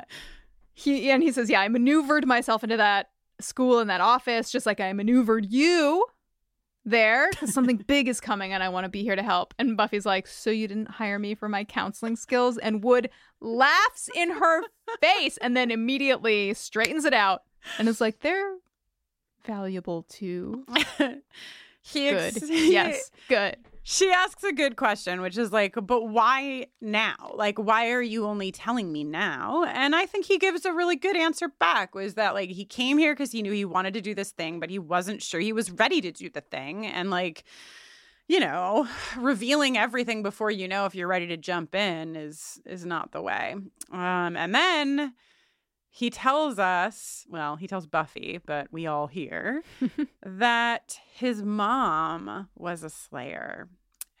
he 0.72 1.10
and 1.10 1.22
he 1.22 1.32
says, 1.32 1.50
Yeah, 1.50 1.60
I 1.60 1.68
maneuvered 1.68 2.26
myself 2.26 2.64
into 2.64 2.76
that 2.76 3.10
school 3.40 3.78
and 3.78 3.90
that 3.90 4.00
office, 4.00 4.50
just 4.50 4.66
like 4.66 4.80
I 4.80 4.92
maneuvered 4.92 5.46
you 5.50 6.06
there 6.84 7.28
because 7.30 7.52
something 7.52 7.76
big 7.86 8.08
is 8.08 8.20
coming 8.20 8.52
and 8.52 8.62
I 8.62 8.68
want 8.70 8.84
to 8.84 8.90
be 8.90 9.02
here 9.02 9.16
to 9.16 9.22
help. 9.22 9.54
And 9.58 9.76
Buffy's 9.76 10.06
like, 10.06 10.26
So 10.26 10.50
you 10.50 10.66
didn't 10.66 10.90
hire 10.90 11.18
me 11.18 11.34
for 11.34 11.48
my 11.48 11.64
counseling 11.64 12.16
skills? 12.16 12.58
And 12.58 12.82
Wood 12.82 13.10
laughs 13.40 14.08
in 14.14 14.30
her 14.30 14.62
face 15.00 15.36
and 15.38 15.56
then 15.56 15.70
immediately 15.70 16.54
straightens 16.54 17.04
it 17.04 17.14
out 17.14 17.42
and 17.78 17.88
is 17.88 18.00
like, 18.00 18.20
They're 18.20 18.56
valuable 19.44 20.02
too. 20.04 20.64
He 21.82 22.10
Good. 22.10 22.36
ex- 22.36 22.42
yes, 22.48 23.10
good. 23.28 23.56
She 23.82 24.10
asks 24.10 24.44
a 24.44 24.52
good 24.52 24.76
question, 24.76 25.20
which 25.22 25.38
is 25.38 25.52
like, 25.52 25.74
but 25.82 26.08
why 26.08 26.66
now? 26.80 27.32
Like, 27.34 27.58
why 27.58 27.90
are 27.90 28.02
you 28.02 28.26
only 28.26 28.52
telling 28.52 28.92
me 28.92 29.02
now? 29.02 29.64
And 29.64 29.96
I 29.96 30.04
think 30.06 30.26
he 30.26 30.38
gives 30.38 30.64
a 30.64 30.72
really 30.72 30.96
good 30.96 31.16
answer 31.16 31.48
back 31.48 31.94
was 31.94 32.14
that, 32.14 32.34
like, 32.34 32.50
he 32.50 32.64
came 32.64 32.98
here 32.98 33.14
because 33.14 33.32
he 33.32 33.42
knew 33.42 33.52
he 33.52 33.64
wanted 33.64 33.94
to 33.94 34.00
do 34.02 34.14
this 34.14 34.30
thing, 34.30 34.60
but 34.60 34.68
he 34.70 34.78
wasn't 34.78 35.22
sure 35.22 35.40
he 35.40 35.54
was 35.54 35.70
ready 35.70 36.00
to 36.02 36.12
do 36.12 36.28
the 36.28 36.42
thing. 36.42 36.86
And, 36.86 37.10
like, 37.10 37.44
you 38.28 38.38
know, 38.38 38.86
revealing 39.18 39.78
everything 39.78 40.22
before 40.22 40.50
you 40.50 40.68
know 40.68 40.84
if 40.84 40.94
you're 40.94 41.08
ready 41.08 41.26
to 41.28 41.36
jump 41.38 41.74
in 41.74 42.14
is 42.14 42.60
is 42.66 42.84
not 42.84 43.12
the 43.12 43.22
way. 43.22 43.56
Um, 43.90 44.36
and 44.36 44.54
then 44.54 45.14
he 45.90 46.08
tells 46.08 46.58
us, 46.58 47.26
well, 47.28 47.56
he 47.56 47.66
tells 47.66 47.86
Buffy, 47.86 48.38
but 48.46 48.68
we 48.70 48.86
all 48.86 49.08
hear 49.08 49.62
that 50.24 50.98
his 51.12 51.42
mom 51.42 52.48
was 52.56 52.84
a 52.84 52.90
slayer. 52.90 53.68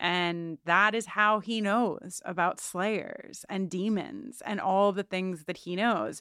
And 0.00 0.58
that 0.64 0.94
is 0.94 1.06
how 1.06 1.38
he 1.38 1.60
knows 1.60 2.20
about 2.24 2.58
slayers 2.58 3.44
and 3.48 3.70
demons 3.70 4.42
and 4.44 4.60
all 4.60 4.90
the 4.92 5.04
things 5.04 5.44
that 5.44 5.58
he 5.58 5.76
knows. 5.76 6.20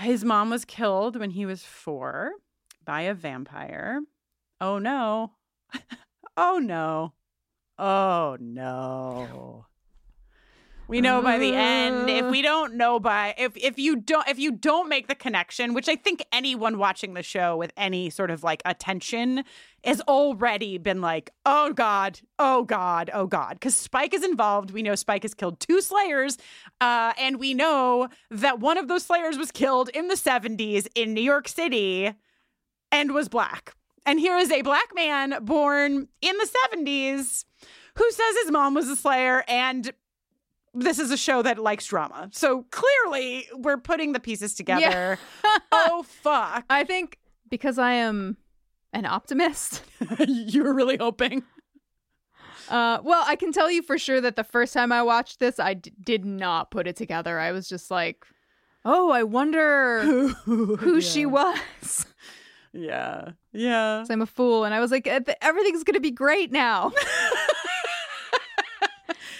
His 0.00 0.24
mom 0.24 0.50
was 0.50 0.64
killed 0.64 1.16
when 1.16 1.30
he 1.30 1.46
was 1.46 1.62
four 1.62 2.32
by 2.84 3.02
a 3.02 3.14
vampire. 3.14 4.00
Oh 4.60 4.78
no. 4.78 5.32
oh 6.36 6.58
no. 6.58 7.12
Oh 7.78 8.36
no. 8.40 9.66
We 10.88 11.02
know 11.02 11.20
by 11.20 11.36
the 11.36 11.54
end. 11.54 12.08
If 12.08 12.30
we 12.30 12.40
don't 12.40 12.74
know 12.74 12.98
by 12.98 13.34
if 13.36 13.54
if 13.58 13.78
you 13.78 13.96
don't 13.96 14.26
if 14.26 14.38
you 14.38 14.52
don't 14.52 14.88
make 14.88 15.06
the 15.06 15.14
connection, 15.14 15.74
which 15.74 15.86
I 15.86 15.96
think 15.96 16.24
anyone 16.32 16.78
watching 16.78 17.12
the 17.12 17.22
show 17.22 17.58
with 17.58 17.72
any 17.76 18.08
sort 18.08 18.30
of 18.30 18.42
like 18.42 18.62
attention 18.64 19.44
has 19.84 20.00
already 20.02 20.78
been 20.78 21.02
like, 21.02 21.30
oh 21.44 21.74
god, 21.74 22.20
oh 22.38 22.64
god, 22.64 23.10
oh 23.12 23.26
god, 23.26 23.52
because 23.54 23.76
Spike 23.76 24.14
is 24.14 24.24
involved. 24.24 24.70
We 24.70 24.82
know 24.82 24.94
Spike 24.94 25.24
has 25.24 25.34
killed 25.34 25.60
two 25.60 25.82
Slayers, 25.82 26.38
uh, 26.80 27.12
and 27.20 27.38
we 27.38 27.52
know 27.52 28.08
that 28.30 28.58
one 28.58 28.78
of 28.78 28.88
those 28.88 29.04
Slayers 29.04 29.36
was 29.36 29.50
killed 29.52 29.90
in 29.90 30.08
the 30.08 30.14
'70s 30.14 30.88
in 30.94 31.12
New 31.12 31.20
York 31.20 31.48
City, 31.48 32.14
and 32.90 33.12
was 33.12 33.28
black. 33.28 33.74
And 34.06 34.18
here 34.18 34.38
is 34.38 34.50
a 34.50 34.62
black 34.62 34.94
man 34.94 35.34
born 35.42 36.08
in 36.22 36.38
the 36.38 36.48
'70s 36.72 37.44
who 37.96 38.10
says 38.10 38.36
his 38.42 38.50
mom 38.50 38.72
was 38.72 38.88
a 38.88 38.96
Slayer 38.96 39.44
and 39.46 39.92
this 40.80 40.98
is 40.98 41.10
a 41.10 41.16
show 41.16 41.42
that 41.42 41.58
likes 41.58 41.86
drama. 41.86 42.28
So 42.32 42.64
clearly 42.70 43.46
we're 43.54 43.78
putting 43.78 44.12
the 44.12 44.20
pieces 44.20 44.54
together. 44.54 45.18
oh 45.72 46.04
fuck. 46.06 46.64
I 46.70 46.84
think 46.84 47.18
because 47.50 47.78
I 47.78 47.92
am 47.94 48.36
an 48.92 49.04
optimist. 49.06 49.82
you 50.28 50.62
were 50.64 50.72
really 50.74 50.96
hoping. 50.96 51.42
Uh, 52.68 52.98
well, 53.02 53.24
I 53.26 53.36
can 53.36 53.50
tell 53.52 53.70
you 53.70 53.82
for 53.82 53.96
sure 53.98 54.20
that 54.20 54.36
the 54.36 54.44
first 54.44 54.74
time 54.74 54.92
I 54.92 55.02
watched 55.02 55.40
this, 55.40 55.58
I 55.58 55.74
d- 55.74 55.92
did 56.02 56.24
not 56.26 56.70
put 56.70 56.86
it 56.86 56.96
together. 56.96 57.38
I 57.38 57.52
was 57.52 57.66
just 57.68 57.90
like, 57.90 58.26
"Oh, 58.84 59.10
I 59.10 59.22
wonder 59.22 60.02
who 60.44 61.00
she 61.00 61.24
was." 61.24 62.06
Yeah, 62.74 63.30
yeah. 63.54 64.00
'Cause 64.00 64.10
I'm 64.10 64.20
a 64.20 64.26
fool, 64.26 64.64
and 64.64 64.74
I 64.74 64.80
was 64.80 64.90
like, 64.90 65.06
"Eh, 65.06 65.20
"Everything's 65.40 65.82
gonna 65.82 65.98
be 66.00 66.10
great 66.10 66.52
now." 66.52 66.92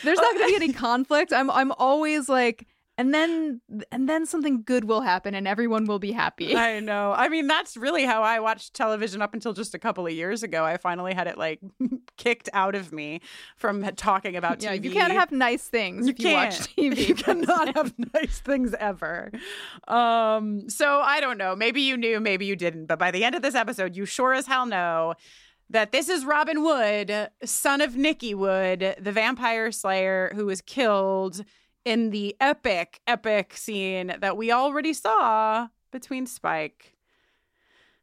There's 0.04 0.18
not 0.18 0.34
gonna 0.34 0.46
be 0.46 0.56
any 0.56 0.72
conflict. 0.88 1.32
I'm 1.32 1.50
I'm 1.50 1.72
always 1.72 2.28
like, 2.28 2.66
and 2.96 3.14
then 3.14 3.60
and 3.92 4.08
then 4.08 4.26
something 4.26 4.62
good 4.62 4.84
will 4.84 5.00
happen, 5.02 5.34
and 5.34 5.46
everyone 5.46 5.84
will 5.86 5.98
be 6.00 6.12
happy. 6.12 6.56
I 6.56 6.80
know. 6.90 7.12
I 7.16 7.28
mean, 7.28 7.46
that's 7.46 7.76
really 7.76 8.04
how 8.04 8.22
I 8.22 8.40
watched 8.40 8.74
television 8.74 9.22
up 9.22 9.34
until 9.34 9.52
just 9.52 9.74
a 9.74 9.78
couple 9.78 10.06
of 10.06 10.12
years 10.12 10.42
ago. 10.42 10.64
I 10.64 10.76
finally 10.78 11.14
had 11.14 11.26
it 11.28 11.38
like 11.38 11.60
kicked 12.16 12.48
out 12.52 12.74
of 12.74 12.92
me 12.92 13.20
from 13.56 13.82
talking 13.96 14.34
about 14.36 14.62
Yeah, 14.62 14.76
TV. 14.76 14.84
you 14.84 14.90
can't 14.90 15.12
have 15.12 15.30
nice 15.30 15.62
things 15.68 16.06
You 16.06 16.14
if 16.16 16.20
you 16.20 16.32
watch. 16.32 16.58
TV. 16.76 17.08
You 17.08 17.14
cannot 17.14 17.76
have 17.76 17.94
nice 18.14 18.40
things 18.40 18.74
ever. 18.78 19.30
Um, 19.86 20.68
so 20.68 21.00
I 21.00 21.20
don't 21.20 21.38
know. 21.38 21.54
Maybe 21.54 21.82
you 21.82 21.96
knew, 21.96 22.20
maybe 22.20 22.46
you 22.46 22.56
didn't. 22.56 22.86
But 22.86 22.98
by 22.98 23.10
the 23.10 23.24
end 23.24 23.34
of 23.34 23.42
this 23.42 23.54
episode, 23.54 23.96
you 23.96 24.04
sure 24.06 24.34
as 24.34 24.46
hell 24.46 24.66
know 24.66 25.14
that 25.70 25.92
this 25.92 26.08
is 26.08 26.24
Robin 26.24 26.62
Wood, 26.62 27.30
son 27.44 27.80
of 27.80 27.96
Nikki 27.96 28.34
Wood, 28.34 28.96
the 28.98 29.12
vampire 29.12 29.70
slayer 29.70 30.32
who 30.34 30.46
was 30.46 30.60
killed 30.60 31.44
in 31.84 32.10
the 32.10 32.36
epic, 32.40 33.00
epic 33.06 33.56
scene 33.56 34.14
that 34.20 34.36
we 34.36 34.50
already 34.50 34.92
saw 34.92 35.68
between 35.90 36.26
Spike 36.26 36.94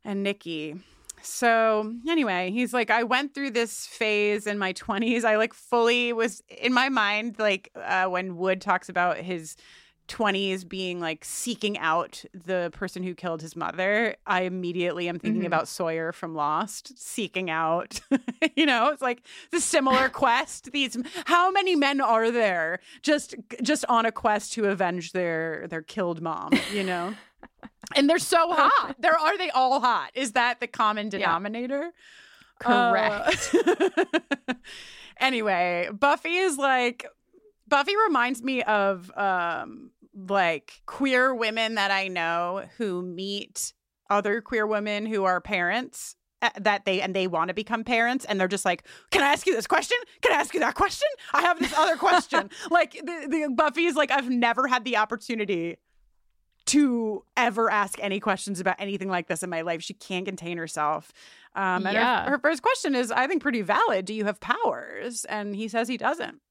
and 0.03 0.23
Nikki. 0.23 0.75
So, 1.21 1.93
anyway, 2.07 2.51
he's 2.51 2.73
like, 2.73 2.91
I 2.91 3.03
went 3.03 3.33
through 3.33 3.51
this 3.51 3.87
phase 3.87 4.45
in 4.45 4.59
my 4.59 4.73
20s. 4.73 5.25
I 5.25 5.37
like 5.37 5.55
fully 5.55 6.13
was 6.13 6.43
in 6.47 6.71
my 6.71 6.89
mind, 6.89 7.37
like, 7.39 7.71
uh, 7.75 8.05
when 8.05 8.37
Wood 8.37 8.61
talks 8.61 8.89
about 8.89 9.17
his 9.17 9.55
20s 10.07 10.67
being 10.67 10.99
like 10.99 11.25
seeking 11.25 11.77
out 11.79 12.23
the 12.33 12.69
person 12.73 13.03
who 13.03 13.13
killed 13.15 13.41
his 13.41 13.55
mother. 13.55 14.15
I 14.27 14.41
immediately 14.41 15.07
am 15.09 15.17
thinking 15.19 15.43
Mhm. 15.43 15.47
about 15.47 15.67
Sawyer 15.67 16.11
from 16.11 16.35
Lost 16.35 16.97
seeking 16.97 17.49
out, 17.49 18.01
you 18.55 18.65
know, 18.65 18.89
it's 18.89 19.01
like 19.01 19.21
the 19.51 19.59
similar 19.59 20.09
quest. 20.21 20.71
These, 20.71 20.97
how 21.25 21.49
many 21.51 21.75
men 21.75 22.01
are 22.01 22.29
there 22.31 22.79
just, 23.01 23.35
just 23.63 23.83
on 23.89 24.05
a 24.05 24.11
quest 24.11 24.53
to 24.53 24.65
avenge 24.65 25.11
their, 25.11 25.67
their 25.69 25.81
killed 25.81 26.21
mom, 26.21 26.51
you 26.71 26.83
know? 26.83 27.13
And 27.95 28.09
they're 28.09 28.17
so 28.17 28.51
hot. 28.51 28.95
There 28.99 29.15
are 29.17 29.37
they 29.37 29.51
all 29.51 29.79
hot? 29.79 30.09
Is 30.15 30.31
that 30.31 30.59
the 30.59 30.65
common 30.65 31.07
denominator? 31.09 31.91
Correct. 32.59 33.53
Uh, 33.53 34.53
anyway, 35.19 35.89
Buffy 35.93 36.35
is 36.35 36.57
like 36.57 37.05
Buffy 37.67 37.93
reminds 38.07 38.41
me 38.43 38.63
of 38.63 39.11
um 39.15 39.91
like 40.15 40.81
queer 40.85 41.33
women 41.35 41.75
that 41.75 41.91
I 41.91 42.07
know 42.07 42.63
who 42.77 43.01
meet 43.01 43.73
other 44.09 44.41
queer 44.41 44.65
women 44.65 45.05
who 45.05 45.23
are 45.25 45.41
parents 45.41 46.15
uh, 46.41 46.49
that 46.59 46.85
they 46.85 47.01
and 47.01 47.15
they 47.15 47.27
want 47.27 47.47
to 47.49 47.53
become 47.53 47.83
parents 47.83 48.23
and 48.25 48.39
they're 48.39 48.47
just 48.47 48.65
like 48.65 48.83
can 49.09 49.23
i 49.23 49.27
ask 49.27 49.47
you 49.47 49.55
this 49.55 49.65
question 49.65 49.97
can 50.21 50.31
i 50.31 50.35
ask 50.35 50.53
you 50.53 50.59
that 50.59 50.75
question 50.75 51.07
i 51.33 51.41
have 51.41 51.57
this 51.59 51.73
other 51.75 51.95
question 51.95 52.49
like 52.69 52.91
the, 52.91 53.27
the 53.29 53.49
buffy 53.55 53.85
is 53.85 53.95
like 53.95 54.11
i've 54.11 54.29
never 54.29 54.67
had 54.67 54.85
the 54.85 54.95
opportunity 54.97 55.77
to 56.65 57.23
ever 57.37 57.71
ask 57.71 57.97
any 58.01 58.19
questions 58.19 58.59
about 58.59 58.75
anything 58.79 59.07
like 59.07 59.27
this 59.27 59.43
in 59.43 59.51
my 59.51 59.61
life. 59.61 59.83
She 59.83 59.93
can't 59.93 60.25
contain 60.25 60.57
herself. 60.57 61.13
Um, 61.55 61.85
and 61.85 61.93
Yeah. 61.93 62.23
her, 62.25 62.31
her 62.31 62.39
first 62.39 62.63
question 62.63 62.95
is, 62.95 63.11
I 63.11 63.27
think, 63.27 63.43
pretty 63.43 63.61
valid. 63.61 64.05
Do 64.05 64.15
you 64.15 64.25
have 64.25 64.39
powers? 64.39 65.25
And 65.25 65.55
he 65.55 65.67
says 65.67 65.87
he 65.87 65.97
doesn't. 65.97 66.41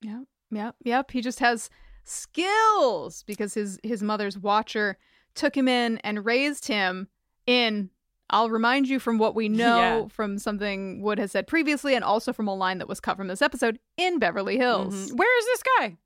Yep, 0.00 0.22
yep, 0.50 0.76
yep. 0.84 1.10
He 1.10 1.20
just 1.20 1.40
has 1.40 1.68
skills 2.06 3.22
because 3.24 3.54
his 3.54 3.78
his 3.82 4.02
mother's 4.02 4.38
watcher 4.38 4.98
took 5.34 5.56
him 5.56 5.68
in 5.68 5.98
and 5.98 6.24
raised 6.24 6.66
him 6.68 7.08
in. 7.46 7.90
I'll 8.28 8.50
remind 8.50 8.88
you 8.88 8.98
from 8.98 9.18
what 9.18 9.34
we 9.36 9.48
know 9.62 10.02
Yeah. 10.02 10.08
from 10.08 10.38
something 10.38 11.00
Wood 11.02 11.18
has 11.18 11.32
said 11.32 11.46
previously, 11.46 11.94
and 11.94 12.04
also 12.04 12.32
from 12.32 12.48
a 12.48 12.54
line 12.54 12.78
that 12.78 12.88
was 12.88 13.00
cut 13.00 13.16
from 13.16 13.28
this 13.28 13.42
episode 13.42 13.78
in 13.96 14.18
Beverly 14.18 14.56
Hills. 14.56 15.10
Mhm. 15.10 15.16
Where 15.16 15.38
is 15.38 15.44
this 15.46 15.62
guy? 15.78 15.96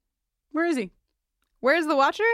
Where 0.52 0.66
is 0.66 0.76
he? 0.76 0.90
Where's 1.60 1.86
the 1.86 1.96
watcher? 1.96 2.24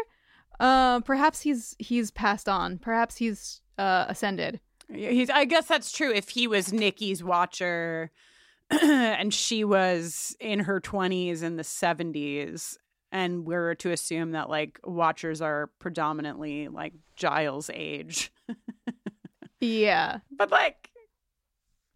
Uh, 0.58 1.00
perhaps 1.00 1.40
he's 1.42 1.76
he's 1.78 2.10
passed 2.10 2.48
on. 2.48 2.78
Perhaps 2.78 3.16
he's 3.16 3.60
uh 3.78 4.06
ascended. 4.08 4.60
Yeah, 4.88 5.10
He's. 5.10 5.28
I 5.30 5.44
guess 5.44 5.66
that's 5.66 5.90
true. 5.92 6.12
If 6.12 6.28
he 6.30 6.46
was 6.46 6.72
Nikki's 6.72 7.22
watcher, 7.22 8.10
and 8.70 9.34
she 9.34 9.64
was 9.64 10.36
in 10.40 10.60
her 10.60 10.78
twenties 10.80 11.42
in 11.42 11.56
the 11.56 11.64
seventies, 11.64 12.78
and 13.16 13.46
we're 13.46 13.74
to 13.76 13.90
assume 13.92 14.32
that 14.32 14.50
like 14.50 14.78
watchers 14.84 15.40
are 15.40 15.70
predominantly 15.78 16.68
like 16.68 16.92
Giles' 17.16 17.70
age, 17.72 18.30
Yeah. 19.60 20.18
but 20.30 20.50
like, 20.50 20.90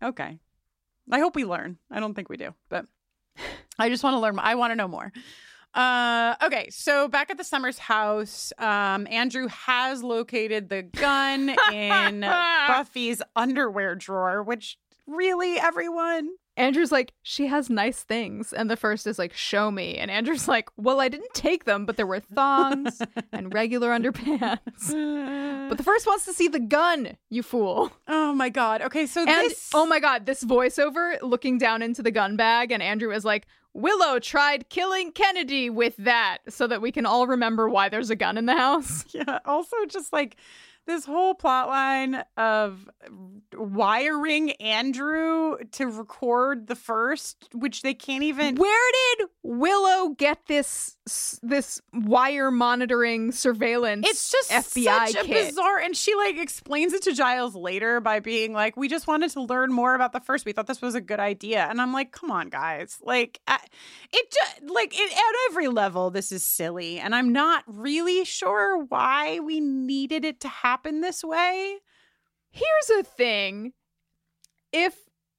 okay. 0.02 0.38
I 1.12 1.18
hope 1.18 1.34
we 1.36 1.44
learn. 1.44 1.76
I 1.90 2.00
don't 2.00 2.14
think 2.14 2.28
we 2.28 2.36
do, 2.36 2.54
but 2.68 2.86
I 3.78 3.88
just 3.88 4.02
want 4.04 4.14
to 4.14 4.20
learn. 4.20 4.38
I 4.38 4.54
want 4.54 4.70
to 4.70 4.76
know 4.76 4.88
more. 4.88 5.12
Uh, 5.74 6.34
okay, 6.42 6.68
so 6.70 7.06
back 7.08 7.30
at 7.30 7.36
the 7.36 7.44
Summers 7.44 7.78
house, 7.78 8.52
um, 8.58 9.06
Andrew 9.08 9.46
has 9.48 10.02
located 10.02 10.68
the 10.68 10.82
gun 10.82 11.50
in 11.72 12.20
Buffy's 12.66 13.22
underwear 13.36 13.94
drawer, 13.94 14.42
which 14.42 14.78
really, 15.06 15.58
everyone, 15.58 16.30
Andrew's 16.60 16.92
like, 16.92 17.12
she 17.22 17.46
has 17.46 17.70
nice 17.70 18.02
things. 18.02 18.52
And 18.52 18.70
the 18.70 18.76
first 18.76 19.06
is 19.06 19.18
like, 19.18 19.34
show 19.34 19.70
me. 19.70 19.96
And 19.96 20.10
Andrew's 20.10 20.46
like, 20.48 20.68
well, 20.76 21.00
I 21.00 21.08
didn't 21.08 21.34
take 21.34 21.64
them, 21.64 21.86
but 21.86 21.96
there 21.96 22.06
were 22.06 22.20
thongs 22.20 23.00
and 23.32 23.52
regular 23.52 23.90
underpants. 23.90 25.68
But 25.68 25.76
the 25.78 25.84
first 25.90 26.06
wants 26.06 26.24
to 26.26 26.32
see 26.32 26.48
the 26.48 26.60
gun, 26.60 27.16
you 27.30 27.42
fool. 27.42 27.92
Oh 28.08 28.32
my 28.34 28.48
god. 28.48 28.82
Okay, 28.82 29.06
so 29.06 29.20
And 29.22 29.28
this 29.28 29.70
oh 29.74 29.86
my 29.86 30.00
god, 30.00 30.26
this 30.26 30.44
voiceover 30.44 31.20
looking 31.22 31.58
down 31.58 31.82
into 31.82 32.02
the 32.02 32.10
gun 32.10 32.36
bag, 32.36 32.70
and 32.72 32.82
Andrew 32.82 33.12
is 33.12 33.24
like, 33.24 33.46
Willow 33.72 34.18
tried 34.18 34.68
killing 34.68 35.12
Kennedy 35.12 35.70
with 35.70 35.96
that, 35.98 36.38
so 36.48 36.66
that 36.66 36.82
we 36.82 36.90
can 36.90 37.06
all 37.06 37.28
remember 37.28 37.68
why 37.68 37.88
there's 37.88 38.10
a 38.10 38.16
gun 38.16 38.36
in 38.36 38.46
the 38.46 38.56
house. 38.56 39.04
Yeah. 39.14 39.38
Also, 39.44 39.76
just 39.88 40.12
like 40.12 40.36
this 40.90 41.04
whole 41.04 41.34
plot 41.34 41.68
line 41.68 42.24
of 42.36 42.88
wiring 43.54 44.50
Andrew 44.52 45.56
to 45.72 45.86
record 45.86 46.66
the 46.66 46.74
first, 46.74 47.48
which 47.54 47.82
they 47.82 47.94
can't 47.94 48.22
even. 48.22 48.56
Where 48.56 48.92
did 49.16 49.28
Willow 49.42 50.10
get 50.10 50.46
this 50.46 50.96
this 51.42 51.80
wire 51.92 52.50
monitoring 52.50 53.32
surveillance? 53.32 54.06
It's 54.08 54.30
just 54.30 54.50
FBI 54.50 55.08
such 55.08 55.14
a 55.14 55.26
kit. 55.26 55.48
bizarre, 55.48 55.78
and 55.78 55.96
she 55.96 56.14
like 56.14 56.38
explains 56.38 56.92
it 56.92 57.02
to 57.02 57.12
Giles 57.12 57.54
later 57.54 58.00
by 58.00 58.20
being 58.20 58.52
like, 58.52 58.76
"We 58.76 58.88
just 58.88 59.06
wanted 59.06 59.30
to 59.32 59.42
learn 59.42 59.72
more 59.72 59.94
about 59.94 60.12
the 60.12 60.20
first. 60.20 60.44
We 60.44 60.52
thought 60.52 60.66
this 60.66 60.82
was 60.82 60.94
a 60.94 61.00
good 61.00 61.20
idea." 61.20 61.66
And 61.68 61.80
I'm 61.80 61.92
like, 61.92 62.12
"Come 62.12 62.30
on, 62.30 62.48
guys! 62.48 62.98
Like, 63.02 63.40
I, 63.46 63.58
it 64.12 64.30
just 64.30 64.70
like 64.70 64.98
it, 64.98 65.12
at 65.12 65.34
every 65.50 65.68
level, 65.68 66.10
this 66.10 66.32
is 66.32 66.42
silly, 66.42 66.98
and 66.98 67.14
I'm 67.14 67.32
not 67.32 67.64
really 67.66 68.24
sure 68.24 68.84
why 68.84 69.40
we 69.40 69.60
needed 69.60 70.24
it 70.24 70.40
to 70.40 70.48
happen 70.48 71.00
this 71.00 71.24
way." 71.24 71.78
Here's 72.50 73.00
a 73.00 73.02
thing: 73.02 73.72
if 74.72 74.96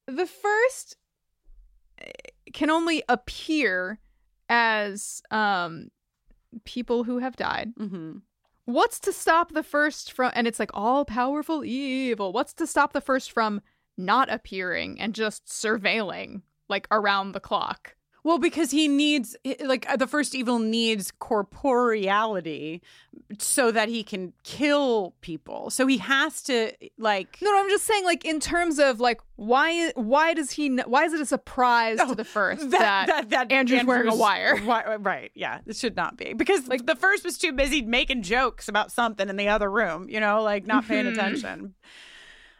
the 0.08 0.26
first 0.26 0.98
eh, 2.00 2.12
can 2.54 2.70
only 2.70 3.04
appear 3.08 4.00
as 4.52 5.24
um 5.32 5.88
people 6.66 7.06
who 7.06 7.18
have 7.20 7.36
died. 7.38 7.74
Mm-hmm. 7.80 8.18
What's 8.66 9.00
to 9.02 9.14
stop 9.14 9.54
the 9.54 9.64
first 9.64 10.12
from 10.12 10.32
and 10.36 10.46
it's 10.46 10.60
like 10.60 10.72
all 10.74 11.06
powerful 11.06 11.64
evil. 11.66 12.34
What's 12.34 12.54
to 12.56 12.68
stop 12.68 12.94
the 12.94 13.02
first 13.02 13.32
from 13.32 13.62
not 13.98 14.32
appearing 14.32 15.00
and 15.00 15.16
just 15.16 15.46
surveilling 15.48 16.42
like 16.70 16.88
around 16.92 17.32
the 17.32 17.40
clock? 17.40 17.96
Well, 18.24 18.38
because 18.38 18.70
he 18.72 18.88
needs, 18.88 19.36
like, 19.64 19.90
uh, 19.90 19.96
the 19.98 20.06
first 20.06 20.36
evil 20.36 20.60
needs 20.60 21.12
corporeality 21.20 22.82
so 23.40 23.72
that 23.72 23.90
he 23.90 24.04
can 24.04 24.34
kill 24.44 25.16
people. 25.22 25.70
So 25.72 25.88
he 25.88 25.98
has 25.98 26.42
to, 26.44 26.72
like. 26.98 27.38
No, 27.42 27.52
no, 27.52 27.60
I'm 27.60 27.70
just 27.70 27.86
saying, 27.86 28.04
like, 28.06 28.24
in 28.26 28.40
terms 28.40 28.78
of 28.80 29.00
like, 29.00 29.22
why, 29.38 29.92
why 29.96 30.34
does 30.36 30.52
he, 30.52 30.70
why 30.70 31.06
is 31.06 31.14
it 31.14 31.22
a 31.22 31.26
surprise 31.26 31.98
to 32.00 32.14
the 32.14 32.24
first 32.24 32.70
that, 32.72 33.48
Andrew's, 33.52 33.86
wearing 33.86 34.08
a 34.08 34.16
wire? 34.16 34.56
Wi- 34.58 34.96
right. 34.98 35.32
Yeah. 35.34 35.60
It 35.66 35.76
should 35.76 35.96
not 35.96 36.16
be. 36.18 36.34
Because, 36.34 36.68
like, 36.68 36.86
the 36.86 36.96
first 36.96 37.24
was 37.26 37.38
too 37.40 37.54
busy 37.54 37.82
making 37.82 38.22
jokes 38.22 38.68
about 38.68 38.92
something 38.92 39.30
in 39.30 39.36
the 39.36 39.48
other 39.48 39.70
room, 39.72 40.08
you 40.10 40.20
know, 40.20 40.44
like, 40.44 40.68
not 40.68 40.88
paying 40.88 41.06
Mhm. 41.06 41.14
attention. 41.14 41.74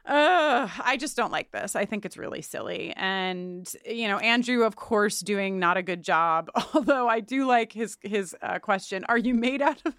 Uh, 0.06 0.68
I 0.84 0.98
just 0.98 1.16
don't 1.16 1.32
like 1.32 1.52
this. 1.52 1.76
I 1.76 1.86
think 1.86 2.06
it's 2.06 2.18
really 2.18 2.42
silly. 2.42 2.92
And, 2.96 3.72
you 3.86 4.08
know, 4.08 4.18
Andrew, 4.18 4.64
of 4.64 4.76
course, 4.76 5.20
doing 5.20 5.60
not 5.60 5.78
a 5.78 5.84
good 5.84 6.02
job. 6.04 6.50
Although 6.74 7.08
I 7.08 7.20
do 7.20 7.46
like 7.46 7.72
his 7.72 7.98
his 8.02 8.36
uh, 8.42 8.60
question. 8.60 9.06
Are 9.10 9.18
you 9.18 9.34
made 9.34 9.62
out 9.62 9.82
of 9.86 9.94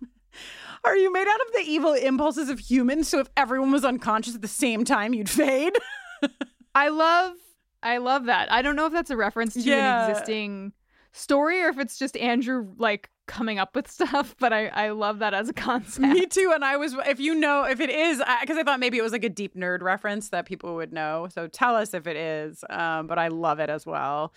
are 0.84 0.96
you 0.96 1.12
made 1.12 1.28
out 1.28 1.40
of 1.46 1.52
the 1.54 1.60
evil 1.66 1.92
impulses 1.92 2.48
of 2.48 2.58
humans? 2.58 3.06
So 3.08 3.20
if 3.20 3.28
everyone 3.36 3.70
was 3.70 3.84
unconscious 3.84 4.34
at 4.34 4.42
the 4.42 4.48
same 4.48 4.84
time, 4.84 5.14
you'd 5.14 5.30
fade? 5.30 5.74
I 6.74 6.88
love, 6.88 7.34
I 7.82 7.98
love 7.98 8.24
that. 8.24 8.50
I 8.50 8.62
don't 8.62 8.74
know 8.76 8.86
if 8.86 8.92
that's 8.92 9.10
a 9.10 9.16
reference 9.16 9.54
to 9.54 9.60
Yeah. 9.60 10.04
an 10.06 10.10
existing 10.10 10.72
story 11.12 11.62
or 11.62 11.68
if 11.68 11.78
it's 11.78 11.98
just 11.98 12.16
Andrew 12.16 12.68
like 12.78 13.10
coming 13.26 13.58
up 13.58 13.74
with 13.76 13.90
stuff, 13.90 14.34
but 14.38 14.52
I, 14.52 14.66
I 14.68 14.90
love 14.90 15.20
that 15.20 15.34
as 15.34 15.48
a 15.48 15.52
concept. 15.52 16.00
Me 16.00 16.26
too. 16.26 16.50
And 16.54 16.64
I 16.64 16.76
was, 16.76 16.94
if 17.06 17.20
you 17.20 17.34
know, 17.34 17.64
if 17.64 17.80
it 17.80 17.90
is, 17.90 18.22
because 18.40 18.58
I 18.58 18.62
thought 18.62 18.80
maybe 18.80 18.98
it 18.98 19.02
was 19.02 19.12
like 19.12 19.24
a 19.24 19.28
deep 19.28 19.54
nerd 19.54 19.82
reference 19.82 20.30
that 20.30 20.46
people 20.46 20.74
would 20.76 20.92
know. 20.92 21.28
So 21.32 21.46
tell 21.46 21.76
us 21.76 21.94
if 21.94 22.06
it 22.06 22.16
is. 22.16 22.64
Um, 22.70 23.06
but 23.06 23.18
I 23.18 23.28
love 23.28 23.58
it 23.60 23.70
as 23.70 23.86
well. 23.86 24.32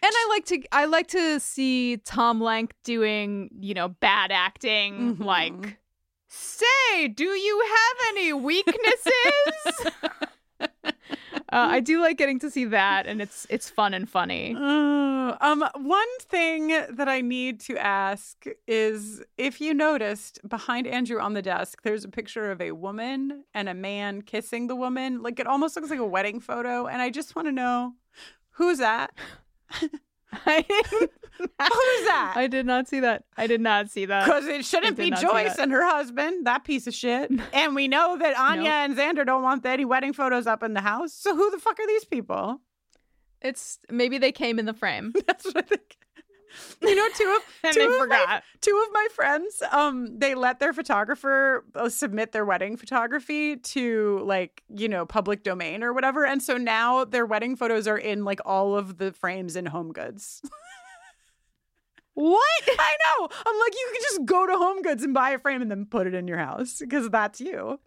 And 0.00 0.12
I 0.14 0.26
like 0.30 0.44
to 0.46 0.62
I 0.70 0.84
like 0.84 1.08
to 1.08 1.40
see 1.40 1.96
Tom 1.98 2.40
Lenk 2.40 2.70
doing, 2.84 3.50
you 3.60 3.74
know, 3.74 3.88
bad 3.88 4.30
acting 4.30 5.14
Mm-hmm. 5.16 5.22
like 5.24 5.78
say, 6.28 7.08
do 7.08 7.24
you 7.24 7.64
have 7.66 8.08
any 8.10 8.32
weaknesses? 8.32 9.92
uh, 11.50 11.68
I 11.70 11.80
do 11.80 12.00
like 12.00 12.18
getting 12.18 12.38
to 12.40 12.50
see 12.50 12.66
that 12.66 13.06
and 13.06 13.22
it's 13.22 13.46
it's 13.48 13.70
fun 13.70 13.94
and 13.94 14.08
funny. 14.08 14.54
Uh, 14.56 15.36
um, 15.40 15.64
one 15.76 16.18
thing 16.20 16.68
that 16.68 17.08
I 17.08 17.20
need 17.20 17.60
to 17.60 17.78
ask 17.78 18.44
is 18.66 19.22
if 19.36 19.60
you 19.60 19.74
noticed 19.74 20.40
behind 20.48 20.86
Andrew 20.86 21.20
on 21.20 21.34
the 21.34 21.42
desk, 21.42 21.82
there's 21.82 22.04
a 22.04 22.08
picture 22.08 22.50
of 22.50 22.60
a 22.60 22.72
woman 22.72 23.44
and 23.54 23.68
a 23.68 23.74
man 23.74 24.22
kissing 24.22 24.66
the 24.66 24.76
woman. 24.76 25.22
Like 25.22 25.40
it 25.40 25.46
almost 25.46 25.76
looks 25.76 25.90
like 25.90 25.98
a 25.98 26.06
wedding 26.06 26.40
photo. 26.40 26.86
And 26.86 27.00
I 27.00 27.10
just 27.10 27.34
want 27.34 27.48
to 27.48 27.52
know 27.52 27.94
who's 28.52 28.78
that? 28.78 29.12
Who's 30.44 31.48
that? 32.06 32.32
I 32.36 32.46
did 32.48 32.66
not 32.66 32.88
see 32.88 33.00
that. 33.00 33.24
I 33.36 33.46
did 33.46 33.60
not 33.60 33.90
see 33.90 34.06
that. 34.06 34.24
Because 34.24 34.46
it 34.46 34.64
shouldn't 34.64 34.96
be 34.96 35.10
Joyce 35.10 35.56
and 35.58 35.70
her 35.72 35.84
husband, 35.84 36.46
that 36.46 36.64
piece 36.64 36.86
of 36.86 36.94
shit. 36.94 37.30
And 37.52 37.74
we 37.74 37.88
know 37.88 38.16
that 38.18 38.38
Anya 38.38 38.62
Nope. 38.62 38.72
and 38.72 38.96
Xander 38.96 39.24
don't 39.26 39.42
want 39.42 39.64
any 39.64 39.84
wedding 39.84 40.12
photos 40.12 40.46
up 40.46 40.62
in 40.62 40.74
the 40.74 40.80
house. 40.80 41.12
So 41.12 41.34
who 41.34 41.50
the 41.50 41.58
fuck 41.58 41.78
are 41.80 41.86
these 41.86 42.04
people? 42.04 42.60
It's 43.40 43.78
maybe 43.90 44.18
they 44.18 44.32
came 44.32 44.58
in 44.58 44.64
the 44.66 44.74
frame. 44.74 45.12
That's 45.26 45.44
what 45.46 45.56
I 45.58 45.62
think. 45.62 45.96
You 46.82 46.94
know, 46.94 47.08
two 47.16 47.36
of 47.36 47.72
two 47.74 47.98
of 48.02 48.08
My, 48.08 48.42
two 48.60 48.84
of 48.86 48.92
my 48.92 49.08
friends, 49.12 49.62
um, 49.72 50.18
they 50.18 50.34
let 50.34 50.60
their 50.60 50.72
photographer 50.72 51.64
uh, 51.74 51.88
submit 51.88 52.32
their 52.32 52.44
wedding 52.44 52.76
photography 52.76 53.56
to 53.56 54.20
like 54.24 54.62
you 54.68 54.88
know 54.88 55.04
public 55.04 55.42
domain 55.42 55.82
or 55.82 55.92
whatever, 55.92 56.24
and 56.24 56.42
so 56.42 56.56
now 56.56 57.04
their 57.04 57.26
wedding 57.26 57.56
photos 57.56 57.86
are 57.86 57.98
in 57.98 58.24
like 58.24 58.40
all 58.44 58.76
of 58.76 58.98
the 58.98 59.12
frames 59.12 59.56
in 59.56 59.66
Home 59.66 59.92
Goods. 59.92 60.40
What? 62.14 62.42
I 62.78 62.96
know. 63.04 63.28
I'm 63.46 63.58
like, 63.60 63.74
you 63.74 63.90
can 63.92 64.02
just 64.02 64.24
go 64.24 64.44
to 64.44 64.56
Home 64.56 64.82
Goods 64.82 65.04
and 65.04 65.14
buy 65.14 65.30
a 65.30 65.38
frame 65.38 65.62
and 65.62 65.70
then 65.70 65.86
put 65.86 66.06
it 66.08 66.14
in 66.14 66.26
your 66.26 66.38
house 66.38 66.78
because 66.80 67.08
that's 67.10 67.40
you. 67.40 67.78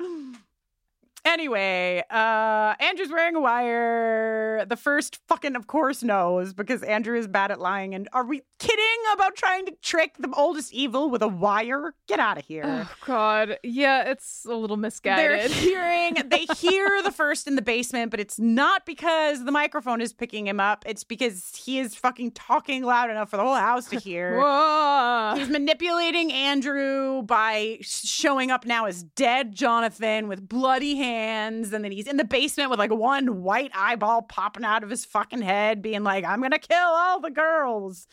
Anyway, 1.24 2.04
uh, 2.10 2.74
Andrew's 2.80 3.12
wearing 3.12 3.36
a 3.36 3.40
wire. 3.40 4.66
The 4.68 4.76
first 4.76 5.20
fucking, 5.28 5.56
of 5.56 5.68
course, 5.68 6.02
knows 6.02 6.52
because 6.54 6.82
Andrew 6.82 7.16
is 7.18 7.28
bad 7.28 7.52
at 7.52 7.60
lying. 7.60 7.94
And 7.94 8.10
are 8.12 8.26
we 8.26 8.42
kidding 8.58 8.86
about 9.14 9.36
trying 9.36 9.68
to 9.68 9.74
trick 9.84 10.16
the 10.18 10.34
oldest 10.36 10.74
evil 10.74 11.12
with 11.12 11.22
a 11.22 11.28
wire? 11.28 11.94
Get 12.08 12.20
out 12.20 12.40
of 12.40 12.46
here. 12.46 12.64
Oh 12.66 12.92
god. 13.06 13.60
Yeah, 13.62 14.10
it's 14.10 14.46
a 14.50 14.56
little 14.56 14.78
misguided. 14.78 15.52
They're 15.52 15.60
hearing, 15.60 16.18
they 16.28 16.48
hear 16.58 17.04
the 17.04 17.12
first 17.16 17.48
in 17.48 17.56
the 17.56 17.62
basement, 17.62 18.10
but 18.10 18.20
it's 18.20 18.40
not 18.40 18.88
because 18.88 19.46
the 19.46 19.52
microphone 19.52 20.02
is 20.02 20.14
picking 20.14 20.48
him 20.48 20.60
up. 20.60 20.84
It's 20.88 21.04
because 21.04 21.52
he 21.56 21.78
is 21.78 21.94
fucking 21.94 22.32
talking 22.32 22.84
loud 22.84 23.12
enough 23.12 23.30
for 23.30 23.38
the 23.38 23.44
whole 23.44 23.56
house 23.56 23.86
to 23.90 24.00
hear. 24.00 24.38
Whoa. 24.42 25.36
He's 25.38 25.50
manipulating 25.50 26.32
Andrew 26.32 27.22
by 27.22 27.78
showing 27.82 28.50
up 28.50 28.66
now 28.66 28.86
as 28.86 29.04
dead 29.04 29.54
Jonathan 29.54 30.28
with 30.28 30.50
bloody 30.50 30.96
hands. 30.96 31.11
And 31.12 31.84
then 31.84 31.92
he's 31.92 32.08
in 32.08 32.18
the 32.18 32.24
basement 32.24 32.70
with 32.70 32.80
like 32.80 32.92
one 32.92 33.42
white 33.44 33.72
eyeball 33.76 34.22
popping 34.22 34.64
out 34.64 34.84
of 34.84 34.90
his 34.90 35.04
fucking 35.04 35.42
head, 35.42 35.82
being 35.82 36.04
like, 36.04 36.24
I'm 36.24 36.42
to 36.42 36.60
kill 36.60 36.78
all 36.78 37.20
the 37.20 37.30
girls. 37.32 38.08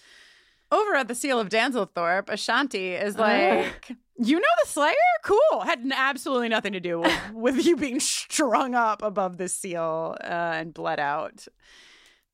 Over 0.70 0.96
at 0.96 1.08
the 1.08 1.14
Seal 1.14 1.40
of 1.40 1.48
Danzalthar, 1.48 2.28
Ashanti 2.28 2.92
is 2.94 3.16
like, 3.16 3.90
You 4.18 4.36
know 4.36 4.48
the 4.62 4.68
Slayer? 4.68 4.94
Cool. 5.24 5.60
Had 5.62 5.80
absolutely 5.94 6.48
nothing 6.48 6.72
to 6.72 6.80
do 6.80 7.00
with, 7.00 7.20
with 7.32 7.64
you 7.64 7.76
being 7.76 8.00
strung 8.00 8.74
up 8.74 9.02
above 9.02 9.38
the 9.38 9.48
seal 9.48 10.16
uh, 10.20 10.26
and 10.26 10.74
bled 10.74 11.00
out. 11.00 11.46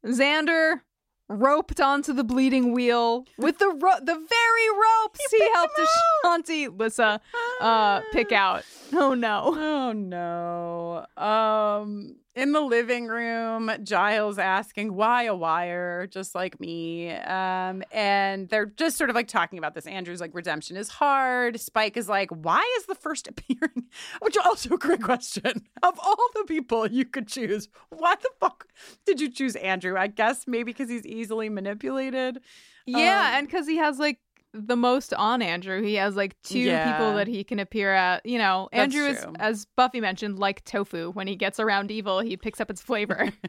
Xander 0.05 0.81
roped 1.29 1.81
onto 1.81 2.13
the 2.13 2.25
bleeding 2.25 2.73
wheel 2.73 3.25
with 3.39 3.59
the 3.59 3.69
ro- 3.69 4.01
the 4.01 4.15
very 4.15 4.69
ropes 4.71 5.21
he, 5.31 5.51
helped 5.53 5.79
Ashanti 6.25 6.69
Lissa 6.69 7.21
uh 7.61 8.01
pick 8.13 8.31
out. 8.33 8.65
Oh 8.93 9.15
no. 9.15 9.55
Oh 9.57 9.93
no. 9.93 11.07
Um 11.17 12.17
in 12.35 12.53
the 12.53 12.61
living 12.61 13.07
room, 13.07 13.71
Giles 13.85 14.39
asking 14.39 14.95
why 14.95 15.25
a 15.25 15.35
wire, 15.35 16.07
just 16.09 16.35
like 16.35 16.59
me. 16.59 17.13
Um, 17.13 17.83
and 17.93 18.49
they're 18.49 18.67
just 18.67 18.97
sort 18.97 19.09
of 19.11 19.15
like 19.17 19.29
talking 19.29 19.59
about 19.59 19.75
this. 19.75 19.87
Andrew's 19.87 20.21
like, 20.21 20.35
redemption 20.35 20.77
is 20.77 20.89
hard. 20.89 21.61
Spike 21.61 21.97
is 21.97 22.09
like, 22.09 22.31
why 22.31 22.63
is 22.79 22.87
the 22.87 22.95
first 22.97 23.29
appearing? 23.29 23.85
Which 24.21 24.37
also 24.37 24.75
a 24.75 24.79
great 24.79 25.03
question. 25.03 25.65
Of 25.83 25.99
all 26.03 26.17
the 26.35 26.45
people 26.47 26.87
you 26.91 27.05
could 27.05 27.29
choose, 27.29 27.69
why 27.91 28.17
the 28.17 28.31
fuck 28.41 28.67
did 29.07 29.21
you 29.21 29.31
choose 29.31 29.55
Andrew? 29.57 29.97
I 29.97 30.09
guess 30.09 30.47
maybe 30.47 30.65
because 30.73 30.89
he's 30.89 31.07
easily 31.07 31.49
manipulated. 31.49 32.41
Yeah, 32.87 33.29
Um, 33.31 33.35
and 33.39 33.51
cuz 33.51 33.67
he 33.69 33.77
has 33.77 33.99
like 33.99 34.19
the 34.57 34.77
most 34.77 35.13
on 35.13 35.43
Andrew. 35.43 35.83
He 35.83 35.95
has 35.97 36.15
like 36.17 36.41
two 36.43 36.61
Yeah. 36.61 36.93
people 36.93 37.15
that 37.17 37.27
he 37.27 37.43
can 37.45 37.59
appear 37.59 37.93
at. 37.93 38.25
You 38.25 38.39
know, 38.39 38.69
That's 38.73 38.95
Andrew 38.95 39.07
is 39.11 39.21
true. 39.21 39.33
as 39.39 39.67
Buffy 39.77 40.01
mentioned 40.01 40.39
like 40.39 40.65
tofu. 40.65 41.11
When 41.11 41.27
he 41.27 41.35
gets 41.37 41.59
around 41.59 41.91
evil, 41.91 42.21
he 42.21 42.37
picks 42.37 42.61
up 42.61 42.71
its 42.71 42.81
flavor. 42.81 43.31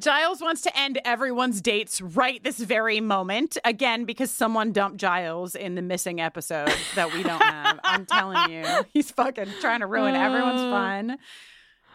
Giles 0.00 0.40
wants 0.40 0.62
to 0.62 0.78
end 0.78 0.98
everyone's 1.04 1.60
dates 1.60 2.00
right 2.00 2.42
this 2.42 2.58
very 2.58 3.00
moment. 3.00 3.58
Again, 3.66 4.04
because 4.06 4.30
someone 4.30 4.72
dumped 4.72 4.96
Giles 4.98 5.54
in 5.54 5.74
the 5.74 5.82
missing 5.82 6.20
episode 6.22 6.72
that 6.94 7.12
we 7.12 7.22
don't 7.22 7.42
have. 7.42 7.80
I'm 7.84 8.06
telling 8.06 8.50
you. 8.50 8.64
He's 8.94 9.10
fucking 9.10 9.48
trying 9.60 9.80
to 9.80 9.86
ruin 9.86 10.14
everyone's 10.14 10.62
fun. 10.62 11.10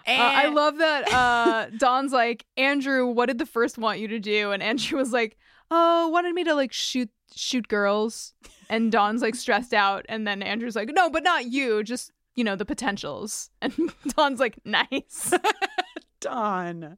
Uh, 0.08 0.12
I 0.12 0.50
love 0.50 0.78
that 0.78 1.12
uh, 1.12 1.66
Dawn's 1.78 2.12
like, 2.12 2.46
Andrew, 2.58 3.08
what 3.08 3.26
did 3.26 3.40
the 3.40 3.46
first 3.48 3.80
want 3.80 3.98
you 4.00 4.08
to 4.10 4.20
do? 4.20 4.52
And 4.52 4.62
Andrew 4.62 5.00
was 5.00 5.12
like, 5.12 5.36
oh, 5.72 6.10
wanted 6.10 6.34
me 6.34 6.44
to 6.44 6.54
like 6.54 6.74
shoot 6.74 7.10
shoot 7.36 7.68
girls. 7.68 8.34
And 8.70 8.92
Dawn's 8.92 9.22
like 9.22 9.36
stressed 9.36 9.74
out. 9.74 10.06
And 10.10 10.26
then 10.28 10.42
Andrew's 10.42 10.76
like, 10.76 10.90
no, 10.92 11.10
but 11.10 11.24
not 11.24 11.46
you. 11.52 11.84
Just, 11.84 12.12
you 12.36 12.44
know, 12.44 12.56
the 12.56 12.66
potentials. 12.66 13.50
And 13.62 13.74
Dawn's 14.16 14.40
like, 14.40 14.58
nice. 14.66 15.34
Dawn. 16.20 16.98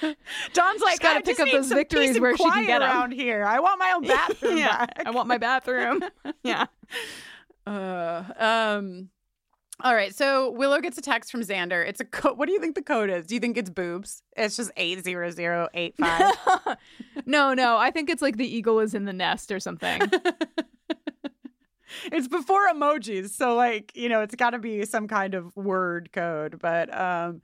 Dawn's 0.52 0.82
like, 0.82 1.00
gotta 1.00 1.18
I 1.18 1.22
pick 1.22 1.38
up 1.40 1.48
those 1.50 1.68
victories 1.70 2.18
where 2.18 2.36
she 2.36 2.42
can 2.42 2.52
quiet 2.52 2.66
get 2.66 2.82
'em." 2.82 2.90
around 2.90 3.12
here. 3.12 3.44
I 3.44 3.60
want 3.60 3.78
my 3.78 3.92
own 3.92 4.02
bathroom 4.02 4.56
yeah, 4.56 4.86
back. 4.86 5.02
I 5.04 5.10
want 5.10 5.28
my 5.28 5.38
bathroom. 5.38 6.02
yeah. 6.42 6.66
Uh, 7.66 8.22
um. 8.38 9.10
All 9.80 9.94
right, 9.94 10.14
so 10.14 10.52
Willow 10.52 10.80
gets 10.80 10.96
a 10.98 11.02
text 11.02 11.32
from 11.32 11.40
Xander. 11.40 11.86
It's 11.86 12.00
a 12.00 12.04
code. 12.04 12.38
What 12.38 12.46
do 12.46 12.52
you 12.52 12.60
think 12.60 12.76
the 12.76 12.82
code 12.82 13.10
is? 13.10 13.26
Do 13.26 13.34
you 13.34 13.40
think 13.40 13.56
it's 13.56 13.70
boobs? 13.70 14.22
It's 14.36 14.56
just 14.56 14.70
eight 14.76 15.02
zero 15.02 15.30
zero 15.30 15.68
eight 15.74 15.96
five. 15.96 16.32
no, 17.26 17.54
no. 17.54 17.76
I 17.76 17.90
think 17.90 18.08
it's 18.08 18.22
like 18.22 18.36
the 18.36 18.46
eagle 18.46 18.78
is 18.78 18.94
in 18.94 19.04
the 19.04 19.12
nest 19.12 19.50
or 19.50 19.58
something. 19.58 20.00
it's 22.12 22.28
before 22.28 22.68
emojis, 22.72 23.30
so 23.30 23.56
like 23.56 23.90
you 23.96 24.08
know, 24.08 24.20
it's 24.20 24.36
got 24.36 24.50
to 24.50 24.60
be 24.60 24.84
some 24.84 25.08
kind 25.08 25.34
of 25.34 25.54
word 25.56 26.10
code. 26.12 26.60
But 26.60 26.96
um, 26.96 27.42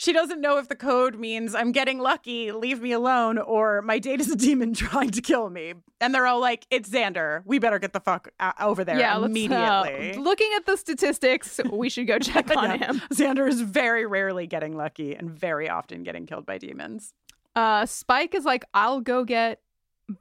she 0.00 0.14
doesn't 0.14 0.40
know 0.40 0.56
if 0.56 0.66
the 0.66 0.74
code 0.76 1.16
means 1.16 1.54
I'm 1.54 1.72
getting 1.72 1.98
lucky, 1.98 2.52
leave 2.52 2.80
me 2.80 2.92
alone, 2.92 3.36
or 3.36 3.82
my 3.82 3.98
date 3.98 4.18
is 4.18 4.30
a 4.30 4.34
demon 4.34 4.72
trying 4.86 5.10
to 5.10 5.20
kill 5.20 5.50
me. 5.50 5.74
And 6.00 6.14
they're 6.14 6.26
all 6.26 6.40
like, 6.40 6.66
"It's 6.70 6.88
Xander. 6.88 7.42
We 7.44 7.58
better 7.58 7.78
get 7.78 7.92
the 7.92 8.00
fuck 8.00 8.30
uh, 8.40 8.52
over 8.60 8.82
there 8.82 8.98
yeah, 8.98 9.18
uh, 9.18 9.24
immediately." 9.24 10.14
looking 10.14 10.50
at 10.56 10.64
the 10.64 10.78
statistics, 10.78 11.60
we 11.70 11.90
should 11.90 12.06
go 12.06 12.18
check 12.30 12.50
on 12.56 12.64
Yeah. 12.80 12.86
him. 12.92 13.02
Xander 13.12 13.46
is 13.46 13.60
very 13.60 14.06
rarely 14.06 14.46
getting 14.46 14.74
lucky 14.74 15.14
and 15.14 15.30
very 15.30 15.68
often 15.68 16.02
getting 16.02 16.24
killed 16.24 16.46
by 16.46 16.56
demons. 16.56 17.12
Uh, 17.54 17.84
Spike 17.84 18.34
is 18.34 18.46
like, 18.46 18.64
I'll 18.72 19.02
go 19.02 19.24
get 19.24 19.60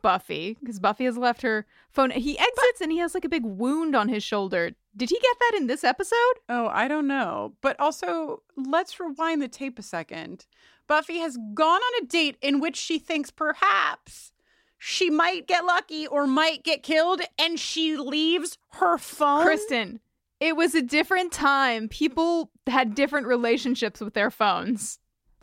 Buffy 0.02 0.58
because 0.60 0.80
Buffy 0.80 1.06
has 1.06 1.18
left 1.18 1.42
her 1.42 1.66
phone. 1.90 2.12
He 2.12 2.38
exits 2.38 2.82
and 2.82 2.92
he 2.92 3.00
has 3.00 3.14
like 3.14 3.26
a 3.26 3.30
big 3.30 3.46
wound 3.46 3.96
on 3.96 4.10
his 4.10 4.24
shoulder. 4.24 4.72
Did 4.96 5.10
he 5.10 5.20
get 5.20 5.38
that 5.40 5.58
in 5.58 5.68
this 5.68 5.84
episode? 5.84 6.36
Oh, 6.48 6.68
I 6.72 6.88
don't 6.88 7.08
know. 7.08 7.54
But 7.62 7.80
also, 7.80 8.44
let's 8.56 9.00
rewind 9.00 9.42
the 9.42 9.48
tape 9.48 9.80
a 9.80 9.84
second. 9.84 10.46
Buffy 10.88 11.20
has 11.20 11.38
gone 11.54 11.82
on 11.82 12.04
a 12.04 12.08
date 12.08 12.38
in 12.42 12.60
which 12.60 12.76
she 12.76 12.98
thinks 13.00 13.30
perhaps 13.30 14.32
she 14.80 15.10
might 15.10 15.46
get 15.46 15.66
lucky 15.66 16.08
or 16.08 16.26
might 16.26 16.64
get 16.64 16.84
killed, 16.84 17.22
and 17.38 17.60
she 17.60 17.98
leaves 17.98 18.58
her 18.72 18.98
phone. 18.98 19.46
Kristin, 19.46 20.00
it 20.40 20.56
was 20.56 20.74
a 20.74 20.82
different 20.82 21.34
time. 21.34 21.90
People 21.90 22.50
had 22.66 22.96
different 22.96 23.28
relationships 23.28 24.00
with 24.00 24.14
their 24.14 24.32
phones. 24.32 25.00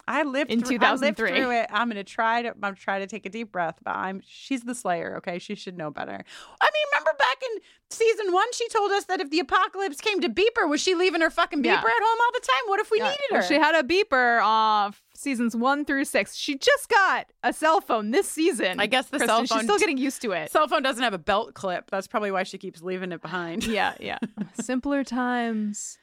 I 0.09 0.23
lived 0.23 0.51
in 0.53 0.61
through, 0.62 0.78
I 0.81 0.93
lived 0.95 1.16
2003. 1.19 1.31
through 1.31 1.51
it. 1.51 1.66
I'm 1.70 1.89
gonna 1.89 2.05
try 2.05 2.43
to. 2.43 2.49
I'm 2.51 2.61
gonna 2.61 2.77
try 2.77 3.01
to 3.01 3.07
take 3.07 3.27
a 3.27 3.28
deep 3.28 3.51
breath. 3.51 3.77
But 3.85 3.97
I'm. 3.97 4.23
She's 4.27 4.62
the 4.62 4.74
Slayer. 4.74 5.16
Okay, 5.19 5.39
she 5.39 5.55
should 5.55 5.77
know 5.77 5.91
better. 5.91 6.12
I 6.12 6.15
mean, 6.16 6.85
remember 6.93 7.11
back 7.19 7.37
in 7.43 7.61
season 7.91 8.33
one, 8.33 8.47
she 8.53 8.69
told 8.69 8.93
us 8.93 9.05
that 9.07 9.20
if 9.20 9.31
the 9.31 9.41
apocalypse 9.41 10.01
came 10.01 10.20
to 10.20 10.28
beeper, 10.28 10.69
was 10.69 10.81
she 10.81 10.95
leaving 10.95 11.20
her 11.23 11.31
fucking 11.31 11.61
beeper 11.61 11.65
Yeah. 11.66 11.74
at 11.74 11.83
home 11.83 12.19
all 12.20 12.33
the 12.33 12.41
time? 12.41 12.62
What 12.69 12.81
if 12.81 12.91
we 12.91 12.99
Yeah, 12.99 13.07
needed 13.09 13.20
well, 13.33 13.43
her? 13.43 13.47
She 13.49 13.55
had 13.55 13.74
a 13.74 13.83
beeper 13.83 14.41
off 14.43 15.03
seasons 15.15 15.57
one 15.57 15.85
through 15.85 16.05
six. 16.05 16.37
She 16.37 16.57
just 16.57 16.89
got 16.89 17.27
a 17.43 17.53
cell 17.53 17.81
phone 17.81 18.11
this 18.12 18.31
season. 18.31 18.78
I 18.81 18.87
guess 18.87 19.07
the 19.09 19.19
Kristin. 19.19 19.27
cell 19.27 19.37
phone. 19.47 19.59
She's 19.59 19.62
still 19.66 19.78
getting 19.78 19.99
used 19.99 20.23
to 20.23 20.33
it. 20.33 20.51
Cell 20.53 20.69
phone 20.69 20.83
doesn't 20.83 21.03
have 21.03 21.15
a 21.15 21.19
belt 21.19 21.55
clip. 21.55 21.91
That's 21.91 22.07
probably 22.07 22.31
why 22.31 22.43
she 22.45 22.59
keeps 22.59 22.81
leaving 22.83 23.12
it 23.12 23.23
behind. 23.23 23.65
yeah, 23.66 23.95
yeah. 24.01 24.19
Simpler 24.61 25.03
times. 25.05 25.99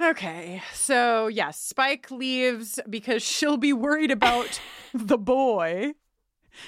Okay, 0.00 0.62
so 0.72 1.26
yes, 1.26 1.60
Spike 1.60 2.10
leaves 2.10 2.80
because 2.88 3.22
she'll 3.22 3.58
be 3.58 3.74
worried 3.74 4.10
about 4.10 4.60
the 4.94 5.18
boy. 5.18 5.92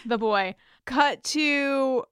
The 0.04 0.18
boy. 0.18 0.54
Cut 0.84 1.24
to 1.24 2.04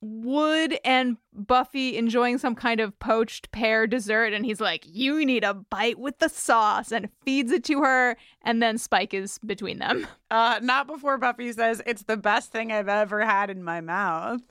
Wood 0.00 0.78
and 0.84 1.16
Buffy 1.32 1.96
enjoying 1.96 2.38
some 2.38 2.54
kind 2.54 2.80
of 2.80 2.96
poached 3.00 3.50
pear 3.50 3.88
dessert, 3.88 4.32
and 4.32 4.46
he's 4.46 4.60
like, 4.60 4.84
You 4.86 5.24
need 5.24 5.42
a 5.42 5.54
bite 5.54 5.98
with 5.98 6.18
the 6.18 6.28
sauce, 6.28 6.92
and 6.92 7.08
feeds 7.24 7.50
it 7.50 7.64
to 7.64 7.82
her, 7.82 8.16
and 8.42 8.62
then 8.62 8.78
Spike 8.78 9.12
is 9.12 9.38
between 9.38 9.78
them. 9.78 10.06
Uh, 10.30 10.60
not 10.62 10.86
before 10.86 11.18
Buffy 11.18 11.52
says 11.52 11.82
it's 11.84 12.04
the 12.04 12.16
best 12.16 12.52
thing 12.52 12.70
I've 12.70 12.88
ever 12.88 13.24
had 13.24 13.50
in 13.50 13.64
my 13.64 13.80
mouth. 13.80 14.40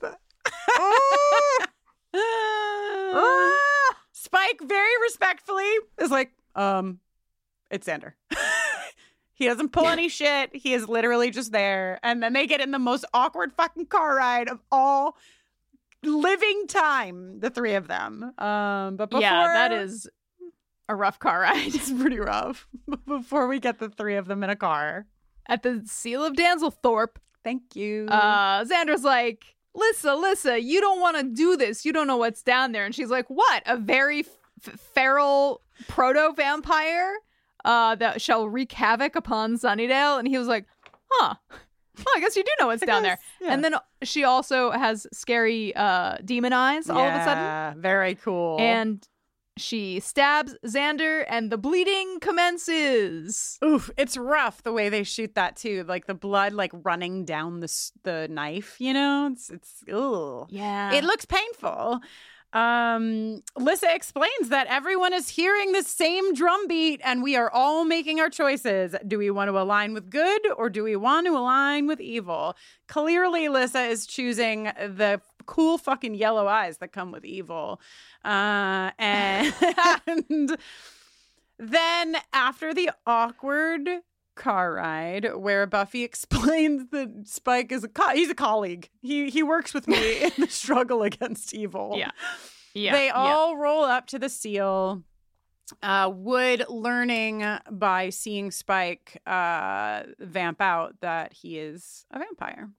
Spike 4.20 4.60
very 4.62 5.00
respectfully 5.02 5.70
is 5.98 6.10
like, 6.10 6.30
um, 6.54 7.00
it's 7.70 7.86
Xander. 7.86 8.12
he 9.32 9.46
doesn't 9.46 9.70
pull 9.70 9.86
any 9.86 10.10
shit. 10.10 10.54
He 10.54 10.74
is 10.74 10.86
literally 10.88 11.30
just 11.30 11.52
there. 11.52 11.98
And 12.02 12.22
then 12.22 12.34
they 12.34 12.46
get 12.46 12.60
in 12.60 12.70
the 12.70 12.78
most 12.78 13.06
awkward 13.14 13.50
fucking 13.54 13.86
car 13.86 14.14
ride 14.16 14.50
of 14.50 14.60
all 14.70 15.16
living 16.02 16.66
time, 16.68 17.40
the 17.40 17.48
three 17.48 17.74
of 17.74 17.88
them. 17.88 18.34
Um, 18.36 18.96
but 18.96 19.08
before 19.08 19.22
Yeah, 19.22 19.46
that 19.46 19.72
is 19.72 20.06
a 20.86 20.94
rough 20.94 21.18
car 21.18 21.40
ride. 21.40 21.68
it's 21.74 21.90
pretty 21.90 22.18
rough. 22.18 22.68
before 23.06 23.46
we 23.46 23.58
get 23.58 23.78
the 23.78 23.88
three 23.88 24.16
of 24.16 24.26
them 24.26 24.44
in 24.44 24.50
a 24.50 24.56
car. 24.56 25.06
At 25.48 25.62
the 25.62 25.82
Seal 25.86 26.22
of 26.22 26.34
Danzalthar, 26.34 27.08
Thank 27.42 27.74
you. 27.74 28.06
uh, 28.08 28.64
Xander's 28.64 29.02
like, 29.02 29.56
Lissa, 29.74 30.14
Lissa, 30.14 30.60
you 30.60 30.80
don't 30.80 31.00
want 31.00 31.16
to 31.16 31.22
do 31.22 31.56
this. 31.56 31.84
You 31.84 31.92
don't 31.92 32.06
know 32.06 32.16
what's 32.16 32.42
down 32.42 32.72
there. 32.72 32.84
And 32.84 32.94
she's 32.94 33.10
like, 33.10 33.26
What? 33.28 33.62
A 33.66 33.76
very 33.76 34.20
f- 34.20 34.78
feral 34.94 35.62
proto 35.88 36.32
vampire 36.36 37.14
uh, 37.64 37.94
that 37.96 38.20
shall 38.20 38.48
wreak 38.48 38.72
havoc 38.72 39.14
upon 39.16 39.58
Sunnydale? 39.58 40.18
And 40.18 40.26
he 40.26 40.38
was 40.38 40.48
like, 40.48 40.66
Huh. 41.12 41.34
Well, 41.96 42.14
I 42.16 42.20
guess 42.20 42.34
you 42.34 42.42
do 42.42 42.50
know 42.58 42.68
what's 42.68 42.82
down 42.84 43.02
there. 43.02 43.18
yeah. 43.42 43.52
And 43.52 43.62
then 43.62 43.74
she 44.02 44.24
also 44.24 44.70
has 44.70 45.06
scary 45.12 45.74
uh, 45.76 46.16
demon 46.24 46.52
eyes 46.54 46.88
all 46.88 46.98
of 46.98 47.12
a 47.14 47.24
sudden. 47.24 47.42
Yeah, 47.44 47.74
very 47.76 48.14
cool. 48.14 48.56
And 48.58 49.06
she 49.60 50.00
stabs 50.00 50.56
Xander, 50.66 51.24
and 51.28 51.50
the 51.50 51.58
bleeding 51.58 52.18
commences. 52.20 53.58
Oof, 53.64 53.90
it's 53.96 54.16
rough 54.16 54.62
the 54.62 54.72
way 54.72 54.88
they 54.88 55.04
shoot 55.04 55.34
that 55.34 55.56
too. 55.56 55.84
Like 55.84 56.06
the 56.06 56.14
blood 56.14 56.52
like 56.52 56.72
running 56.72 57.24
down 57.24 57.60
the 57.60 57.90
the 58.02 58.28
knife, 58.30 58.76
you 58.78 58.92
know? 58.92 59.28
It's 59.32 59.50
it's 59.50 59.84
ugh. 59.92 60.46
Yeah. 60.50 60.92
It 60.92 61.04
looks 61.04 61.24
painful. 61.24 62.00
Um 62.52 63.42
Lissa 63.56 63.94
explains 63.94 64.48
that 64.48 64.66
everyone 64.66 65.12
is 65.12 65.28
hearing 65.28 65.70
the 65.70 65.84
same 65.84 66.34
drum 66.34 66.66
beat 66.66 67.00
and 67.04 67.22
we 67.22 67.36
are 67.36 67.50
all 67.50 67.84
making 67.84 68.18
our 68.18 68.28
choices. 68.30 68.96
Do 69.06 69.18
we 69.18 69.30
want 69.30 69.48
to 69.50 69.58
align 69.58 69.94
with 69.94 70.10
good 70.10 70.50
or 70.56 70.68
do 70.68 70.82
we 70.82 70.96
want 70.96 71.26
to 71.26 71.36
align 71.36 71.86
with 71.86 72.00
evil? 72.00 72.56
Clearly 72.88 73.48
Lissa 73.48 73.82
is 73.82 74.04
choosing 74.04 74.64
the 74.64 75.20
cool 75.50 75.78
fucking 75.78 76.14
yellow 76.14 76.46
eyes 76.46 76.78
that 76.78 76.92
come 76.92 77.10
with 77.10 77.24
evil. 77.24 77.80
Uh 78.24 78.92
and 78.98 80.56
then 81.58 82.16
after 82.32 82.72
the 82.72 82.90
awkward 83.04 83.88
car 84.36 84.74
ride 84.74 85.34
where 85.34 85.66
Buffy 85.66 86.04
explains 86.10 86.88
that 86.92 87.26
Spike 87.26 87.72
is 87.72 87.82
a 87.82 87.88
co- 87.88 88.14
he's 88.14 88.30
a 88.30 88.34
colleague. 88.34 88.88
He 89.02 89.28
he 89.28 89.42
works 89.42 89.74
with 89.74 89.88
me 89.88 90.22
in 90.22 90.32
the 90.38 90.48
struggle 90.48 91.02
against 91.02 91.52
evil. 91.52 91.94
Yeah. 91.96 92.12
Yeah. 92.72 92.92
They 92.92 93.06
yeah. 93.06 93.14
all 93.14 93.56
roll 93.56 93.82
up 93.82 94.06
to 94.08 94.18
the 94.18 94.28
seal. 94.28 95.02
Uh, 95.82 96.10
Wood 96.12 96.64
learning 96.68 97.44
by 97.70 98.10
seeing 98.10 98.50
Spike 98.50 99.20
uh, 99.26 100.02
vamp 100.18 100.60
out 100.60 100.94
that 101.00 101.32
he 101.32 101.58
is 101.58 102.06
a 102.12 102.20
vampire. 102.20 102.70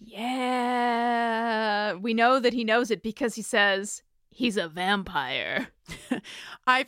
Yeah. 0.00 1.94
We 1.94 2.14
know 2.14 2.40
that 2.40 2.52
he 2.52 2.64
knows 2.64 2.90
it 2.90 3.02
because 3.02 3.34
he 3.34 3.42
says 3.42 4.02
he's 4.30 4.56
a 4.56 4.68
vampire. 4.68 5.68
I 6.66 6.84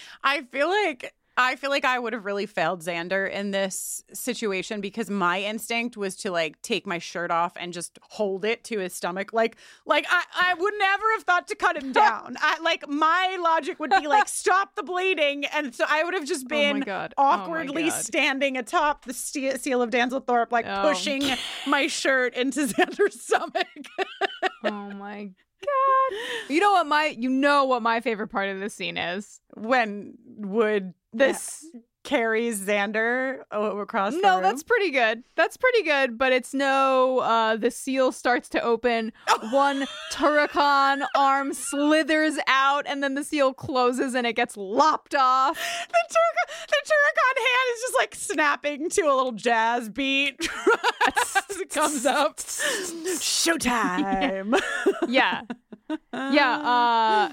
I 0.24 0.42
feel 0.42 0.68
like 0.68 1.14
I 1.36 1.56
feel 1.56 1.70
like 1.70 1.84
I 1.86 1.98
would 1.98 2.12
have 2.12 2.26
really 2.26 2.44
failed 2.44 2.82
Xander 2.82 3.30
in 3.30 3.52
this 3.52 4.04
situation 4.12 4.82
because 4.82 5.08
my 5.08 5.40
instinct 5.40 5.96
was 5.96 6.14
to 6.16 6.30
like 6.30 6.60
take 6.60 6.86
my 6.86 6.98
shirt 6.98 7.30
off 7.30 7.54
and 7.56 7.72
just 7.72 7.98
hold 8.02 8.44
it 8.44 8.64
to 8.64 8.78
his 8.80 8.92
stomach. 8.92 9.32
Like 9.32 9.56
like 9.86 10.04
I, 10.10 10.24
I 10.50 10.54
would 10.54 10.74
never 10.78 11.04
have 11.16 11.22
thought 11.22 11.48
to 11.48 11.54
cut 11.54 11.82
him 11.82 11.92
down. 12.04 12.36
I 12.40 12.58
like 12.60 12.86
my 12.86 13.38
logic 13.42 13.80
would 13.80 13.90
be 13.98 14.06
like 14.06 14.28
stop 14.42 14.74
the 14.76 14.82
bleeding. 14.82 15.46
And 15.46 15.74
so 15.74 15.84
I 15.88 16.04
would 16.04 16.12
have 16.14 16.26
just 16.26 16.44
Oh 16.46 16.48
been 16.48 16.84
Oh 16.88 17.08
awkwardly 17.16 17.84
God. 17.88 18.02
standing 18.02 18.58
atop 18.58 19.06
the 19.06 19.14
ste- 19.14 19.58
seal 19.58 19.80
of 19.80 19.88
Danzalthar, 19.90 20.50
like 20.52 20.66
Oh. 20.68 20.82
pushing 20.82 21.22
my 21.66 21.86
shirt 21.86 22.34
into 22.34 22.60
Xander's 22.66 23.20
stomach. 23.22 23.66
oh 24.64 24.90
my 24.90 25.30
god. 25.64 26.18
You 26.48 26.60
know 26.60 26.72
what 26.72 26.86
my 26.86 27.06
you 27.06 27.30
know 27.30 27.64
what 27.64 27.82
my 27.82 28.00
favorite 28.00 28.28
part 28.28 28.48
of 28.48 28.60
this 28.60 28.74
scene 28.74 28.96
is? 28.96 29.40
when 29.54 30.14
would 30.38 30.94
This 31.12 31.64
carries 32.04 32.60
Xander 32.60 33.42
o- 33.52 33.78
across. 33.78 34.12
the 34.14 34.20
No, 34.20 34.34
room. 34.34 34.42
that's 34.42 34.62
pretty 34.62 34.90
good. 34.90 35.22
That's 35.36 35.56
pretty 35.56 35.82
good, 35.82 36.18
but 36.18 36.32
it's 36.32 36.52
no 36.52 37.18
uh 37.20 37.56
the 37.56 37.70
seal 37.70 38.10
starts 38.12 38.48
to 38.50 38.62
open, 38.62 39.12
one 39.50 39.86
Turok-Han 40.12 41.04
arm 41.14 41.52
slithers 41.54 42.38
out, 42.46 42.84
and 42.86 43.02
then 43.02 43.14
the 43.14 43.24
seal 43.24 43.54
closes 43.54 44.14
and 44.14 44.26
it 44.26 44.34
gets 44.34 44.56
lopped 44.56 45.14
off. 45.14 45.56
the 45.56 46.14
Turok-Han, 46.14 46.66
the 46.68 46.76
Turok-Han 46.86 47.36
hand 47.36 47.74
is 47.76 47.80
just 47.82 47.94
like 47.98 48.14
snapping 48.14 48.90
to 48.90 49.02
a 49.02 49.14
little 49.14 49.32
jazz 49.32 49.88
beat 49.88 50.48
as 51.50 51.56
it 51.58 51.70
comes 51.70 52.04
up. 52.06 52.38
Showtime. 53.22 54.60
Yeah. 55.08 55.42
Yeah, 56.12 56.58
uh 56.58 57.32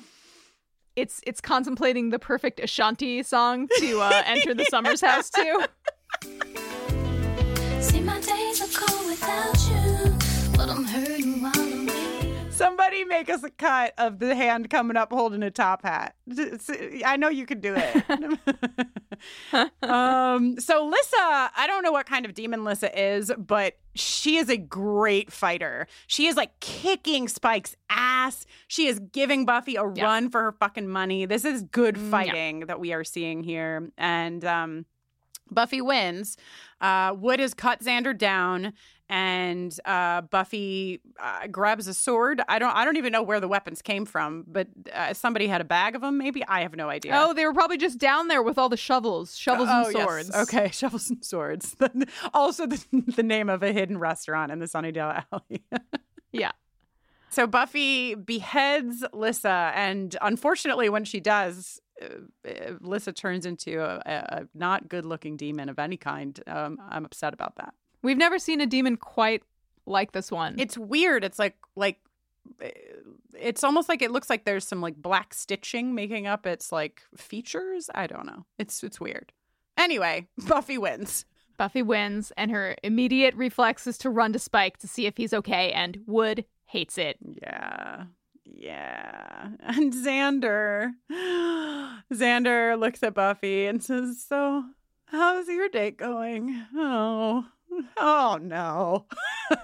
it's 1.00 1.22
it's 1.26 1.42
contemplating 1.42 2.10
the 2.10 2.20
perfect 2.20 2.60
Ashanti 2.60 3.24
song 3.24 3.68
to 3.80 4.02
uh, 4.02 4.24
enter 4.26 4.54
the 4.54 4.66
Summers 4.66 5.02
house 5.02 5.30
too. 5.30 5.64
See, 7.82 8.02
my 8.02 8.20
days 8.20 8.62
are 8.62 8.86
cold 8.86 9.08
without 9.08 9.58
you, 9.70 10.14
but 10.58 10.70
I'm 10.70 10.84
hurting. 10.84 11.28
Somebody 13.00 13.18
make 13.20 13.30
us 13.30 13.44
a 13.44 13.50
cut 13.50 13.94
of 13.98 14.20
the 14.20 14.36
hand 14.36 14.70
coming 14.70 14.98
up 14.98 15.12
holding 15.12 15.44
a 15.44 15.52
top 15.52 15.84
hat. 15.84 16.16
I 17.06 17.18
know 17.18 17.30
you 17.30 17.46
can 17.46 17.60
do 17.62 17.76
it. 17.78 18.40
um, 19.84 20.60
so 20.60 20.86
Lissa, 20.86 21.52
I 21.56 21.66
don't 21.68 21.84
know 21.84 21.92
what 21.92 22.06
kind 22.06 22.26
of 22.26 22.34
demon 22.34 22.64
Lissa 22.64 22.98
is, 23.18 23.32
but 23.38 23.76
she 23.96 24.38
is 24.38 24.50
a 24.50 24.58
great 24.58 25.32
fighter. 25.32 25.88
She 26.08 26.28
is 26.28 26.36
like 26.36 26.60
kicking 26.60 27.28
Spike's 27.28 27.76
ass. 27.90 28.46
She 28.68 28.88
is 28.88 29.00
giving 29.00 29.46
Buffy 29.46 29.76
a 29.76 29.84
Yeah. 29.94 30.04
run 30.04 30.30
for 30.30 30.42
her 30.44 30.52
fucking 30.54 30.88
money. 30.88 31.26
This 31.26 31.46
is 31.46 31.64
good 31.64 31.96
Mm, 31.96 32.04
yeah. 32.06 32.12
fighting 32.12 32.60
that 32.68 32.80
we 32.80 32.94
are 32.94 33.04
seeing 33.04 33.44
here. 33.44 33.90
And 33.98 34.44
um, 34.46 34.86
Buffy 35.52 35.82
wins. 35.82 36.38
Uh, 36.80 37.14
Wood 37.18 37.40
has 37.40 37.54
cut 37.54 37.82
Xander 37.82 38.18
down, 38.18 38.74
and 39.10 39.77
uh, 39.86 40.22
Buffy 40.22 41.02
uh, 41.19 41.48
grabs 41.48 41.88
a 41.88 41.94
sword. 41.94 42.41
I 42.48 42.60
don't. 42.60 42.76
I 42.76 42.86
don't 42.86 42.98
even 42.98 43.11
know 43.11 43.23
where 43.23 43.40
the 43.40 43.48
weapons 43.48 43.81
came 43.81 44.06
from, 44.06 44.45
but 44.48 44.68
uh, 44.94 45.14
somebody 45.15 45.48
had 45.48 45.61
a 45.61 45.64
bag 45.64 45.95
of 45.95 46.02
them. 46.02 46.19
Maybe 46.19 46.45
I 46.45 46.61
have 46.61 46.76
no 46.76 46.90
idea. 46.90 47.14
Oh, 47.15 47.34
they 47.34 47.45
were 47.45 47.53
probably 47.53 47.77
just 47.77 47.98
down 47.98 48.27
there 48.27 48.44
with 48.44 48.57
all 48.60 48.69
the 48.69 48.77
shovels, 48.77 49.36
shovels 49.36 49.68
Oh, 49.72 49.86
and 49.86 49.94
yes. 49.95 50.03
swords. 50.03 50.36
Okay, 50.36 50.69
shovels 50.72 51.10
and 51.10 51.26
swords. 51.26 51.76
also, 52.34 52.68
the, 52.68 52.86
the 53.15 53.23
name 53.23 53.49
of 53.49 53.64
a 53.64 53.73
hidden 53.73 53.98
restaurant 53.98 54.52
in 54.52 54.60
the 54.60 54.68
Sunnydale 54.68 55.23
Alley. 55.31 55.64
Yeah. 56.31 56.52
So 57.31 57.48
Buffy 57.48 58.14
beheads 58.14 59.03
Lissa, 59.14 59.72
and 59.73 60.15
unfortunately, 60.22 60.90
when 60.90 61.06
she 61.06 61.19
does, 61.19 61.80
uh, 61.99 62.48
uh, 62.48 62.73
Lissa 62.81 63.11
turns 63.14 63.48
into 63.48 63.81
a, 63.81 63.95
a, 64.06 64.14
a 64.41 64.48
not 64.53 64.88
good-looking 64.90 65.38
demon 65.38 65.69
of 65.69 65.80
any 65.80 65.98
kind. 65.98 66.40
Um, 66.45 66.77
I'm 66.88 67.03
upset 67.06 67.34
about 67.34 67.56
that. 67.56 67.73
We've 68.02 68.18
never 68.18 68.40
seen 68.40 68.62
a 68.62 68.66
demon 68.66 68.98
quite 68.98 69.44
like 69.86 70.12
this 70.12 70.32
one. 70.32 70.56
It's 70.60 70.78
weird. 70.78 71.24
It's 71.24 71.40
like 71.40 71.58
like 71.76 72.00
uh, 72.64 72.68
it's 73.38 73.64
almost 73.64 73.90
like 73.90 74.02
it 74.02 74.12
looks 74.12 74.30
like 74.30 74.46
there's 74.46 74.68
some 74.68 74.82
like 74.82 74.96
black 74.96 75.34
stitching 75.34 75.96
making 75.96 76.28
up 76.28 76.46
its 76.46 76.72
like 76.72 77.02
features. 77.18 77.90
I 77.94 78.08
don't 78.08 78.26
know. 78.26 78.46
It's 78.58 78.84
it's 78.84 79.00
weird. 79.00 79.32
Anyway, 79.78 80.28
Buffy 80.48 80.78
wins. 80.78 81.26
Buffy 81.58 81.82
wins, 81.82 82.32
and 82.38 82.52
her 82.52 82.78
immediate 82.84 83.36
reflex 83.36 83.86
is 83.86 83.98
to 84.00 84.10
run 84.10 84.32
to 84.32 84.40
Spike 84.40 84.78
to 84.78 84.88
see 84.88 85.06
if 85.08 85.18
he's 85.18 85.34
okay, 85.34 85.72
and 85.74 86.00
Wood 86.08 86.46
hates 86.66 86.98
it. 86.98 87.18
Yeah. 87.42 88.06
Yeah. 88.46 89.50
And 89.62 89.94
Xander. 89.94 90.92
Xander 92.14 92.80
looks 92.80 93.04
at 93.04 93.14
Buffy 93.14 93.66
and 93.66 93.84
says, 93.84 94.24
So, 94.28 94.64
how's 95.06 95.48
your 95.48 95.70
date 95.70 95.98
going? 95.98 96.66
Oh, 96.76 97.46
oh 97.98 98.40
no. 98.41 99.06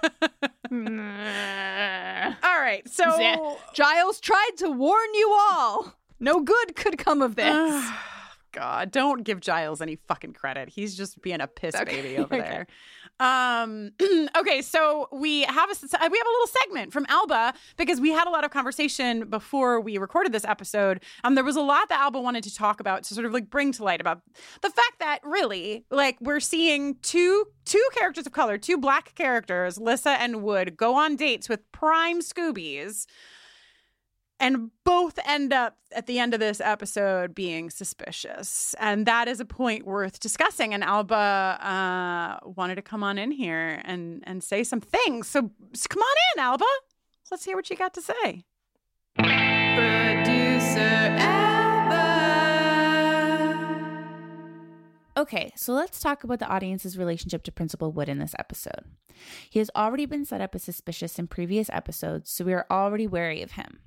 all 2.42 2.60
right. 2.60 2.82
So, 2.86 3.04
Za- 3.16 3.56
Giles 3.74 4.20
tried 4.20 4.52
to 4.58 4.70
warn 4.70 5.14
you 5.14 5.30
all. 5.50 5.94
No 6.18 6.40
good 6.40 6.76
could 6.76 6.98
come 6.98 7.22
of 7.22 7.34
this. 7.36 7.90
God, 8.52 8.90
don't 8.90 9.22
give 9.22 9.40
Giles 9.40 9.82
any 9.82 9.96
fucking 10.08 10.32
credit. 10.32 10.70
He's 10.70 10.96
just 10.96 11.20
being 11.20 11.40
a 11.42 11.46
piss 11.46 11.74
Okay, 11.74 12.00
baby 12.00 12.16
over 12.22 12.34
okay. 12.34 12.38
there. 12.48 12.66
Um 13.18 13.92
okay, 14.36 14.60
so 14.62 15.08
we 15.12 15.42
have 15.42 15.70
a 15.70 15.74
we 15.82 16.18
have 16.18 16.26
a 16.26 16.30
little 16.30 16.46
segment 16.62 16.92
from 16.92 17.06
Alba 17.08 17.54
because 17.76 18.00
we 18.00 18.10
had 18.10 18.26
a 18.26 18.30
lot 18.30 18.44
of 18.44 18.50
conversation 18.50 19.28
before 19.28 19.80
we 19.80 19.96
recorded 19.98 20.32
this 20.32 20.44
episode. 20.44 21.02
Um 21.24 21.34
there 21.34 21.44
was 21.44 21.56
a 21.56 21.62
lot 21.62 21.88
that 21.88 22.00
Alba 22.00 22.20
wanted 22.20 22.44
to 22.44 22.54
talk 22.54 22.80
about 22.80 23.04
to 23.04 23.14
sort 23.14 23.26
of 23.26 23.32
like 23.32 23.48
bring 23.48 23.72
to 23.72 23.84
light 23.84 24.00
about 24.00 24.22
the 24.60 24.70
fact 24.70 24.98
that 24.98 25.20
really 25.24 25.84
like 25.90 26.18
we're 26.20 26.40
seeing 26.40 26.96
two 27.02 27.46
two 27.64 27.88
characters 27.94 28.26
of 28.26 28.32
color, 28.32 28.58
two 28.58 28.76
black 28.78 29.14
characters, 29.14 29.78
Lissa 29.78 30.10
and 30.10 30.42
Wood 30.42 30.76
go 30.76 30.94
on 30.94 31.16
dates 31.16 31.48
with 31.48 31.60
prime 31.72 32.20
Scoobies 32.20 33.06
and 34.38 34.70
both 34.84 35.18
end 35.24 35.52
up 35.52 35.76
at 35.92 36.06
the 36.06 36.18
end 36.18 36.34
of 36.34 36.40
this 36.40 36.60
episode 36.60 37.34
being 37.34 37.70
suspicious. 37.70 38.74
And 38.78 39.06
that 39.06 39.28
is 39.28 39.40
a 39.40 39.44
point 39.44 39.86
worth 39.86 40.20
discussing. 40.20 40.74
And 40.74 40.84
alba 40.84 41.14
uh, 41.14 42.48
wanted 42.48 42.74
to 42.76 42.82
come 42.82 43.02
on 43.02 43.18
in 43.18 43.30
here 43.30 43.80
and 43.84 44.22
and 44.26 44.42
say 44.42 44.62
some 44.64 44.80
things. 44.80 45.28
So, 45.28 45.50
so 45.72 45.86
come 45.88 46.02
on 46.02 46.16
in 46.34 46.42
alba. 46.42 46.64
Let's 47.30 47.44
hear 47.44 47.56
what 47.56 47.70
you 47.70 47.76
got 47.76 47.94
to 47.94 48.02
say 48.02 48.44
Okay, 55.18 55.50
so 55.56 55.72
let's 55.72 56.00
talk 56.00 56.24
about 56.24 56.40
the 56.40 56.48
audience's 56.48 56.98
relationship 56.98 57.42
to 57.44 57.52
Principal 57.52 57.90
Wood 57.90 58.10
in 58.10 58.18
this 58.18 58.34
episode. 58.38 58.84
He 59.48 59.58
has 59.60 59.70
already 59.74 60.04
been 60.04 60.26
set 60.26 60.42
up 60.42 60.54
as 60.54 60.62
suspicious 60.62 61.18
in 61.18 61.26
previous 61.26 61.70
episodes, 61.70 62.30
so 62.30 62.44
we 62.44 62.52
are 62.52 62.66
already 62.70 63.06
wary 63.06 63.40
of 63.40 63.52
him. 63.52 63.80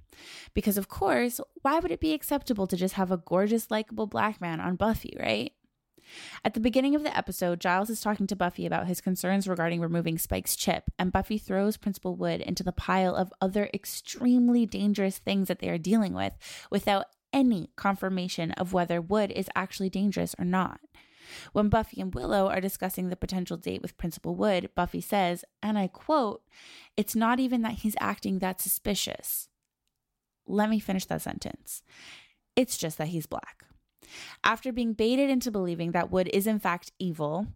Because, 0.55 0.75
of 0.75 0.87
course, 0.87 1.39
why 1.61 1.77
would 1.77 1.91
it 1.91 1.99
be 1.99 2.13
acceptable 2.13 2.65
to 2.65 2.75
just 2.75 2.95
have 2.95 3.11
a 3.11 3.17
gorgeous, 3.17 3.69
likable 3.69 4.07
black 4.07 4.41
man 4.41 4.59
on 4.59 4.75
Buffy, 4.75 5.15
right? 5.19 5.53
At 6.43 6.55
the 6.55 6.59
beginning 6.59 6.95
of 6.95 7.03
the 7.03 7.15
episode, 7.15 7.59
Giles 7.59 7.91
is 7.91 8.01
talking 8.01 8.25
to 8.25 8.35
Buffy 8.35 8.65
about 8.65 8.87
his 8.87 8.99
concerns 8.99 9.47
regarding 9.47 9.81
removing 9.81 10.17
Spike's 10.17 10.55
chip, 10.55 10.85
and 10.97 11.11
Buffy 11.11 11.37
throws 11.37 11.77
Principal 11.77 12.15
Wood 12.15 12.41
into 12.41 12.63
the 12.63 12.71
pile 12.71 13.15
of 13.15 13.31
other 13.39 13.69
extremely 13.71 14.65
dangerous 14.65 15.19
things 15.19 15.47
that 15.47 15.59
they 15.59 15.69
are 15.69 15.77
dealing 15.77 16.15
with 16.15 16.33
without 16.71 17.05
any 17.31 17.69
confirmation 17.75 18.51
of 18.53 18.73
whether 18.73 18.99
Wood 18.99 19.29
is 19.29 19.47
actually 19.55 19.91
dangerous 19.91 20.33
or 20.39 20.45
not. 20.45 20.79
When 21.53 21.69
Buffy 21.69 22.01
and 22.01 22.13
Willow 22.13 22.47
are 22.47 22.61
discussing 22.61 23.09
the 23.09 23.15
potential 23.15 23.57
date 23.57 23.81
with 23.81 23.97
Principal 23.97 24.35
Wood, 24.35 24.69
Buffy 24.75 25.01
says, 25.01 25.45
and 25.61 25.77
I 25.77 25.87
quote, 25.87 26.41
It's 26.97 27.15
not 27.15 27.39
even 27.39 27.61
that 27.63 27.79
he's 27.79 27.95
acting 27.99 28.39
that 28.39 28.61
suspicious. 28.61 29.47
Let 30.47 30.69
me 30.69 30.79
finish 30.79 31.05
that 31.05 31.21
sentence. 31.21 31.83
It's 32.55 32.77
just 32.77 32.97
that 32.97 33.09
he's 33.09 33.27
black. 33.27 33.63
After 34.43 34.71
being 34.71 34.93
baited 34.93 35.29
into 35.29 35.51
believing 35.51 35.91
that 35.91 36.11
Wood 36.11 36.29
is 36.33 36.47
in 36.47 36.59
fact 36.59 36.91
evil, 36.99 37.47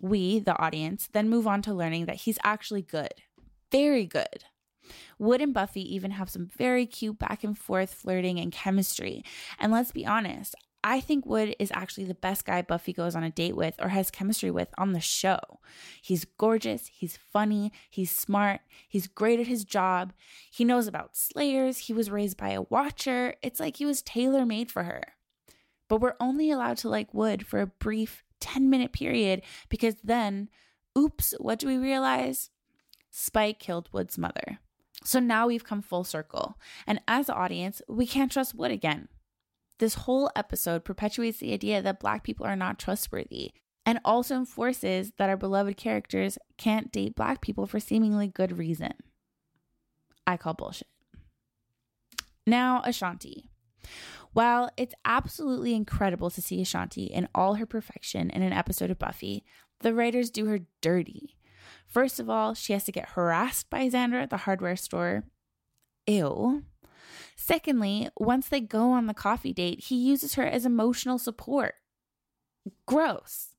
we, 0.00 0.38
the 0.38 0.58
audience, 0.58 1.08
then 1.12 1.28
move 1.28 1.46
on 1.46 1.62
to 1.62 1.74
learning 1.74 2.06
that 2.06 2.16
he's 2.16 2.38
actually 2.44 2.82
good. 2.82 3.14
Very 3.72 4.06
good. 4.06 4.44
Wood 5.18 5.40
and 5.40 5.52
Buffy 5.52 5.82
even 5.94 6.12
have 6.12 6.30
some 6.30 6.46
very 6.46 6.86
cute 6.86 7.18
back 7.18 7.42
and 7.42 7.58
forth 7.58 7.92
flirting 7.92 8.38
and 8.38 8.52
chemistry. 8.52 9.24
And 9.58 9.72
let's 9.72 9.90
be 9.90 10.06
honest, 10.06 10.54
I 10.88 11.00
think 11.00 11.26
Wood 11.26 11.56
is 11.58 11.72
actually 11.74 12.04
the 12.04 12.14
best 12.14 12.44
guy 12.44 12.62
Buffy 12.62 12.92
goes 12.92 13.16
on 13.16 13.24
a 13.24 13.30
date 13.30 13.56
with 13.56 13.74
or 13.80 13.88
has 13.88 14.08
chemistry 14.08 14.52
with 14.52 14.68
on 14.78 14.92
the 14.92 15.00
show. 15.00 15.40
He's 16.00 16.24
gorgeous, 16.24 16.86
he's 16.86 17.18
funny, 17.32 17.72
he's 17.90 18.12
smart, 18.12 18.60
he's 18.88 19.08
great 19.08 19.40
at 19.40 19.48
his 19.48 19.64
job, 19.64 20.12
he 20.48 20.64
knows 20.64 20.86
about 20.86 21.16
Slayers, 21.16 21.78
he 21.78 21.92
was 21.92 22.08
raised 22.08 22.36
by 22.36 22.50
a 22.50 22.62
watcher. 22.62 23.34
It's 23.42 23.58
like 23.58 23.78
he 23.78 23.84
was 23.84 24.00
tailor 24.00 24.46
made 24.46 24.70
for 24.70 24.84
her. 24.84 25.02
But 25.88 26.00
we're 26.00 26.14
only 26.20 26.52
allowed 26.52 26.76
to 26.78 26.88
like 26.88 27.12
Wood 27.12 27.44
for 27.44 27.60
a 27.60 27.66
brief 27.66 28.22
10 28.38 28.70
minute 28.70 28.92
period 28.92 29.42
because 29.68 29.96
then, 30.04 30.48
oops, 30.96 31.34
what 31.40 31.58
do 31.58 31.66
we 31.66 31.78
realize? 31.78 32.50
Spike 33.10 33.58
killed 33.58 33.88
Wood's 33.90 34.16
mother. 34.16 34.60
So 35.02 35.18
now 35.18 35.48
we've 35.48 35.64
come 35.64 35.82
full 35.82 36.04
circle. 36.04 36.60
And 36.86 37.00
as 37.08 37.28
an 37.28 37.34
audience, 37.34 37.82
we 37.88 38.06
can't 38.06 38.30
trust 38.30 38.54
Wood 38.54 38.70
again. 38.70 39.08
This 39.78 39.94
whole 39.94 40.30
episode 40.34 40.84
perpetuates 40.84 41.38
the 41.38 41.52
idea 41.52 41.82
that 41.82 42.00
black 42.00 42.24
people 42.24 42.46
are 42.46 42.56
not 42.56 42.78
trustworthy 42.78 43.52
and 43.84 44.00
also 44.04 44.36
enforces 44.36 45.12
that 45.18 45.28
our 45.28 45.36
beloved 45.36 45.76
characters 45.76 46.38
can't 46.56 46.90
date 46.90 47.14
black 47.14 47.40
people 47.40 47.66
for 47.66 47.78
seemingly 47.78 48.26
good 48.26 48.56
reason. 48.58 48.94
I 50.26 50.36
call 50.36 50.54
bullshit. 50.54 50.88
Now, 52.46 52.82
Ashanti. 52.84 53.50
While 54.32 54.70
it's 54.76 54.94
absolutely 55.04 55.74
incredible 55.74 56.30
to 56.30 56.42
see 56.42 56.60
Ashanti 56.60 57.04
in 57.04 57.28
all 57.34 57.54
her 57.54 57.66
perfection 57.66 58.30
in 58.30 58.42
an 58.42 58.52
episode 58.52 58.90
of 58.90 58.98
Buffy, 58.98 59.44
the 59.80 59.94
writers 59.94 60.30
do 60.30 60.46
her 60.46 60.60
dirty. 60.80 61.36
First 61.86 62.18
of 62.18 62.28
all, 62.28 62.54
she 62.54 62.72
has 62.72 62.84
to 62.84 62.92
get 62.92 63.10
harassed 63.10 63.70
by 63.70 63.88
Xander 63.88 64.20
at 64.22 64.30
the 64.30 64.38
hardware 64.38 64.76
store. 64.76 65.24
Ew. 66.06 66.64
Secondly, 67.36 68.08
once 68.16 68.48
they 68.48 68.60
go 68.60 68.92
on 68.92 69.06
the 69.06 69.14
coffee 69.14 69.52
date, 69.52 69.84
he 69.84 69.96
uses 69.96 70.34
her 70.34 70.44
as 70.44 70.66
emotional 70.66 71.18
support. 71.18 71.74
Gross. 72.86 73.54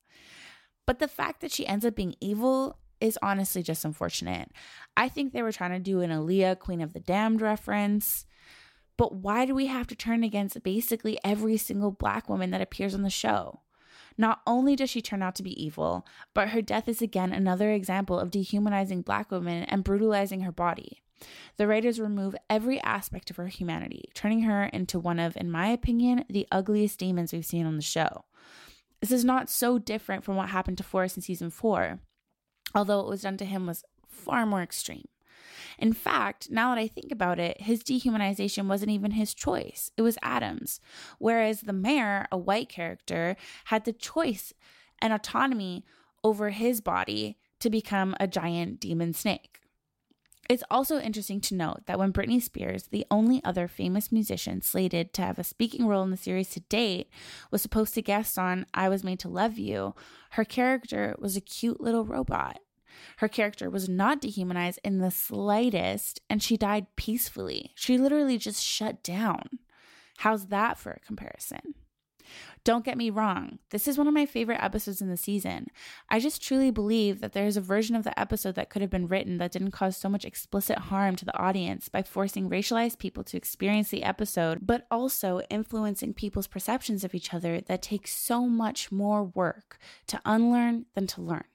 But 0.85 0.99
the 0.99 1.07
fact 1.07 1.41
that 1.41 1.51
she 1.51 1.67
ends 1.67 1.85
up 1.85 1.95
being 1.95 2.15
evil 2.19 2.79
is 2.99 3.19
honestly 3.21 3.61
just 3.61 3.85
unfortunate. 3.85 4.51
I 4.95 5.09
think 5.09 5.31
they 5.31 5.41
were 5.41 5.51
trying 5.51 5.71
to 5.71 5.79
do 5.79 6.01
an 6.01 6.09
Aaliyah 6.09 6.59
Queen 6.59 6.81
of 6.81 6.93
the 6.93 6.99
Damned 6.99 7.41
reference. 7.41 8.25
But 8.97 9.13
why 9.13 9.45
do 9.45 9.53
we 9.53 9.67
have 9.67 9.85
to 9.87 9.95
turn 9.95 10.23
against 10.23 10.63
basically 10.63 11.19
every 11.23 11.57
single 11.57 11.91
black 11.91 12.27
woman 12.27 12.49
that 12.51 12.61
appears 12.61 12.95
on 12.95 13.03
the 13.03 13.09
show? 13.09 13.61
Not 14.17 14.41
only 14.47 14.75
does 14.75 14.89
she 14.89 15.01
turn 15.01 15.21
out 15.21 15.35
to 15.35 15.43
be 15.43 15.63
evil, 15.63 16.05
but 16.33 16.49
her 16.49 16.61
death 16.61 16.87
is 16.87 17.01
again 17.03 17.31
another 17.31 17.71
example 17.71 18.19
of 18.19 18.31
dehumanizing 18.31 19.03
black 19.03 19.29
women 19.29 19.63
and 19.65 19.83
brutalizing 19.83 20.41
her 20.41 20.51
body. 20.51 21.03
The 21.57 21.67
writers 21.67 21.99
remove 21.99 22.35
every 22.49 22.81
aspect 22.81 23.29
of 23.29 23.37
her 23.37 23.47
humanity, 23.47 24.09
turning 24.13 24.41
her 24.41 24.65
into 24.65 24.99
one 24.99 25.19
of, 25.19 25.35
in 25.37 25.49
my 25.49 25.67
opinion, 25.67 26.25
the 26.29 26.47
ugliest 26.51 26.99
demons 26.99 27.33
we've 27.33 27.45
seen 27.45 27.65
on 27.65 27.75
the 27.75 27.81
show. 27.81 28.25
This 29.01 29.11
is 29.11 29.25
not 29.25 29.49
so 29.49 29.77
different 29.77 30.23
from 30.23 30.35
what 30.35 30.49
happened 30.49 30.77
to 30.77 30.83
Forrest 30.83 31.17
in 31.17 31.23
season 31.23 31.49
four, 31.49 31.99
although 32.73 32.97
what 32.97 33.09
was 33.09 33.21
done 33.21 33.37
to 33.37 33.45
him 33.45 33.65
was 33.65 33.83
far 34.07 34.45
more 34.45 34.61
extreme. 34.61 35.07
In 35.77 35.93
fact, 35.93 36.49
now 36.49 36.73
that 36.73 36.81
I 36.81 36.87
think 36.87 37.11
about 37.11 37.39
it, 37.39 37.61
his 37.61 37.83
dehumanization 37.83 38.67
wasn't 38.67 38.91
even 38.91 39.11
his 39.11 39.33
choice, 39.33 39.91
it 39.97 40.01
was 40.01 40.17
Adam's. 40.21 40.79
Whereas 41.19 41.61
the 41.61 41.73
mayor, 41.73 42.27
a 42.31 42.37
white 42.37 42.69
character, 42.69 43.35
had 43.65 43.85
the 43.85 43.93
choice 43.93 44.53
and 44.99 45.13
autonomy 45.13 45.85
over 46.23 46.49
his 46.49 46.81
body 46.81 47.37
to 47.59 47.69
become 47.69 48.15
a 48.19 48.27
giant 48.27 48.79
demon 48.79 49.13
snake. 49.13 49.61
It's 50.49 50.63
also 50.71 50.99
interesting 50.99 51.41
to 51.41 51.55
note 51.55 51.85
that 51.87 51.99
when 51.99 52.13
Britney 52.13 52.41
Spears, 52.41 52.83
the 52.83 53.05
only 53.11 53.43
other 53.43 53.67
famous 53.67 54.11
musician 54.11 54.61
slated 54.61 55.13
to 55.13 55.21
have 55.21 55.37
a 55.37 55.43
speaking 55.43 55.87
role 55.87 56.03
in 56.03 56.11
the 56.11 56.17
series 56.17 56.49
to 56.51 56.61
date, 56.61 57.09
was 57.51 57.61
supposed 57.61 57.93
to 57.95 58.01
guest 58.01 58.39
on 58.39 58.65
I 58.73 58.87
Was 58.87 59.03
Made 59.03 59.19
to 59.19 59.29
Love 59.29 59.57
You, 59.57 59.93
her 60.31 60.45
character 60.45 61.15
was 61.19 61.35
a 61.35 61.41
cute 61.41 61.81
little 61.81 62.05
robot. 62.05 62.59
Her 63.17 63.27
character 63.27 63.69
was 63.69 63.89
not 63.89 64.21
dehumanized 64.21 64.79
in 64.83 64.99
the 64.99 65.11
slightest, 65.11 66.21
and 66.29 66.41
she 66.41 66.55
died 66.55 66.87
peacefully. 66.95 67.71
She 67.75 67.97
literally 67.97 68.37
just 68.37 68.63
shut 68.63 69.03
down. 69.03 69.59
How's 70.19 70.47
that 70.47 70.77
for 70.77 70.91
a 70.91 70.99
comparison? 70.99 71.75
Don't 72.63 72.83
get 72.85 72.97
me 72.97 73.09
wrong, 73.09 73.59
this 73.69 73.87
is 73.87 73.97
one 73.97 74.07
of 74.07 74.13
my 74.13 74.25
favorite 74.25 74.61
episodes 74.61 75.01
in 75.01 75.09
the 75.09 75.17
season. 75.17 75.67
I 76.09 76.19
just 76.19 76.41
truly 76.41 76.71
believe 76.71 77.21
that 77.21 77.33
there 77.33 77.45
is 77.45 77.55
a 77.55 77.61
version 77.61 77.95
of 77.95 78.03
the 78.03 78.19
episode 78.19 78.55
that 78.55 78.69
could 78.69 78.81
have 78.81 78.91
been 78.91 79.07
written 79.07 79.37
that 79.37 79.51
didn't 79.51 79.71
cause 79.71 79.95
so 79.95 80.09
much 80.09 80.25
explicit 80.25 80.77
harm 80.77 81.15
to 81.15 81.25
the 81.25 81.37
audience 81.37 81.87
by 81.89 82.03
forcing 82.03 82.49
racialized 82.49 82.97
people 82.99 83.23
to 83.25 83.37
experience 83.37 83.89
the 83.89 84.03
episode, 84.03 84.67
but 84.67 84.85
also 84.91 85.41
influencing 85.49 86.13
people's 86.13 86.47
perceptions 86.47 87.03
of 87.03 87.15
each 87.15 87.33
other 87.33 87.61
that 87.61 87.81
takes 87.81 88.13
so 88.13 88.47
much 88.47 88.91
more 88.91 89.23
work 89.23 89.77
to 90.07 90.19
unlearn 90.25 90.85
than 90.93 91.07
to 91.07 91.21
learn. 91.21 91.45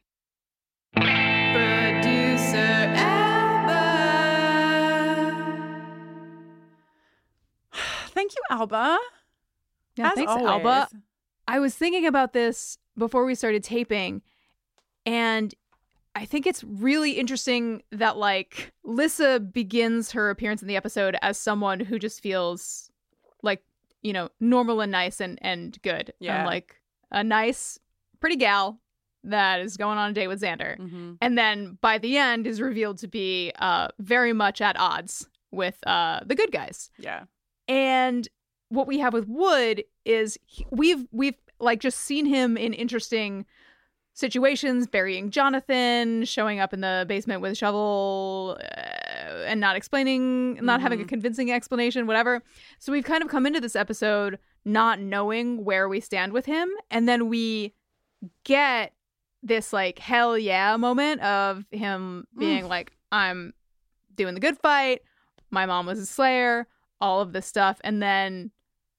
Producer 0.94 2.56
Alba. 2.96 4.22
Thank 8.14 8.34
you, 8.34 8.42
Alba. 8.50 8.98
Yeah, 9.96 10.08
As 10.08 10.14
thanks, 10.14 10.30
always. 10.32 10.46
Alba. 10.46 10.88
I 11.48 11.58
was 11.58 11.74
thinking 11.74 12.06
about 12.06 12.32
this 12.32 12.78
before 12.96 13.24
we 13.24 13.34
started 13.34 13.62
taping, 13.64 14.22
and 15.04 15.54
I 16.14 16.24
think 16.24 16.46
it's 16.46 16.62
really 16.64 17.12
interesting 17.12 17.82
that 17.90 18.16
like 18.16 18.72
Lissa 18.84 19.40
begins 19.40 20.12
her 20.12 20.30
appearance 20.30 20.62
in 20.62 20.68
the 20.68 20.76
episode 20.76 21.16
as 21.22 21.38
someone 21.38 21.80
who 21.80 21.98
just 21.98 22.20
feels 22.22 22.90
like 23.42 23.62
you 24.02 24.12
know 24.12 24.28
normal 24.40 24.80
and 24.80 24.92
nice 24.92 25.20
and 25.20 25.38
and 25.42 25.80
good, 25.82 26.12
Yeah. 26.20 26.38
and 26.38 26.46
like 26.46 26.80
a 27.10 27.22
nice, 27.24 27.78
pretty 28.20 28.36
gal 28.36 28.78
that 29.24 29.60
is 29.60 29.76
going 29.76 29.98
on 29.98 30.10
a 30.10 30.12
date 30.12 30.28
with 30.28 30.40
Xander, 30.42 30.78
Mm-hmm. 30.78 31.12
and 31.20 31.36
then 31.38 31.78
by 31.80 31.98
the 31.98 32.16
end 32.18 32.46
is 32.46 32.60
revealed 32.60 32.98
to 32.98 33.08
be 33.08 33.52
uh 33.58 33.88
very 33.98 34.32
much 34.32 34.60
at 34.60 34.78
odds 34.78 35.28
with 35.50 35.78
uh 35.86 36.20
the 36.24 36.34
good 36.34 36.52
guys. 36.52 36.90
Yeah. 36.98 37.24
And 37.68 38.28
what 38.72 38.86
we 38.86 38.98
have 38.98 39.12
with 39.12 39.26
Wood 39.28 39.84
is 40.04 40.38
he- 40.46 40.66
we've 40.70 41.06
we've 41.12 41.34
like 41.60 41.80
just 41.80 41.98
seen 41.98 42.26
him 42.26 42.56
in 42.56 42.72
interesting 42.72 43.46
situations, 44.14 44.86
burying 44.86 45.30
Jonathan, 45.30 46.24
showing 46.24 46.60
up 46.60 46.74
in 46.74 46.80
the 46.82 47.04
basement 47.08 47.40
with 47.40 47.52
a 47.52 47.54
shovel, 47.54 48.58
uh, 48.60 49.44
and 49.46 49.58
not 49.60 49.74
explaining, 49.76 50.54
not 50.62 50.80
having 50.82 51.00
a 51.00 51.04
Mhm. 51.04 51.08
convincing 51.08 51.50
explanation, 51.50 52.06
whatever. 52.06 52.42
So 52.78 52.92
we've 52.92 53.04
kind 53.04 53.22
of 53.22 53.28
come 53.30 53.46
into 53.46 53.60
this 53.60 53.74
episode 53.76 54.38
not 54.64 55.00
knowing 55.00 55.64
where 55.64 55.88
we 55.88 55.98
stand 56.00 56.32
with 56.32 56.44
him, 56.46 56.68
and 56.90 57.08
then 57.08 57.28
we 57.28 57.74
get 58.44 58.92
this 59.42 59.72
like 59.72 59.98
hell 59.98 60.36
yeah 60.38 60.76
moment 60.76 61.20
of 61.22 61.64
him 61.72 62.26
being 62.38 62.68
like, 62.68 62.92
I'm 63.10 63.54
doing 64.14 64.34
the 64.34 64.40
good 64.40 64.58
fight. 64.58 65.00
My 65.50 65.66
mom 65.66 65.86
was 65.86 65.98
a 65.98 66.06
slayer, 66.06 66.68
all 67.00 67.20
of 67.20 67.32
this 67.32 67.46
stuff. 67.46 67.80
And 67.82 68.00
then 68.02 68.50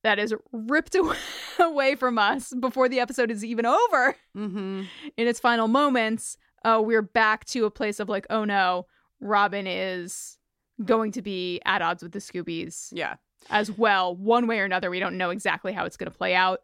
that 0.03 0.19
is 0.19 0.33
ripped 0.51 0.95
away 1.59 1.95
from 1.95 2.17
us 2.17 2.53
before 2.59 2.89
the 2.89 2.99
episode 2.99 3.31
is 3.31 3.43
even 3.43 3.65
over. 3.65 4.15
Mm-hmm. 4.37 4.83
In 5.17 5.27
its 5.27 5.39
final 5.39 5.67
moments, 5.67 6.37
uh, 6.65 6.81
we're 6.83 7.01
back 7.01 7.45
to 7.45 7.65
a 7.65 7.71
place 7.71 7.99
of 7.99 8.09
like, 8.09 8.25
oh 8.29 8.45
no, 8.45 8.85
Robin 9.19 9.65
is 9.67 10.37
going 10.83 11.11
to 11.13 11.21
be 11.21 11.61
at 11.65 11.81
odds 11.81 12.03
with 12.03 12.11
the 12.11 12.19
Scoobies 12.19 12.89
Yeah. 12.91 13.15
as 13.49 13.71
well. 13.71 14.15
One 14.15 14.47
way 14.47 14.59
or 14.59 14.65
another, 14.65 14.89
we 14.89 14.99
don't 14.99 15.17
know 15.17 15.29
exactly 15.29 15.71
how 15.73 15.85
it's 15.85 15.97
going 15.97 16.11
to 16.11 16.17
play 16.17 16.35
out, 16.35 16.61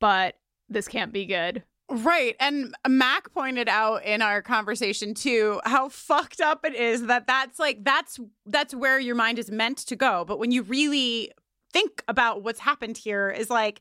but 0.00 0.36
this 0.68 0.88
can't 0.88 1.12
be 1.12 1.26
good. 1.26 1.62
Right. 1.90 2.34
And 2.40 2.74
Mac 2.88 3.30
pointed 3.32 3.68
out 3.68 4.02
in 4.04 4.22
our 4.22 4.40
conversation 4.40 5.12
too 5.12 5.60
how 5.64 5.90
fucked 5.90 6.40
up 6.40 6.64
it 6.64 6.74
is 6.74 7.06
that 7.08 7.26
that's 7.26 7.58
like 7.58 7.84
that's 7.84 8.18
that's 8.46 8.74
where 8.74 8.98
your 8.98 9.14
mind 9.14 9.38
is 9.38 9.50
meant 9.50 9.76
to 9.78 9.94
go. 9.94 10.24
But 10.26 10.38
when 10.38 10.50
you 10.50 10.62
really 10.62 11.30
think 11.74 12.04
about 12.06 12.42
what's 12.42 12.60
happened 12.60 12.96
here 12.96 13.28
is 13.28 13.50
like 13.50 13.80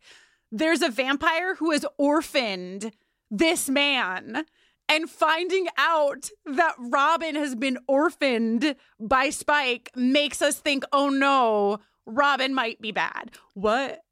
there's 0.52 0.82
a 0.82 0.90
vampire 0.90 1.56
who 1.56 1.72
has 1.72 1.86
orphaned 1.98 2.91
this 3.30 3.70
man 3.70 4.45
and 4.90 5.10
finding 5.10 5.68
out 5.78 6.30
that 6.45 6.74
Robin 6.78 7.36
has 7.36 7.56
been 7.56 7.78
orphaned 7.88 8.76
by 8.99 9.30
Spike 9.30 9.91
makes 9.95 10.41
us 10.41 10.60
think, 10.60 10.84
"Oh 10.91 11.10
no, 11.10 11.80
Robin 12.06 12.53
might 12.53 12.82
be 12.82 12.91
bad." 12.91 13.32
What? 13.53 14.03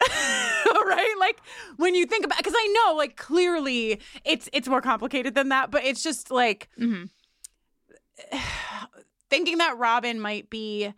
right 0.84 1.14
like 1.20 1.40
when 1.76 1.94
you 1.94 2.04
think 2.06 2.24
about 2.24 2.36
because 2.36 2.54
i 2.56 2.74
know 2.74 2.96
like 2.96 3.16
clearly 3.16 4.00
it's 4.24 4.48
it's 4.52 4.66
more 4.66 4.80
complicated 4.80 5.32
than 5.36 5.50
that 5.50 5.70
but 5.70 5.84
it's 5.84 6.02
just 6.02 6.32
like 6.32 6.68
mm-hmm. 6.76 7.04
thinking 9.30 9.58
that 9.58 9.78
robin 9.78 10.18
might 10.18 10.50
be 10.50 10.92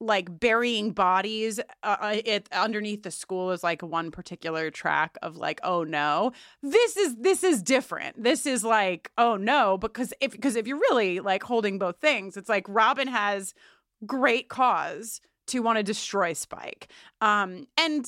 like 0.00 0.40
burying 0.40 0.92
bodies 0.92 1.60
uh, 1.82 1.96
uh, 2.00 2.16
it 2.24 2.48
underneath 2.52 3.02
the 3.02 3.10
school 3.10 3.50
is 3.50 3.62
like 3.62 3.82
one 3.82 4.10
particular 4.10 4.70
track 4.70 5.18
of 5.22 5.36
like 5.36 5.60
oh 5.62 5.84
no 5.84 6.32
this 6.62 6.96
is 6.96 7.16
this 7.16 7.44
is 7.44 7.62
different 7.62 8.22
this 8.22 8.46
is 8.46 8.64
like 8.64 9.12
oh 9.18 9.36
no 9.36 9.76
because 9.76 10.14
if 10.20 10.32
because 10.32 10.56
if 10.56 10.66
you're 10.66 10.78
really 10.90 11.20
like 11.20 11.42
holding 11.42 11.78
both 11.78 11.98
things 12.00 12.36
it's 12.38 12.48
like 12.48 12.64
robin 12.66 13.08
has 13.08 13.52
great 14.06 14.48
cause 14.48 15.20
to 15.46 15.60
want 15.60 15.76
to 15.76 15.82
destroy 15.82 16.32
spike 16.32 16.88
um 17.20 17.66
and 17.76 18.06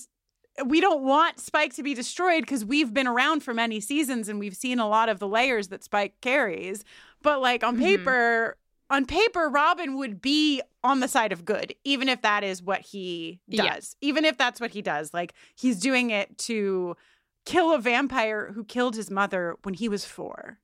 we 0.66 0.82
don't 0.82 1.02
want 1.02 1.40
Spike 1.40 1.74
to 1.77 1.82
be 1.82 1.94
destroyed 1.94 2.43
because 2.43 2.62
we've 2.62 2.93
been 2.93 3.06
around 3.06 3.43
for 3.43 3.55
many 3.55 3.81
seasons 3.81 4.28
and 4.28 4.39
we've 4.39 4.55
seen 4.55 4.78
a 4.78 4.86
lot 4.86 5.09
of 5.09 5.19
the 5.19 5.27
layers 5.27 5.69
that 5.69 5.82
Spike 5.82 6.12
carries. 6.20 6.85
But 7.23 7.40
like 7.40 7.64
on 7.64 7.77
Mhm. 7.78 7.81
paper, 7.81 8.59
on 8.93 9.06
paper, 9.06 9.48
Robin 9.48 9.97
would 9.97 10.20
be 10.23 10.62
on 10.85 11.01
the 11.01 11.09
side 11.09 11.32
of 11.32 11.44
good, 11.44 11.74
even 11.85 12.09
if 12.09 12.23
that 12.23 12.44
is 12.44 12.62
what 12.62 12.81
he 12.82 13.40
Yeah. 13.48 13.74
does. 13.74 13.97
Even 14.01 14.24
if 14.24 14.36
that's 14.39 14.60
what 14.60 14.70
he 14.70 14.82
does. 14.82 15.12
Like 15.14 15.32
he's 15.56 15.81
doing 15.81 16.10
it 16.10 16.36
to 16.39 16.97
kill 17.47 17.73
a 17.73 17.78
vampire 17.78 18.52
who 18.55 18.64
killed 18.64 18.94
his 18.94 19.10
mother 19.10 19.56
when 19.62 19.74
he 19.74 19.89
was 19.89 20.05
four. 20.05 20.59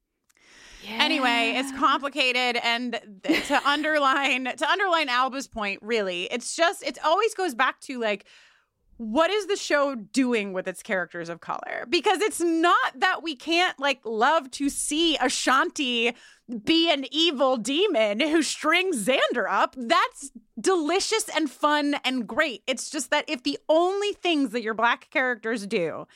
Anyway, 0.87 1.55
it's 1.57 1.73
complicated 1.73 2.61
and 2.63 3.01
to 3.25 3.61
underline 3.69 4.45
to 4.45 4.69
underline 4.71 5.09
Alba's 5.09 5.49
point, 5.49 5.81
really, 5.83 6.25
it's 6.31 6.55
just 6.55 6.83
it 6.83 6.99
always 7.05 7.35
goes 7.35 7.55
back 7.55 7.81
to 7.81 7.99
like 7.99 8.25
what 8.99 9.31
is 9.31 9.47
the 9.47 9.57
show 9.57 9.95
doing 9.95 10.53
with 10.53 10.69
its 10.69 10.83
characters 10.83 11.29
of 11.29 11.41
color? 11.41 11.87
Because 11.89 12.21
it's 12.21 12.41
not 12.41 12.99
that 12.99 13.23
we 13.23 13.37
can't 13.37 13.79
like 13.79 14.01
love 14.05 14.51
to 14.53 14.69
see 14.69 15.17
Ashanti 15.17 16.15
be 16.65 16.91
an 16.91 17.07
evil 17.13 17.57
demon 17.57 18.21
who 18.21 18.43
strings 18.43 19.07
Xander 19.07 19.47
up. 19.49 19.75
That's 19.79 20.33
delicious 20.61 21.29
and 21.35 21.49
fun 21.49 21.97
and 22.05 22.27
great. 22.27 22.63
It's 22.67 22.91
just 22.91 23.11
that 23.11 23.25
if 23.29 23.45
the 23.45 23.59
only 23.69 24.13
things 24.15 24.51
that 24.51 24.63
your 24.63 24.75
black 24.75 25.11
characters 25.11 25.67
do 25.67 26.07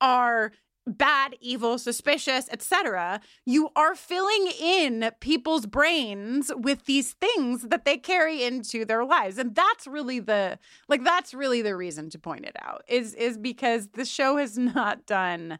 are 0.00 0.52
bad, 0.88 1.36
evil, 1.40 1.78
suspicious, 1.78 2.48
etc., 2.50 3.20
you 3.44 3.70
are 3.76 3.94
filling 3.94 4.48
in 4.60 5.10
people's 5.20 5.66
brains 5.66 6.50
with 6.56 6.86
these 6.86 7.12
things 7.12 7.62
that 7.68 7.84
they 7.84 7.96
carry 7.96 8.42
into 8.42 8.84
their 8.84 9.04
lives. 9.04 9.38
And 9.38 9.54
that's 9.54 9.86
really 9.86 10.20
the 10.20 10.58
like 10.88 11.04
that's 11.04 11.34
really 11.34 11.62
the 11.62 11.76
reason 11.76 12.10
to 12.10 12.18
point 12.18 12.44
it 12.44 12.56
out. 12.60 12.82
Is 12.88 13.14
is 13.14 13.38
because 13.38 13.88
the 13.88 14.04
show 14.04 14.36
has 14.36 14.56
not 14.58 15.06
done 15.06 15.58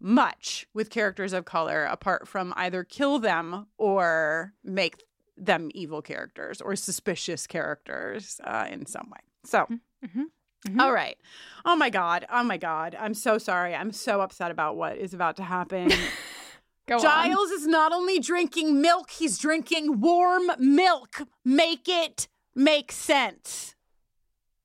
much 0.00 0.66
with 0.74 0.90
characters 0.90 1.32
of 1.32 1.44
color 1.44 1.84
apart 1.84 2.28
from 2.28 2.52
either 2.56 2.84
kill 2.84 3.18
them 3.18 3.66
or 3.78 4.52
make 4.62 5.02
them 5.36 5.70
evil 5.74 6.02
characters 6.02 6.60
or 6.60 6.76
suspicious 6.76 7.46
characters 7.46 8.40
uh, 8.44 8.66
in 8.70 8.86
some 8.86 9.08
way. 9.10 9.20
So, 9.44 9.66
Mm-hmm. 10.04 10.24
All 10.78 10.92
right. 10.92 11.16
Oh 11.64 11.76
my 11.76 11.90
God. 11.90 12.26
Oh 12.30 12.42
my 12.42 12.56
God. 12.56 12.96
I'm 12.98 13.14
so 13.14 13.38
sorry. 13.38 13.74
I'm 13.74 13.92
so 13.92 14.20
upset 14.20 14.50
about 14.50 14.76
what 14.76 14.96
is 14.98 15.14
about 15.14 15.36
to 15.36 15.42
happen. 15.42 15.90
Go 16.86 16.96
on. 16.96 17.02
Giles 17.02 17.50
is 17.50 17.66
not 17.66 17.92
only 17.92 18.18
drinking 18.18 18.80
milk, 18.82 19.10
he's 19.10 19.38
drinking 19.38 20.00
warm 20.00 20.50
milk. 20.58 21.22
Make 21.44 21.88
it 21.88 22.28
make 22.54 22.92
sense. 22.92 23.74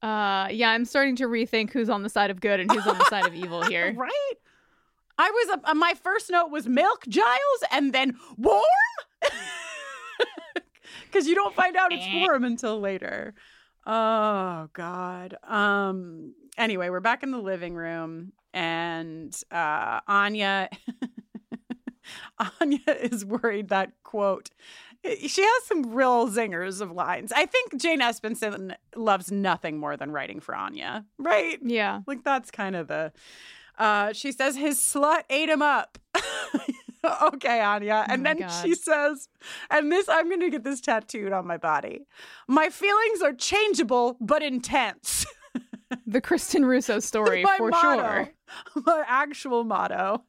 Uh, 0.01 0.47
yeah, 0.51 0.69
I'm 0.71 0.85
starting 0.85 1.15
to 1.17 1.25
rethink 1.25 1.71
who's 1.71 1.89
on 1.89 2.03
the 2.03 2.09
side 2.09 2.29
of 2.31 2.39
good 2.39 2.59
and 2.59 2.71
who's 2.71 2.87
on 2.87 2.97
the 2.97 3.05
side 3.05 3.25
of 3.25 3.33
evil 3.33 3.61
here. 3.69 3.93
right? 3.93 4.33
I 5.17 5.29
was, 5.29 5.59
uh, 5.65 5.73
my 5.73 5.93
first 6.01 6.29
note 6.29 6.49
was 6.49 6.67
milk, 6.67 7.03
Giles, 7.09 7.63
and 7.71 7.91
then 7.93 8.17
warm? 8.37 8.63
Because 11.05 11.27
you 11.27 11.33
don't 11.33 11.55
find 11.55 11.75
out 11.75 11.91
it's 11.91 12.05
warm 12.13 12.43
until 12.43 12.79
later. 12.79 13.33
Oh, 13.91 14.69
God. 14.73 15.35
Um. 15.43 16.35
Anyway, 16.59 16.89
we're 16.89 16.99
back 16.99 17.23
in 17.23 17.31
the 17.31 17.39
living 17.39 17.73
room, 17.73 18.33
and 18.53 19.35
uh, 19.49 20.01
Anya. 20.07 20.69
Anya 22.61 22.79
is 22.87 23.25
worried 23.25 23.69
that 23.69 23.93
quote. 24.03 24.51
She 25.03 25.41
has 25.41 25.63
some 25.63 25.91
real 25.95 26.27
zingers 26.29 26.81
of 26.81 26.91
lines. 26.91 27.31
I 27.31 27.47
think 27.47 27.81
Jane 27.81 27.99
Espenson 27.99 28.75
loves 28.95 29.31
nothing 29.31 29.79
more 29.79 29.97
than 29.97 30.11
writing 30.11 30.39
for 30.39 30.53
Anya, 30.53 31.05
right? 31.17 31.57
Yeah. 31.63 32.01
Like 32.05 32.23
that's 32.23 32.51
kind 32.51 32.75
of 32.75 32.89
the. 32.89 33.11
Uh, 33.79 34.13
she 34.13 34.31
says 34.31 34.55
his 34.55 34.77
slut 34.77 35.23
ate 35.31 35.49
him 35.49 35.63
up. 35.63 35.97
okay, 37.21 37.61
Anya. 37.61 38.05
And 38.07 38.23
my 38.23 38.33
then 38.33 38.47
God. 38.47 38.63
she 38.63 38.75
says, 38.75 39.29
and 39.69 39.91
this, 39.91 40.09
I'm 40.09 40.27
going 40.27 40.41
to 40.41 40.49
get 40.49 40.63
this 40.63 40.81
tattooed 40.81 41.31
on 41.31 41.47
my 41.47 41.57
body. 41.57 42.07
My 42.47 42.69
feelings 42.69 43.21
are 43.21 43.33
changeable 43.33 44.17
but 44.19 44.43
intense. 44.43 45.25
The 46.05 46.21
Kristin 46.21 46.65
Russo 46.65 46.99
story 46.99 47.43
for 47.57 47.69
motto. 47.69 47.97
sure. 47.97 48.29
My 48.85 49.03
actual 49.07 49.63
motto. 49.63 50.23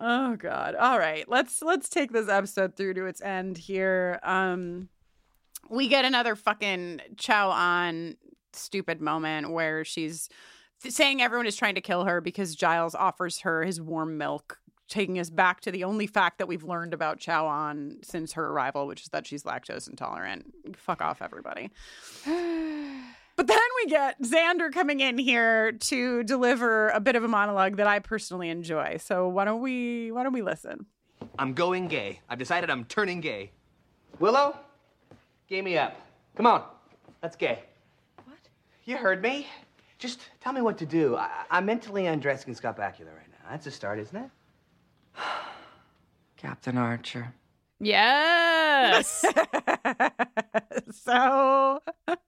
oh 0.00 0.36
god. 0.36 0.74
All 0.76 0.98
right. 0.98 1.28
Let's 1.28 1.60
let's 1.62 1.88
take 1.88 2.12
this 2.12 2.28
episode 2.28 2.76
through 2.76 2.94
to 2.94 3.06
its 3.06 3.20
end 3.20 3.58
here. 3.58 4.20
Um 4.22 4.88
we 5.70 5.88
get 5.88 6.04
another 6.04 6.36
fucking 6.36 7.00
Chao-Ahn 7.16 8.16
stupid 8.52 9.00
moment 9.00 9.50
where 9.50 9.84
she's 9.84 10.28
saying 10.88 11.22
everyone 11.22 11.46
is 11.46 11.56
trying 11.56 11.74
to 11.74 11.80
kill 11.80 12.04
her 12.04 12.20
because 12.20 12.54
Giles 12.54 12.94
offers 12.94 13.40
her 13.40 13.64
his 13.64 13.80
warm 13.80 14.18
milk, 14.18 14.58
taking 14.88 15.18
us 15.18 15.30
back 15.30 15.60
to 15.62 15.70
the 15.70 15.84
only 15.84 16.06
fact 16.06 16.38
that 16.38 16.48
we've 16.48 16.64
learned 16.64 16.94
about 16.94 17.18
Chao-Ahn 17.18 17.98
since 18.02 18.32
her 18.32 18.46
arrival, 18.48 18.86
which 18.86 19.02
is 19.02 19.08
that 19.08 19.26
she's 19.26 19.44
lactose 19.44 19.88
intolerant. 19.88 20.52
Fuck 20.76 21.00
off, 21.02 21.22
everybody. 21.22 21.70
But 23.34 23.46
then 23.46 23.58
we 23.82 23.90
get 23.90 24.20
Xander 24.20 24.70
coming 24.70 25.00
in 25.00 25.16
here 25.16 25.72
to 25.72 26.22
deliver 26.22 26.90
a 26.90 27.00
bit 27.00 27.16
of 27.16 27.24
a 27.24 27.28
monologue 27.28 27.76
that 27.76 27.86
I 27.86 27.98
personally 27.98 28.50
enjoy. 28.50 28.98
So 28.98 29.26
why 29.26 29.46
don't 29.46 29.62
we 29.62 30.12
why 30.12 30.22
don't 30.22 30.34
we 30.34 30.42
listen? 30.42 30.84
I'm 31.38 31.54
going 31.54 31.88
gay. 31.88 32.20
I've 32.28 32.38
decided 32.38 32.68
I'm 32.68 32.84
turning 32.84 33.20
gay. 33.20 33.50
Willow, 34.18 34.56
gay 35.48 35.62
me 35.62 35.78
up. 35.78 35.96
Come 36.36 36.46
on, 36.46 36.62
let's 37.22 37.34
gay. 37.36 37.60
What? 38.26 38.36
You 38.84 38.98
heard 38.98 39.22
me. 39.22 39.46
Just 40.02 40.18
tell 40.40 40.52
me 40.52 40.60
what 40.60 40.78
to 40.78 40.86
do. 40.86 41.14
I- 41.14 41.44
I'm 41.48 41.64
mentally 41.64 42.06
undressing 42.06 42.56
Scott 42.56 42.76
Bakula 42.76 43.14
right 43.16 43.30
now. 43.30 43.50
That's 43.50 43.68
a 43.68 43.70
start, 43.70 44.00
isn't 44.00 44.16
it? 44.16 44.30
Captain 46.36 46.76
Archer. 46.76 47.32
Yes. 47.78 49.24
so 50.92 51.80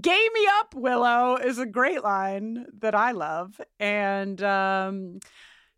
gay 0.00 0.28
me 0.34 0.48
up 0.58 0.74
willow 0.74 1.36
is 1.36 1.58
a 1.58 1.66
great 1.66 2.02
line 2.02 2.66
that 2.78 2.94
i 2.94 3.10
love 3.12 3.60
and 3.78 4.42
um 4.42 5.18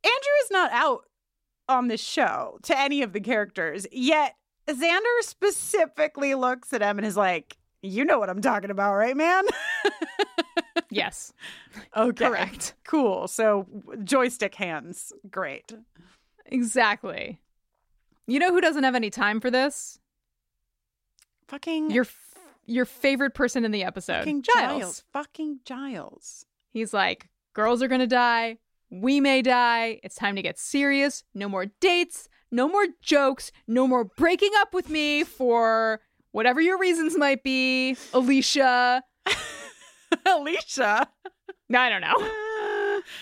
andrew 0.05 0.36
is 0.44 0.51
not 0.51 0.70
out 0.72 1.05
on 1.68 1.89
this 1.89 2.01
show 2.01 2.59
to 2.62 2.78
any 2.78 3.02
of 3.02 3.12
the 3.12 3.20
characters 3.20 3.86
yet 3.93 4.34
xander 4.68 5.20
specifically 5.22 6.34
looks 6.34 6.72
at 6.72 6.82
him 6.82 6.98
and 6.98 7.06
is 7.06 7.16
like 7.16 7.56
you 7.82 8.05
know 8.05 8.18
what 8.18 8.28
i'm 8.30 8.43
talking 8.43 8.70
about 8.70 8.94
right 8.94 9.16
man 9.16 9.44
yes. 10.93 11.32
okay 11.97 12.27
Correct. 12.27 12.74
cool 12.85 13.27
so 13.28 13.66
joystick 14.05 14.55
hands 14.55 15.12
great 15.31 15.73
Exactly. 16.47 17.40
You 18.27 18.39
know 18.39 18.52
who 18.52 18.60
doesn't 18.60 18.85
have 18.85 18.94
any 18.94 19.09
time 19.10 19.40
for 19.40 19.51
this? 19.51 19.98
fucking 21.48 21.90
Your 21.90 22.05
f- 22.05 22.35
your 22.66 22.85
favorite 22.85 23.35
person 23.35 23.64
in 23.64 23.70
the 23.73 23.82
episode, 23.85 24.19
fucking 24.19 24.43
Giles. 24.43 24.81
giles 24.81 25.05
fucking 25.12 25.60
giles 25.64 26.47
He's 26.70 26.94
like, 26.94 27.28
girls 27.55 27.82
are 27.82 27.89
gonna 27.89 28.06
die. 28.06 28.59
We 28.90 29.20
may 29.20 29.43
die. 29.43 30.01
It's 30.02 30.14
time 30.14 30.36
to 30.36 30.43
get 30.43 30.59
serious. 30.59 31.24
No 31.35 31.48
more 31.48 31.66
dates. 31.81 32.28
No 32.51 32.69
more 32.69 32.86
jokes. 33.02 33.51
No 33.66 33.86
more 33.89 34.05
breaking 34.05 34.52
up 34.59 34.73
with 34.74 34.89
me 34.90 35.24
for 35.24 36.01
whatever 36.32 36.60
your 36.60 36.78
reasons 36.78 37.16
might 37.16 37.43
be. 37.43 37.97
Alicia. 38.14 39.02
alicia 40.27 41.09
No, 41.69 41.81
I 41.81 41.89
don't 41.89 42.01
know. 42.01 43.01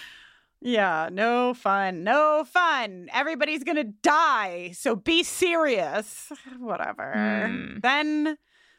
Yeah, 0.62 1.08
no 1.10 1.54
fun. 1.54 2.04
No 2.04 2.44
fun. 2.46 3.08
Everybody's 3.14 3.64
going 3.64 3.76
to 3.76 3.84
die. 4.02 4.72
So 4.72 4.94
be 4.94 5.22
serious. 5.22 6.30
Whatever. 6.58 7.46
Hmm. 7.48 7.78
Then 7.80 8.36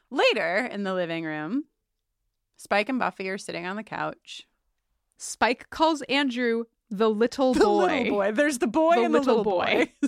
later 0.08 0.58
in 0.70 0.84
the 0.84 0.94
living 0.94 1.24
room, 1.24 1.64
Spike 2.56 2.88
and 2.88 3.00
Buffy 3.00 3.28
are 3.30 3.36
sitting 3.38 3.66
on 3.66 3.74
the 3.74 3.82
couch. 3.82 4.46
Spike 5.18 5.70
calls 5.70 6.02
Andrew 6.02 6.64
the 6.88 7.10
little 7.10 7.52
The 7.52 7.64
boy. 7.64 7.86
little 7.86 8.10
boy. 8.16 8.30
There's 8.32 8.58
the 8.58 8.68
boy 8.68 8.94
The 8.94 9.02
and 9.02 9.14
the 9.14 9.18
little 9.18 9.36
little 9.38 9.52
boy. 9.52 9.92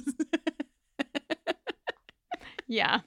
Yeah. 2.66 3.00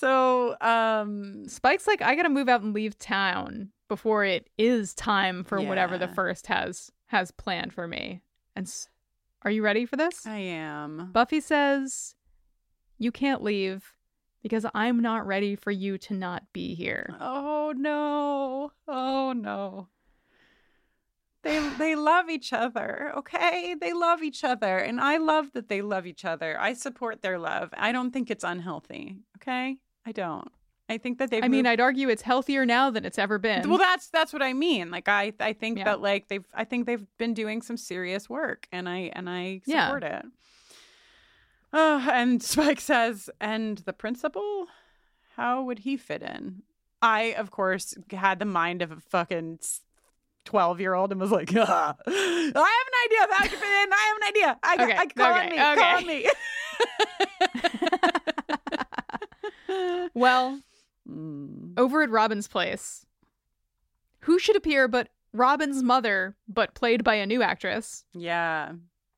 So, 0.00 0.56
um, 0.60 1.46
Spike's 1.48 1.86
like, 1.86 2.00
I 2.02 2.14
gotta 2.14 2.28
move 2.30 2.48
out 2.48 2.62
and 2.62 2.72
leave 2.74 2.98
town 2.98 3.70
before 3.88 4.24
it 4.24 4.48
is 4.56 4.94
time 4.94 5.44
for 5.44 5.60
whatever 5.68 5.98
the 5.98 6.06
first 6.14 6.46
has 6.46 6.90
has 7.06 7.30
planned 7.30 7.72
for 7.72 7.86
me. 7.86 8.22
And 8.56 8.66
s- 8.66 8.88
are 9.42 9.50
you 9.50 9.62
ready 9.62 9.84
for 9.86 9.96
this? 9.96 10.26
I 10.26 10.36
am. 10.38 11.10
Buffy 11.12 11.40
says, 11.40 12.14
You 12.98 13.10
can't 13.12 13.42
leave 13.42 13.94
because 14.42 14.64
I'm 14.74 15.00
not 15.00 15.26
ready 15.26 15.54
for 15.56 15.70
you 15.70 15.98
to 15.98 16.14
not 16.14 16.44
be 16.52 16.74
here. 16.74 17.14
Oh 17.20 17.72
no. 17.76 18.72
Oh 18.88 19.32
no. 19.32 19.88
They 21.42 21.58
they 21.78 21.94
love 21.96 22.28
each 22.28 22.52
other, 22.52 23.12
okay? 23.16 23.74
They 23.80 23.92
love 23.94 24.22
each 24.22 24.44
other 24.44 24.76
and 24.78 25.00
I 25.00 25.16
love 25.16 25.52
that 25.54 25.68
they 25.68 25.80
love 25.82 26.06
each 26.06 26.24
other. 26.24 26.58
I 26.60 26.74
support 26.74 27.22
their 27.22 27.38
love. 27.38 27.70
I 27.76 27.92
don't 27.92 28.12
think 28.12 28.30
it's 28.30 28.44
unhealthy, 28.44 29.16
okay? 29.38 29.78
I 30.06 30.12
don't. 30.12 30.50
I 30.88 30.98
think 30.98 31.18
that 31.18 31.30
they've 31.30 31.44
I 31.44 31.48
mean, 31.48 31.58
moved- 31.64 31.68
I'd 31.68 31.80
argue 31.80 32.08
it's 32.08 32.22
healthier 32.22 32.66
now 32.66 32.90
than 32.90 33.04
it's 33.04 33.18
ever 33.18 33.38
been. 33.38 33.68
Well, 33.68 33.78
that's 33.78 34.08
that's 34.08 34.32
what 34.32 34.42
I 34.42 34.52
mean. 34.52 34.90
Like 34.90 35.08
I 35.08 35.32
I 35.38 35.52
think 35.52 35.78
Yeah. 35.78 35.84
that 35.84 36.00
like 36.00 36.28
they've 36.28 36.44
I 36.52 36.64
think 36.64 36.86
they've 36.86 37.06
been 37.18 37.32
doing 37.34 37.62
some 37.62 37.76
serious 37.76 38.28
work 38.28 38.66
and 38.72 38.88
I 38.88 39.10
and 39.12 39.30
I 39.30 39.60
Yeah. 39.66 39.86
support 39.86 40.02
it. 40.04 40.24
Uh, 41.72 42.08
and 42.12 42.42
Spike 42.52 42.80
says, 42.80 43.30
and 43.40 43.78
the 43.78 43.92
principal, 43.92 44.66
how 45.36 45.62
would 45.62 45.80
he 45.80 45.96
fit 45.96 46.22
in? 46.22 46.62
I, 47.00 47.34
of 47.38 47.52
course, 47.52 47.94
had 48.10 48.40
the 48.40 48.44
mind 48.44 48.82
of 48.82 48.90
a 48.90 48.96
fucking 49.00 49.60
12 50.44 50.80
year 50.80 50.94
old 50.94 51.12
and 51.12 51.20
was 51.20 51.30
like, 51.30 51.50
ah, 51.56 51.94
I 52.06 52.10
have 52.10 52.56
an 52.56 53.00
idea 53.06 53.24
of 53.24 53.30
how 53.30 53.44
I 53.44 53.48
can 53.48 53.58
fit 53.58 53.68
in. 53.68 53.92
I 53.92 54.06
have 54.08 54.16
an 54.16 54.28
idea. 54.28 54.58
I, 54.64 54.74
Okay, 54.84 54.96
I 54.98 55.06
call 55.06 55.32
on 55.32 55.38
okay, 55.38 55.50
me. 55.50 55.56
Call 55.56 55.96
on 55.98 56.06
me. 56.06 56.30
well, 60.14 60.60
Hmm. 61.06 61.72
over 61.76 62.02
at 62.02 62.10
Robin's 62.10 62.46
place, 62.46 63.06
who 64.20 64.38
should 64.38 64.56
appear 64.56 64.86
but 64.86 65.08
Robin's 65.32 65.82
mother, 65.82 66.36
but 66.46 66.74
played 66.74 67.02
by 67.04 67.14
a 67.14 67.26
new 67.26 67.42
actress? 67.42 68.04
Yeah. 68.12 68.72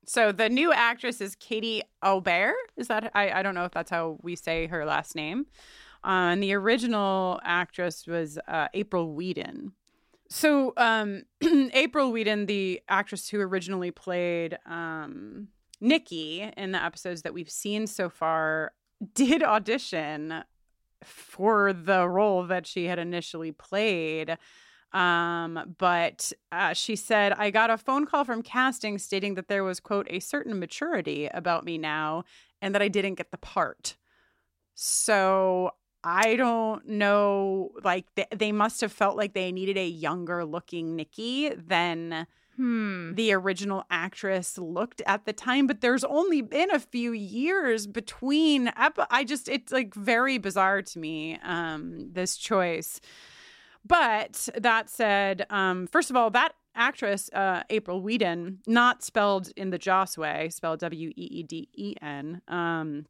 So 0.06 0.32
the 0.32 0.48
new 0.48 0.72
actress 0.72 1.20
is 1.20 1.34
Katie 1.36 1.82
Aubert. 2.02 2.54
Is 2.76 2.88
that 2.88 3.10
I, 3.14 3.30
I 3.30 3.42
don't 3.42 3.54
know 3.54 3.64
if 3.64 3.72
that's 3.72 3.90
how 3.90 4.18
we 4.22 4.36
say 4.36 4.66
her 4.68 4.84
last 4.84 5.14
name. 5.14 5.46
Uh, 6.04 6.32
and 6.32 6.42
the 6.42 6.52
original 6.54 7.40
actress 7.44 8.06
was 8.06 8.38
uh, 8.48 8.68
April 8.74 9.14
Weeden. 9.14 9.72
So, 10.28 10.72
um, 10.76 11.22
April 11.74 12.10
Weeden, 12.12 12.46
the 12.46 12.80
actress 12.88 13.28
who 13.28 13.38
originally 13.40 13.90
played 13.90 14.58
um, 14.66 15.48
Nikki 15.80 16.50
in 16.56 16.72
the 16.72 16.82
episodes 16.82 17.22
that 17.22 17.34
we've 17.34 17.50
seen 17.50 17.86
so 17.86 18.08
far, 18.08 18.72
did 19.14 19.42
audition 19.42 20.44
for 21.02 21.72
the 21.72 22.08
role 22.08 22.46
that 22.46 22.66
she 22.66 22.86
had 22.86 22.98
initially 22.98 23.52
played. 23.52 24.38
Um, 24.92 25.74
but 25.78 26.32
uh, 26.52 26.74
she 26.74 26.96
said, 26.96 27.32
I 27.32 27.50
got 27.50 27.70
a 27.70 27.78
phone 27.78 28.04
call 28.06 28.24
from 28.24 28.42
casting 28.42 28.98
stating 28.98 29.34
that 29.34 29.48
there 29.48 29.64
was, 29.64 29.80
quote, 29.80 30.06
a 30.10 30.20
certain 30.20 30.58
maturity 30.58 31.28
about 31.32 31.64
me 31.64 31.78
now 31.78 32.24
and 32.60 32.74
that 32.74 32.82
I 32.82 32.88
didn't 32.88 33.14
get 33.14 33.30
the 33.30 33.38
part. 33.38 33.96
So 34.74 35.72
I 36.04 36.36
don't 36.36 36.86
know. 36.86 37.70
Like, 37.82 38.06
they, 38.16 38.26
they 38.34 38.52
must 38.52 38.80
have 38.82 38.92
felt 38.92 39.16
like 39.16 39.32
they 39.32 39.50
needed 39.50 39.78
a 39.78 39.86
younger 39.86 40.44
looking 40.44 40.94
Nikki 40.94 41.50
than 41.50 42.26
Hmm. 42.56 43.14
the 43.14 43.32
original 43.32 43.84
actress 43.90 44.58
looked 44.58 45.00
at 45.06 45.24
the 45.24 45.32
time. 45.32 45.66
But 45.66 45.80
there's 45.80 46.04
only 46.04 46.42
been 46.42 46.70
a 46.70 46.78
few 46.78 47.12
years 47.12 47.86
between. 47.86 48.68
ep- 48.76 49.06
I 49.10 49.24
just, 49.24 49.48
it's 49.48 49.72
like 49.72 49.94
very 49.94 50.38
bizarre 50.38 50.82
to 50.82 50.98
me, 50.98 51.38
um, 51.42 52.10
this 52.12 52.36
choice. 52.36 53.00
But 53.84 54.48
that 54.56 54.88
said, 54.90 55.46
um, 55.50 55.86
first 55.86 56.10
of 56.10 56.16
all, 56.16 56.30
that 56.30 56.52
actress, 56.74 57.28
uh, 57.32 57.62
April 57.70 58.02
Weeden, 58.02 58.58
not 58.66 59.02
spelled 59.02 59.50
in 59.56 59.70
the 59.70 59.78
Joss 59.78 60.16
way, 60.16 60.48
spelled 60.50 60.80
W 60.80 61.10
E 61.10 61.12
E 61.16 61.42
D 61.42 61.68
E 61.74 61.94
N, 62.00 62.42
um, 62.48 63.06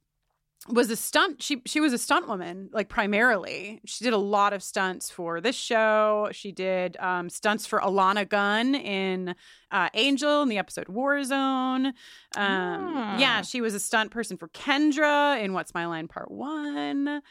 was 0.68 0.90
a 0.90 0.96
stunt. 0.96 1.42
She 1.42 1.60
she 1.66 1.80
was 1.80 1.92
a 1.92 1.98
stunt 1.98 2.28
woman, 2.28 2.68
like 2.72 2.88
primarily. 2.88 3.80
She 3.84 4.04
did 4.04 4.12
a 4.12 4.18
lot 4.18 4.52
of 4.52 4.62
stunts 4.62 5.10
for 5.10 5.40
this 5.40 5.56
show. 5.56 6.28
She 6.32 6.52
did 6.52 6.96
um, 6.98 7.28
stunts 7.28 7.66
for 7.66 7.80
Alonna 7.80 8.28
Gunn 8.28 8.74
in 8.74 9.34
uh, 9.70 9.88
Angel 9.94 10.42
in 10.42 10.48
the 10.48 10.58
episode 10.58 10.86
Warzone. 10.86 11.86
Um, 11.86 11.94
Ah. 12.36 13.18
Yeah, 13.18 13.42
she 13.42 13.60
was 13.60 13.74
a 13.74 13.80
stunt 13.80 14.10
person 14.10 14.36
for 14.36 14.48
Kendra 14.48 15.42
in 15.42 15.52
What's 15.52 15.74
My 15.74 15.86
Line 15.86 16.08
Part 16.08 16.30
One 16.30 17.22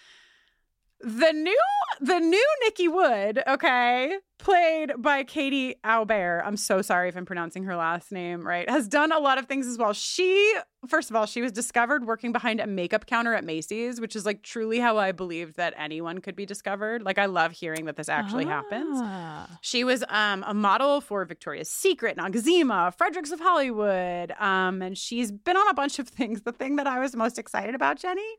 the 1.03 1.31
new 1.31 1.57
the 1.99 2.19
new 2.19 2.47
Nikki 2.63 2.87
Wood, 2.87 3.43
okay, 3.47 4.17
played 4.39 4.93
by 4.97 5.23
Katie 5.23 5.75
Albert. 5.83 6.43
I'm 6.45 6.57
so 6.57 6.81
sorry 6.81 7.09
if 7.09 7.15
I'm 7.15 7.25
pronouncing 7.25 7.63
her 7.65 7.75
last 7.75 8.11
name 8.11 8.45
right. 8.45 8.67
Has 8.69 8.87
done 8.87 9.11
a 9.11 9.19
lot 9.19 9.37
of 9.37 9.45
things 9.45 9.67
as 9.67 9.77
well. 9.77 9.93
She 9.93 10.55
first 10.87 11.09
of 11.11 11.15
all, 11.15 11.27
she 11.27 11.41
was 11.41 11.51
discovered 11.51 12.05
working 12.05 12.31
behind 12.31 12.59
a 12.59 12.65
makeup 12.65 13.05
counter 13.05 13.33
at 13.33 13.43
Macy's, 13.43 14.01
which 14.01 14.15
is 14.15 14.25
like 14.25 14.41
truly 14.41 14.79
how 14.79 14.97
I 14.97 15.11
believed 15.11 15.57
that 15.57 15.73
anyone 15.77 16.19
could 16.19 16.35
be 16.35 16.45
discovered. 16.45 17.03
Like 17.03 17.19
I 17.19 17.25
love 17.25 17.51
hearing 17.51 17.85
that 17.85 17.95
this 17.95 18.09
actually 18.09 18.45
happens. 18.45 18.97
Ah. 18.99 19.59
She 19.61 19.83
was 19.83 20.03
um, 20.09 20.43
a 20.47 20.53
model 20.53 21.01
for 21.01 21.23
Victoria's 21.25 21.69
Secret, 21.69 22.17
Noxzema, 22.17 22.95
Fredericks 22.97 23.31
of 23.31 23.39
Hollywood, 23.39 24.31
um, 24.39 24.81
and 24.81 24.97
she's 24.97 25.31
been 25.31 25.57
on 25.57 25.67
a 25.67 25.73
bunch 25.73 25.99
of 25.99 26.07
things. 26.07 26.41
The 26.41 26.51
thing 26.51 26.77
that 26.77 26.87
I 26.87 26.99
was 26.99 27.15
most 27.15 27.37
excited 27.37 27.75
about, 27.75 27.97
Jenny, 27.97 28.37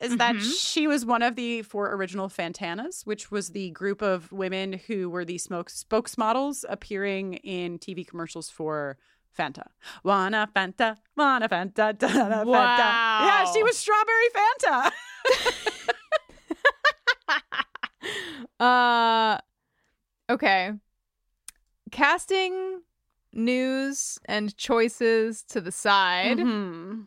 is 0.00 0.16
that 0.16 0.40
she 0.42 0.86
was 0.86 1.04
one 1.06 1.22
of 1.22 1.36
the 1.36 1.62
four 1.62 1.94
original 1.94 2.28
Fantanas, 2.28 3.06
which 3.06 3.30
was 3.30 3.50
the 3.50 3.70
group 3.70 4.02
of 4.02 4.30
women 4.32 4.74
who 4.86 5.08
were 5.08 5.24
the 5.24 5.38
smoke 5.38 5.70
spokesmodels 5.70 6.64
appearing 6.68 7.34
in 7.34 7.78
TV 7.78 8.06
commercials 8.06 8.50
for 8.50 8.98
Fanta. 9.38 9.66
Wanna 10.02 10.48
Fanta, 10.54 10.96
wanna 11.16 11.48
Fanta, 11.48 11.96
da, 11.98 12.08
Fanta. 12.08 12.44
Yeah, 12.46 13.52
she 13.52 13.62
was 13.62 13.76
Strawberry 13.78 14.28
Fanta. 14.34 14.90
Uh 18.60 19.38
okay. 20.30 20.72
Casting 21.90 22.82
news 23.32 24.18
and 24.26 24.56
choices 24.56 25.42
to 25.48 25.60
the 25.60 25.72
side. 25.72 26.38
Mhm. 26.38 27.06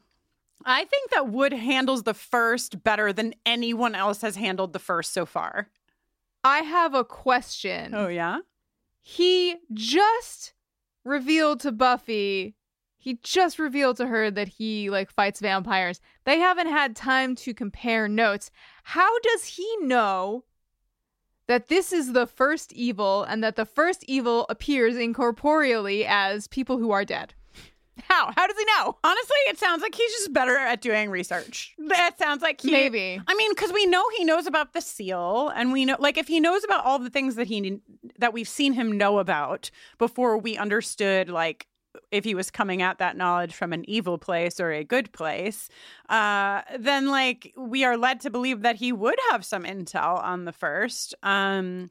I 0.67 0.83
think 0.83 1.11
that 1.11 1.29
Wood 1.29 1.53
handles 1.53 2.03
the 2.03 2.13
first 2.13 2.83
better 2.83 3.13
than 3.13 3.33
anyone 3.45 3.95
else 3.95 4.21
has 4.21 4.35
handled 4.35 4.73
the 4.73 4.79
first 4.79 5.13
so 5.13 5.25
far. 5.25 5.69
I 6.43 6.59
have 6.59 6.93
a 6.93 7.05
question. 7.05 7.95
Oh, 7.95 8.09
yeah? 8.09 8.39
He 9.01 9.55
just 9.73 10.53
revealed 11.05 11.61
to 11.61 11.71
Buffy, 11.71 12.57
he 12.97 13.19
just 13.23 13.57
revealed 13.57 13.95
to 13.97 14.07
her 14.07 14.29
that 14.29 14.49
he 14.49 14.89
like 14.89 15.09
fights 15.09 15.39
vampires. 15.39 16.01
They 16.25 16.39
haven't 16.39 16.67
had 16.67 16.93
time 16.93 17.35
to 17.35 17.53
compare 17.53 18.09
notes. 18.09 18.51
How 18.83 19.17
does 19.19 19.45
he 19.45 19.77
know 19.79 20.43
that 21.47 21.69
this 21.69 21.93
is 21.93 22.11
the 22.11 22.27
first 22.27 22.73
evil 22.73 23.23
and 23.23 23.41
that 23.45 23.55
the 23.55 23.65
first 23.65 24.03
evil 24.09 24.45
appears 24.49 24.95
incorporeally 24.95 26.05
as 26.05 26.49
people 26.49 26.79
who 26.79 26.91
are 26.91 27.05
dead? 27.05 27.33
How? 28.03 28.31
How 28.35 28.47
does 28.47 28.57
he 28.57 28.65
know? 28.65 28.97
Honestly, 29.03 29.37
it 29.47 29.57
sounds 29.57 29.81
like 29.81 29.95
he's 29.95 30.11
just 30.11 30.33
better 30.33 30.55
at 30.57 30.81
doing 30.81 31.09
research. 31.09 31.73
That 31.77 32.17
sounds 32.17 32.41
like 32.41 32.61
he 32.61 32.71
Maybe. 32.71 33.21
I 33.27 33.35
mean, 33.35 33.51
because 33.51 33.71
we 33.71 33.85
know 33.85 34.03
he 34.17 34.23
knows 34.23 34.47
about 34.47 34.73
the 34.73 34.81
seal, 34.81 35.51
and 35.55 35.71
we 35.71 35.85
know, 35.85 35.97
like, 35.99 36.17
if 36.17 36.27
he 36.27 36.39
knows 36.39 36.63
about 36.63 36.85
all 36.85 36.99
the 36.99 37.09
things 37.09 37.35
that 37.35 37.47
he 37.47 37.79
that 38.19 38.33
we've 38.33 38.47
seen 38.47 38.73
him 38.73 38.97
know 38.97 39.19
about 39.19 39.71
before 39.97 40.37
we 40.37 40.57
understood, 40.57 41.29
like, 41.29 41.67
if 42.11 42.23
he 42.23 42.35
was 42.35 42.51
coming 42.51 42.81
at 42.81 42.99
that 42.99 43.17
knowledge 43.17 43.55
from 43.55 43.73
an 43.73 43.83
evil 43.89 44.17
place 44.17 44.59
or 44.59 44.71
a 44.71 44.83
good 44.83 45.11
place, 45.11 45.67
uh, 46.09 46.61
then 46.77 47.09
like 47.09 47.53
we 47.57 47.83
are 47.83 47.97
led 47.97 48.19
to 48.21 48.29
believe 48.29 48.61
that 48.61 48.75
he 48.75 48.91
would 48.91 49.17
have 49.31 49.43
some 49.43 49.63
intel 49.63 50.23
on 50.23 50.45
the 50.45 50.51
first. 50.51 51.15
Um, 51.23 51.89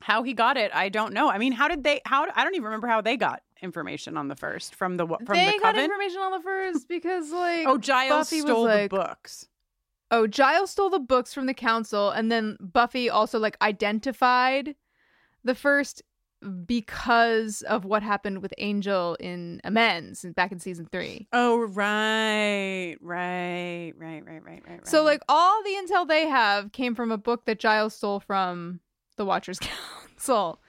how 0.00 0.22
he 0.22 0.34
got 0.34 0.56
it, 0.56 0.74
I 0.74 0.88
don't 0.88 1.14
know. 1.14 1.30
I 1.30 1.38
mean, 1.38 1.52
how 1.52 1.68
did 1.68 1.84
they? 1.84 2.00
How 2.04 2.26
I 2.34 2.42
don't 2.42 2.54
even 2.54 2.64
remember 2.64 2.88
how 2.88 3.00
they 3.00 3.16
got 3.16 3.42
information 3.62 4.16
on 4.16 4.28
the 4.28 4.36
first 4.36 4.74
from 4.74 4.96
the 4.96 5.06
from 5.06 5.18
they 5.28 5.46
the 5.52 5.58
got 5.60 5.74
coven. 5.74 5.84
information 5.84 6.20
on 6.20 6.32
the 6.32 6.40
first 6.40 6.88
because 6.88 7.30
like 7.32 7.66
Oh, 7.66 7.78
Giles 7.78 8.28
Buffy 8.30 8.40
stole 8.40 8.64
like- 8.64 8.90
the 8.90 8.96
books. 8.96 9.48
Oh, 10.10 10.26
Giles 10.26 10.70
stole 10.70 10.90
the 10.90 11.00
books 11.00 11.32
from 11.34 11.46
the 11.46 11.54
council, 11.54 12.10
and 12.10 12.30
then 12.30 12.56
Buffy 12.60 13.08
also 13.10 13.38
like 13.38 13.56
identified 13.62 14.76
the 15.42 15.54
first 15.54 16.02
because 16.66 17.62
of 17.62 17.84
what 17.84 18.02
happened 18.02 18.42
with 18.42 18.52
Angel 18.58 19.16
in 19.18 19.60
Amends 19.64 20.24
back 20.36 20.52
in 20.52 20.58
season 20.58 20.86
three. 20.92 21.26
Oh, 21.32 21.60
right, 21.62 22.96
right, 23.00 23.92
right, 23.96 24.22
right, 24.24 24.24
right, 24.26 24.44
right. 24.44 24.62
right. 24.68 24.86
So 24.86 25.02
like 25.02 25.22
all 25.28 25.62
the 25.62 25.70
intel 25.70 26.06
they 26.06 26.26
have 26.28 26.70
came 26.72 26.94
from 26.94 27.10
a 27.10 27.18
book 27.18 27.46
that 27.46 27.58
Giles 27.58 27.94
stole 27.94 28.20
from 28.20 28.80
the 29.16 29.24
Watchers 29.24 29.58
Council. 30.16 30.60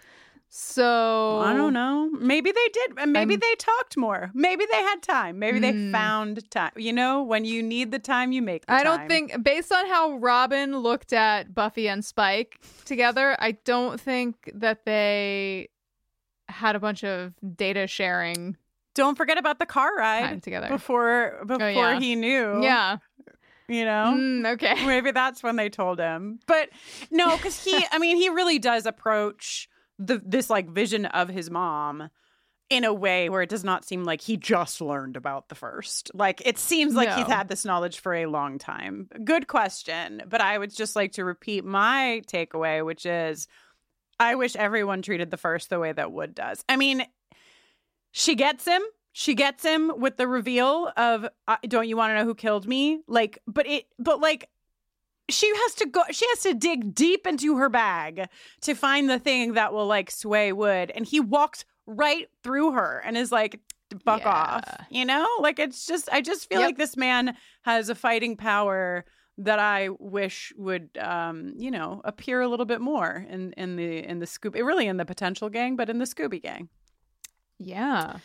So 0.58 1.40
I 1.44 1.54
don't 1.54 1.74
know. 1.74 2.10
Maybe 2.18 2.50
they 2.50 2.68
did. 2.72 2.96
Maybe 3.10 3.34
I'm- 3.34 3.40
they 3.42 3.56
talked 3.56 3.98
more. 3.98 4.32
Maybe 4.34 4.66
they 4.72 4.82
had 4.82 5.02
time. 5.02 5.38
Maybe 5.38 5.60
they 5.60 5.74
Mm. 5.74 5.92
found 5.92 6.50
time. 6.50 6.72
You 6.78 6.94
know, 6.94 7.22
when 7.24 7.44
you 7.44 7.62
need 7.62 7.92
the 7.92 8.00
time, 8.00 8.32
you 8.32 8.42
make 8.42 8.66
the 8.66 8.72
I 8.74 8.84
time. 8.84 8.86
don't 8.86 9.08
think, 9.10 9.44
based 9.44 9.74
on 9.74 9.86
how 9.88 10.14
Robin 10.14 10.78
looked 10.78 11.12
at 11.12 11.54
Buffy 11.54 11.90
and 11.90 12.06
Spike 12.06 12.58
together, 12.86 13.36
I 13.38 13.52
don't 13.52 14.00
think 14.00 14.50
that 14.54 14.86
they 14.86 15.68
had 16.48 16.78
a 16.78 16.80
bunch 16.80 17.04
of 17.04 17.34
data 17.58 17.86
sharing. 17.86 18.56
Don't 18.94 19.18
forget 19.18 19.38
about 19.38 19.60
the 19.60 19.66
car 19.66 19.94
ride 19.98 20.42
together. 20.42 20.70
before 20.70 21.44
before 21.46 21.70
yeah. 21.70 22.00
he 22.00 22.16
knew. 22.16 22.64
Yeah. 22.64 23.00
You 23.68 23.84
know? 23.84 24.14
Mm, 24.16 24.54
okay. 24.54 24.86
Maybe 24.86 25.12
that's 25.12 25.44
when 25.44 25.58
they 25.58 25.68
told 25.68 26.00
him. 26.00 26.40
But 26.48 26.70
no, 27.12 27.36
because 27.36 27.62
he, 27.62 27.86
I 27.92 27.98
mean, 28.00 28.16
he 28.16 28.30
really 28.30 28.58
does 28.58 28.86
approach 28.86 29.68
the 30.00 30.22
this 30.26 30.50
like 30.50 30.70
vision 30.70 31.06
of 31.06 31.30
his 31.30 31.50
mom 31.50 32.10
in 32.70 32.84
a 32.84 32.94
way 32.94 33.30
where 33.30 33.42
it 33.42 33.50
does 33.50 33.64
not 33.64 33.86
seem 33.86 34.04
like 34.04 34.22
he 34.22 34.38
just 34.38 34.82
learned 34.82 35.16
about 35.16 35.50
the 35.50 35.56
first. 35.56 36.10
Like 36.14 36.42
it 36.46 36.58
seems 36.58 36.96
like 36.96 37.14
he's 37.14 37.28
had 37.28 37.48
this 37.48 37.64
knowledge 37.64 38.00
for 38.00 38.14
a 38.14 38.26
long 38.26 38.58
time. 38.58 39.08
Good 39.24 39.48
question, 39.48 40.24
but 40.28 40.42
I 40.42 40.58
would 40.58 40.76
just 40.76 40.96
like 40.96 41.14
to 41.14 41.26
repeat 41.26 41.64
my 41.64 42.22
takeaway, 42.28 42.84
which 42.84 43.06
is 43.06 43.48
I 44.20 44.36
wish 44.36 44.56
everyone 44.56 45.02
treated 45.02 45.30
the 45.30 45.38
first 45.38 45.70
the 45.70 45.80
way 45.80 45.92
that 45.92 46.12
Wood 46.12 46.34
does. 46.34 46.64
I 46.68 46.78
mean, 46.78 47.06
she 48.12 48.36
gets 48.36 48.66
him. 48.66 48.82
She 49.12 49.34
gets 49.34 49.64
him 49.64 49.92
with 49.98 50.18
the 50.18 50.28
reveal 50.28 50.92
of 50.98 51.28
uh, 51.48 51.58
"Don't 51.68 51.88
you 51.88 51.96
want 51.96 52.12
to 52.12 52.16
know 52.16 52.26
who 52.26 52.36
killed 52.36 52.68
me?" 52.68 53.02
Like, 53.08 53.40
but 53.48 53.68
it, 53.68 53.86
but 54.00 54.20
like, 54.20 54.50
she 55.30 55.48
has 55.56 55.76
to 55.76 55.86
go. 55.88 56.04
She 56.12 56.28
has 56.30 56.40
to 56.42 56.54
dig 56.54 56.94
deep 56.94 57.26
into 57.28 57.58
her 57.58 57.70
bag 57.70 58.28
to 58.62 58.74
find 58.76 59.10
the 59.10 59.20
thing 59.20 59.54
that 59.54 59.74
will 59.74 59.88
like 59.88 60.12
sway 60.12 60.52
Wood, 60.52 60.92
and 60.94 61.06
he 61.06 61.20
walks 61.20 61.66
right 61.86 62.28
through 62.44 62.72
her 62.74 63.02
and 63.06 63.18
is 63.18 63.32
like, 63.32 63.60
"Buck 64.04 64.26
off," 64.26 64.64
you 64.90 65.06
know. 65.06 65.28
Like 65.40 65.60
it's 65.60 65.86
just, 65.86 66.10
I 66.12 66.22
just 66.22 66.50
feel 66.50 66.60
Yep. 66.60 66.68
like 66.68 66.78
this 66.78 66.96
man 66.98 67.36
has 67.64 67.90
a 67.90 67.96
fighting 67.96 68.38
power 68.38 69.06
that 69.38 69.60
I 69.60 69.90
wish 70.00 70.54
would, 70.58 70.90
um, 70.98 71.54
you 71.58 71.70
know, 71.70 72.02
appear 72.06 72.40
a 72.42 72.48
little 72.48 72.66
bit 72.66 72.80
more 72.82 73.26
in 73.30 73.52
in 73.54 73.76
the 73.76 73.98
in 74.08 74.20
the 74.20 74.26
Scooby, 74.26 74.66
really 74.66 74.88
in 74.88 74.98
the 74.98 75.06
potential 75.06 75.50
gang, 75.50 75.76
but 75.76 75.90
in 75.90 75.98
the 75.98 76.06
Scooby 76.06 76.42
gang. 76.42 76.70
Yeah. 77.60 78.18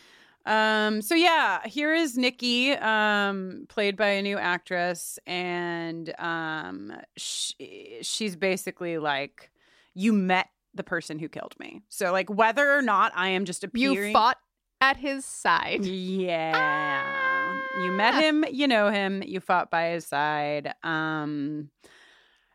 Um, 0.45 1.01
so 1.01 1.15
yeah, 1.15 1.65
here 1.67 1.93
is 1.93 2.17
Nikki, 2.17 2.71
um, 2.73 3.65
played 3.69 3.95
by 3.95 4.07
a 4.07 4.21
new 4.21 4.37
actress, 4.37 5.19
and 5.27 6.13
um, 6.19 6.93
she, 7.15 7.99
she's 8.01 8.35
basically 8.35 8.97
like, 8.97 9.51
you 9.93 10.13
met 10.13 10.47
the 10.73 10.83
person 10.83 11.19
who 11.19 11.27
killed 11.27 11.55
me. 11.59 11.81
So 11.89 12.11
like 12.11 12.29
whether 12.29 12.71
or 12.71 12.81
not 12.81 13.11
I 13.15 13.29
am 13.29 13.45
just 13.45 13.63
appearing 13.63 14.07
You 14.07 14.13
fought 14.13 14.37
at 14.79 14.97
his 14.97 15.25
side. 15.25 15.85
Yeah. 15.85 17.53
You 17.83 17.91
met 17.91 18.15
him, 18.15 18.45
you 18.51 18.67
know 18.67 18.89
him, 18.89 19.21
you 19.23 19.39
fought 19.39 19.69
by 19.69 19.89
his 19.89 20.05
side. 20.05 20.73
Um 20.83 21.69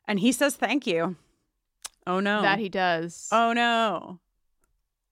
and 0.08 0.18
he 0.18 0.32
says 0.32 0.56
thank 0.56 0.86
you. 0.86 1.16
Oh 2.06 2.20
no. 2.20 2.42
That 2.42 2.58
he 2.58 2.68
does. 2.68 3.28
Oh 3.32 3.52
no. 3.52 4.18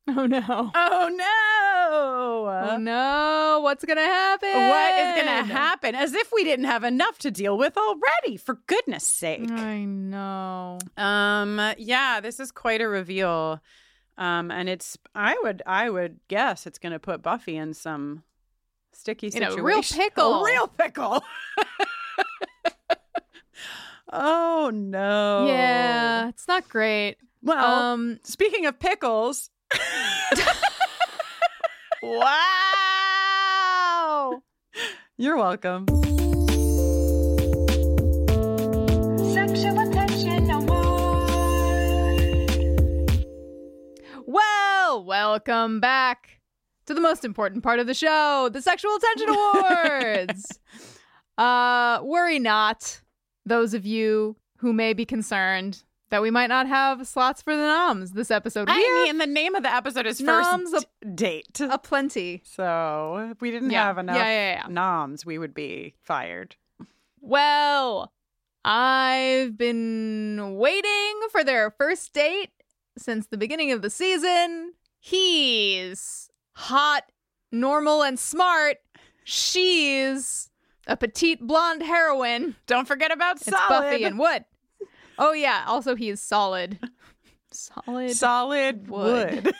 Oh 0.08 0.26
no. 0.26 0.70
Oh 0.74 1.10
no. 1.12 1.73
Oh 1.96 2.76
no. 2.80 3.60
What's 3.62 3.84
going 3.84 3.96
to 3.96 4.02
happen? 4.02 4.48
What 4.52 4.94
is 5.00 5.14
going 5.24 5.46
to 5.48 5.52
happen? 5.54 5.94
As 5.94 6.12
if 6.14 6.30
we 6.32 6.44
didn't 6.44 6.64
have 6.66 6.84
enough 6.84 7.18
to 7.20 7.30
deal 7.30 7.56
with 7.56 7.76
already, 7.76 8.36
for 8.36 8.60
goodness 8.66 9.04
sake. 9.04 9.50
I 9.50 9.84
know. 9.84 10.78
Um 10.96 11.60
yeah, 11.78 12.20
this 12.20 12.40
is 12.40 12.50
quite 12.50 12.80
a 12.80 12.88
reveal. 12.88 13.60
Um 14.18 14.50
and 14.50 14.68
it's 14.68 14.96
I 15.14 15.36
would 15.42 15.62
I 15.66 15.90
would 15.90 16.20
guess 16.28 16.66
it's 16.66 16.78
going 16.78 16.92
to 16.92 16.98
put 16.98 17.22
Buffy 17.22 17.56
in 17.56 17.74
some 17.74 18.22
sticky 18.92 19.30
situation. 19.30 19.62
real 19.64 19.82
pickle. 19.82 20.44
A 20.44 20.46
real 20.46 20.68
pickle. 20.68 21.22
oh 24.12 24.70
no. 24.72 25.46
Yeah, 25.48 26.28
it's 26.28 26.46
not 26.48 26.68
great. 26.68 27.16
Well, 27.42 27.64
Um, 27.64 28.20
speaking 28.24 28.66
of 28.66 28.78
pickles. 28.78 29.50
wow. 32.04 32.42
You're 35.16 35.36
welcome. 35.36 35.86
Sexual 39.32 39.78
attention 39.78 40.50
award. 40.50 40.84
Well, 44.26 45.04
welcome 45.04 45.80
back 45.80 46.40
to 46.86 46.94
the 46.94 47.00
most 47.00 47.24
important 47.24 47.62
part 47.62 47.80
of 47.80 47.86
the 47.86 47.94
show, 47.94 48.50
the 48.52 48.60
Sexual 48.60 48.96
Attention 48.96 49.30
Awards. 49.30 50.58
uh, 51.38 52.00
worry 52.02 52.38
not, 52.38 53.00
those 53.46 53.72
of 53.72 53.86
you 53.86 54.36
who 54.58 54.74
may 54.74 54.92
be 54.92 55.06
concerned 55.06 55.82
that 56.14 56.22
we 56.22 56.30
might 56.30 56.46
not 56.46 56.68
have 56.68 57.08
slots 57.08 57.42
for 57.42 57.56
the 57.56 57.62
noms 57.62 58.12
this 58.12 58.30
episode. 58.30 58.68
We 58.68 58.74
I 58.76 59.02
mean, 59.06 59.18
the 59.18 59.26
name 59.26 59.56
of 59.56 59.64
the 59.64 59.74
episode 59.74 60.06
is 60.06 60.20
noms 60.20 60.70
First 60.70 60.86
Date. 61.16 61.58
a 61.60 61.76
plenty. 61.76 62.40
So 62.44 63.30
if 63.32 63.40
we 63.40 63.50
didn't 63.50 63.70
Yeah. 63.70 63.82
have 63.86 63.98
enough 63.98 64.14
Yeah, 64.14 64.26
yeah, 64.26 64.52
yeah. 64.62 64.66
noms, 64.68 65.26
we 65.26 65.38
would 65.38 65.54
be 65.54 65.96
fired. 66.04 66.54
Well, 67.20 68.12
I've 68.64 69.58
been 69.58 70.54
waiting 70.56 71.20
for 71.32 71.42
their 71.42 71.72
first 71.72 72.12
date 72.12 72.50
since 72.96 73.26
the 73.26 73.36
beginning 73.36 73.72
of 73.72 73.82
the 73.82 73.90
season. 73.90 74.74
He's 75.00 76.30
hot, 76.52 77.10
normal, 77.50 78.04
and 78.04 78.20
smart. 78.20 78.76
She's 79.24 80.48
a 80.86 80.96
petite 80.96 81.40
blonde 81.40 81.82
heroine. 81.82 82.54
Don't 82.68 82.86
forget 82.86 83.10
about 83.10 83.38
It's 83.38 83.46
solid. 83.46 83.68
Buffy 83.90 84.04
and 84.04 84.16
Wood. 84.16 84.44
Oh 85.18 85.32
yeah, 85.32 85.64
also 85.66 85.94
he 85.94 86.10
is 86.10 86.20
solid. 86.20 86.78
Solid. 87.52 88.10
solid 88.12 88.88
Wood. 88.88 89.44
wood. 89.44 89.54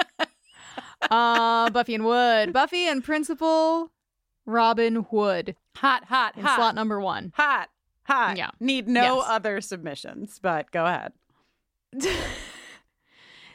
uh 1.10 1.70
Buffy 1.70 1.94
and 1.94 2.04
Wood. 2.04 2.52
Buffy 2.52 2.88
and 2.88 3.04
Principal 3.04 3.90
Robin 4.46 5.04
Wood 5.10 5.56
hot, 5.76 6.04
hot, 6.04 6.36
in 6.36 6.42
hot. 6.44 6.56
slot 6.56 6.74
number 6.74 7.00
one. 7.00 7.32
Hot, 7.36 7.68
hot. 8.04 8.36
Yeah. 8.36 8.50
Need 8.60 8.88
no 8.88 9.16
Yes. 9.18 9.24
other 9.28 9.60
submissions, 9.60 10.38
but 10.40 10.70
go 10.70 10.86
ahead. 10.86 11.12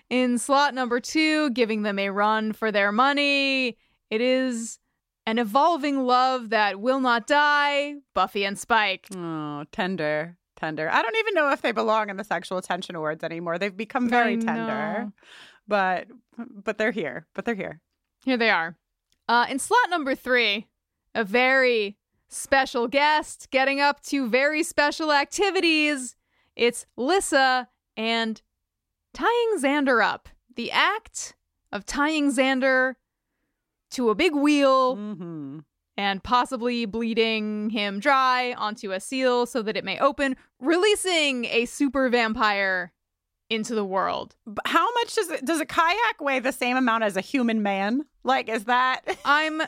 in 0.09 0.37
slot 0.37 0.73
number 0.73 0.99
two, 0.99 1.49
giving 1.51 1.83
them 1.83 1.97
a 1.99 2.09
run 2.09 2.53
for 2.53 2.71
their 2.71 2.91
money. 2.91 3.77
It 4.09 4.21
is 4.21 4.77
an 5.25 5.39
evolving 5.39 6.05
love 6.05 6.49
that 6.49 6.79
will 6.79 6.99
not 6.99 7.27
die. 7.27 7.95
Buffy 8.13 8.43
and 8.45 8.57
Spike. 8.59 9.07
Oh, 9.15 9.63
tender, 9.71 10.37
tender. 10.61 10.89
I 10.91 11.01
don't 11.01 11.15
even 11.17 11.33
know 11.33 11.51
if 11.51 11.61
they 11.61 11.71
belong 11.71 12.09
in 12.09 12.17
the 12.17 12.23
sexual 12.23 12.57
attention 12.57 12.95
awards 12.95 13.23
anymore. 13.23 13.57
They've 13.57 13.75
become 13.75 14.07
very 14.07 14.37
tender, 14.37 15.11
but 15.67 16.07
but 16.37 16.77
they're 16.77 16.91
here. 16.91 17.25
But 17.33 17.45
they're 17.45 17.55
here. 17.55 17.81
Here 18.23 18.37
they 18.37 18.49
are. 18.49 18.77
Uh, 19.27 19.45
in 19.49 19.59
slot 19.59 19.89
number 19.89 20.13
three, 20.15 20.67
a 21.15 21.23
very 21.23 21.97
special 22.29 22.87
guest 22.87 23.49
getting 23.51 23.79
up 23.81 24.01
to 24.03 24.27
very 24.29 24.63
special 24.63 25.11
activities. 25.11 26.15
It's 26.55 26.85
Lissa 26.95 27.67
and 27.97 28.41
tying 29.13 29.57
Xander 29.57 30.03
up. 30.03 30.29
The 30.55 30.71
act 30.71 31.35
of 31.71 31.85
tying 31.85 32.31
Xander 32.31 32.95
to 33.91 34.09
a 34.09 34.15
big 34.15 34.35
wheel 34.35 34.95
Mm-hmm. 34.95 35.59
And 36.01 36.23
possibly 36.23 36.85
bleeding 36.85 37.69
him 37.69 37.99
dry 37.99 38.53
onto 38.57 38.91
a 38.91 38.99
seal 38.99 39.45
so 39.45 39.61
that 39.61 39.77
it 39.77 39.85
may 39.85 39.99
open, 39.99 40.35
releasing 40.59 41.45
a 41.45 41.65
super 41.65 42.09
vampire 42.09 42.91
into 43.51 43.75
the 43.75 43.85
world. 43.85 44.35
But 44.47 44.65
how 44.67 44.91
much 44.95 45.13
does 45.13 45.29
it 45.29 45.45
does 45.45 45.59
a 45.59 45.65
kayak 45.65 46.19
weigh 46.19 46.39
the 46.39 46.51
same 46.51 46.75
amount 46.75 47.03
as 47.03 47.15
a 47.17 47.21
human 47.21 47.61
man? 47.61 48.05
Like, 48.23 48.49
is 48.49 48.63
that? 48.65 49.01
I'm 49.25 49.61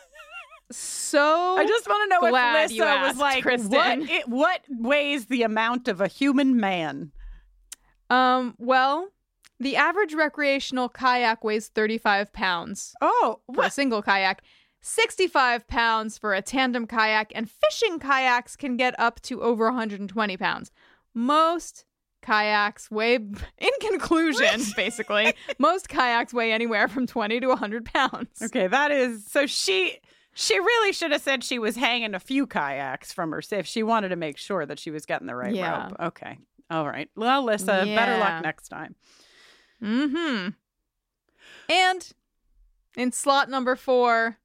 so 0.71 1.55
I 1.57 1.67
just 1.67 1.87
want 1.87 2.09
to 2.09 2.15
know 2.15 2.29
glad 2.29 2.65
if 2.65 2.71
you 2.71 2.83
Lissa 2.83 3.07
was 3.09 3.17
like, 3.17 3.43
Kristin. 3.43 3.69
what? 3.69 4.09
It, 4.09 4.27
what 4.27 4.61
weighs 4.69 5.27
the 5.27 5.43
amount 5.43 5.87
of 5.87 6.01
a 6.01 6.07
human 6.07 6.59
man? 6.59 7.11
Um, 8.09 8.55
well, 8.57 9.09
the 9.59 9.75
average 9.75 10.15
recreational 10.15 10.89
kayak 10.89 11.43
weighs 11.43 11.67
35 11.67 12.33
pounds 12.33 12.95
Oh, 13.01 13.41
for 13.53 13.65
a 13.65 13.69
single 13.69 14.01
kayak, 14.01 14.41
65 14.85 15.65
pounds 15.67 16.17
for 16.17 16.33
a 16.33 16.41
tandem 16.41 16.85
kayak, 16.85 17.31
and 17.33 17.49
fishing 17.49 17.99
kayaks 17.99 18.57
can 18.57 18.75
get 18.75 18.99
up 18.99 19.21
to 19.21 19.41
over 19.41 19.65
120 19.65 20.37
pounds. 20.37 20.71
Most 21.13 21.85
kayaks 22.21 22.91
weigh, 22.91 23.15
in 23.57 23.69
conclusion, 23.79 24.61
basically, 24.75 25.33
most 25.57 25.87
kayaks 25.87 26.33
weigh 26.33 26.51
anywhere 26.51 26.89
from 26.89 27.07
20 27.07 27.39
to 27.39 27.47
100 27.47 27.85
pounds. 27.85 28.41
Okay, 28.41 28.67
that 28.67 28.91
is 28.91 29.25
so 29.25 29.45
she 29.45 29.99
she 30.33 30.59
really 30.59 30.91
should 30.91 31.11
have 31.11 31.21
said 31.21 31.43
she 31.45 31.59
was 31.59 31.77
hanging 31.77 32.13
a 32.13 32.19
few 32.19 32.45
kayaks 32.45 33.13
from 33.13 33.31
her 33.31 33.41
if 33.51 33.65
she 33.65 33.83
wanted 33.83 34.09
to 34.09 34.15
make 34.17 34.37
sure 34.37 34.65
that 34.65 34.79
she 34.79 34.91
was 34.91 35.05
getting 35.05 35.27
the 35.27 35.35
right 35.35 35.55
Yeah. 35.55 35.83
rope. 35.83 35.95
Okay. 35.99 36.39
All 36.69 36.85
right. 36.87 37.09
Well, 37.15 37.43
Lissa, 37.43 37.83
better 37.85 38.17
luck 38.17 38.43
next 38.43 38.67
time. 38.69 38.95
Mm-hmm. 39.81 40.49
And 41.69 42.11
in 42.97 43.11
slot 43.11 43.49
number 43.49 43.75
four, 43.75 44.39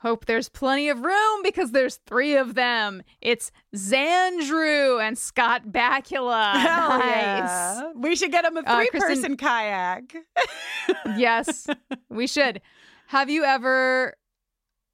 hope 0.00 0.26
there's 0.26 0.48
plenty 0.48 0.88
of 0.88 1.00
room 1.00 1.42
because 1.42 1.72
there's 1.72 1.96
three 2.06 2.36
of 2.36 2.54
them. 2.54 3.02
It's 3.20 3.50
Zandrew 3.74 5.02
and 5.02 5.18
Scott 5.18 5.66
Bakula. 5.68 6.52
Hell 6.56 6.98
nice. 6.98 7.04
yeah. 7.08 7.92
We 7.96 8.14
should 8.16 8.30
get 8.32 8.44
him 8.44 8.56
a 8.56 8.60
Uh, 8.60 8.76
three 8.76 8.90
Kristin- 8.90 9.00
person 9.00 9.36
kayak. 9.36 10.14
Yes, 11.16 11.66
we 12.08 12.26
should. 12.26 12.60
Have 13.08 13.28
you 13.28 13.44
ever 13.44 14.14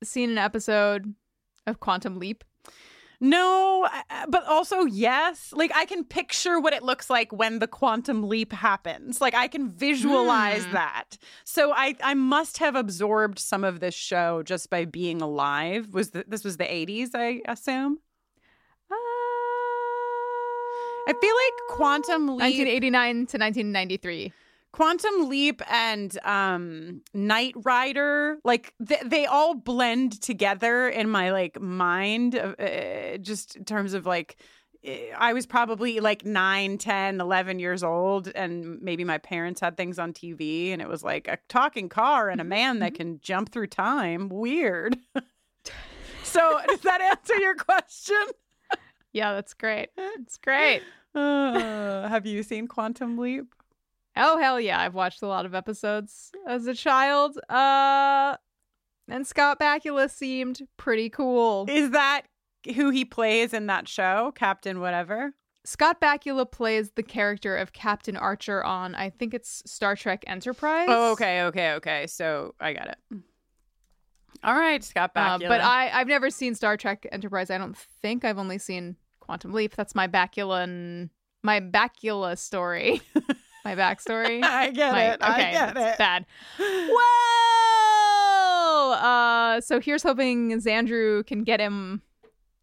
seen 0.02 0.30
an 0.30 0.38
episode 0.38 1.14
of 1.66 1.80
Quantum 1.80 2.18
Leap? 2.18 2.42
No, 3.20 3.88
uh, 4.10 4.26
but 4.28 4.44
also 4.46 4.84
yes. 4.84 5.52
Like 5.52 5.70
I 5.74 5.84
can 5.86 6.04
picture 6.04 6.60
what 6.60 6.72
it 6.72 6.82
looks 6.82 7.08
like 7.08 7.32
when 7.32 7.58
the 7.60 7.66
quantum 7.66 8.28
leap 8.28 8.52
happens. 8.52 9.20
Like 9.20 9.34
I 9.34 9.48
can 9.48 9.70
visualize 9.70 10.64
Hmm. 10.66 10.72
that. 10.72 11.16
So 11.44 11.72
I 11.72 11.94
I 12.02 12.14
must 12.14 12.58
have 12.58 12.74
absorbed 12.76 13.38
some 13.38 13.64
of 13.64 13.80
this 13.80 13.94
show 13.94 14.42
just 14.42 14.68
by 14.70 14.84
being 14.84 15.22
alive. 15.22 15.94
Was 15.94 16.10
th- 16.10 16.26
this 16.28 16.44
was 16.44 16.56
the 16.56 16.64
80s, 16.64 17.10
I 17.14 17.40
assume? 17.46 17.98
I 21.06 21.12
feel 21.20 21.34
like 21.34 21.76
Quantum 21.76 22.28
Leap 22.28 22.40
1989 22.40 23.14
to 23.14 23.38
1993. 23.38 24.32
Quantum 24.74 25.28
Leap 25.28 25.62
and 25.70 26.18
um 26.24 27.00
Knight 27.14 27.54
Rider, 27.62 28.38
like 28.44 28.74
th- 28.84 29.02
they 29.06 29.24
all 29.24 29.54
blend 29.54 30.20
together 30.20 30.88
in 30.88 31.08
my 31.08 31.30
like 31.30 31.60
mind 31.60 32.34
uh, 32.34 33.16
just 33.18 33.54
in 33.54 33.64
terms 33.64 33.94
of 33.94 34.04
like 34.04 34.34
eh, 34.82 35.12
I 35.16 35.32
was 35.32 35.46
probably 35.46 36.00
like 36.00 36.24
9, 36.24 36.78
10, 36.78 37.20
11 37.20 37.60
years 37.60 37.84
old 37.84 38.32
and 38.34 38.82
maybe 38.82 39.04
my 39.04 39.18
parents 39.18 39.60
had 39.60 39.76
things 39.76 40.00
on 40.00 40.12
TV 40.12 40.72
and 40.72 40.82
it 40.82 40.88
was 40.88 41.04
like 41.04 41.28
a 41.28 41.38
talking 41.48 41.88
car 41.88 42.28
and 42.28 42.40
a 42.40 42.44
man 42.44 42.80
that 42.80 42.94
can 42.94 43.20
jump 43.20 43.52
through 43.52 43.68
time. 43.68 44.28
Weird. 44.28 44.98
so, 46.24 46.60
does 46.66 46.80
that 46.80 47.00
answer 47.00 47.36
your 47.36 47.54
question? 47.54 48.24
Yeah, 49.12 49.34
that's 49.34 49.54
great. 49.54 49.90
It's 49.96 50.36
great. 50.36 50.82
Uh, 51.16 52.08
have 52.08 52.26
you 52.26 52.42
seen 52.42 52.66
Quantum 52.66 53.16
Leap? 53.16 53.54
Oh 54.16 54.38
hell 54.38 54.60
yeah, 54.60 54.80
I've 54.80 54.94
watched 54.94 55.22
a 55.22 55.26
lot 55.26 55.46
of 55.46 55.54
episodes 55.54 56.30
as 56.46 56.66
a 56.66 56.74
child. 56.74 57.38
Uh 57.48 58.36
and 59.08 59.26
Scott 59.26 59.58
Bakula 59.60 60.10
seemed 60.10 60.62
pretty 60.76 61.10
cool. 61.10 61.66
Is 61.68 61.90
that 61.90 62.22
who 62.74 62.90
he 62.90 63.04
plays 63.04 63.52
in 63.52 63.66
that 63.66 63.86
show, 63.88 64.32
Captain 64.34 64.80
whatever? 64.80 65.34
Scott 65.66 66.00
Bakula 66.00 66.50
plays 66.50 66.90
the 66.92 67.02
character 67.02 67.56
of 67.56 67.72
Captain 67.72 68.16
Archer 68.16 68.62
on, 68.64 68.94
I 68.94 69.08
think 69.10 69.32
it's 69.34 69.62
Star 69.66 69.96
Trek 69.96 70.22
Enterprise. 70.26 70.86
Oh, 70.90 71.12
okay, 71.12 71.42
okay, 71.44 71.72
okay. 71.72 72.06
So 72.06 72.54
I 72.60 72.72
got 72.74 72.88
it. 72.88 72.98
All 74.42 74.54
right, 74.54 74.84
Scott 74.84 75.12
Uh, 75.16 75.38
Bakula. 75.38 75.48
but 75.48 75.60
I, 75.62 75.88
I've 75.90 76.06
never 76.06 76.28
seen 76.30 76.54
Star 76.54 76.76
Trek 76.76 77.06
Enterprise. 77.10 77.50
I 77.50 77.56
don't 77.58 77.76
think 78.02 78.24
I've 78.26 78.38
only 78.38 78.58
seen 78.58 78.96
Quantum 79.20 79.52
Leap. 79.54 79.74
That's 79.74 79.94
my 79.94 80.06
Bakula 80.06 80.64
and 80.64 81.08
my 81.42 81.60
Bakula 81.60 82.36
story. 82.38 83.00
my 83.64 83.74
backstory. 83.74 84.42
I 84.44 84.70
get 84.70 84.92
My- 84.92 85.04
it. 85.12 85.18
I 85.22 85.32
okay, 85.32 85.52
get 85.52 85.74
that's 85.74 85.94
it. 85.94 85.98
Bad. 85.98 86.26
Well, 88.64 88.92
uh, 88.92 89.60
so 89.60 89.80
here's 89.80 90.02
hoping 90.02 90.50
Zandrew 90.60 91.26
can 91.26 91.44
get 91.44 91.60
him 91.60 92.02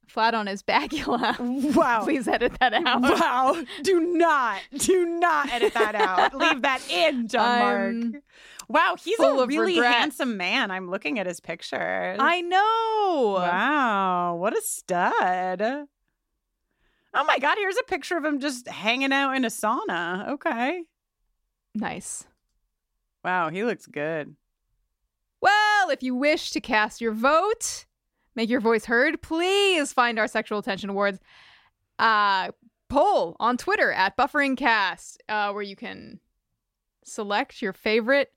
flat 0.07 0.33
on 0.33 0.47
his 0.47 0.61
Bakula. 0.63 1.37
Wow. 1.75 2.03
Please 2.03 2.27
edit 2.27 2.53
that 2.59 2.73
out. 2.73 3.01
Wow. 3.01 3.61
Do 3.83 3.99
not, 4.01 4.59
do 4.77 5.05
not 5.05 5.51
edit 5.51 5.73
that 5.73 5.95
out. 5.95 6.33
Leave 6.37 6.61
that 6.63 6.81
in, 6.89 7.27
John 7.27 7.59
Mark. 8.13 8.23
Wow, 8.67 8.95
he's 9.01 9.17
full 9.17 9.41
a 9.41 9.47
really 9.47 9.75
regret. 9.75 9.93
handsome 9.93 10.37
man. 10.37 10.69
I'm 10.71 10.89
looking 10.89 11.19
at 11.19 11.27
his 11.27 11.39
pictures. 11.39 12.17
I 12.19 12.41
know. 12.41 13.35
Wow, 13.39 14.35
what 14.35 14.57
a 14.57 14.61
stud. 14.61 15.61
Oh 17.13 17.23
my 17.25 17.37
god, 17.39 17.57
here's 17.57 17.77
a 17.77 17.83
picture 17.83 18.15
of 18.17 18.23
him 18.23 18.39
just 18.39 18.67
hanging 18.69 19.11
out 19.11 19.33
in 19.35 19.43
a 19.43 19.49
sauna. 19.49 20.29
Okay. 20.29 20.83
Nice. 21.73 22.25
Wow, 23.23 23.49
he 23.49 23.63
looks 23.63 23.85
good. 23.85 24.35
Well, 25.41 25.89
if 25.89 26.03
you 26.03 26.15
wish 26.15 26.51
to 26.51 26.61
cast 26.61 27.01
your 27.01 27.13
vote, 27.13 27.85
make 28.35 28.49
your 28.49 28.59
voice 28.59 28.85
heard, 28.85 29.21
please 29.21 29.93
find 29.93 30.19
our 30.19 30.27
Sexual 30.27 30.59
Attention 30.59 30.89
Awards 30.89 31.19
uh, 31.99 32.51
poll 32.89 33.35
on 33.39 33.57
Twitter 33.57 33.91
at 33.91 34.17
BufferingCast, 34.17 35.17
uh, 35.29 35.51
where 35.51 35.63
you 35.63 35.75
can 35.75 36.19
select 37.03 37.61
your 37.61 37.73
favorite 37.73 38.33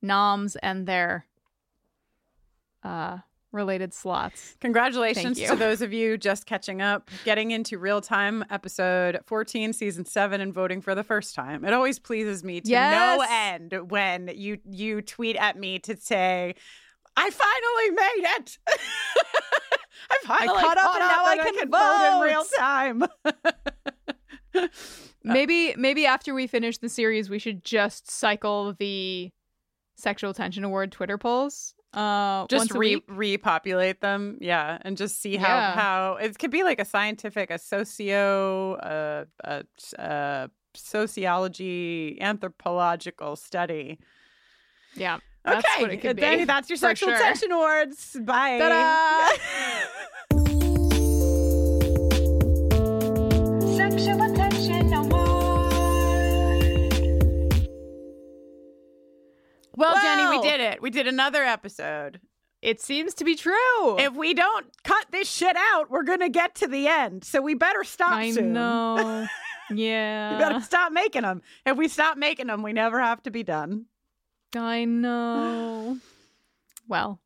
noms 0.00 0.56
and 0.56 0.86
their 0.86 1.26
uh, 2.82 3.18
related 3.52 3.92
slots. 3.94 4.56
Congratulations 4.60 5.40
to 5.40 5.56
those 5.56 5.82
of 5.82 5.92
you 5.92 6.16
just 6.16 6.46
catching 6.46 6.80
up, 6.80 7.10
getting 7.24 7.50
into 7.50 7.78
real 7.78 8.00
time 8.00 8.44
episode 8.50 9.20
14, 9.26 9.72
season 9.72 10.04
7 10.04 10.40
and 10.40 10.52
voting 10.52 10.80
for 10.80 10.94
the 10.94 11.04
first 11.04 11.34
time. 11.34 11.64
It 11.64 11.72
always 11.72 11.98
pleases 11.98 12.42
me 12.42 12.60
to 12.60 12.70
no 12.72 13.24
end 13.28 13.90
when 13.90 14.30
you 14.34 14.58
you 14.64 15.02
tweet 15.02 15.36
at 15.36 15.58
me 15.58 15.78
to 15.80 15.96
say, 15.96 16.54
"I 17.16 17.30
finally 17.30 17.90
made 17.90 18.28
it." 18.38 18.58
I 20.10 20.18
finally 20.24 20.60
caught 20.60 20.78
up 20.78 20.94
and 20.94 21.00
now 21.00 21.24
I 21.24 21.32
and 21.34 21.58
can 21.58 21.70
vote 21.70 22.16
in 22.16 22.28
real 22.28 22.44
time. 22.58 23.04
Maybe 25.24 25.74
maybe 25.76 26.06
after 26.06 26.34
we 26.34 26.46
finish 26.46 26.78
the 26.78 26.88
series, 26.88 27.30
we 27.30 27.38
should 27.38 27.64
just 27.64 28.10
cycle 28.10 28.74
the 28.78 29.30
Sexual 29.96 30.30
Attention 30.30 30.64
Award 30.64 30.92
Twitter 30.92 31.16
polls. 31.16 31.74
Uh, 31.94 32.46
just 32.46 32.72
re- 32.72 33.02
repopulate 33.06 34.00
them, 34.00 34.38
yeah, 34.40 34.78
and 34.80 34.96
just 34.96 35.20
see 35.20 35.36
how 35.36 35.54
Yeah. 35.54 35.74
how 35.74 36.14
it 36.14 36.38
could 36.38 36.50
be 36.50 36.62
like 36.62 36.80
a 36.80 36.86
scientific, 36.86 37.50
a 37.50 37.58
socio, 37.58 38.74
uh, 38.76 39.24
a, 39.44 39.64
a 39.98 40.50
sociology, 40.74 42.18
anthropological 42.20 43.36
study. 43.36 43.98
Yeah. 44.94 45.18
That's 45.44 45.66
okay, 45.66 45.82
what 45.82 45.90
it 45.92 45.96
could 46.00 46.16
be. 46.16 46.22
Danny, 46.22 46.44
that's 46.44 46.70
your 46.70 46.76
for 46.76 46.86
sexual 46.88 47.08
sure. 47.10 47.18
tension 47.18 47.50
awards. 47.50 48.16
Bye. 48.20 49.36
well, 59.76 59.94
Jenny, 60.00 60.28
we 60.36 60.42
did 60.42 60.60
it. 60.60 60.82
We 60.82 60.90
did 60.90 61.06
another 61.06 61.42
episode. 61.42 62.20
It 62.60 62.80
seems 62.80 63.14
to 63.14 63.24
be 63.24 63.34
true. 63.34 63.98
If 63.98 64.14
we 64.14 64.34
don't 64.34 64.66
cut 64.84 65.06
this 65.10 65.28
shit 65.28 65.56
out, 65.56 65.90
we're 65.90 66.04
gonna 66.04 66.28
get 66.28 66.54
to 66.56 66.68
the 66.68 66.86
end. 66.86 67.24
So 67.24 67.42
we 67.42 67.54
better 67.54 67.82
stop 67.84 68.12
I 68.12 68.30
soon. 68.30 68.52
know. 68.52 69.26
Yeah. 69.74 70.32
we 70.32 70.38
better 70.38 70.60
stop 70.60 70.92
making 70.92 71.22
them. 71.22 71.40
If 71.64 71.78
we 71.78 71.88
stop 71.88 72.18
making 72.18 72.48
them, 72.48 72.62
we 72.62 72.74
never 72.74 73.00
have 73.00 73.22
to 73.22 73.30
be 73.30 73.42
done. 73.42 73.86
I 74.54 74.84
know. 74.84 75.98
Well, 76.88 77.20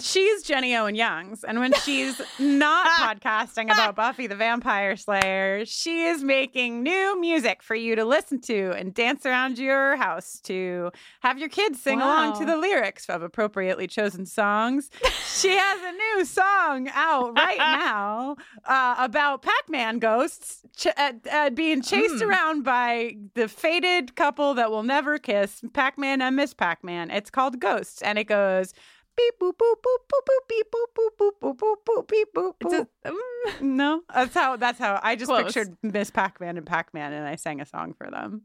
She's 0.00 0.42
Jenny 0.42 0.74
Owen 0.76 0.94
Youngs, 0.94 1.44
and 1.44 1.58
when 1.60 1.72
she's 1.84 2.20
not 2.38 2.86
podcasting 3.20 3.64
about 3.64 3.94
Buffy 3.96 4.26
the 4.26 4.34
Vampire 4.34 4.96
Slayer, 4.96 5.64
she 5.66 6.04
is 6.04 6.22
making 6.24 6.82
new 6.82 7.20
music 7.20 7.62
for 7.62 7.74
you 7.74 7.94
to 7.96 8.04
listen 8.04 8.40
to 8.42 8.72
and 8.72 8.94
dance 8.94 9.26
around 9.26 9.58
your 9.58 9.96
house 9.96 10.40
to. 10.44 10.90
Have 11.20 11.38
your 11.38 11.48
kids 11.50 11.80
sing 11.80 12.00
along 12.00 12.38
to 12.38 12.46
the 12.46 12.56
lyrics 12.56 13.08
of 13.10 13.22
appropriately 13.22 13.86
chosen 13.86 14.24
songs. 14.26 14.90
she 15.36 15.50
has 15.50 15.80
a 15.82 15.92
new 15.92 16.24
song 16.24 16.88
out 16.94 17.34
right 17.36 17.58
now 17.80 18.36
uh, 18.64 18.94
about 18.98 19.42
Pac-Man 19.42 19.98
ghosts 19.98 20.62
ch- 20.76 20.86
uh, 20.96 21.12
uh, 21.30 21.50
being 21.50 21.82
chased 21.82 22.10
Mm. 22.14 22.28
around 22.28 22.62
by 22.64 23.16
the 23.34 23.46
fated 23.48 24.16
couple 24.16 24.54
that 24.54 24.70
will 24.70 24.82
never 24.82 25.18
kiss, 25.18 25.62
Pac-Man 25.74 26.20
and 26.22 26.34
Miss 26.36 26.54
Pac-Man. 26.54 27.10
It's 27.10 27.30
called 27.30 27.60
Ghosts, 27.60 28.00
and 28.02 28.18
it 28.18 28.24
goes 28.24 28.72
beep 29.16 29.34
boop 29.40 29.52
boop 29.52 29.74
boop 29.82 30.00
boop 30.10 30.24
boop 30.28 30.48
beep 30.48 30.66
boop 30.72 30.86
boop 30.96 31.10
boop 31.18 31.32
boop 31.40 31.58
boop 31.58 31.76
boop 31.86 32.08
beep 32.08 32.28
boop 32.34 32.52
boop. 32.60 32.86
mm, 33.06 33.60
No, 33.60 34.02
that's 34.14 34.34
how. 34.34 34.56
That's 34.56 34.78
how. 34.78 34.98
I 35.02 35.16
just 35.16 35.28
Close. 35.28 35.44
pictured 35.44 35.76
Miss 35.82 36.10
Pac-Man 36.10 36.56
and 36.56 36.66
Pac-Man, 36.66 37.12
and 37.12 37.26
I 37.26 37.36
sang 37.36 37.60
a 37.60 37.66
song 37.66 37.94
for 37.94 38.10
them. 38.10 38.42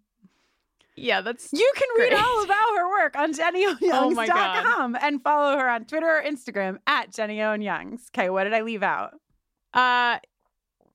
yeah, 0.96 1.22
that's 1.22 1.50
You 1.54 1.72
can 1.76 1.88
read 1.98 2.14
all 2.14 2.44
about 2.44 2.78
her 2.78 2.90
work 2.90 3.16
on 3.18 3.32
Oh 3.40 4.10
my 4.12 4.28
God. 4.28 4.96
And 5.02 5.22
follow 5.22 5.58
her 5.58 5.70
on 5.70 5.86
Twitter 5.86 6.08
or 6.08 6.24
Instagram 6.24 6.78
at 6.88 7.14
Jenny 7.14 7.42
Owen 7.42 7.62
Youngs. 7.62 8.10
Okay, 8.16 8.30
what 8.30 8.46
did 8.46 8.54
I 8.54 8.62
leave 8.62 8.84
out? 8.84 9.14
Uh, 9.74 10.20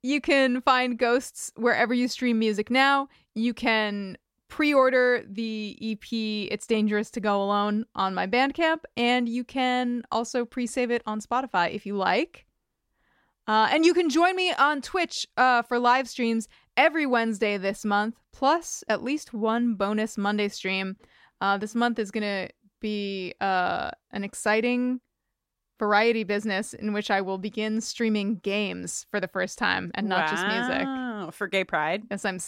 you 0.02 0.20
can 0.20 0.62
find 0.62 0.98
Ghosts 0.98 1.52
wherever 1.56 1.92
you 1.92 2.08
stream 2.08 2.38
music 2.38 2.70
now. 2.70 3.08
You 3.34 3.52
can 3.52 4.16
pre-order 4.50 5.24
the 5.26 5.78
EP 5.80 6.12
It's 6.52 6.66
Dangerous 6.66 7.10
to 7.12 7.20
Go 7.20 7.42
Alone 7.42 7.86
on 7.94 8.14
my 8.14 8.26
Bandcamp 8.26 8.80
and 8.96 9.28
you 9.28 9.44
can 9.44 10.02
also 10.12 10.44
pre-save 10.44 10.90
it 10.90 11.02
on 11.06 11.20
Spotify 11.20 11.72
if 11.72 11.86
you 11.86 11.96
like. 11.96 12.46
Uh, 13.46 13.68
and 13.72 13.84
you 13.86 13.94
can 13.94 14.10
join 14.10 14.36
me 14.36 14.52
on 14.52 14.82
Twitch 14.82 15.26
uh, 15.36 15.62
for 15.62 15.78
live 15.78 16.08
streams 16.08 16.46
every 16.76 17.06
Wednesday 17.06 17.56
this 17.56 17.84
month, 17.84 18.16
plus 18.32 18.84
at 18.88 19.02
least 19.02 19.32
one 19.32 19.74
bonus 19.74 20.18
Monday 20.18 20.48
stream. 20.48 20.96
Uh, 21.40 21.56
this 21.56 21.74
month 21.74 21.98
is 21.98 22.10
going 22.10 22.22
to 22.22 22.52
be 22.80 23.34
uh, 23.40 23.90
an 24.12 24.24
exciting 24.24 25.00
variety 25.78 26.24
business 26.24 26.74
in 26.74 26.92
which 26.92 27.10
I 27.10 27.22
will 27.22 27.38
begin 27.38 27.80
streaming 27.80 28.36
games 28.36 29.06
for 29.10 29.18
the 29.18 29.28
first 29.28 29.58
time 29.58 29.90
and 29.94 30.08
not 30.08 30.28
just 30.28 30.46
music. 30.46 31.34
For 31.34 31.48
Gay 31.48 31.64
Pride. 31.64 32.02
Yes, 32.10 32.24
I'm 32.24 32.38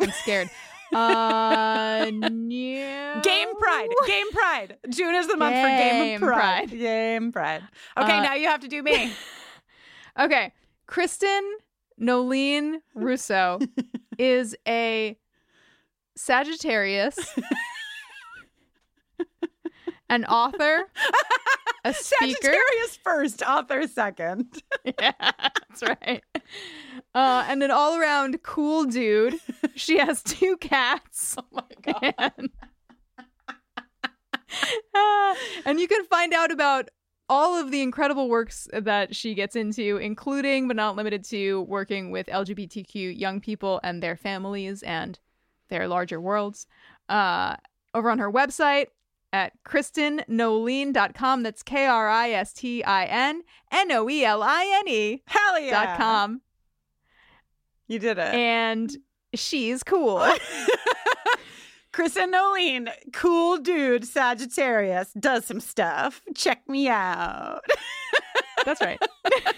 I'm 0.00 0.12
scared. 0.12 0.48
Uh, 0.92 2.10
yeah. 2.48 3.20
Game 3.22 3.48
Pride. 3.58 3.88
Game 4.06 4.30
Pride. 4.32 4.76
June 4.90 5.14
is 5.14 5.26
the 5.28 5.36
month 5.36 5.54
for 5.56 5.66
Game 5.68 6.02
Game 6.04 6.20
Pride. 6.20 6.68
Pride. 6.68 6.70
Game 6.78 7.32
Pride. 7.32 7.62
Okay, 7.96 8.18
Uh, 8.18 8.22
now 8.22 8.34
you 8.34 8.46
have 8.48 8.60
to 8.60 8.68
do 8.68 8.82
me. 8.82 9.12
Okay, 10.18 10.52
Kristin 10.88 11.40
Noeline 11.96 12.80
Russo 12.94 13.60
is 14.18 14.56
a 14.66 15.16
Sagittarius, 16.16 17.16
an 20.10 20.24
author, 20.26 20.80
a 21.84 21.94
speaker. 21.94 22.34
Sagittarius 22.34 22.98
first, 23.04 23.42
author 23.42 23.86
second. 23.86 24.60
yeah, 24.84 25.12
that's 25.20 25.82
right. 25.82 26.22
Uh, 27.14 27.44
and 27.48 27.62
an 27.62 27.70
all-around 27.70 28.42
cool 28.42 28.84
dude. 28.84 29.34
She 29.76 29.98
has 29.98 30.22
two 30.22 30.58
cats. 30.58 31.36
Oh 31.38 31.44
my 31.52 31.62
god! 31.82 32.14
And, 32.18 32.50
Uh, 34.94 35.34
and 35.64 35.80
you 35.80 35.88
can 35.88 36.04
find 36.04 36.32
out 36.32 36.50
about 36.50 36.88
all 37.28 37.56
of 37.56 37.70
the 37.70 37.82
incredible 37.82 38.28
works 38.28 38.68
that 38.72 39.14
she 39.14 39.34
gets 39.34 39.54
into, 39.54 39.96
including 39.98 40.66
but 40.66 40.76
not 40.76 40.96
limited 40.96 41.24
to 41.24 41.62
working 41.62 42.10
with 42.10 42.26
LGBTQ 42.26 43.18
young 43.18 43.40
people 43.40 43.80
and 43.84 44.02
their 44.02 44.16
families 44.16 44.82
and 44.82 45.18
their 45.68 45.86
larger 45.86 46.20
worlds. 46.20 46.66
Uh, 47.08 47.56
over 47.94 48.10
on 48.10 48.18
her 48.18 48.30
website 48.30 48.86
at 49.32 49.52
KristinNoeline.com. 49.64 51.42
That's 51.44 51.62
K 51.62 51.86
R 51.86 52.08
I 52.08 52.30
S 52.30 52.52
T 52.52 52.82
I 52.82 53.04
N 53.04 53.42
N 53.70 53.92
O 53.92 54.08
E 54.08 54.24
L 54.24 54.42
I 54.42 54.80
N 54.80 54.88
E 54.88 55.22
Hell 55.26 55.60
yeah. 55.60 55.70
dot 55.70 55.98
com. 55.98 56.40
You 57.90 57.98
did 57.98 58.18
it. 58.18 58.34
And 58.34 58.96
she's 59.34 59.82
cool. 59.82 60.24
Chris 61.92 62.16
and 62.16 62.32
Nolene, 62.32 62.88
cool 63.12 63.58
dude, 63.58 64.04
Sagittarius, 64.04 65.12
does 65.18 65.44
some 65.44 65.58
stuff. 65.58 66.22
Check 66.36 66.68
me 66.68 66.88
out. 66.88 67.62
That's 68.64 68.80
right. 68.80 69.00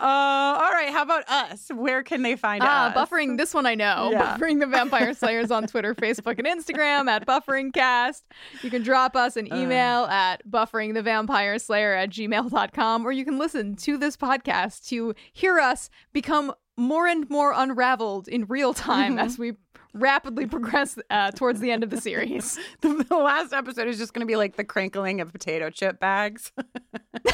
Uh, 0.00 0.58
all 0.60 0.72
right. 0.72 0.90
How 0.90 1.02
about 1.04 1.22
us? 1.28 1.68
Where 1.72 2.02
can 2.02 2.22
they 2.22 2.34
find 2.34 2.64
Ah, 2.64 2.88
us? 2.88 2.96
buffering. 2.96 3.38
This 3.38 3.54
one 3.54 3.64
I 3.64 3.76
know. 3.76 4.08
Yeah. 4.10 4.36
Buffering 4.36 4.58
the 4.58 4.66
Vampire 4.66 5.14
Slayers 5.14 5.52
on 5.52 5.68
Twitter, 5.68 5.94
Facebook, 5.94 6.36
and 6.40 6.48
Instagram 6.48 7.06
at 7.06 7.24
BufferingCast. 7.24 8.22
You 8.62 8.70
can 8.70 8.82
drop 8.82 9.14
us 9.14 9.36
an 9.36 9.46
email 9.54 10.06
at 10.06 10.44
bufferingthevampireslayer 10.50 11.96
at 12.02 12.10
gmail.com, 12.10 13.06
or 13.06 13.12
you 13.12 13.24
can 13.24 13.38
listen 13.38 13.76
to 13.76 13.96
this 13.96 14.16
podcast 14.16 14.88
to 14.88 15.14
hear 15.32 15.60
us 15.60 15.90
become 16.12 16.52
more 16.76 17.06
and 17.06 17.28
more 17.30 17.52
unraveled 17.54 18.28
in 18.28 18.46
real 18.46 18.74
time 18.74 19.18
as 19.18 19.38
we 19.38 19.54
rapidly 19.94 20.46
progress 20.46 20.98
uh, 21.10 21.30
towards 21.30 21.60
the 21.60 21.70
end 21.70 21.84
of 21.84 21.90
the 21.90 22.00
series. 22.00 22.58
the, 22.80 23.04
the 23.08 23.16
last 23.16 23.52
episode 23.52 23.88
is 23.88 23.96
just 23.98 24.12
going 24.12 24.26
to 24.26 24.30
be 24.30 24.36
like 24.36 24.56
the 24.56 24.64
crinkling 24.64 25.20
of 25.20 25.32
potato 25.32 25.70
chip 25.70 26.00
bags. 26.00 26.52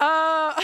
Uh, 0.00 0.58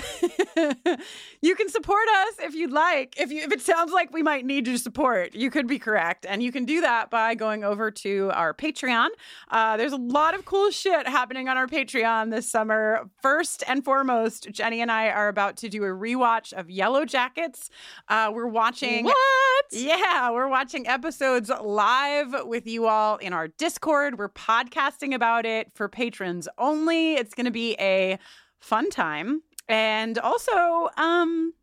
you 1.42 1.54
can 1.54 1.68
support 1.68 2.08
us 2.26 2.34
if 2.40 2.54
you'd 2.54 2.72
like. 2.72 3.20
If 3.20 3.30
you 3.30 3.42
if 3.42 3.52
it 3.52 3.60
sounds 3.60 3.92
like 3.92 4.12
we 4.12 4.22
might 4.22 4.46
need 4.46 4.66
your 4.66 4.78
support, 4.78 5.34
you 5.34 5.50
could 5.50 5.66
be 5.66 5.78
correct, 5.78 6.24
and 6.26 6.42
you 6.42 6.50
can 6.50 6.64
do 6.64 6.80
that 6.80 7.10
by 7.10 7.34
going 7.34 7.62
over 7.62 7.90
to 7.90 8.30
our 8.32 8.54
Patreon. 8.54 9.08
Uh, 9.50 9.76
there's 9.76 9.92
a 9.92 9.98
lot 9.98 10.34
of 10.34 10.46
cool 10.46 10.70
shit 10.70 11.06
happening 11.06 11.48
on 11.48 11.58
our 11.58 11.66
Patreon 11.66 12.30
this 12.30 12.48
summer. 12.50 13.10
First 13.20 13.62
and 13.68 13.84
foremost, 13.84 14.50
Jenny 14.50 14.80
and 14.80 14.90
I 14.90 15.10
are 15.10 15.28
about 15.28 15.58
to 15.58 15.68
do 15.68 15.84
a 15.84 15.88
rewatch 15.88 16.54
of 16.54 16.68
Yellowjackets. 16.68 17.68
Uh, 18.08 18.30
we're 18.34 18.46
watching 18.46 19.04
what? 19.04 19.66
Yeah, 19.70 20.30
we're 20.30 20.48
watching 20.48 20.86
episodes 20.86 21.50
live 21.62 22.34
with 22.46 22.66
you 22.66 22.86
all 22.86 23.16
in 23.16 23.34
our 23.34 23.48
Discord. 23.48 24.18
We're 24.18 24.30
podcasting 24.30 25.14
about 25.14 25.44
it 25.44 25.72
for 25.74 25.88
patrons 25.88 26.48
only. 26.56 27.14
It's 27.14 27.34
going 27.34 27.44
to 27.44 27.50
be 27.50 27.76
a 27.78 28.18
fun 28.66 28.90
time. 28.90 29.42
And 29.68 30.18
also, 30.18 30.88
um, 30.96 31.54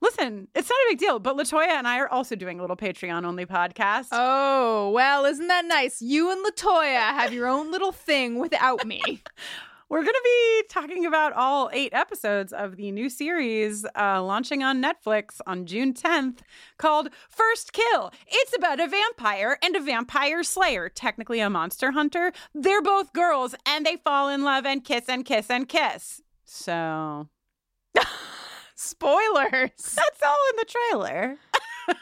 listen, 0.00 0.48
it's 0.54 0.68
not 0.68 0.76
a 0.76 0.86
big 0.90 0.98
deal, 0.98 1.18
but 1.18 1.36
Latoya 1.36 1.68
and 1.68 1.86
I 1.86 1.98
are 1.98 2.08
also 2.08 2.34
doing 2.34 2.58
a 2.58 2.62
little 2.62 2.76
Patreon 2.76 3.24
only 3.24 3.46
podcast. 3.46 4.08
Oh, 4.12 4.90
well, 4.90 5.24
isn't 5.26 5.48
that 5.48 5.66
nice? 5.66 6.00
You 6.00 6.30
and 6.32 6.44
Latoya 6.44 7.00
have 7.00 7.32
your 7.32 7.48
own 7.48 7.70
little 7.70 7.92
thing 7.92 8.38
without 8.38 8.86
me. 8.86 9.02
We're 9.92 10.04
going 10.04 10.14
to 10.14 10.22
be 10.24 10.62
talking 10.70 11.04
about 11.04 11.34
all 11.34 11.68
eight 11.70 11.92
episodes 11.92 12.54
of 12.54 12.76
the 12.76 12.90
new 12.90 13.10
series 13.10 13.84
uh, 13.94 14.22
launching 14.22 14.62
on 14.62 14.82
Netflix 14.82 15.42
on 15.46 15.66
June 15.66 15.92
10th 15.92 16.38
called 16.78 17.10
First 17.28 17.74
Kill. 17.74 18.10
It's 18.26 18.56
about 18.56 18.80
a 18.80 18.88
vampire 18.88 19.58
and 19.62 19.76
a 19.76 19.80
vampire 19.80 20.44
slayer, 20.44 20.88
technically 20.88 21.40
a 21.40 21.50
monster 21.50 21.90
hunter. 21.90 22.32
They're 22.54 22.80
both 22.80 23.12
girls 23.12 23.54
and 23.66 23.84
they 23.84 23.98
fall 23.98 24.30
in 24.30 24.44
love 24.44 24.64
and 24.64 24.82
kiss 24.82 25.10
and 25.10 25.26
kiss 25.26 25.50
and 25.50 25.68
kiss. 25.68 26.22
So. 26.46 27.28
Spoilers. 28.74 29.72
That's 29.76 30.22
all 30.24 30.38
in 30.52 30.56
the 30.56 30.66
trailer. 30.68 31.36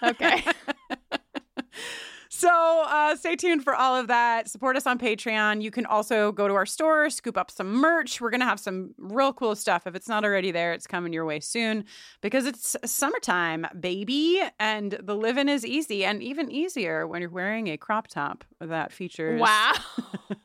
Okay. 0.05 0.45
So 2.41 2.85
uh, 2.87 3.17
stay 3.17 3.37
tuned 3.37 3.63
for 3.65 3.75
all 3.75 3.95
of 3.95 4.07
that. 4.07 4.49
Support 4.49 4.75
us 4.79 4.87
on 4.87 4.99
Patreon. 4.99 5.61
You 5.61 5.71
can 5.71 5.85
also 5.85 6.33
go 6.33 6.49
to 6.49 6.55
our 6.55 6.65
store, 6.65 7.11
scoop 7.11 7.37
up 7.37 7.51
some 7.51 7.71
merch. 7.71 8.19
We're 8.19 8.31
going 8.31 8.41
to 8.41 8.47
have 8.47 8.59
some 8.59 8.95
real 8.97 9.35
cool 9.35 9.55
stuff. 9.55 9.87
If 9.87 9.95
it's 9.95 10.09
not 10.09 10.25
already 10.25 10.51
there, 10.51 10.73
it's 10.73 10.87
coming 10.87 11.13
your 11.13 11.27
way 11.27 11.41
soon 11.41 11.85
because 12.23 12.47
it's 12.47 12.77
summertime, 12.87 13.67
baby. 13.79 14.41
And 14.59 14.93
the 15.03 15.15
living 15.15 15.51
is 15.51 15.67
easy 15.67 16.03
and 16.03 16.23
even 16.23 16.51
easier 16.51 17.07
when 17.07 17.21
you're 17.21 17.31
wearing 17.31 17.67
a 17.69 17.77
crop 17.77 18.09
top 18.09 18.43
that 18.59 18.91
features. 18.91 19.39
Wow. 19.39 19.73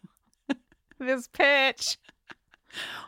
this 1.00 1.30
pitch. 1.30 1.98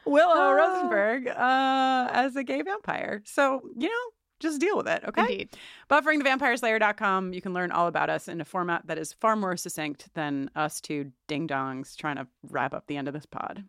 Willow 0.06 0.34
Ah. 0.34 0.52
Rosenberg 0.52 1.28
uh, 1.28 2.10
as 2.14 2.38
a 2.38 2.44
gay 2.46 2.62
vampire. 2.62 3.22
So, 3.26 3.64
you 3.78 3.90
know, 3.90 4.12
just 4.40 4.60
deal 4.60 4.78
with 4.78 4.88
it, 4.88 5.04
okay? 5.08 5.22
Indeed. 5.22 5.58
Bufferingthevampireslayer.com. 5.90 7.34
You 7.34 7.42
can 7.42 7.54
learn 7.54 7.72
all 7.72 7.88
about 7.88 8.10
us 8.10 8.28
in 8.28 8.40
a 8.42 8.46
format 8.46 8.88
that 8.88 8.98
is 8.98 9.14
far 9.14 9.36
more 9.36 9.58
succinct 9.58 10.14
than 10.14 10.50
us 10.56 10.80
two 10.80 11.12
ding 11.28 11.48
dongs 11.48 11.96
trying 11.96 12.18
to 12.18 12.28
wrap 12.50 12.74
up 12.74 12.86
the 12.88 12.98
end 12.98 13.08
of 13.08 13.14
this 13.14 13.26
pod. 13.26 13.64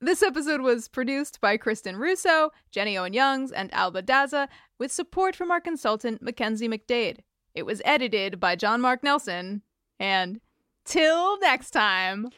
This 0.00 0.22
episode 0.22 0.60
was 0.60 0.86
produced 0.86 1.40
by 1.40 1.58
Kristin 1.58 1.98
Russo, 1.98 2.52
Jenny 2.70 2.96
Owen 2.96 3.12
Youngs, 3.12 3.50
and 3.50 3.74
Alba 3.74 4.00
Daza, 4.00 4.46
with 4.78 4.92
support 4.92 5.34
from 5.34 5.50
our 5.50 5.60
consultant, 5.60 6.22
Mackenzie 6.22 6.68
MacDade. 6.68 7.18
It 7.52 7.66
was 7.66 7.82
edited 7.84 8.38
by 8.38 8.54
John 8.54 8.80
Mark 8.80 9.02
Nelson. 9.02 9.62
And 9.98 10.40
till 10.84 11.40
next 11.40 11.72
time, 11.72 12.28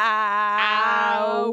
ow, 0.00 1.52